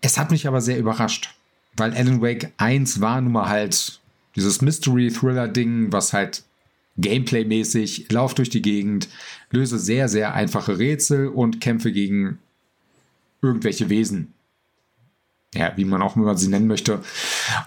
Es 0.00 0.18
hat 0.18 0.32
mich 0.32 0.48
aber 0.48 0.60
sehr 0.60 0.78
überrascht, 0.78 1.34
weil 1.76 1.94
Alan 1.94 2.20
Wake 2.20 2.52
1 2.56 3.00
war 3.00 3.20
nun 3.20 3.32
mal 3.32 3.48
halt 3.48 4.00
dieses 4.34 4.60
Mystery-Thriller-Ding, 4.60 5.92
was 5.92 6.12
halt 6.12 6.42
Gameplay-mäßig, 6.98 8.10
lauf 8.10 8.34
durch 8.34 8.50
die 8.50 8.62
Gegend, 8.62 9.08
löse 9.50 9.78
sehr, 9.78 10.08
sehr 10.08 10.34
einfache 10.34 10.78
Rätsel 10.78 11.28
und 11.28 11.60
kämpfe 11.60 11.92
gegen 11.92 12.38
irgendwelche 13.40 13.88
Wesen. 13.88 14.34
Ja, 15.54 15.72
wie 15.76 15.84
man 15.84 16.02
auch 16.02 16.16
immer 16.16 16.36
sie 16.36 16.48
nennen 16.48 16.66
möchte. 16.66 17.02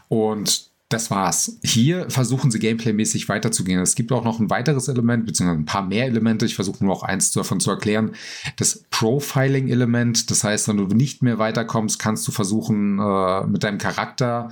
Und 0.08 0.70
das 0.90 1.10
war's. 1.10 1.60
Hier 1.64 2.10
versuchen 2.10 2.52
sie 2.52 2.60
gameplaymäßig 2.60 3.28
weiterzugehen. 3.28 3.82
Es 3.82 3.96
gibt 3.96 4.12
auch 4.12 4.24
noch 4.24 4.40
ein 4.40 4.52
weiteres 4.52 4.88
Element, 4.88 5.26
beziehungsweise 5.26 5.60
ein 5.60 5.66
paar 5.66 5.86
mehr 5.86 6.06
Elemente. 6.06 6.46
Ich 6.46 6.56
versuche 6.56 6.84
nur 6.84 6.94
noch 6.94 7.04
eins 7.04 7.32
davon 7.32 7.60
zu 7.60 7.72
erklären. 7.72 8.12
Das 8.58 8.86
Profiling-Element. 8.92 10.30
Das 10.30 10.44
heißt, 10.44 10.68
wenn 10.68 10.78
du 10.78 10.86
nicht 10.86 11.24
mehr 11.24 11.40
weiterkommst, 11.40 11.98
kannst 12.00 12.28
du 12.28 12.32
versuchen, 12.32 13.00
äh, 13.00 13.48
mit 13.48 13.64
deinem 13.64 13.80
Charakter 13.80 14.52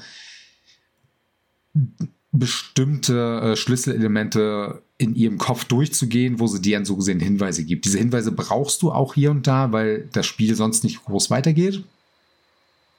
bestimmte 2.34 3.42
äh, 3.42 3.56
Schlüsselelemente 3.56 4.82
in 4.98 5.16
ihrem 5.16 5.38
Kopf 5.38 5.66
durchzugehen, 5.66 6.40
wo 6.40 6.48
sie 6.48 6.62
dir 6.62 6.78
dann 6.78 6.86
so 6.86 6.96
gesehen 6.96 7.20
Hinweise 7.20 7.64
gibt. 7.64 7.86
Diese 7.86 8.00
Hinweise 8.00 8.32
brauchst 8.32 8.82
du 8.82 8.92
auch 8.92 9.14
hier 9.14 9.32
und 9.32 9.46
da, 9.46 9.72
weil 9.72 10.10
das 10.12 10.26
Spiel 10.26 10.56
sonst 10.56 10.84
nicht 10.84 11.06
groß 11.06 11.30
weitergeht. 11.30 11.84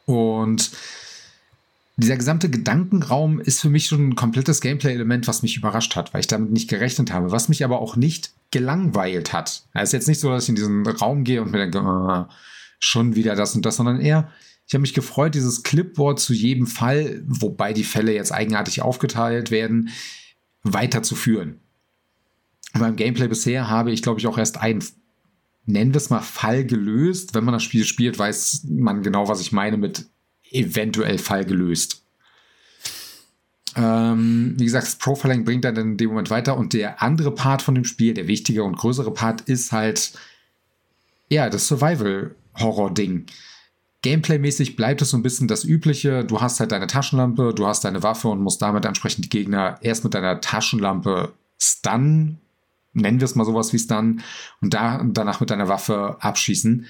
Und 0.06 0.70
dieser 1.96 2.16
gesamte 2.16 2.48
Gedankenraum 2.48 3.40
ist 3.40 3.60
für 3.60 3.70
mich 3.70 3.86
schon 3.86 4.08
ein 4.08 4.16
komplettes 4.16 4.60
Gameplay-Element, 4.60 5.26
was 5.26 5.42
mich 5.42 5.56
überrascht 5.56 5.96
hat, 5.96 6.14
weil 6.14 6.20
ich 6.20 6.26
damit 6.28 6.52
nicht 6.52 6.68
gerechnet 6.68 7.12
habe, 7.12 7.32
was 7.32 7.48
mich 7.48 7.64
aber 7.64 7.80
auch 7.80 7.96
nicht 7.96 8.32
gelangweilt 8.52 9.32
hat. 9.32 9.64
Es 9.72 9.88
ist 9.88 9.92
jetzt 9.92 10.08
nicht 10.08 10.20
so, 10.20 10.30
dass 10.30 10.44
ich 10.44 10.50
in 10.50 10.54
diesen 10.56 10.86
Raum 10.86 11.24
gehe 11.24 11.42
und 11.42 11.50
mir 11.50 11.58
denke, 11.58 11.82
oh, 11.82 12.24
schon 12.78 13.16
wieder 13.16 13.34
das 13.34 13.56
und 13.56 13.66
das, 13.66 13.76
sondern 13.76 14.00
eher, 14.00 14.30
ich 14.66 14.74
habe 14.74 14.82
mich 14.82 14.94
gefreut, 14.94 15.34
dieses 15.34 15.62
Clipboard 15.62 16.18
zu 16.18 16.32
jedem 16.32 16.66
Fall, 16.66 17.22
wobei 17.26 17.72
die 17.72 17.84
Fälle 17.84 18.14
jetzt 18.14 18.32
eigenartig 18.32 18.82
aufgeteilt 18.82 19.50
werden, 19.50 19.90
weiterzuführen. 20.62 21.60
Beim 22.72 22.96
Gameplay 22.96 23.28
bisher 23.28 23.68
habe 23.68 23.92
ich, 23.92 24.02
glaube 24.02 24.20
ich, 24.20 24.26
auch 24.26 24.38
erst 24.38 24.60
einen, 24.60 24.82
nennen 25.66 25.92
wir 25.92 25.98
es 25.98 26.10
mal, 26.10 26.20
Fall 26.20 26.64
gelöst. 26.64 27.34
Wenn 27.34 27.44
man 27.44 27.54
das 27.54 27.62
Spiel 27.62 27.84
spielt, 27.84 28.18
weiß 28.18 28.66
man 28.68 29.02
genau, 29.02 29.28
was 29.28 29.40
ich 29.40 29.52
meine 29.52 29.76
mit 29.76 30.06
eventuell 30.50 31.18
Fall 31.18 31.44
gelöst. 31.44 32.02
Ähm, 33.76 34.54
wie 34.56 34.64
gesagt, 34.64 34.86
das 34.86 34.96
Profiling 34.96 35.44
bringt 35.44 35.64
dann 35.64 35.76
in 35.76 35.96
dem 35.96 36.10
Moment 36.10 36.30
weiter 36.30 36.56
und 36.56 36.72
der 36.72 37.02
andere 37.02 37.32
Part 37.32 37.60
von 37.60 37.74
dem 37.74 37.84
Spiel, 37.84 38.14
der 38.14 38.28
wichtige 38.28 38.64
und 38.64 38.76
größere 38.76 39.12
Part, 39.12 39.42
ist 39.42 39.72
halt 39.72 40.12
ja 41.28 41.50
das 41.50 41.68
Survival-Horror-Ding. 41.68 43.26
Gameplay-mäßig 44.04 44.76
bleibt 44.76 45.02
es 45.02 45.10
so 45.10 45.16
ein 45.16 45.22
bisschen 45.22 45.48
das 45.48 45.64
Übliche. 45.64 46.24
Du 46.24 46.40
hast 46.40 46.60
halt 46.60 46.72
deine 46.72 46.86
Taschenlampe, 46.86 47.52
du 47.54 47.66
hast 47.66 47.84
deine 47.84 48.02
Waffe 48.02 48.28
und 48.28 48.40
musst 48.40 48.62
damit 48.62 48.84
entsprechend 48.84 49.24
die 49.24 49.30
Gegner 49.30 49.78
erst 49.80 50.04
mit 50.04 50.14
deiner 50.14 50.40
Taschenlampe 50.40 51.32
stunnen, 51.58 52.38
nennen 52.92 53.20
wir 53.20 53.24
es 53.24 53.34
mal 53.34 53.44
sowas 53.44 53.72
wie 53.72 53.78
stunnen, 53.78 54.22
und 54.60 54.74
da, 54.74 55.02
danach 55.04 55.40
mit 55.40 55.50
deiner 55.50 55.68
Waffe 55.68 56.16
abschießen 56.20 56.86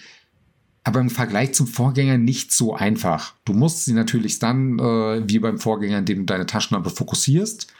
aber 0.84 1.00
im 1.00 1.10
Vergleich 1.10 1.54
zum 1.54 1.66
Vorgänger 1.66 2.18
nicht 2.18 2.52
so 2.52 2.74
einfach. 2.74 3.32
Du 3.46 3.54
musst 3.54 3.86
sie 3.86 3.94
natürlich 3.94 4.38
dann, 4.38 4.78
äh, 4.78 5.22
wie 5.26 5.38
beim 5.38 5.58
Vorgänger, 5.58 5.98
indem 5.98 6.18
du 6.18 6.24
deine 6.26 6.46
Taschenlampe 6.46 6.90
fokussierst. 6.90 7.72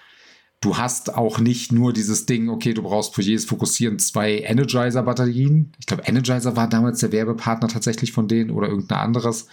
Du 0.64 0.78
hast 0.78 1.14
auch 1.14 1.40
nicht 1.40 1.72
nur 1.72 1.92
dieses 1.92 2.24
Ding, 2.24 2.48
okay, 2.48 2.72
du 2.72 2.82
brauchst 2.82 3.14
für 3.14 3.20
jedes 3.20 3.44
Fokussieren 3.44 3.98
zwei 3.98 4.38
Energizer-Batterien. 4.38 5.74
Ich 5.78 5.84
glaube, 5.84 6.04
Energizer 6.06 6.56
war 6.56 6.70
damals 6.70 7.00
der 7.00 7.12
Werbepartner 7.12 7.68
tatsächlich 7.68 8.12
von 8.12 8.28
denen 8.28 8.50
oder 8.50 8.68
irgendein 8.68 9.00
anderes. 9.00 9.46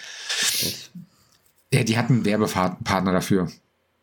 Ja, 1.73 1.83
die 1.83 1.97
hatten 1.97 2.13
einen 2.13 2.25
Werbepartner 2.25 3.11
dafür. 3.11 3.51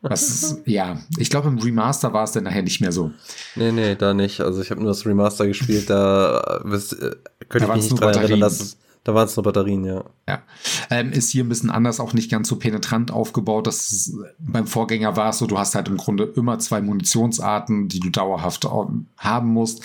Was, 0.01 0.59
ja, 0.65 0.99
ich 1.17 1.31
glaube, 1.31 1.47
im 1.47 1.57
Remaster 1.57 2.13
war 2.13 2.25
es 2.25 2.33
dann 2.33 2.43
nachher 2.43 2.61
nicht 2.61 2.79
mehr 2.79 2.91
so. 2.91 3.09
Nee, 3.55 3.71
nee, 3.71 3.95
da 3.95 4.13
nicht. 4.13 4.41
Also 4.41 4.61
ich 4.61 4.69
habe 4.69 4.79
nur 4.79 4.91
das 4.91 5.03
Remaster 5.07 5.47
gespielt, 5.47 5.89
da 5.89 6.61
äh, 6.63 7.15
könnte 7.49 7.69
ich 7.69 7.73
mich 7.73 7.89
nicht 7.89 7.99
dran 7.99 8.13
erinnern, 8.13 8.41
dass 8.41 8.59
es 8.59 8.77
da 9.09 9.15
waren 9.15 9.27
es 9.27 9.35
nur 9.35 9.43
Batterien, 9.43 9.83
ja. 9.85 10.03
Ja. 10.27 10.43
Ähm, 10.91 11.11
ist 11.11 11.31
hier 11.31 11.43
ein 11.43 11.49
bisschen 11.49 11.71
anders, 11.71 11.99
auch 11.99 12.13
nicht 12.13 12.29
ganz 12.29 12.47
so 12.47 12.57
penetrant 12.57 13.09
aufgebaut. 13.09 13.65
Das 13.65 14.13
beim 14.37 14.67
Vorgänger 14.67 15.15
war 15.15 15.31
es 15.31 15.39
so, 15.39 15.47
du 15.47 15.57
hast 15.57 15.73
halt 15.73 15.87
im 15.87 15.97
Grunde 15.97 16.25
immer 16.35 16.59
zwei 16.59 16.79
Munitionsarten, 16.79 17.87
die 17.87 17.99
du 17.99 18.11
dauerhaft 18.11 18.67
haben 19.17 19.47
musst. 19.47 19.83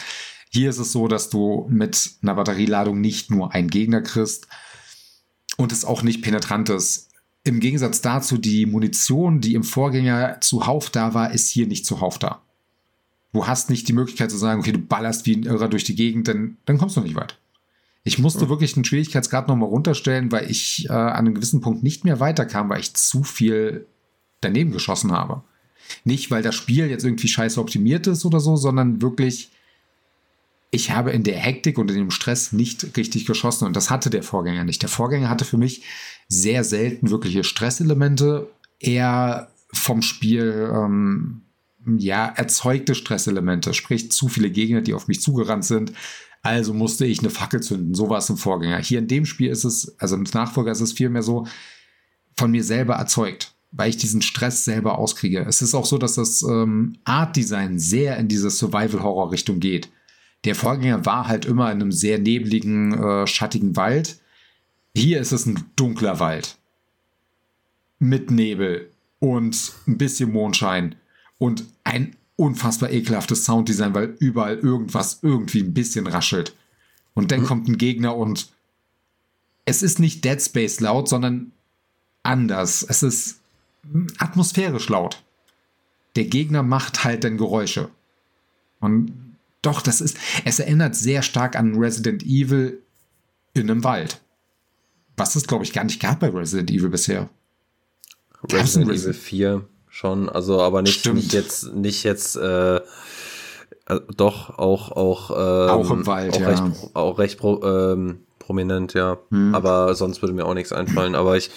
Hier 0.50 0.68
ist 0.68 0.78
es 0.78 0.92
so, 0.92 1.08
dass 1.08 1.30
du 1.30 1.66
mit 1.70 2.16
einer 2.20 2.34
Batterieladung 2.34 3.00
nicht 3.00 3.30
nur 3.30 3.54
einen 3.54 3.70
Gegner 3.70 4.02
kriegst 4.02 4.46
und 5.56 5.72
es 5.72 5.86
auch 5.86 6.02
nicht 6.02 6.20
penetrant 6.20 6.68
ist. 6.68 7.08
Im 7.44 7.60
Gegensatz 7.60 8.02
dazu, 8.02 8.36
die 8.36 8.66
Munition, 8.66 9.40
die 9.40 9.54
im 9.54 9.64
Vorgänger 9.64 10.38
zuhauf 10.42 10.90
da 10.90 11.14
war, 11.14 11.32
ist 11.32 11.48
hier 11.48 11.66
nicht 11.66 11.86
zuhauf 11.86 12.18
da. 12.18 12.42
Du 13.32 13.46
hast 13.46 13.70
nicht 13.70 13.88
die 13.88 13.94
Möglichkeit 13.94 14.30
zu 14.30 14.36
sagen, 14.36 14.60
okay, 14.60 14.72
du 14.72 14.78
ballerst 14.80 15.24
wie 15.24 15.34
ein 15.34 15.44
Irrer 15.44 15.68
durch 15.68 15.84
die 15.84 15.96
Gegend, 15.96 16.28
denn 16.28 16.58
dann 16.66 16.76
kommst 16.76 16.98
du 16.98 17.00
nicht 17.00 17.16
weit. 17.16 17.38
Ich 18.04 18.18
musste 18.18 18.44
mhm. 18.44 18.50
wirklich 18.50 18.74
den 18.74 18.84
Schwierigkeitsgrad 18.84 19.48
nochmal 19.48 19.70
runterstellen, 19.70 20.30
weil 20.30 20.50
ich 20.50 20.86
äh, 20.88 20.92
an 20.92 21.26
einem 21.26 21.34
gewissen 21.34 21.62
Punkt 21.62 21.82
nicht 21.82 22.04
mehr 22.04 22.20
weiterkam, 22.20 22.68
weil 22.68 22.80
ich 22.80 22.94
zu 22.94 23.24
viel 23.24 23.86
daneben 24.42 24.72
geschossen 24.72 25.10
habe. 25.10 25.42
Nicht, 26.04 26.30
weil 26.30 26.42
das 26.42 26.54
Spiel 26.54 26.88
jetzt 26.88 27.04
irgendwie 27.04 27.28
scheiße 27.28 27.60
optimiert 27.60 28.06
ist 28.06 28.24
oder 28.24 28.40
so, 28.40 28.56
sondern 28.56 29.00
wirklich, 29.00 29.50
ich 30.70 30.90
habe 30.90 31.12
in 31.12 31.22
der 31.22 31.38
Hektik 31.38 31.78
und 31.78 31.90
in 31.90 31.96
dem 31.96 32.10
Stress 32.10 32.52
nicht 32.52 32.96
richtig 32.96 33.24
geschossen 33.24 33.66
und 33.66 33.74
das 33.74 33.90
hatte 33.90 34.10
der 34.10 34.22
Vorgänger 34.22 34.64
nicht. 34.64 34.82
Der 34.82 34.88
Vorgänger 34.88 35.30
hatte 35.30 35.44
für 35.46 35.58
mich 35.58 35.82
sehr 36.28 36.62
selten 36.64 37.10
wirkliche 37.10 37.44
Stresselemente, 37.44 38.48
eher 38.80 39.50
vom 39.72 40.02
Spiel 40.02 40.70
ähm, 40.74 41.42
ja 41.98 42.26
erzeugte 42.26 42.94
Stresselemente, 42.94 43.74
sprich 43.74 44.10
zu 44.12 44.28
viele 44.28 44.50
Gegner, 44.50 44.80
die 44.82 44.94
auf 44.94 45.08
mich 45.08 45.20
zugerannt 45.20 45.64
sind, 45.64 45.92
also 46.44 46.74
musste 46.74 47.06
ich 47.06 47.20
eine 47.20 47.30
Fackel 47.30 47.62
zünden. 47.62 47.94
So 47.94 48.10
war 48.10 48.18
es 48.18 48.28
im 48.28 48.36
Vorgänger. 48.36 48.76
Hier 48.78 48.98
in 48.98 49.08
dem 49.08 49.24
Spiel 49.24 49.50
ist 49.50 49.64
es, 49.64 49.98
also 49.98 50.14
im 50.14 50.24
Nachfolger 50.24 50.72
ist 50.72 50.82
es 50.82 50.92
vielmehr 50.92 51.22
so 51.22 51.46
von 52.36 52.50
mir 52.50 52.62
selber 52.62 52.96
erzeugt, 52.96 53.54
weil 53.72 53.88
ich 53.88 53.96
diesen 53.96 54.20
Stress 54.20 54.62
selber 54.62 54.98
auskriege. 54.98 55.40
Es 55.48 55.62
ist 55.62 55.74
auch 55.74 55.86
so, 55.86 55.96
dass 55.96 56.16
das 56.16 56.42
ähm, 56.42 56.98
Art 57.04 57.34
Design 57.34 57.78
sehr 57.78 58.18
in 58.18 58.28
diese 58.28 58.50
Survival-Horror-Richtung 58.50 59.58
geht. 59.58 59.88
Der 60.44 60.54
Vorgänger 60.54 61.06
war 61.06 61.28
halt 61.28 61.46
immer 61.46 61.72
in 61.72 61.80
einem 61.80 61.92
sehr 61.92 62.18
nebligen, 62.18 62.92
äh, 62.92 63.26
schattigen 63.26 63.74
Wald. 63.76 64.20
Hier 64.94 65.20
ist 65.20 65.32
es 65.32 65.46
ein 65.46 65.64
dunkler 65.76 66.20
Wald. 66.20 66.58
Mit 67.98 68.30
Nebel 68.30 68.90
und 69.18 69.72
ein 69.86 69.96
bisschen 69.96 70.30
Mondschein 70.30 70.96
und 71.38 71.64
ein 71.84 72.16
unfassbar 72.36 72.90
ekelhaftes 72.90 73.44
Sounddesign, 73.44 73.94
weil 73.94 74.16
überall 74.18 74.58
irgendwas 74.58 75.20
irgendwie 75.22 75.60
ein 75.60 75.74
bisschen 75.74 76.06
raschelt. 76.06 76.54
Und 77.14 77.30
dann 77.30 77.40
mhm. 77.40 77.46
kommt 77.46 77.68
ein 77.68 77.78
Gegner 77.78 78.16
und 78.16 78.48
es 79.64 79.82
ist 79.82 79.98
nicht 79.98 80.24
Dead 80.24 80.40
Space 80.42 80.80
laut, 80.80 81.08
sondern 81.08 81.52
anders. 82.22 82.84
Es 82.88 83.02
ist 83.02 83.40
atmosphärisch 84.18 84.88
laut. 84.88 85.22
Der 86.16 86.24
Gegner 86.24 86.62
macht 86.62 87.04
halt 87.04 87.24
dann 87.24 87.38
Geräusche. 87.38 87.90
Und 88.80 89.12
doch, 89.62 89.80
das 89.80 90.00
ist, 90.00 90.16
es 90.44 90.58
erinnert 90.58 90.94
sehr 90.94 91.22
stark 91.22 91.56
an 91.56 91.76
Resident 91.76 92.22
Evil 92.22 92.82
in 93.54 93.70
einem 93.70 93.84
Wald. 93.84 94.20
Was 95.16 95.36
es, 95.36 95.46
glaube 95.46 95.64
ich, 95.64 95.72
gar 95.72 95.84
nicht 95.84 96.00
gab 96.00 96.20
bei 96.20 96.28
Resident 96.28 96.70
Evil 96.70 96.90
bisher. 96.90 97.30
Resident 98.50 98.90
Evil 98.90 99.14
4 99.14 99.68
schon, 99.94 100.28
also 100.28 100.60
aber 100.60 100.82
nicht, 100.82 101.06
nicht 101.14 101.32
jetzt, 101.32 101.72
nicht 101.72 102.02
jetzt, 102.02 102.36
äh, 102.36 102.76
äh, 102.76 102.80
doch 104.16 104.58
auch 104.58 104.90
auch 104.90 105.30
ähm, 105.30 105.70
auch 105.70 105.90
im 105.90 106.06
Wald, 106.06 106.34
auch 106.34 106.40
ja. 106.40 106.48
recht, 106.48 106.62
auch 106.94 107.18
recht 107.18 107.38
pro, 107.38 107.62
ähm, 107.62 108.20
prominent, 108.40 108.92
ja. 108.94 109.18
Hm. 109.30 109.54
Aber 109.54 109.94
sonst 109.94 110.20
würde 110.20 110.34
mir 110.34 110.46
auch 110.46 110.54
nichts 110.54 110.72
einfallen. 110.72 111.14
Aber 111.14 111.36
ich, 111.36 111.50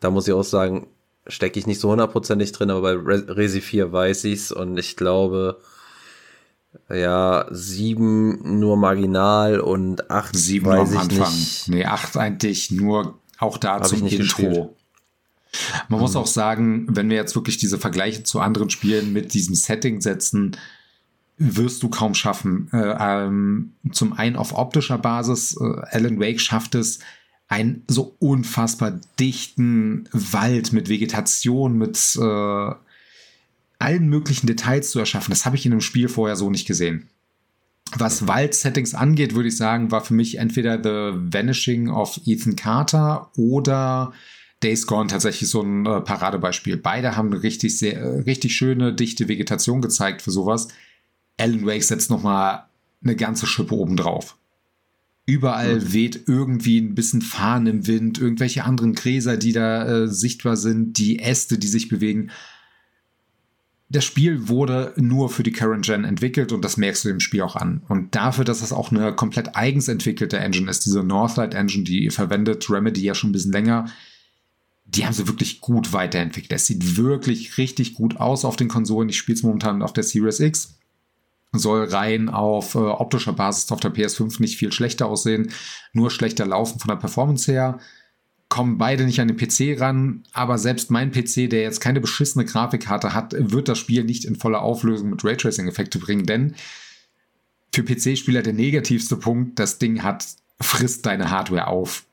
da 0.00 0.10
muss 0.10 0.28
ich 0.28 0.34
auch 0.34 0.44
sagen, 0.44 0.88
stecke 1.26 1.58
ich 1.58 1.66
nicht 1.66 1.80
so 1.80 1.90
hundertprozentig 1.90 2.52
drin, 2.52 2.70
aber 2.70 2.96
bei 2.96 3.14
Resi 3.32 3.62
4 3.62 3.90
weiß 3.90 4.24
ich's 4.24 4.52
und 4.52 4.76
ich 4.76 4.96
glaube, 4.96 5.58
ja, 6.90 7.46
sieben 7.50 8.60
nur 8.60 8.76
marginal 8.76 9.60
und 9.60 10.10
acht 10.10 10.36
sieben 10.36 10.66
weiß 10.66 10.92
am 10.92 10.98
Anfang. 10.98 11.32
Nicht. 11.32 11.68
Nee, 11.68 11.84
acht 11.86 12.16
eigentlich 12.18 12.70
nur 12.70 13.18
auch 13.38 13.56
da 13.56 13.82
zum 13.82 14.06
Intro. 14.06 14.18
Gespielt. 14.18 14.68
Man 15.88 15.98
mhm. 15.98 16.02
muss 16.02 16.16
auch 16.16 16.26
sagen, 16.26 16.86
wenn 16.88 17.08
wir 17.08 17.16
jetzt 17.16 17.34
wirklich 17.34 17.58
diese 17.58 17.78
Vergleiche 17.78 18.22
zu 18.22 18.40
anderen 18.40 18.70
Spielen 18.70 19.12
mit 19.12 19.34
diesem 19.34 19.54
Setting 19.54 20.00
setzen, 20.00 20.56
wirst 21.38 21.82
du 21.82 21.88
kaum 21.88 22.14
schaffen. 22.14 22.68
Äh, 22.72 22.96
ähm, 22.98 23.72
zum 23.92 24.12
einen 24.12 24.36
auf 24.36 24.56
optischer 24.56 24.98
Basis, 24.98 25.56
äh, 25.60 25.80
Alan 25.90 26.20
Wake 26.20 26.40
schafft 26.40 26.74
es, 26.74 26.98
einen 27.48 27.82
so 27.88 28.14
unfassbar 28.18 29.00
dichten 29.18 30.08
Wald 30.12 30.72
mit 30.72 30.88
Vegetation, 30.88 31.78
mit 31.78 32.16
äh, 32.20 32.74
allen 33.78 34.08
möglichen 34.08 34.46
Details 34.46 34.90
zu 34.90 34.98
erschaffen. 34.98 35.30
Das 35.30 35.46
habe 35.46 35.56
ich 35.56 35.64
in 35.64 35.72
einem 35.72 35.80
Spiel 35.80 36.08
vorher 36.08 36.36
so 36.36 36.50
nicht 36.50 36.66
gesehen. 36.66 37.08
Was 37.96 38.26
Wald-Settings 38.26 38.94
angeht, 38.94 39.34
würde 39.34 39.48
ich 39.48 39.56
sagen, 39.56 39.90
war 39.90 40.04
für 40.04 40.12
mich 40.12 40.36
entweder 40.36 40.76
The 40.76 41.18
Vanishing 41.32 41.88
of 41.88 42.20
Ethan 42.26 42.54
Carter 42.54 43.30
oder 43.36 44.12
Days 44.62 44.86
Gone 44.86 45.08
tatsächlich 45.08 45.48
so 45.48 45.62
ein 45.62 45.86
äh, 45.86 46.00
Paradebeispiel. 46.00 46.76
Beide 46.76 47.16
haben 47.16 47.32
eine 47.32 47.42
richtig, 47.42 47.78
sehr, 47.78 48.00
äh, 48.00 48.18
richtig 48.20 48.56
schöne, 48.56 48.92
dichte 48.92 49.28
Vegetation 49.28 49.80
gezeigt 49.80 50.22
für 50.22 50.30
sowas. 50.30 50.68
Alan 51.38 51.64
Wake 51.64 51.84
setzt 51.84 52.10
nochmal 52.10 52.64
eine 53.02 53.14
ganze 53.14 53.46
Schippe 53.46 53.74
oben 53.74 53.96
drauf. 53.96 54.36
Überall 55.26 55.76
mhm. 55.76 55.92
weht 55.92 56.24
irgendwie 56.26 56.80
ein 56.80 56.94
bisschen 56.94 57.22
Fahnen 57.22 57.66
im 57.66 57.86
Wind, 57.86 58.18
irgendwelche 58.18 58.64
anderen 58.64 58.94
Gräser, 58.94 59.36
die 59.36 59.52
da 59.52 59.86
äh, 59.86 60.08
sichtbar 60.08 60.56
sind, 60.56 60.98
die 60.98 61.18
Äste, 61.18 61.58
die 61.58 61.68
sich 61.68 61.88
bewegen. 61.88 62.30
das 63.90 64.04
Spiel 64.04 64.48
wurde 64.48 64.92
nur 64.96 65.30
für 65.30 65.42
die 65.42 65.52
Current 65.52 65.84
Gen 65.84 66.04
entwickelt 66.04 66.52
und 66.52 66.64
das 66.64 66.76
merkst 66.76 67.04
du 67.04 67.08
dem 67.08 67.20
Spiel 67.20 67.42
auch 67.42 67.56
an. 67.56 67.82
Und 67.88 68.14
dafür, 68.14 68.44
dass 68.44 68.62
es 68.62 68.72
auch 68.72 68.90
eine 68.90 69.14
komplett 69.14 69.54
eigens 69.54 69.88
entwickelte 69.88 70.38
Engine 70.38 70.70
ist, 70.70 70.84
diese 70.84 71.04
Northlight 71.04 71.54
Engine, 71.54 71.84
die 71.84 72.10
verwendet 72.10 72.68
Remedy 72.68 73.02
ja 73.02 73.14
schon 73.14 73.30
ein 73.30 73.32
bisschen 73.32 73.52
länger, 73.52 73.86
die 74.88 75.04
haben 75.04 75.12
sie 75.12 75.28
wirklich 75.28 75.60
gut 75.60 75.92
weiterentwickelt. 75.92 76.52
Es 76.52 76.66
sieht 76.66 76.96
wirklich 76.96 77.58
richtig 77.58 77.94
gut 77.94 78.16
aus 78.18 78.44
auf 78.44 78.56
den 78.56 78.68
Konsolen. 78.68 79.08
Ich 79.08 79.18
spiele 79.18 79.36
es 79.36 79.42
momentan 79.42 79.82
auf 79.82 79.92
der 79.92 80.04
Series 80.04 80.40
X. 80.40 80.78
Soll 81.52 81.84
rein 81.84 82.28
auf 82.28 82.74
äh, 82.74 82.78
optischer 82.78 83.32
Basis 83.32 83.70
auf 83.72 83.80
der 83.80 83.94
PS5 83.94 84.40
nicht 84.40 84.58
viel 84.58 84.72
schlechter 84.72 85.06
aussehen, 85.06 85.50
nur 85.92 86.10
schlechter 86.10 86.44
laufen 86.44 86.78
von 86.78 86.88
der 86.88 86.96
Performance 86.96 87.50
her 87.50 87.78
kommen 88.48 88.78
beide 88.78 89.04
nicht 89.04 89.20
an 89.20 89.28
den 89.28 89.36
PC 89.36 89.80
ran, 89.80 90.24
aber 90.32 90.58
selbst 90.58 90.90
mein 90.90 91.12
PC, 91.12 91.50
der 91.50 91.62
jetzt 91.62 91.80
keine 91.80 92.00
beschissene 92.00 92.44
Grafikkarte 92.44 93.12
hat, 93.12 93.34
wird 93.36 93.68
das 93.68 93.78
Spiel 93.78 94.04
nicht 94.04 94.24
in 94.24 94.36
voller 94.36 94.62
Auflösung 94.62 95.10
mit 95.10 95.24
Raytracing-Effekte 95.24 95.98
bringen, 95.98 96.24
denn 96.24 96.54
für 97.74 97.82
PC-Spieler 97.82 98.42
der 98.42 98.54
negativste 98.54 99.16
Punkt, 99.16 99.58
das 99.58 99.78
Ding 99.78 100.02
hat, 100.02 100.26
frisst 100.60 101.04
deine 101.04 101.30
Hardware 101.30 101.66
auf. 101.66 102.04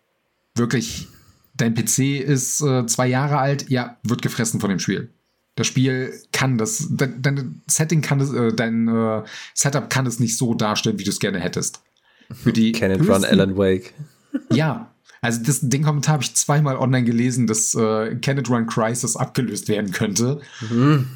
Wirklich, 0.56 1.07
dein 1.56 1.73
PC 1.73 2.19
ist 2.19 2.61
äh, 2.61 2.86
zwei 2.86 3.07
Jahre 3.07 3.38
alt, 3.38 3.69
ja, 3.69 3.98
wird 4.03 4.22
gefressen 4.22 4.60
von 4.60 4.69
dem 4.69 4.80
Spiel. 4.80 5.10
Das 5.56 5.68
Spiel 5.68 6.14
kann 6.34 6.57
das, 6.57 6.88
dein, 6.91 7.22
dein 7.22 7.61
Setting 7.68 8.02
kann 8.02 8.19
das, 8.19 8.34
äh, 8.34 8.53
dein 8.53 8.88
äh, 8.88 9.23
Setup 9.53 9.90
kann 9.90 10.06
es 10.06 10.19
nicht 10.19 10.38
so 10.38 10.53
darstellen, 10.53 10.99
wie 10.99 11.03
du 11.03 11.10
es 11.10 11.19
gerne 11.19 11.40
hättest. 11.40 11.82
Für 12.32 12.52
die 12.52 12.72
Can 12.72 12.91
it 12.91 13.07
run 13.07 13.23
Alan 13.23 13.57
Wake? 13.57 13.94
Ja, 14.52 14.94
also 15.22 15.41
das, 15.41 15.61
den 15.61 15.82
Kommentar 15.82 16.14
habe 16.14 16.23
ich 16.23 16.36
zweimal 16.36 16.76
online 16.76 17.06
gelesen, 17.06 17.48
dass 17.48 17.73
äh, 17.73 18.15
Can 18.18 18.38
It 18.38 18.49
Run 18.49 18.68
Crisis 18.68 19.15
abgelöst 19.15 19.69
werden 19.69 19.91
könnte. 19.91 20.41
Mhm. 20.69 21.07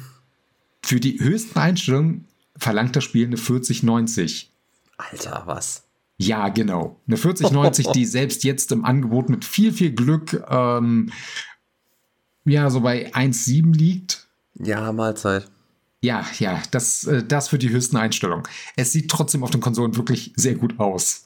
Für 0.82 0.98
die 0.98 1.20
höchsten 1.20 1.58
Einstellungen 1.58 2.26
verlangt 2.56 2.96
das 2.96 3.04
Spiel 3.04 3.26
eine 3.26 3.36
4090. 3.36 4.50
Alter, 4.96 5.42
was? 5.44 5.84
Ja, 6.22 6.50
genau. 6.50 7.00
Eine 7.06 7.16
4090, 7.16 7.88
die 7.88 8.04
selbst 8.04 8.44
jetzt 8.44 8.72
im 8.72 8.84
Angebot 8.84 9.30
mit 9.30 9.44
viel, 9.46 9.72
viel 9.72 9.92
Glück 9.92 10.44
ähm, 10.50 11.10
ja 12.44 12.68
so 12.68 12.80
bei 12.80 13.10
1,7 13.14 13.74
liegt. 13.74 14.26
Ja, 14.54 14.92
Mahlzeit. 14.92 15.50
Ja, 16.02 16.26
ja, 16.38 16.62
das, 16.72 17.04
äh, 17.04 17.24
das 17.24 17.48
für 17.48 17.58
die 17.58 17.70
höchsten 17.70 17.96
Einstellungen. 17.96 18.44
Es 18.76 18.92
sieht 18.92 19.10
trotzdem 19.10 19.42
auf 19.42 19.50
den 19.50 19.62
Konsolen 19.62 19.96
wirklich 19.96 20.34
sehr 20.36 20.56
gut 20.56 20.78
aus. 20.78 21.24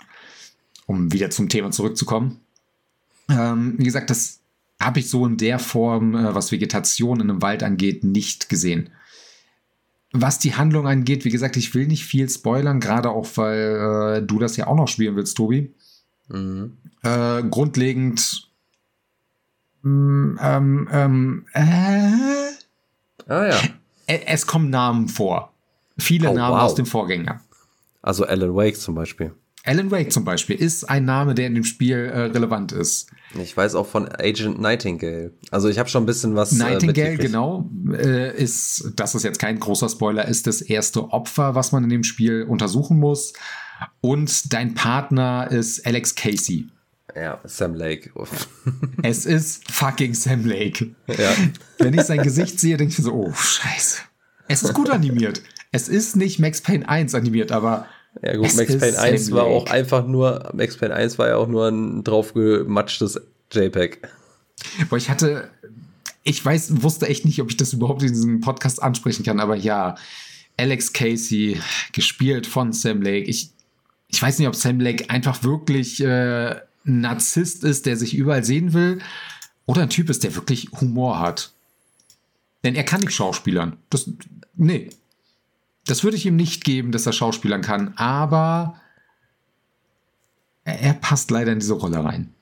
Um 0.87 1.13
wieder 1.13 1.31
zum 1.31 1.49
Thema 1.49 1.73
zurückzukommen. 1.73 2.41
Ähm, 3.29 3.75
wie 3.79 3.85
gesagt, 3.85 4.11
das 4.11 4.41
habe 4.81 5.01
ich 5.01 5.11
so 5.11 5.27
in 5.27 5.39
der 5.39 5.59
Form, 5.59 6.15
äh, 6.15 6.35
was 6.37 6.53
Vegetation 6.53 7.21
in 7.21 7.31
einem 7.31 7.43
Wald 7.43 7.65
angeht, 7.65 8.05
nicht 8.05 8.49
gesehen. 8.49 8.91
Was 10.17 10.39
die 10.39 10.55
Handlung 10.55 10.87
angeht, 10.87 11.25
wie 11.25 11.31
gesagt, 11.31 11.57
ich 11.57 11.75
will 11.75 11.89
nicht 11.89 12.05
viel 12.05 12.29
spoilern, 12.29 12.79
gerade 12.79 13.11
auch, 13.11 13.29
weil 13.35 14.19
äh, 14.19 14.23
du 14.23 14.39
das 14.39 14.57
ja 14.57 14.69
auch 14.69 14.77
noch 14.77 14.87
spielen 14.87 15.17
willst, 15.17 15.37
Tobi. 15.37 15.75
Mhm. 16.29 16.77
Äh, 17.03 17.43
grundlegend. 17.43 18.49
Mm, 19.83 20.39
ähm, 20.41 20.89
ähm, 20.93 21.47
äh, 21.53 21.61
ah 23.27 23.47
ja. 23.47 23.61
Es 24.07 24.47
kommen 24.47 24.71
Namen 24.71 25.09
vor. 25.09 25.53
Viele 25.99 26.31
oh, 26.31 26.35
Namen 26.35 26.57
wow. 26.57 26.63
aus 26.63 26.75
dem 26.77 26.87
Vorgänger. 26.87 27.41
Also 28.01 28.25
Alan 28.25 28.55
Wake 28.55 28.77
zum 28.77 28.95
Beispiel. 28.95 29.35
Alan 29.67 29.91
Wake 29.91 30.13
zum 30.13 30.25
Beispiel 30.25 30.57
ist 30.57 30.85
ein 30.85 31.07
Name, 31.07 31.35
der 31.35 31.47
in 31.47 31.55
dem 31.55 31.65
Spiel 31.65 31.97
äh, 31.97 32.21
relevant 32.27 32.73
ist. 32.73 33.09
Ich 33.41 33.57
weiß 33.57 33.75
auch 33.75 33.87
von 33.87 34.07
Agent 34.09 34.61
Nightingale. 34.61 35.33
Also 35.51 35.69
ich 35.69 35.79
habe 35.79 35.89
schon 35.89 36.03
ein 36.03 36.07
bisschen 36.07 36.37
was. 36.37 36.53
Äh, 36.53 36.57
Nightingale, 36.57 37.15
äh, 37.15 37.17
genau, 37.17 37.71
äh, 37.91 38.37
ist, 38.37 38.93
das 38.97 39.15
ist 39.15 39.23
jetzt 39.23 39.39
kein 39.39 39.59
großer 39.59 39.89
Spoiler, 39.89 40.29
ist 40.29 40.47
das 40.47 40.61
erste 40.61 41.11
Opfer, 41.11 41.55
was 41.55 41.73
man 41.73 41.83
in 41.85 41.91
dem 41.91 42.05
Spiel 42.05 42.43
untersuchen 42.43 42.99
muss. 42.99 43.33
Und 44.03 44.53
dein 44.53 44.75
Partner 44.75 45.51
ist 45.51 45.87
Alex 45.87 46.15
Casey. 46.15 46.69
Ja, 47.17 47.41
Sam 47.45 47.75
Lake. 47.75 48.11
es 49.03 49.25
ist 49.25 49.71
fucking 49.71 50.13
Sam 50.15 50.45
Lake. 50.45 50.95
Ja. 51.07 51.33
Wenn 51.79 51.95
ich 51.95 52.03
sein 52.03 52.23
Gesicht 52.23 52.61
sehe, 52.61 52.77
denke 52.77 52.93
ich 52.93 52.99
mir 52.99 53.05
so, 53.05 53.15
oh, 53.15 53.33
scheiße. 53.33 54.03
Es 54.47 54.63
ist 54.63 54.75
gut 54.75 54.91
animiert. 54.91 55.43
Es 55.73 55.89
ist 55.89 56.17
nicht 56.17 56.39
Max 56.39 56.61
Payne 56.61 56.89
1 56.89 57.15
animiert, 57.15 57.51
aber 57.51 57.87
ja 58.23 58.37
gut, 58.37 58.47
es 58.47 58.57
Max 58.57 58.79
Payne 58.79 58.99
1 58.99 59.33
war 59.33 59.45
auch 59.45 59.67
einfach 59.67 60.07
nur, 60.07 60.51
Max 60.55 60.77
Payne 60.77 60.95
1 60.95 61.19
war 61.19 61.29
ja 61.29 61.37
auch 61.37 61.49
nur 61.49 61.69
ein 61.69 62.05
draufgematschtes 62.05 63.21
JPEG. 63.53 64.01
Boah, 64.89 64.97
ich 64.97 65.11
hatte, 65.11 65.51
ich 66.23 66.45
weiß, 66.45 66.83
wusste 66.83 67.09
echt 67.09 67.25
nicht, 67.25 67.41
ob 67.41 67.51
ich 67.51 67.57
das 67.57 67.73
überhaupt 67.73 68.03
in 68.03 68.09
diesem 68.09 68.41
Podcast 68.41 68.83
ansprechen 68.83 69.25
kann, 69.25 69.41
aber 69.41 69.57
ja, 69.57 69.97
Alex 70.57 70.93
Casey, 70.93 71.61
gespielt 71.93 72.47
von 72.47 72.73
Sam 72.73 73.03
Lake. 73.03 73.29
Ich, 73.29 73.51
ich 74.09 74.23
weiß 74.23 74.39
nicht, 74.39 74.49
ob 74.49 74.55
Sam 74.55 74.81
Lake 74.81 75.11
einfach 75.11 75.43
wirklich 75.43 76.01
äh, 76.01 76.51
ein 76.87 77.01
Narzisst 77.01 77.65
ist, 77.65 77.87
der 77.87 77.97
sich 77.97 78.15
überall 78.15 78.45
sehen 78.45 78.73
will, 78.73 79.01
oder 79.67 79.83
ein 79.83 79.91
Typ 79.91 80.11
ist, 80.11 80.23
der 80.25 80.35
wirklich 80.35 80.69
Humor 80.81 81.19
hat. 81.19 81.53
Denn 82.63 82.75
er 82.75 82.85
kann 82.85 83.01
nicht 83.01 83.15
schauspielern. 83.15 83.77
Das, 83.91 84.09
nee, 84.55 84.91
das 85.87 86.05
würde 86.05 86.17
ich 86.17 86.27
ihm 86.27 86.37
nicht 86.37 86.65
geben, 86.65 86.93
dass 86.93 87.07
er 87.07 87.13
Schauspielern 87.13 87.63
kann, 87.63 87.95
aber 87.97 88.81
er 90.65 90.95
passt 90.95 91.31
leider 91.31 91.53
in 91.53 91.59
diese 91.59 91.75
Rolle 91.75 92.03
rein. 92.03 92.33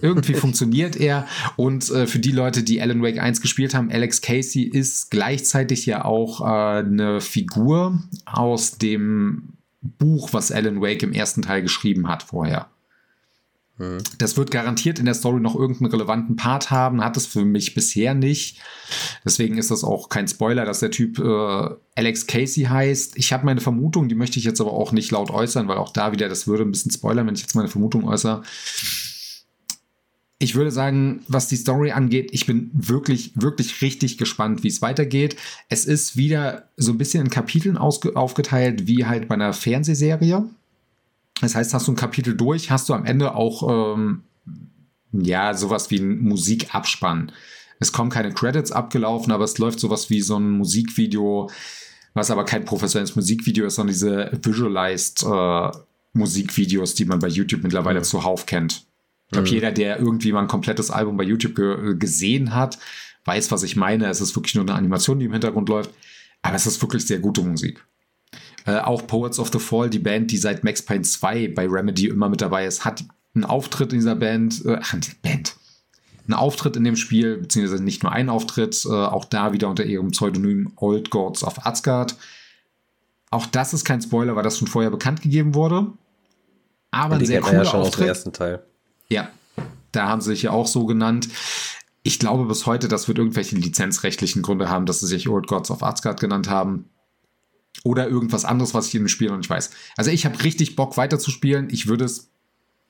Irgendwie 0.00 0.34
funktioniert 0.34 0.96
er 0.96 1.26
und 1.56 1.90
äh, 1.90 2.06
für 2.06 2.18
die 2.18 2.32
Leute, 2.32 2.62
die 2.62 2.80
Alan 2.80 3.02
Wake 3.02 3.20
1 3.20 3.40
gespielt 3.40 3.74
haben, 3.74 3.90
Alex 3.90 4.20
Casey 4.20 4.62
ist 4.62 5.10
gleichzeitig 5.10 5.86
ja 5.86 6.04
auch 6.04 6.40
äh, 6.40 6.80
eine 6.80 7.20
Figur 7.20 8.00
aus 8.24 8.78
dem 8.78 9.54
Buch, 9.80 10.32
was 10.32 10.52
Alan 10.52 10.80
Wake 10.80 11.02
im 11.02 11.12
ersten 11.12 11.42
Teil 11.42 11.62
geschrieben 11.62 12.08
hat 12.08 12.22
vorher. 12.22 12.68
Mhm. 13.78 13.98
Das 14.18 14.36
wird 14.36 14.50
garantiert 14.50 14.98
in 14.98 15.04
der 15.04 15.14
Story 15.14 15.40
noch 15.40 15.54
irgendeinen 15.54 15.90
relevanten 15.90 16.36
Part 16.36 16.70
haben, 16.70 17.04
hat 17.04 17.16
es 17.16 17.26
für 17.26 17.44
mich 17.44 17.74
bisher 17.74 18.14
nicht. 18.14 18.58
Deswegen 19.24 19.58
ist 19.58 19.70
das 19.70 19.84
auch 19.84 20.08
kein 20.08 20.28
Spoiler, 20.28 20.64
dass 20.64 20.80
der 20.80 20.90
Typ 20.90 21.18
äh, 21.18 21.68
Alex 21.94 22.26
Casey 22.26 22.64
heißt. 22.64 23.16
Ich 23.16 23.32
habe 23.32 23.44
meine 23.44 23.60
Vermutung, 23.60 24.08
die 24.08 24.14
möchte 24.14 24.38
ich 24.38 24.44
jetzt 24.44 24.60
aber 24.60 24.72
auch 24.72 24.92
nicht 24.92 25.10
laut 25.10 25.30
äußern, 25.30 25.68
weil 25.68 25.76
auch 25.76 25.92
da 25.92 26.12
wieder, 26.12 26.28
das 26.28 26.46
würde 26.46 26.62
ein 26.62 26.70
bisschen 26.70 26.92
spoilern, 26.92 27.26
wenn 27.26 27.34
ich 27.34 27.42
jetzt 27.42 27.54
meine 27.54 27.68
Vermutung 27.68 28.04
äußere. 28.04 28.42
Ich 30.38 30.54
würde 30.54 30.70
sagen, 30.70 31.22
was 31.28 31.48
die 31.48 31.56
Story 31.56 31.92
angeht, 31.92 32.28
ich 32.32 32.44
bin 32.44 32.70
wirklich, 32.74 33.32
wirklich 33.34 33.80
richtig 33.80 34.18
gespannt, 34.18 34.62
wie 34.62 34.68
es 34.68 34.82
weitergeht. 34.82 35.36
Es 35.70 35.86
ist 35.86 36.18
wieder 36.18 36.68
so 36.76 36.92
ein 36.92 36.98
bisschen 36.98 37.24
in 37.24 37.30
Kapiteln 37.30 37.78
aufgeteilt, 37.78 38.86
wie 38.86 39.06
halt 39.06 39.28
bei 39.28 39.34
einer 39.34 39.54
Fernsehserie. 39.54 40.44
Das 41.40 41.54
heißt, 41.54 41.74
hast 41.74 41.86
du 41.86 41.92
ein 41.92 41.96
Kapitel 41.96 42.36
durch, 42.36 42.70
hast 42.70 42.88
du 42.88 42.94
am 42.94 43.04
Ende 43.04 43.34
auch 43.34 43.94
ähm, 43.96 44.22
ja 45.12 45.54
sowas 45.54 45.90
wie 45.90 45.98
ein 45.98 46.20
Musikabspann. 46.20 47.32
Es 47.78 47.92
kommen 47.92 48.10
keine 48.10 48.32
Credits 48.32 48.72
abgelaufen, 48.72 49.32
aber 49.32 49.44
es 49.44 49.58
läuft 49.58 49.80
sowas 49.80 50.08
wie 50.08 50.22
so 50.22 50.38
ein 50.38 50.50
Musikvideo, 50.50 51.50
was 52.14 52.30
aber 52.30 52.44
kein 52.44 52.64
professionelles 52.64 53.16
Musikvideo 53.16 53.66
ist, 53.66 53.74
sondern 53.74 53.92
diese 53.92 54.30
visualized 54.42 55.24
äh, 55.24 55.70
Musikvideos, 56.14 56.94
die 56.94 57.04
man 57.04 57.18
bei 57.18 57.28
YouTube 57.28 57.62
mittlerweile 57.62 58.00
mhm. 58.00 58.04
zuhauf 58.04 58.46
kennt. 58.46 58.86
Ich 59.26 59.32
glaube, 59.32 59.48
mhm. 59.48 59.54
jeder, 59.54 59.72
der 59.72 59.98
irgendwie 59.98 60.32
mal 60.32 60.40
ein 60.40 60.48
komplettes 60.48 60.90
Album 60.90 61.16
bei 61.16 61.24
YouTube 61.24 61.54
ge 61.54 61.96
gesehen 61.98 62.54
hat, 62.54 62.78
weiß, 63.26 63.50
was 63.50 63.62
ich 63.62 63.76
meine. 63.76 64.06
Es 64.06 64.20
ist 64.20 64.34
wirklich 64.36 64.54
nur 64.54 64.64
eine 64.64 64.74
Animation, 64.74 65.18
die 65.18 65.26
im 65.26 65.32
Hintergrund 65.32 65.68
läuft. 65.68 65.90
Aber 66.42 66.54
es 66.54 66.66
ist 66.66 66.80
wirklich 66.80 67.06
sehr 67.06 67.18
gute 67.18 67.42
Musik. 67.42 67.84
Äh, 68.66 68.78
auch 68.78 69.06
Poets 69.06 69.38
of 69.38 69.50
the 69.52 69.60
Fall, 69.60 69.88
die 69.88 70.00
Band, 70.00 70.32
die 70.32 70.38
seit 70.38 70.64
Max 70.64 70.82
Payne 70.82 71.02
2 71.02 71.48
bei 71.54 71.66
Remedy 71.66 72.08
immer 72.08 72.28
mit 72.28 72.40
dabei 72.40 72.66
ist, 72.66 72.84
hat 72.84 73.04
einen 73.34 73.44
Auftritt 73.44 73.92
in 73.92 74.00
dieser 74.00 74.16
Band, 74.16 74.64
äh, 74.64 74.78
ach, 74.80 74.94
Band, 75.22 75.54
einen 76.26 76.34
Auftritt 76.34 76.76
in 76.76 76.82
dem 76.82 76.96
Spiel, 76.96 77.36
beziehungsweise 77.36 77.84
nicht 77.84 78.02
nur 78.02 78.10
einen 78.10 78.28
Auftritt, 78.28 78.84
äh, 78.84 78.88
auch 78.88 79.24
da 79.24 79.52
wieder 79.52 79.68
unter 79.68 79.84
ihrem 79.84 80.10
Pseudonym 80.10 80.72
Old 80.76 81.10
Gods 81.10 81.44
of 81.44 81.64
Asgard. 81.64 82.16
Auch 83.30 83.46
das 83.46 83.72
ist 83.72 83.84
kein 83.84 84.02
Spoiler, 84.02 84.34
weil 84.34 84.42
das 84.42 84.58
schon 84.58 84.68
vorher 84.68 84.90
bekannt 84.90 85.22
gegeben 85.22 85.54
wurde. 85.54 85.92
Aber 86.90 87.16
ein 87.16 87.24
sehr 87.24 87.40
cooler 87.40 87.58
ja 87.58 87.64
schon 87.64 87.80
Auftritt. 87.80 87.94
Aus 87.94 87.98
dem 87.98 88.08
ersten 88.08 88.32
Teil. 88.32 88.62
Ja, 89.08 89.28
da 89.92 90.08
haben 90.08 90.20
sie 90.20 90.30
sich 90.30 90.42
ja 90.42 90.50
auch 90.50 90.66
so 90.66 90.86
genannt. 90.86 91.28
Ich 92.02 92.18
glaube 92.18 92.46
bis 92.46 92.66
heute, 92.66 92.88
das 92.88 93.06
wird 93.06 93.18
irgendwelche 93.18 93.56
lizenzrechtlichen 93.56 94.42
Gründe 94.42 94.68
haben, 94.68 94.86
dass 94.86 95.00
sie 95.00 95.06
sich 95.06 95.28
Old 95.28 95.46
Gods 95.46 95.70
of 95.70 95.82
Asgard 95.82 96.20
genannt 96.20 96.48
haben. 96.48 96.88
Oder 97.84 98.08
irgendwas 98.08 98.44
anderes, 98.44 98.74
was 98.74 98.88
ich 98.88 98.94
in 98.94 99.02
dem 99.02 99.08
Spiel 99.08 99.28
noch 99.28 99.36
nicht 99.36 99.50
weiß. 99.50 99.70
Also 99.96 100.10
ich 100.10 100.24
habe 100.24 100.42
richtig 100.42 100.76
Bock 100.76 100.96
weiterzuspielen. 100.96 101.68
Ich 101.70 101.86
würde 101.86 102.04
es 102.04 102.30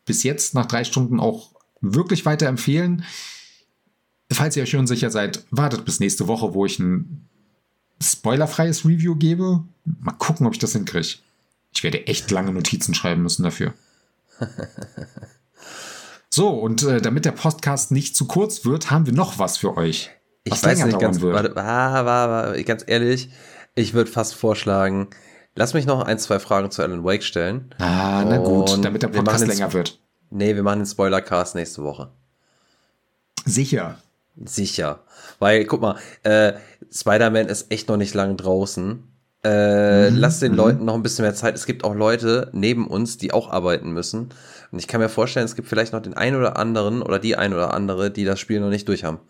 bis 0.04 0.22
jetzt 0.22 0.54
nach 0.54 0.66
drei 0.66 0.84
Stunden 0.84 1.20
auch 1.20 1.52
wirklich 1.80 2.24
weiterempfehlen. 2.24 3.04
Falls 4.30 4.56
ihr 4.56 4.62
euch 4.62 4.76
unsicher 4.76 5.10
seid, 5.10 5.44
wartet 5.50 5.84
bis 5.84 6.00
nächste 6.00 6.28
Woche, 6.28 6.54
wo 6.54 6.66
ich 6.66 6.78
ein 6.78 7.28
spoilerfreies 8.02 8.84
Review 8.84 9.16
gebe. 9.16 9.64
Mal 9.84 10.12
gucken, 10.12 10.46
ob 10.46 10.52
ich 10.52 10.58
das 10.58 10.72
hinkriege. 10.72 11.18
Ich 11.72 11.82
werde 11.82 12.06
echt 12.06 12.30
lange 12.30 12.52
Notizen 12.52 12.94
schreiben 12.94 13.22
müssen 13.22 13.42
dafür. 13.42 13.74
So, 16.36 16.50
und 16.50 16.82
äh, 16.82 17.00
damit 17.00 17.24
der 17.24 17.32
Podcast 17.32 17.92
nicht 17.92 18.14
zu 18.14 18.26
kurz 18.26 18.66
wird, 18.66 18.90
haben 18.90 19.06
wir 19.06 19.14
noch 19.14 19.38
was 19.38 19.56
für 19.56 19.74
euch. 19.78 20.10
ich 20.44 20.62
weiß 20.62 20.84
nicht 20.84 20.98
ganz, 20.98 21.22
wird. 21.22 21.32
Warte, 21.34 21.56
ah, 21.56 22.04
war, 22.04 22.28
war, 22.28 22.62
ganz 22.62 22.84
ehrlich, 22.86 23.30
ich 23.76 23.94
würde 23.94 24.10
fast 24.10 24.34
vorschlagen, 24.34 25.08
lass 25.54 25.74
mich 25.74 25.86
noch 25.86 26.02
ein, 26.02 26.18
zwei 26.18 26.40
Fragen 26.40 26.72
zu 26.72 26.82
Alan 26.82 27.04
Wake 27.04 27.22
stellen. 27.22 27.72
Ah, 27.78 28.24
na 28.28 28.38
gut, 28.38 28.84
damit 28.84 29.02
der 29.02 29.08
Podcast 29.08 29.46
länger 29.46 29.72
wird. 29.72 30.00
Nee, 30.30 30.56
wir 30.56 30.64
machen 30.64 30.80
den 30.80 30.86
Spoiler-Cast 30.86 31.54
nächste 31.54 31.84
Woche. 31.84 32.08
Sicher. 33.44 33.98
Sicher. 34.44 35.00
Weil, 35.38 35.64
guck 35.66 35.80
mal, 35.80 35.96
äh, 36.24 36.54
Spider-Man 36.92 37.46
ist 37.46 37.70
echt 37.70 37.88
noch 37.88 37.96
nicht 37.96 38.14
lang 38.14 38.36
draußen. 38.36 39.04
Äh, 39.44 40.10
mhm, 40.10 40.16
lass 40.16 40.40
den 40.40 40.52
mhm. 40.52 40.58
Leuten 40.58 40.84
noch 40.84 40.94
ein 40.94 41.02
bisschen 41.02 41.24
mehr 41.24 41.34
Zeit. 41.34 41.54
Es 41.54 41.66
gibt 41.66 41.84
auch 41.84 41.94
Leute 41.94 42.50
neben 42.52 42.88
uns, 42.88 43.18
die 43.18 43.32
auch 43.32 43.50
arbeiten 43.50 43.92
müssen. 43.92 44.30
Und 44.72 44.78
ich 44.78 44.88
kann 44.88 45.00
mir 45.00 45.08
vorstellen, 45.08 45.46
es 45.46 45.54
gibt 45.54 45.68
vielleicht 45.68 45.92
noch 45.92 46.02
den 46.02 46.14
einen 46.14 46.36
oder 46.36 46.56
anderen 46.56 47.02
oder 47.02 47.18
die 47.18 47.36
ein 47.36 47.54
oder 47.54 47.72
andere, 47.72 48.10
die 48.10 48.24
das 48.24 48.40
Spiel 48.40 48.58
noch 48.60 48.70
nicht 48.70 48.88
durch 48.88 49.04
haben. 49.04 49.20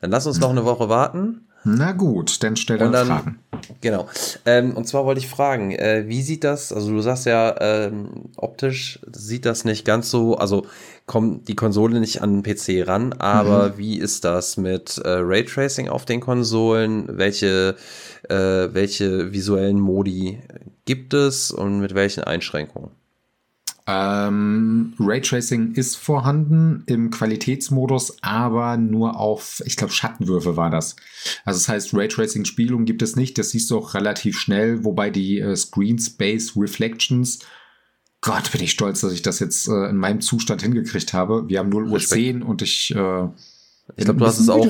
Dann 0.00 0.10
lass 0.10 0.26
uns 0.26 0.38
noch 0.38 0.50
eine 0.50 0.64
Woche 0.64 0.88
warten. 0.88 1.48
Na 1.68 1.90
gut, 1.90 2.44
dann 2.44 2.54
stell 2.54 2.78
dann, 2.78 2.92
dann 2.92 3.08
Fragen. 3.08 3.38
Genau. 3.80 4.08
Ähm, 4.44 4.76
und 4.76 4.86
zwar 4.86 5.04
wollte 5.04 5.18
ich 5.18 5.26
fragen, 5.26 5.72
äh, 5.72 6.04
wie 6.06 6.22
sieht 6.22 6.44
das, 6.44 6.72
also 6.72 6.92
du 6.92 7.00
sagst 7.00 7.26
ja, 7.26 7.56
ähm, 7.60 8.30
optisch 8.36 9.00
sieht 9.10 9.46
das 9.46 9.64
nicht 9.64 9.84
ganz 9.84 10.08
so, 10.08 10.36
also 10.36 10.66
kommt 11.06 11.48
die 11.48 11.56
Konsole 11.56 11.98
nicht 11.98 12.22
an 12.22 12.40
den 12.40 12.42
PC 12.44 12.86
ran, 12.86 13.14
aber 13.14 13.70
mhm. 13.70 13.78
wie 13.78 13.98
ist 13.98 14.24
das 14.24 14.56
mit 14.56 14.98
äh, 14.98 15.08
Raytracing 15.08 15.88
auf 15.88 16.04
den 16.04 16.20
Konsolen? 16.20 17.18
Welche, 17.18 17.74
äh, 18.28 18.34
welche 18.34 19.32
visuellen 19.32 19.80
Modi 19.80 20.38
gibt 20.84 21.14
es 21.14 21.50
und 21.50 21.80
mit 21.80 21.96
welchen 21.96 22.22
Einschränkungen? 22.22 22.90
Ähm, 23.88 24.94
Raytracing 24.98 25.74
ist 25.74 25.96
vorhanden 25.96 26.82
im 26.86 27.10
Qualitätsmodus, 27.10 28.16
aber 28.20 28.76
nur 28.76 29.18
auf, 29.18 29.62
ich 29.64 29.76
glaube, 29.76 29.92
Schattenwürfe 29.92 30.56
war 30.56 30.70
das. 30.70 30.96
Also 31.44 31.60
das 31.60 31.68
heißt, 31.68 31.94
Raytracing-Spielung 31.94 32.84
gibt 32.84 33.02
es 33.02 33.14
nicht. 33.14 33.38
Das 33.38 33.50
siehst 33.50 33.70
du 33.70 33.78
auch 33.78 33.94
relativ 33.94 34.38
schnell, 34.38 34.84
wobei 34.84 35.10
die 35.10 35.38
äh, 35.38 35.54
Screen 35.54 35.98
Space 35.98 36.56
Reflections 36.56 37.38
Gott, 38.26 38.50
bin 38.50 38.60
ich 38.60 38.72
stolz, 38.72 39.02
dass 39.02 39.12
ich 39.12 39.22
das 39.22 39.38
jetzt 39.38 39.68
äh, 39.68 39.88
in 39.88 39.96
meinem 39.96 40.20
Zustand 40.20 40.60
hingekriegt 40.60 41.12
habe. 41.12 41.48
Wir 41.48 41.60
haben 41.60 41.68
0 41.68 41.88
Uhr 41.88 42.00
10 42.00 42.42
und 42.42 42.60
ich. 42.60 42.92
Äh, 42.92 43.28
ich 43.94 44.04
glaube, 44.04 44.18
du 44.18 44.26
hast 44.26 44.40
es 44.40 44.48
auch. 44.48 44.66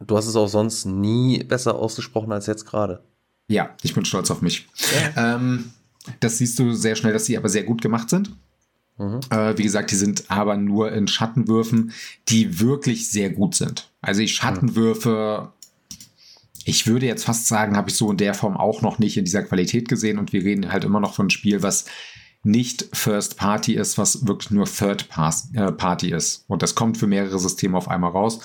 Du 0.00 0.16
hast 0.16 0.26
es 0.26 0.36
auch 0.36 0.48
sonst 0.48 0.84
nie 0.84 1.42
besser 1.44 1.76
ausgesprochen 1.76 2.30
als 2.30 2.46
jetzt 2.46 2.66
gerade. 2.66 3.02
Ja, 3.48 3.74
ich 3.82 3.94
bin 3.94 4.04
stolz 4.04 4.30
auf 4.30 4.42
mich. 4.42 4.68
Ja. 5.14 5.36
Ähm, 5.36 5.70
das 6.20 6.38
siehst 6.38 6.58
du 6.58 6.72
sehr 6.72 6.94
schnell, 6.94 7.12
dass 7.12 7.24
sie 7.24 7.38
aber 7.38 7.48
sehr 7.48 7.64
gut 7.64 7.80
gemacht 7.80 8.10
sind. 8.10 8.32
Mhm. 9.00 9.20
Äh, 9.30 9.56
wie 9.56 9.62
gesagt, 9.62 9.90
die 9.90 9.96
sind 9.96 10.30
aber 10.30 10.58
nur 10.58 10.92
in 10.92 11.08
Schattenwürfen, 11.08 11.92
die 12.28 12.60
wirklich 12.60 13.08
sehr 13.08 13.30
gut 13.30 13.54
sind. 13.54 13.90
Also 14.02 14.20
die 14.20 14.28
Schattenwürfe, 14.28 15.52
ich 16.66 16.86
würde 16.86 17.06
jetzt 17.06 17.24
fast 17.24 17.48
sagen, 17.48 17.78
habe 17.78 17.88
ich 17.88 17.96
so 17.96 18.10
in 18.10 18.18
der 18.18 18.34
Form 18.34 18.58
auch 18.58 18.82
noch 18.82 18.98
nicht 18.98 19.16
in 19.16 19.24
dieser 19.24 19.42
Qualität 19.42 19.88
gesehen 19.88 20.18
und 20.18 20.34
wir 20.34 20.44
reden 20.44 20.70
halt 20.70 20.84
immer 20.84 21.00
noch 21.00 21.14
von 21.14 21.24
einem 21.24 21.30
Spiel, 21.30 21.62
was 21.62 21.86
nicht 22.42 22.88
First 22.92 23.38
Party 23.38 23.74
ist, 23.74 23.96
was 23.96 24.26
wirklich 24.26 24.50
nur 24.50 24.66
Third 24.66 25.08
äh, 25.54 25.72
Party 25.72 26.10
ist. 26.10 26.44
Und 26.46 26.62
das 26.62 26.74
kommt 26.74 26.98
für 26.98 27.06
mehrere 27.06 27.38
Systeme 27.38 27.78
auf 27.78 27.88
einmal 27.88 28.10
raus. 28.10 28.40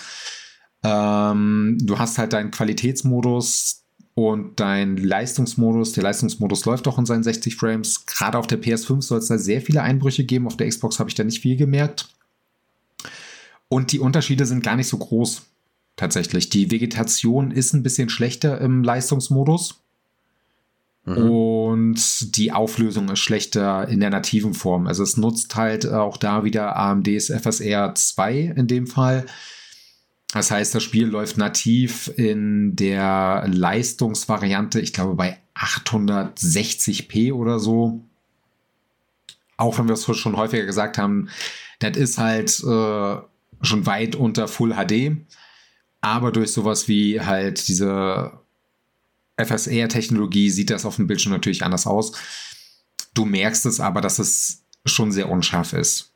Ähm, 0.84 1.78
du 1.82 2.00
hast 2.00 2.18
halt 2.18 2.32
deinen 2.32 2.52
Qualitätsmodus, 2.52 3.85
und 4.16 4.62
dein 4.62 4.96
Leistungsmodus, 4.96 5.92
der 5.92 6.04
Leistungsmodus 6.04 6.64
läuft 6.64 6.88
auch 6.88 6.98
in 6.98 7.06
seinen 7.06 7.24
60 7.24 7.58
Frames. 7.58 8.06
Gerade 8.06 8.38
auf 8.38 8.48
der 8.48 8.62
PS5 8.62 9.02
soll 9.02 9.20
es 9.20 9.28
da 9.28 9.38
sehr 9.38 9.62
viele 9.62 9.82
Einbrüche 9.82 10.24
geben. 10.24 10.48
Auf 10.48 10.56
der 10.56 10.70
Xbox 10.70 11.00
habe 11.00 11.10
ich 11.10 11.16
da 11.16 11.26
nicht 11.26 11.42
viel 11.42 11.58
gemerkt. 11.58 12.08
Und 13.68 13.92
die 13.92 14.00
Unterschiede 14.00 14.46
sind 14.46 14.64
gar 14.64 14.78
nicht 14.78 14.88
so 14.88 14.98
groß. 14.98 15.44
Tatsächlich. 15.98 16.50
Die 16.50 16.72
Vegetation 16.72 17.52
ist 17.52 17.74
ein 17.74 17.84
bisschen 17.84 18.08
schlechter 18.08 18.62
im 18.62 18.84
Leistungsmodus. 18.84 19.82
Mhm. 21.04 21.30
Und 21.30 22.38
die 22.38 22.54
Auflösung 22.54 23.10
ist 23.10 23.20
schlechter 23.20 23.86
in 23.90 24.00
der 24.00 24.12
nativen 24.12 24.54
Form. 24.54 24.88
Also 24.88 25.04
es 25.04 25.18
nutzt 25.18 25.58
halt 25.58 25.86
auch 25.86 26.16
da 26.16 26.46
wieder 26.46 26.78
AMDs 26.78 27.28
FSR 27.28 27.94
2 27.96 28.54
in 28.56 28.68
dem 28.68 28.88
Fall. 28.88 29.26
Das 30.36 30.52
heißt, 30.52 30.76
das 30.76 30.84
Spiel 30.84 31.08
läuft 31.08 31.38
nativ 31.38 32.12
in 32.18 32.76
der 32.76 33.46
Leistungsvariante, 33.48 34.82
ich 34.82 34.92
glaube 34.92 35.16
bei 35.16 35.40
860p 35.56 37.32
oder 37.32 37.58
so. 37.58 38.04
Auch 39.56 39.80
wenn 39.80 39.88
wir 39.88 39.94
es 39.94 40.04
schon 40.18 40.36
häufiger 40.36 40.66
gesagt 40.66 40.98
haben, 40.98 41.30
das 41.80 41.96
ist 41.96 42.18
halt 42.18 42.50
äh, 42.60 43.16
schon 43.62 43.86
weit 43.86 44.18
unter 44.18 44.50
Full 44.50 44.74
HD. 44.74 45.16
Aber 46.02 46.34
durch 46.34 46.52
sowas 46.52 46.90
wie 46.90 47.22
halt 47.22 47.70
diese 47.70 48.34
FSR-Technologie 49.38 50.50
sieht 50.50 50.70
das 50.70 50.86
auf 50.86 50.98
dem 50.98 51.08
Bildschirm 51.08 51.32
natürlich 51.32 51.64
anders 51.64 51.88
aus. 51.88 52.12
Du 53.14 53.24
merkst 53.24 53.66
es 53.68 53.80
aber, 53.80 54.02
dass 54.02 54.20
es 54.20 54.66
schon 54.84 55.14
sehr 55.14 55.30
unscharf 55.30 55.72
ist. 55.72 56.12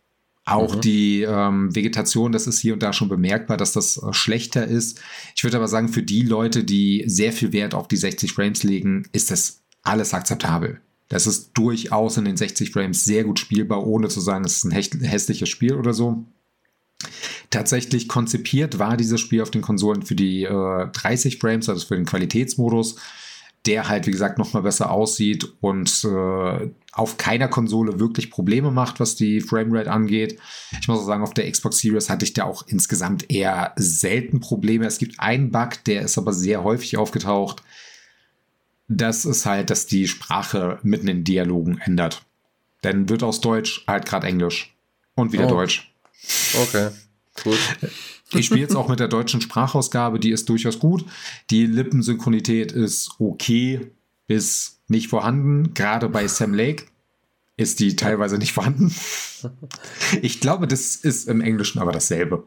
Auch 0.50 0.76
mhm. 0.76 0.82
die 0.82 1.22
ähm, 1.22 1.76
Vegetation, 1.76 2.32
das 2.32 2.48
ist 2.48 2.60
hier 2.60 2.74
und 2.74 2.82
da 2.82 2.92
schon 2.92 3.10
bemerkbar, 3.10 3.58
dass 3.58 3.74
das 3.74 3.98
äh, 3.98 4.14
schlechter 4.14 4.66
ist. 4.66 5.00
Ich 5.36 5.44
würde 5.44 5.58
aber 5.58 5.68
sagen, 5.68 5.90
für 5.90 6.04
die 6.04 6.24
Leute, 6.24 6.64
die 6.64 7.04
sehr 7.08 7.32
viel 7.32 7.54
Wert 7.54 7.74
auf 7.74 7.88
die 7.88 7.98
60 7.98 8.34
Frames 8.34 8.64
legen, 8.64 9.08
ist 9.12 9.32
das 9.32 9.62
alles 9.84 10.14
akzeptabel. 10.14 10.82
Das 11.08 11.28
ist 11.28 11.52
durchaus 11.54 12.18
in 12.18 12.26
den 12.26 12.38
60 12.38 12.72
Frames 12.72 13.04
sehr 13.04 13.24
gut 13.24 13.40
spielbar, 13.40 13.86
ohne 13.86 14.10
zu 14.10 14.20
sagen, 14.22 14.46
es 14.46 14.58
ist 14.58 14.66
ein 14.66 14.72
hässliches 14.72 15.50
Spiel 15.50 15.74
oder 15.74 15.94
so. 15.94 16.24
Tatsächlich 17.50 18.08
konzipiert 18.08 18.78
war 18.78 18.98
dieses 18.98 19.22
Spiel 19.22 19.42
auf 19.42 19.52
den 19.52 19.62
Konsolen 19.62 20.04
für 20.04 20.16
die 20.16 20.44
äh, 20.44 20.88
30 20.92 21.40
Frames, 21.40 21.70
also 21.70 21.88
für 21.88 21.96
den 21.96 22.06
Qualitätsmodus 22.06 22.98
der 23.70 23.88
halt, 23.88 24.08
wie 24.08 24.12
gesagt, 24.12 24.40
nochmal 24.40 24.64
besser 24.64 24.90
aussieht 24.90 25.48
und 25.62 26.04
äh, 26.04 26.70
auf 26.92 27.18
keiner 27.18 27.48
Konsole 27.48 28.00
wirklich 28.00 28.32
Probleme 28.32 28.72
macht, 28.72 29.00
was 29.00 29.16
die 29.16 29.42
Framerate 29.42 29.92
angeht. 29.92 30.40
Ich 30.82 30.88
muss 30.88 31.02
auch 31.02 31.06
sagen, 31.06 31.22
auf 31.22 31.36
der 31.36 31.50
Xbox 31.50 31.78
Series 31.78 32.10
hatte 32.10 32.26
ich 32.26 32.34
da 32.34 32.46
auch 32.46 32.66
insgesamt 32.66 33.30
eher 33.30 33.74
selten 33.76 34.40
Probleme. 34.40 34.88
Es 34.88 34.98
gibt 34.98 35.20
einen 35.20 35.52
Bug, 35.52 35.84
der 35.86 36.02
ist 36.02 36.18
aber 36.18 36.34
sehr 36.34 36.64
häufig 36.64 36.98
aufgetaucht. 36.98 37.62
Das 38.88 39.24
ist 39.24 39.46
halt, 39.46 39.70
dass 39.70 39.86
die 39.86 40.08
Sprache 40.08 40.80
mitten 40.82 41.08
in 41.08 41.24
Dialogen 41.24 41.78
ändert. 41.78 42.24
Dann 42.82 43.08
wird 43.08 43.22
aus 43.22 43.40
Deutsch 43.40 43.84
halt 43.86 44.08
gerade 44.08 44.26
Englisch 44.26 44.74
und 45.14 45.32
wieder 45.32 45.46
oh. 45.46 45.52
Deutsch. 45.52 45.94
Okay, 46.60 46.90
gut. 47.44 47.60
Ich 48.34 48.46
spiele 48.46 48.62
jetzt 48.62 48.76
auch 48.76 48.90
mit 48.90 49.00
der 49.00 49.08
deutschen 49.08 49.42
Sprachausgabe, 49.42 50.20
die 50.20 50.32
ist 50.32 50.50
durchaus 50.50 50.80
gut. 50.80 51.06
Die 51.50 51.66
Lippensynchronität 51.66 52.72
ist 52.72 53.12
okay 53.20 53.92
bis 54.28 54.80
nicht 54.88 55.08
vorhanden. 55.08 55.74
Gerade 55.74 56.10
bei 56.10 56.28
Sam 56.28 56.54
Lake 56.54 56.86
ist 57.58 57.80
die 57.80 57.96
teilweise 57.96 58.38
nicht 58.38 58.54
vorhanden. 58.54 58.94
Ich 60.22 60.40
glaube, 60.40 60.68
das 60.68 60.96
ist 60.96 61.28
im 61.28 61.42
Englischen 61.42 61.80
aber 61.80 61.92
dasselbe. 61.92 62.44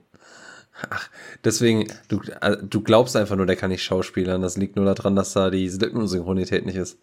Ach, 0.91 1.09
deswegen, 1.45 1.87
du, 2.09 2.21
äh, 2.41 2.57
du 2.63 2.81
glaubst 2.81 3.17
einfach 3.17 3.37
nur, 3.37 3.47
der 3.47 3.57
kann 3.57 3.71
nicht 3.71 3.83
schauspielern. 3.83 4.43
Das 4.43 4.57
liegt 4.57 4.77
nur 4.77 4.85
daran, 4.85 5.17
dass 5.17 5.33
da 5.33 5.51
die 5.51 5.69
Lippensynchronität 5.69 6.67
nicht 6.67 6.77
ist. 6.77 6.99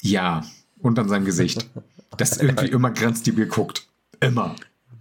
Ja, 0.00 0.44
und 0.80 0.98
an 0.98 1.08
seinem 1.08 1.24
Gesicht. 1.24 1.68
Das 2.16 2.36
irgendwie 2.38 2.68
immer 2.68 2.90
grenzdebil 2.90 3.46
guckt. 3.46 3.86
Immer. 4.20 4.56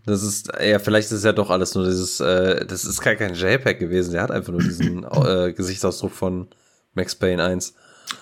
Das 0.06 0.24
ist, 0.24 0.52
ja, 0.60 0.80
vielleicht 0.80 1.08
ist 1.08 1.18
es 1.18 1.24
ja 1.24 1.32
doch 1.32 1.50
alles 1.50 1.76
nur 1.76 1.86
dieses, 1.86 2.20
äh, 2.20 2.66
das 2.66 2.86
ist 2.86 3.02
gar 3.02 3.16
kein 3.16 3.36
JPEG 3.36 3.80
gewesen, 3.80 4.14
der 4.14 4.24
hat 4.24 4.32
einfach 4.32 4.52
nur 4.52 4.62
diesen 4.62 5.04
äh, 5.26 5.54
Gesichtsausdruck 5.54 6.12
von 6.12 6.48
Max 6.94 7.16
Payne 7.16 7.44
1. 7.44 7.76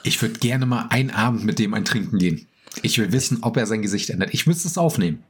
Ich 0.04 0.22
würde 0.22 0.40
gerne 0.40 0.66
mal 0.66 0.88
einen 0.90 1.12
Abend 1.12 1.46
mit 1.46 1.58
dem 1.58 1.74
ein 1.74 1.86
Trinken 1.86 2.18
gehen. 2.18 2.48
Ich 2.82 2.98
will 3.00 3.12
wissen, 3.12 3.40
ob 3.42 3.58
er 3.58 3.66
sein 3.66 3.82
Gesicht 3.82 4.10
ändert. 4.10 4.34
Ich 4.34 4.46
müsste 4.46 4.68
es 4.68 4.78
aufnehmen. 4.78 5.24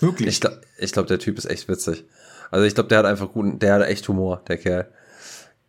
Wirklich. 0.00 0.28
Ich 0.28 0.40
glaube, 0.40 0.60
ich 0.78 0.92
glaub, 0.92 1.06
der 1.06 1.18
Typ 1.18 1.38
ist 1.38 1.46
echt 1.46 1.68
witzig. 1.68 2.04
Also 2.50 2.64
ich 2.64 2.74
glaube, 2.74 2.88
der 2.88 2.98
hat 2.98 3.06
einfach 3.06 3.32
guten, 3.32 3.58
der 3.58 3.74
hat 3.74 3.82
echt 3.86 4.06
Humor, 4.08 4.42
der 4.48 4.56
Kerl. 4.58 4.88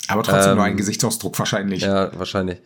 Aber 0.07 0.23
trotzdem 0.23 0.51
ähm, 0.51 0.57
nur 0.57 0.65
einen 0.65 0.77
Gesichtsausdruck 0.77 1.38
wahrscheinlich. 1.38 1.81
Ja, 1.81 2.18
wahrscheinlich. 2.18 2.59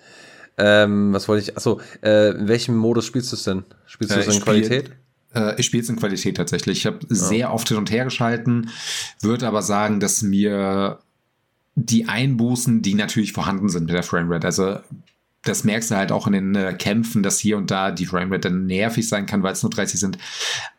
Ähm, 0.58 1.14
was 1.14 1.28
wollte 1.28 1.44
ich? 1.44 1.58
Achso, 1.58 1.80
äh, 2.04 2.32
in 2.32 2.48
welchem 2.48 2.76
Modus 2.76 3.06
spielst 3.06 3.32
du 3.32 3.36
es 3.36 3.44
denn? 3.44 3.64
Spielst 3.86 4.16
du 4.16 4.20
es 4.20 4.28
in 4.28 4.42
Qualität? 4.42 4.92
Äh, 5.34 5.60
ich 5.60 5.66
spiele 5.68 5.84
es 5.84 5.90
in 5.90 5.96
Qualität 5.98 6.38
tatsächlich. 6.38 6.80
Ich 6.80 6.86
habe 6.86 7.00
ja. 7.02 7.16
sehr 7.16 7.54
oft 7.54 7.68
hin 7.68 7.78
und 7.78 7.92
her 7.92 8.06
geschalten, 8.06 8.70
würde 9.22 9.48
aber 9.48 9.62
sagen, 9.62 10.00
dass 10.00 10.22
mir 10.22 11.00
die 11.76 12.08
Einbußen, 12.08 12.82
die 12.82 12.96
natürlich 12.96 13.34
vorhanden 13.34 13.70
sind 13.70 13.86
mit 13.86 13.96
der 13.96 14.04
Framerate, 14.04 14.46
also 14.46 14.80
das 15.44 15.64
merkst 15.64 15.92
du 15.92 15.96
halt 15.96 16.12
auch 16.12 16.28
in 16.28 16.34
den 16.34 16.56
äh, 16.56 16.74
Kämpfen, 16.74 17.24
dass 17.24 17.40
hier 17.40 17.58
und 17.58 17.72
da 17.72 17.92
die 17.92 18.06
Framerate 18.06 18.50
dann 18.50 18.66
nervig 18.68 19.08
sein 19.08 19.26
kann, 19.26 19.42
weil 19.42 19.54
es 19.54 19.64
nur 19.64 19.72
30 19.72 20.00
sind. 20.00 20.18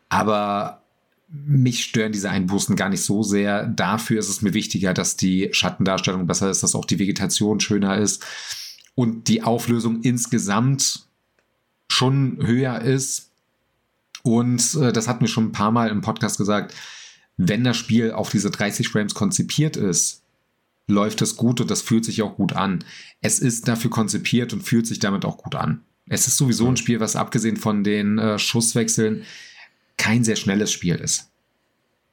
Aber 0.08 0.82
mich 1.28 1.84
stören 1.84 2.12
diese 2.12 2.30
Einbußen 2.30 2.76
gar 2.76 2.90
nicht 2.90 3.02
so 3.02 3.22
sehr. 3.22 3.66
Dafür 3.66 4.18
ist 4.18 4.28
es 4.28 4.42
mir 4.42 4.54
wichtiger, 4.54 4.92
dass 4.92 5.16
die 5.16 5.48
Schattendarstellung 5.52 6.26
besser 6.26 6.50
ist, 6.50 6.62
dass 6.62 6.74
auch 6.74 6.84
die 6.84 6.98
Vegetation 6.98 7.58
schöner 7.58 7.96
ist 7.96 8.24
und 8.94 9.28
die 9.28 9.42
Auflösung 9.42 10.02
insgesamt 10.02 11.06
schon 11.88 12.38
höher 12.46 12.80
ist. 12.82 13.31
Und 14.22 14.74
äh, 14.74 14.92
das 14.92 15.08
hat 15.08 15.20
mir 15.20 15.28
schon 15.28 15.46
ein 15.46 15.52
paar 15.52 15.72
Mal 15.72 15.90
im 15.90 16.00
Podcast 16.00 16.38
gesagt, 16.38 16.74
wenn 17.36 17.64
das 17.64 17.76
Spiel 17.76 18.12
auf 18.12 18.30
diese 18.30 18.50
30 18.50 18.88
Frames 18.88 19.14
konzipiert 19.14 19.76
ist, 19.76 20.22
läuft 20.86 21.22
es 21.22 21.36
gut 21.36 21.60
und 21.60 21.70
das 21.70 21.82
fühlt 21.82 22.04
sich 22.04 22.22
auch 22.22 22.36
gut 22.36 22.52
an. 22.52 22.84
Es 23.20 23.38
ist 23.38 23.68
dafür 23.68 23.90
konzipiert 23.90 24.52
und 24.52 24.62
fühlt 24.62 24.86
sich 24.86 24.98
damit 24.98 25.24
auch 25.24 25.38
gut 25.38 25.54
an. 25.54 25.82
Es 26.06 26.26
ist 26.26 26.36
sowieso 26.36 26.68
ein 26.68 26.76
Spiel, 26.76 27.00
was 27.00 27.16
abgesehen 27.16 27.56
von 27.56 27.84
den 27.84 28.18
äh, 28.18 28.38
Schusswechseln 28.38 29.22
kein 29.96 30.24
sehr 30.24 30.36
schnelles 30.36 30.72
Spiel 30.72 30.96
ist. 30.96 31.30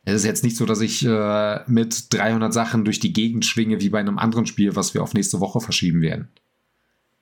Es 0.05 0.15
ist 0.15 0.25
jetzt 0.25 0.43
nicht 0.43 0.55
so, 0.55 0.65
dass 0.65 0.81
ich 0.81 1.05
äh, 1.05 1.59
mit 1.67 2.13
300 2.13 2.53
Sachen 2.53 2.85
durch 2.85 2.99
die 2.99 3.13
Gegend 3.13 3.45
schwinge, 3.45 3.81
wie 3.81 3.89
bei 3.89 3.99
einem 3.99 4.17
anderen 4.17 4.45
Spiel, 4.45 4.75
was 4.75 4.93
wir 4.93 5.03
auf 5.03 5.13
nächste 5.13 5.39
Woche 5.39 5.59
verschieben 5.59 6.01
werden. 6.01 6.29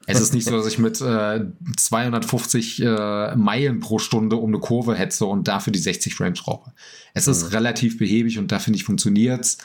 Es 0.10 0.22
ist 0.22 0.34
nicht 0.34 0.46
so, 0.46 0.56
dass 0.56 0.68
ich 0.68 0.80
mit 0.80 1.02
äh, 1.02 1.46
250 1.76 2.82
äh, 2.82 3.36
Meilen 3.36 3.82
pro 3.82 4.00
Stunde 4.00 4.38
um 4.38 4.50
eine 4.52 4.60
Kurve 4.60 4.96
hetze 4.96 5.26
und 5.26 5.50
dafür 5.50 5.74
die 5.74 5.80
60 5.80 6.16
Frames 6.16 6.42
brauche. 6.42 6.72
Es 7.14 7.28
ist 7.28 7.44
mhm. 7.44 7.50
relativ 7.50 7.98
behäbig 7.98 8.40
und 8.40 8.50
da 8.54 8.60
finde 8.60 8.78
ich 8.78 8.86
funktioniert's. 8.86 9.58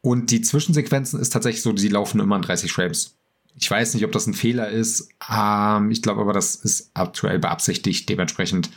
Und 0.00 0.30
die 0.30 0.40
Zwischensequenzen 0.40 1.20
ist 1.20 1.30
tatsächlich 1.30 1.60
so, 1.62 1.74
die 1.74 1.88
laufen 1.88 2.20
immer 2.20 2.36
in 2.36 2.42
30 2.42 2.72
Frames. 2.72 3.16
Ich 3.54 3.70
weiß 3.70 3.92
nicht, 3.92 4.04
ob 4.06 4.12
das 4.12 4.26
ein 4.26 4.32
Fehler 4.32 4.70
ist. 4.70 5.10
Ähm, 5.30 5.90
ich 5.90 6.00
glaube 6.00 6.22
aber, 6.22 6.32
das 6.32 6.54
ist 6.54 6.90
aktuell 6.94 7.38
beabsichtigt. 7.38 8.08
Dementsprechend 8.08 8.70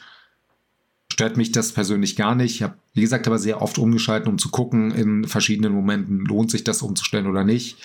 stört 1.13 1.37
mich 1.37 1.53
das 1.53 1.71
persönlich 1.71 2.17
gar 2.17 2.35
nicht. 2.35 2.55
Ich 2.55 2.63
habe, 2.63 2.75
wie 2.93 3.01
gesagt, 3.01 3.25
aber 3.25 3.39
sehr 3.39 3.61
oft 3.61 3.77
umgeschalten, 3.77 4.27
um 4.27 4.37
zu 4.37 4.49
gucken 4.49 4.91
in 4.91 5.25
verschiedenen 5.29 5.71
Momenten, 5.71 6.25
lohnt 6.25 6.51
sich 6.51 6.65
das 6.65 6.81
umzustellen 6.81 7.27
oder 7.27 7.45
nicht. 7.45 7.77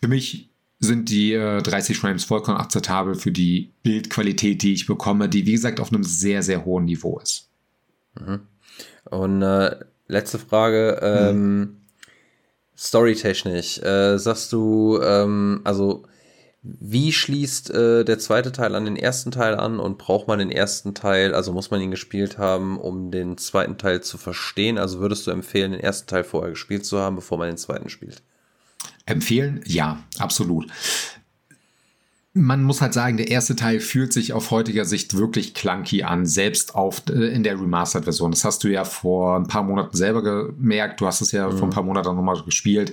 Für 0.00 0.06
mich 0.06 0.50
sind 0.78 1.08
die 1.08 1.32
äh, 1.32 1.62
30 1.62 1.98
Frames 1.98 2.24
vollkommen 2.24 2.58
akzeptabel 2.58 3.14
für 3.14 3.32
die 3.32 3.72
Bildqualität, 3.82 4.62
die 4.62 4.74
ich 4.74 4.86
bekomme, 4.86 5.28
die, 5.28 5.46
wie 5.46 5.52
gesagt, 5.52 5.80
auf 5.80 5.92
einem 5.92 6.04
sehr, 6.04 6.42
sehr 6.42 6.64
hohen 6.64 6.84
Niveau 6.84 7.18
ist. 7.18 7.48
Mhm. 8.20 8.40
Und 9.04 9.42
äh, 9.42 9.76
letzte 10.08 10.38
Frage, 10.38 10.98
ähm, 11.02 11.58
mhm. 11.58 11.76
storytechnisch, 12.76 13.78
äh, 13.78 14.18
sagst 14.18 14.52
du, 14.52 15.00
ähm, 15.02 15.62
also 15.64 16.04
wie 16.62 17.12
schließt 17.12 17.70
äh, 17.70 18.04
der 18.04 18.18
zweite 18.18 18.50
Teil 18.50 18.74
an 18.74 18.84
den 18.84 18.96
ersten 18.96 19.30
Teil 19.30 19.54
an 19.54 19.78
und 19.78 19.98
braucht 19.98 20.26
man 20.26 20.40
den 20.40 20.50
ersten 20.50 20.94
Teil, 20.94 21.34
also 21.34 21.52
muss 21.52 21.70
man 21.70 21.80
ihn 21.80 21.92
gespielt 21.92 22.38
haben, 22.38 22.78
um 22.78 23.10
den 23.10 23.38
zweiten 23.38 23.78
Teil 23.78 24.02
zu 24.02 24.18
verstehen? 24.18 24.76
Also 24.76 24.98
würdest 24.98 25.26
du 25.26 25.30
empfehlen, 25.30 25.72
den 25.72 25.80
ersten 25.80 26.08
Teil 26.08 26.24
vorher 26.24 26.50
gespielt 26.50 26.84
zu 26.84 26.98
haben, 26.98 27.16
bevor 27.16 27.38
man 27.38 27.48
den 27.48 27.56
zweiten 27.56 27.88
spielt? 27.88 28.22
Empfehlen? 29.06 29.60
Ja, 29.66 30.00
absolut. 30.18 30.66
Man 32.34 32.64
muss 32.64 32.82
halt 32.82 32.92
sagen, 32.92 33.16
der 33.16 33.28
erste 33.28 33.56
Teil 33.56 33.80
fühlt 33.80 34.12
sich 34.12 34.34
auf 34.34 34.50
heutiger 34.50 34.84
Sicht 34.84 35.16
wirklich 35.16 35.54
clunky 35.54 36.02
an, 36.02 36.26
selbst 36.26 36.74
auf, 36.74 37.02
äh, 37.08 37.28
in 37.28 37.44
der 37.44 37.58
Remastered-Version. 37.58 38.32
Das 38.32 38.44
hast 38.44 38.62
du 38.62 38.68
ja 38.68 38.84
vor 38.84 39.36
ein 39.36 39.46
paar 39.46 39.62
Monaten 39.62 39.96
selber 39.96 40.22
gemerkt. 40.22 41.00
Du 41.00 41.06
hast 41.06 41.22
es 41.22 41.32
ja 41.32 41.48
mhm. 41.48 41.56
vor 41.56 41.68
ein 41.68 41.72
paar 41.72 41.84
Monaten 41.84 42.14
nochmal 42.14 42.42
gespielt. 42.42 42.92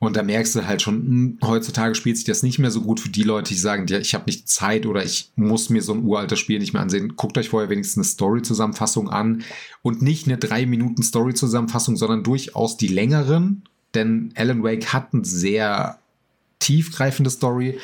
Und 0.00 0.16
da 0.16 0.22
merkst 0.22 0.54
du 0.54 0.66
halt 0.66 0.82
schon, 0.82 0.94
hm, 0.94 1.38
heutzutage 1.42 1.94
spielt 1.94 2.16
sich 2.16 2.26
das 2.26 2.42
nicht 2.42 2.58
mehr 2.58 2.70
so 2.70 2.82
gut 2.82 3.00
für 3.00 3.08
die 3.08 3.24
Leute, 3.24 3.48
die 3.52 3.58
sagen, 3.58 3.86
ja, 3.88 3.98
ich 3.98 4.14
habe 4.14 4.26
nicht 4.26 4.48
Zeit 4.48 4.86
oder 4.86 5.04
ich 5.04 5.32
muss 5.34 5.70
mir 5.70 5.82
so 5.82 5.92
ein 5.92 6.04
uraltes 6.04 6.38
Spiel 6.38 6.58
nicht 6.58 6.72
mehr 6.72 6.82
ansehen. 6.82 7.16
Guckt 7.16 7.36
euch 7.36 7.48
vorher 7.48 7.70
wenigstens 7.70 7.96
eine 7.96 8.04
Story-Zusammenfassung 8.04 9.08
an 9.08 9.42
und 9.82 10.02
nicht 10.02 10.26
eine 10.26 10.38
drei 10.38 10.66
Minuten 10.66 11.02
Story-Zusammenfassung, 11.02 11.96
sondern 11.96 12.22
durchaus 12.22 12.76
die 12.76 12.88
längeren 12.88 13.64
denn 13.94 14.32
Alan 14.36 14.62
Wake 14.62 14.92
hat 14.92 15.12
eine 15.12 15.24
sehr 15.24 15.98
tiefgreifende 16.58 17.30
Story 17.30 17.78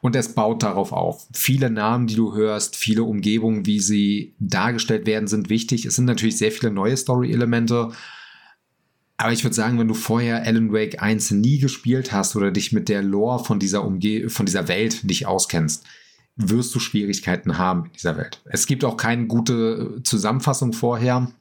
und 0.00 0.14
es 0.14 0.34
baut 0.34 0.62
darauf 0.62 0.92
auf. 0.92 1.26
Viele 1.32 1.70
Namen, 1.70 2.06
die 2.06 2.14
du 2.14 2.34
hörst, 2.34 2.76
viele 2.76 3.02
Umgebungen, 3.02 3.66
wie 3.66 3.80
sie 3.80 4.34
dargestellt 4.38 5.06
werden, 5.06 5.26
sind 5.26 5.48
wichtig. 5.50 5.84
Es 5.84 5.96
sind 5.96 6.04
natürlich 6.04 6.38
sehr 6.38 6.52
viele 6.52 6.70
neue 6.70 6.96
Story-Elemente. 6.96 7.90
Aber 9.16 9.32
ich 9.32 9.42
würde 9.42 9.56
sagen, 9.56 9.78
wenn 9.78 9.88
du 9.88 9.94
vorher 9.94 10.44
Alan 10.44 10.72
Wake 10.72 11.02
1 11.02 11.30
nie 11.32 11.58
gespielt 11.58 12.12
hast 12.12 12.36
oder 12.36 12.50
dich 12.50 12.72
mit 12.72 12.88
der 12.88 13.02
Lore 13.02 13.42
von 13.44 13.58
dieser 13.58 13.84
Umge 13.84 14.28
von 14.28 14.46
dieser 14.46 14.68
Welt 14.68 15.04
nicht 15.04 15.26
auskennst, 15.26 15.84
wirst 16.36 16.74
du 16.74 16.80
Schwierigkeiten 16.80 17.56
haben 17.56 17.86
in 17.86 17.92
dieser 17.92 18.18
Welt. 18.18 18.42
Es 18.44 18.66
gibt 18.66 18.84
auch 18.84 18.98
keine 18.98 19.26
gute 19.26 20.00
Zusammenfassung 20.04 20.74
vorher. 20.74 21.32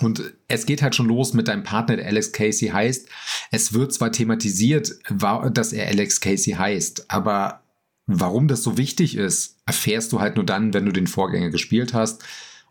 Und 0.00 0.32
es 0.48 0.64
geht 0.64 0.82
halt 0.82 0.94
schon 0.94 1.06
los 1.06 1.34
mit 1.34 1.48
deinem 1.48 1.64
Partner, 1.64 1.96
der 1.96 2.06
Alex 2.06 2.32
Casey 2.32 2.68
heißt. 2.68 3.08
Es 3.50 3.72
wird 3.74 3.92
zwar 3.92 4.10
thematisiert, 4.10 4.92
dass 5.52 5.72
er 5.72 5.86
Alex 5.88 6.20
Casey 6.20 6.54
heißt, 6.54 7.10
aber 7.10 7.62
warum 8.06 8.48
das 8.48 8.62
so 8.62 8.78
wichtig 8.78 9.16
ist, 9.16 9.58
erfährst 9.66 10.12
du 10.12 10.20
halt 10.20 10.36
nur 10.36 10.46
dann, 10.46 10.72
wenn 10.74 10.86
du 10.86 10.92
den 10.92 11.06
Vorgänger 11.06 11.50
gespielt 11.50 11.92
hast. 11.92 12.24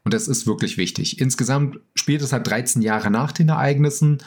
Und 0.03 0.15
das 0.15 0.27
ist 0.27 0.48
wirklich 0.48 0.77
wichtig. 0.77 1.22
Insgesamt 1.22 1.80
spielt 1.93 2.23
es 2.23 2.34
halt 2.34 2.48
13 2.48 2.81
Jahre 2.81 3.11
nach 3.11 3.31
den 3.31 3.49
Ereignissen. 3.49 4.18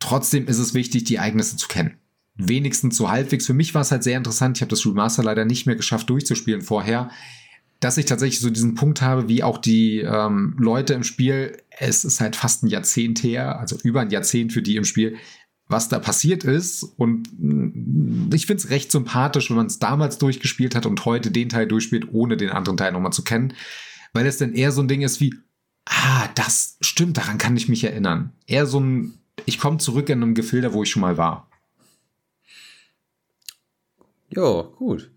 Trotzdem 0.00 0.46
ist 0.46 0.58
es 0.58 0.74
wichtig, 0.74 1.04
die 1.04 1.16
Ereignisse 1.16 1.56
zu 1.56 1.66
kennen. 1.66 1.98
Wenigstens 2.34 2.96
so 2.96 3.10
halbwegs. 3.10 3.46
Für 3.46 3.54
mich 3.54 3.74
war 3.74 3.82
es 3.82 3.90
halt 3.90 4.04
sehr 4.04 4.18
interessant. 4.18 4.58
Ich 4.58 4.62
habe 4.62 4.70
das 4.70 4.84
Remaster 4.84 5.22
leider 5.22 5.46
nicht 5.46 5.66
mehr 5.66 5.76
geschafft 5.76 6.10
durchzuspielen 6.10 6.60
vorher 6.62 7.10
dass 7.80 7.96
ich 7.96 8.04
tatsächlich 8.04 8.40
so 8.40 8.50
diesen 8.50 8.74
Punkt 8.74 9.00
habe, 9.00 9.28
wie 9.28 9.42
auch 9.42 9.58
die 9.58 10.00
ähm, 10.00 10.54
Leute 10.58 10.92
im 10.92 11.02
Spiel, 11.02 11.56
es 11.78 12.04
ist 12.04 12.20
halt 12.20 12.36
fast 12.36 12.62
ein 12.62 12.68
Jahrzehnt 12.68 13.22
her, 13.22 13.58
also 13.58 13.76
über 13.82 14.02
ein 14.02 14.10
Jahrzehnt 14.10 14.52
für 14.52 14.60
die 14.60 14.76
im 14.76 14.84
Spiel, 14.84 15.16
was 15.66 15.88
da 15.88 15.98
passiert 15.98 16.44
ist. 16.44 16.82
Und 16.82 17.30
mm, 17.38 18.30
ich 18.34 18.44
finde 18.46 18.62
es 18.62 18.70
recht 18.70 18.92
sympathisch, 18.92 19.48
wenn 19.48 19.56
man 19.56 19.66
es 19.66 19.78
damals 19.78 20.18
durchgespielt 20.18 20.74
hat 20.74 20.84
und 20.84 21.04
heute 21.06 21.30
den 21.30 21.48
Teil 21.48 21.66
durchspielt, 21.66 22.08
ohne 22.12 22.36
den 22.36 22.50
anderen 22.50 22.76
Teil 22.76 22.92
nochmal 22.92 23.12
zu 23.12 23.24
kennen. 23.24 23.54
Weil 24.12 24.26
es 24.26 24.36
dann 24.36 24.52
eher 24.52 24.72
so 24.72 24.82
ein 24.82 24.88
Ding 24.88 25.00
ist 25.00 25.20
wie, 25.20 25.34
ah, 25.86 26.28
das 26.34 26.76
stimmt, 26.82 27.16
daran 27.16 27.38
kann 27.38 27.56
ich 27.56 27.68
mich 27.68 27.84
erinnern. 27.84 28.32
Eher 28.46 28.66
so 28.66 28.78
ein, 28.78 29.14
ich 29.46 29.58
komme 29.58 29.78
zurück 29.78 30.10
in 30.10 30.22
einem 30.22 30.34
Gefilde, 30.34 30.74
wo 30.74 30.82
ich 30.82 30.90
schon 30.90 31.00
mal 31.00 31.16
war. 31.16 31.48
Jo, 34.28 34.74
gut. 34.76 35.10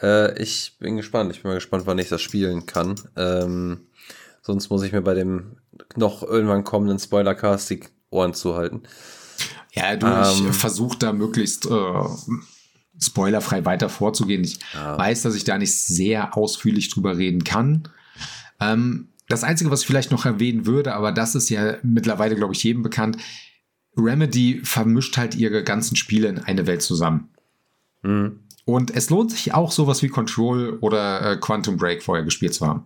Äh, 0.00 0.40
ich 0.42 0.76
bin 0.78 0.96
gespannt. 0.96 1.32
Ich 1.32 1.42
bin 1.42 1.50
mal 1.50 1.56
gespannt, 1.56 1.86
wann 1.86 1.98
ich 1.98 2.08
das 2.08 2.22
spielen 2.22 2.66
kann. 2.66 2.96
Ähm, 3.16 3.86
sonst 4.42 4.70
muss 4.70 4.82
ich 4.82 4.92
mir 4.92 5.02
bei 5.02 5.14
dem 5.14 5.56
noch 5.96 6.22
irgendwann 6.22 6.64
kommenden 6.64 6.98
Spoilercast 6.98 7.70
die 7.70 7.80
Ohren 8.10 8.34
zuhalten. 8.34 8.82
Ja, 9.72 9.96
du, 9.96 10.06
ähm, 10.06 10.48
ich 10.50 10.56
versuche 10.56 10.98
da 10.98 11.12
möglichst 11.12 11.66
äh, 11.66 12.02
spoilerfrei 13.00 13.64
weiter 13.64 13.88
vorzugehen. 13.88 14.44
Ich 14.44 14.58
ja. 14.74 14.96
weiß, 14.98 15.22
dass 15.22 15.34
ich 15.34 15.44
da 15.44 15.58
nicht 15.58 15.76
sehr 15.76 16.36
ausführlich 16.36 16.90
drüber 16.90 17.16
reden 17.16 17.44
kann. 17.44 17.88
Ähm, 18.60 19.08
das 19.28 19.44
Einzige, 19.44 19.70
was 19.70 19.80
ich 19.80 19.86
vielleicht 19.86 20.12
noch 20.12 20.24
erwähnen 20.24 20.66
würde, 20.66 20.94
aber 20.94 21.12
das 21.12 21.34
ist 21.34 21.50
ja 21.50 21.76
mittlerweile, 21.82 22.36
glaube 22.36 22.54
ich, 22.54 22.62
jedem 22.62 22.82
bekannt, 22.82 23.18
Remedy 23.96 24.60
vermischt 24.62 25.16
halt 25.16 25.34
ihre 25.34 25.64
ganzen 25.64 25.96
Spiele 25.96 26.28
in 26.28 26.38
eine 26.38 26.66
Welt 26.66 26.82
zusammen. 26.82 27.30
Mhm. 28.02 28.40
Und 28.66 28.94
es 28.94 29.10
lohnt 29.10 29.30
sich 29.30 29.54
auch 29.54 29.70
sowas 29.70 30.02
wie 30.02 30.08
Control 30.08 30.78
oder 30.80 31.32
äh, 31.32 31.36
Quantum 31.36 31.76
Break 31.76 32.02
vorher 32.02 32.24
gespielt 32.24 32.52
zu 32.52 32.66
haben. 32.66 32.84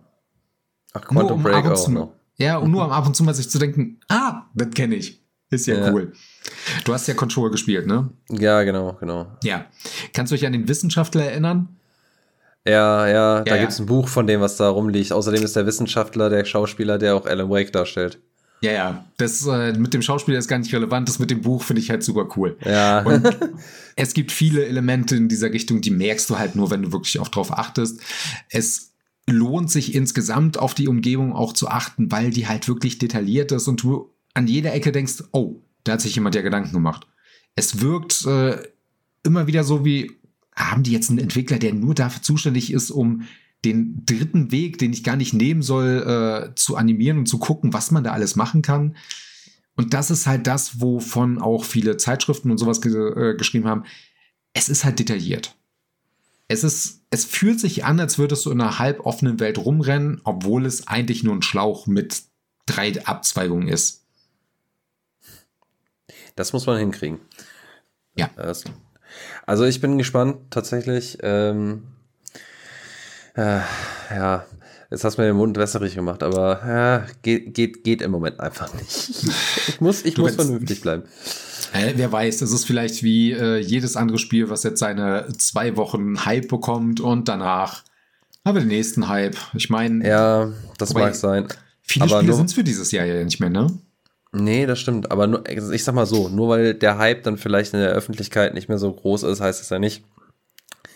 Ach, 0.93 1.01
Quantum 1.01 1.37
um 1.37 1.43
Break 1.43 1.65
auch 1.65 1.73
zu, 1.73 1.91
noch. 1.91 2.13
Ja, 2.37 2.57
und 2.57 2.71
nur 2.71 2.83
am 2.83 2.91
ab 2.91 3.07
und 3.07 3.15
zu 3.15 3.23
mal 3.23 3.33
sich 3.33 3.49
zu 3.49 3.57
denken, 3.57 3.99
ah, 4.07 4.43
das 4.53 4.69
kenne 4.71 4.95
ich. 4.95 5.23
Ist 5.49 5.65
ja, 5.65 5.75
ja, 5.75 5.91
cool. 5.91 6.13
Du 6.85 6.93
hast 6.93 7.07
ja 7.07 7.15
Control 7.15 7.49
gespielt, 7.49 7.87
ne? 7.87 8.09
Ja, 8.29 8.63
genau, 8.63 8.95
genau. 8.99 9.27
Ja. 9.43 9.65
Kannst 10.13 10.31
du 10.31 10.35
dich 10.35 10.45
an 10.45 10.53
den 10.53 10.67
Wissenschaftler 10.67 11.25
erinnern? 11.25 11.75
Ja, 12.65 13.07
ja, 13.07 13.37
ja 13.37 13.43
da 13.43 13.55
ja. 13.55 13.61
gibt 13.61 13.73
es 13.73 13.79
ein 13.79 13.87
Buch 13.87 14.07
von 14.07 14.27
dem, 14.27 14.39
was 14.39 14.57
da 14.57 14.69
rumliegt. 14.69 15.11
Außerdem 15.11 15.43
ist 15.43 15.55
der 15.55 15.65
Wissenschaftler 15.65 16.29
der 16.29 16.45
Schauspieler, 16.45 16.99
der 16.99 17.15
auch 17.15 17.25
Alan 17.25 17.49
Wake 17.49 17.73
darstellt. 17.73 18.21
Ja, 18.63 18.71
ja, 18.71 19.05
das 19.17 19.45
äh, 19.47 19.73
mit 19.73 19.93
dem 19.93 20.03
Schauspieler 20.03 20.37
ist 20.37 20.47
gar 20.47 20.59
nicht 20.59 20.73
relevant, 20.73 21.09
das 21.09 21.17
mit 21.17 21.31
dem 21.31 21.41
Buch 21.41 21.63
finde 21.63 21.81
ich 21.81 21.89
halt 21.89 22.03
super 22.03 22.29
cool. 22.35 22.57
Ja. 22.63 23.03
Und 23.03 23.37
es 23.95 24.13
gibt 24.13 24.31
viele 24.31 24.65
Elemente 24.65 25.15
in 25.15 25.29
dieser 25.29 25.51
Richtung, 25.51 25.81
die 25.81 25.89
merkst 25.89 26.29
du 26.29 26.37
halt 26.37 26.55
nur, 26.55 26.69
wenn 26.69 26.83
du 26.83 26.91
wirklich 26.91 27.19
auch 27.19 27.27
drauf 27.27 27.57
achtest. 27.57 28.01
Es 28.49 28.91
lohnt 29.27 29.71
sich 29.71 29.95
insgesamt 29.95 30.59
auf 30.59 30.75
die 30.75 30.87
Umgebung 30.87 31.33
auch 31.33 31.53
zu 31.53 31.69
achten, 31.69 32.11
weil 32.11 32.29
die 32.29 32.47
halt 32.47 32.67
wirklich 32.67 32.99
detailliert 32.99 33.51
ist 33.51 33.67
und 33.67 33.81
du 33.81 34.13
an 34.35 34.47
jeder 34.47 34.73
Ecke 34.73 34.91
denkst, 34.91 35.23
oh, 35.31 35.55
da 35.83 35.93
hat 35.93 36.01
sich 36.01 36.13
jemand 36.13 36.35
ja 36.35 36.41
Gedanken 36.43 36.73
gemacht. 36.73 37.07
Es 37.55 37.81
wirkt 37.81 38.25
äh, 38.27 38.61
immer 39.23 39.47
wieder 39.47 39.63
so 39.63 39.83
wie, 39.83 40.11
haben 40.55 40.83
die 40.83 40.91
jetzt 40.91 41.09
einen 41.09 41.19
Entwickler, 41.19 41.57
der 41.57 41.73
nur 41.73 41.95
dafür 41.95 42.21
zuständig 42.21 42.71
ist, 42.71 42.91
um 42.91 43.23
den 43.65 44.03
dritten 44.05 44.51
Weg, 44.51 44.77
den 44.77 44.93
ich 44.93 45.03
gar 45.03 45.15
nicht 45.15 45.33
nehmen 45.33 45.61
soll, 45.61 46.51
äh, 46.51 46.55
zu 46.55 46.75
animieren 46.75 47.19
und 47.19 47.27
zu 47.27 47.37
gucken, 47.37 47.73
was 47.73 47.91
man 47.91 48.03
da 48.03 48.11
alles 48.11 48.35
machen 48.35 48.61
kann. 48.61 48.95
Und 49.75 49.93
das 49.93 50.11
ist 50.11 50.27
halt 50.27 50.47
das, 50.47 50.81
wovon 50.81 51.41
auch 51.41 51.63
viele 51.63 51.97
Zeitschriften 51.97 52.51
und 52.51 52.57
sowas 52.57 52.81
ge 52.81 52.93
äh, 52.93 53.35
geschrieben 53.35 53.67
haben. 53.67 53.83
Es 54.53 54.69
ist 54.69 54.83
halt 54.83 54.99
detailliert. 54.99 55.55
Es 56.47 56.63
ist, 56.63 57.03
es 57.09 57.23
fühlt 57.23 57.59
sich 57.59 57.85
an, 57.85 57.99
als 57.99 58.17
würdest 58.17 58.45
du 58.45 58.51
in 58.51 58.59
einer 58.59 58.77
halboffenen 58.77 59.39
Welt 59.39 59.57
rumrennen, 59.57 60.19
obwohl 60.23 60.65
es 60.65 60.87
eigentlich 60.87 61.23
nur 61.23 61.33
ein 61.33 61.41
Schlauch 61.41 61.87
mit 61.87 62.23
drei 62.65 62.93
Abzweigungen 63.05 63.69
ist. 63.69 64.05
Das 66.35 66.51
muss 66.51 66.65
man 66.65 66.77
hinkriegen. 66.77 67.19
Ja. 68.15 68.29
Also 69.45 69.65
ich 69.65 69.79
bin 69.79 69.97
gespannt 69.97 70.37
tatsächlich. 70.49 71.17
Ähm, 71.21 71.83
äh, 73.35 73.59
ja, 74.09 74.45
Jetzt 74.91 75.05
hast 75.05 75.17
du 75.17 75.21
mir 75.21 75.29
den 75.29 75.37
Mund 75.37 75.57
wässerig 75.57 75.95
gemacht, 75.95 76.21
aber 76.21 76.59
ja, 76.67 77.05
geht, 77.21 77.53
geht, 77.53 77.85
geht 77.85 78.01
im 78.01 78.11
Moment 78.11 78.41
einfach 78.41 78.73
nicht. 78.73 79.09
Ich 79.69 79.79
muss, 79.79 80.03
ich 80.03 80.17
muss 80.17 80.35
vernünftig 80.35 80.81
bleiben. 80.81 81.03
Äh, 81.71 81.93
wer 81.95 82.11
weiß, 82.11 82.41
es 82.41 82.51
ist 82.51 82.65
vielleicht 82.65 83.01
wie 83.01 83.31
äh, 83.31 83.57
jedes 83.59 83.95
andere 83.95 84.17
Spiel, 84.17 84.49
was 84.49 84.63
jetzt 84.63 84.79
seine 84.79 85.29
zwei 85.37 85.77
Wochen 85.77 86.25
Hype 86.25 86.49
bekommt 86.49 86.99
und 86.99 87.29
danach 87.29 87.83
aber 88.43 88.59
den 88.59 88.67
nächsten 88.67 89.07
Hype. 89.07 89.37
Ich 89.53 89.69
meine. 89.69 90.05
Ja, 90.05 90.51
das 90.77 90.93
mag 90.93 91.15
sein. 91.15 91.47
Viele 91.81 92.05
aber 92.05 92.17
Spiele 92.17 92.33
sind 92.33 92.47
es 92.47 92.53
für 92.53 92.63
dieses 92.63 92.91
Jahr 92.91 93.05
ja 93.05 93.23
nicht 93.23 93.39
mehr, 93.39 93.49
ne? 93.49 93.67
Nee, 94.33 94.65
das 94.65 94.79
stimmt. 94.79 95.09
Aber 95.09 95.27
nur, 95.27 95.47
also 95.47 95.71
ich 95.71 95.85
sag 95.85 95.95
mal 95.95 96.05
so, 96.05 96.27
nur 96.27 96.49
weil 96.49 96.73
der 96.73 96.97
Hype 96.97 97.23
dann 97.23 97.37
vielleicht 97.37 97.73
in 97.73 97.79
der 97.79 97.91
Öffentlichkeit 97.91 98.53
nicht 98.53 98.67
mehr 98.67 98.77
so 98.77 98.91
groß 98.91 99.23
ist, 99.23 99.39
heißt 99.39 99.61
es 99.61 99.69
ja 99.69 99.79
nicht, 99.79 100.03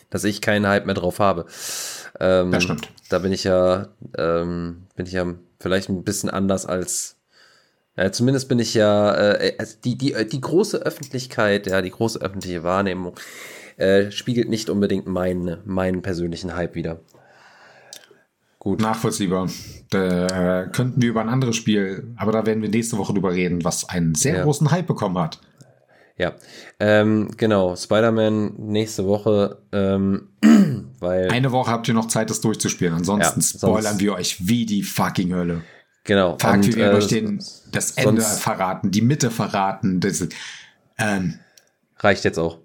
dass 0.10 0.26
ich 0.26 0.42
keinen 0.42 0.68
Hype 0.68 0.86
mehr 0.86 0.96
drauf 0.96 1.20
habe. 1.20 1.46
Ähm, 2.20 2.52
das 2.52 2.64
stimmt. 2.64 2.90
Da 3.10 3.20
bin 3.20 3.32
ich 3.32 3.44
ja, 3.44 3.88
ähm, 4.18 4.84
bin 4.96 5.06
ich 5.06 5.14
ja 5.14 5.26
vielleicht 5.60 5.90
ein 5.90 6.04
bisschen 6.04 6.30
anders 6.30 6.66
als, 6.66 7.18
äh, 7.96 8.12
zumindest 8.12 8.50
bin 8.50 8.60
ich 8.60 8.74
ja, 8.74 9.14
äh, 9.14 9.56
also 9.58 9.78
die, 9.84 9.98
die, 9.98 10.16
die 10.32 10.42
große 10.42 10.78
Öffentlichkeit, 10.78 11.68
ja, 11.68 11.82
die 11.82 11.92
große 11.92 12.22
öffentliche 12.22 12.64
Wahrnehmung 12.64 13.16
äh, 13.78 14.12
spiegelt 14.12 14.50
nicht 14.50 14.70
unbedingt 14.70 15.08
meinen, 15.08 15.58
meinen 15.66 16.02
persönlichen 16.02 16.56
Hype 16.56 16.76
wieder. 16.76 17.00
Gut. 18.60 18.82
Nachvollziehbar. 18.82 19.48
Da 19.92 20.64
äh, 20.64 20.68
könnten 20.72 21.02
wir 21.02 21.10
über 21.10 21.22
ein 21.22 21.30
anderes 21.30 21.56
Spiel, 21.56 22.08
aber 22.16 22.32
da 22.32 22.46
werden 22.48 22.64
wir 22.64 22.70
nächste 22.70 22.98
Woche 22.98 23.14
drüber 23.14 23.32
reden, 23.32 23.64
was 23.64 23.88
einen 23.88 24.16
sehr 24.16 24.38
ja. 24.38 24.44
großen 24.44 24.72
Hype 24.72 24.88
bekommen 24.88 25.20
hat. 25.20 25.40
Ja, 26.18 26.34
ähm, 26.80 27.30
genau. 27.36 27.76
Spider-Man 27.76 28.54
nächste 28.58 29.06
Woche, 29.06 29.62
ähm, 29.74 30.30
weil. 31.00 31.30
Eine 31.30 31.52
Woche 31.52 31.72
habt 31.72 31.88
ihr 31.88 31.94
noch 31.94 32.08
Zeit, 32.08 32.30
das 32.30 32.40
durchzuspielen. 32.42 32.94
Ansonsten 32.94 33.42
ja, 33.42 33.46
spoilern 33.46 34.00
wir 34.00 34.14
euch 34.14 34.48
wie 34.48 34.66
die 34.66 34.84
fucking 34.84 35.34
Hölle. 35.34 35.62
Genau. 36.06 36.38
Fuck, 36.40 36.54
und, 36.54 36.68
wie 36.68 36.76
wir 36.76 36.92
äh, 36.92 36.96
euch 36.96 37.08
den, 37.08 37.44
das 37.72 37.92
Ende 37.92 38.22
verraten, 38.22 38.92
die 38.92 39.02
Mitte 39.02 39.30
verraten. 39.30 40.00
Das, 40.00 40.26
ähm, 40.98 41.40
reicht 41.98 42.24
jetzt 42.24 42.38
auch. 42.38 42.60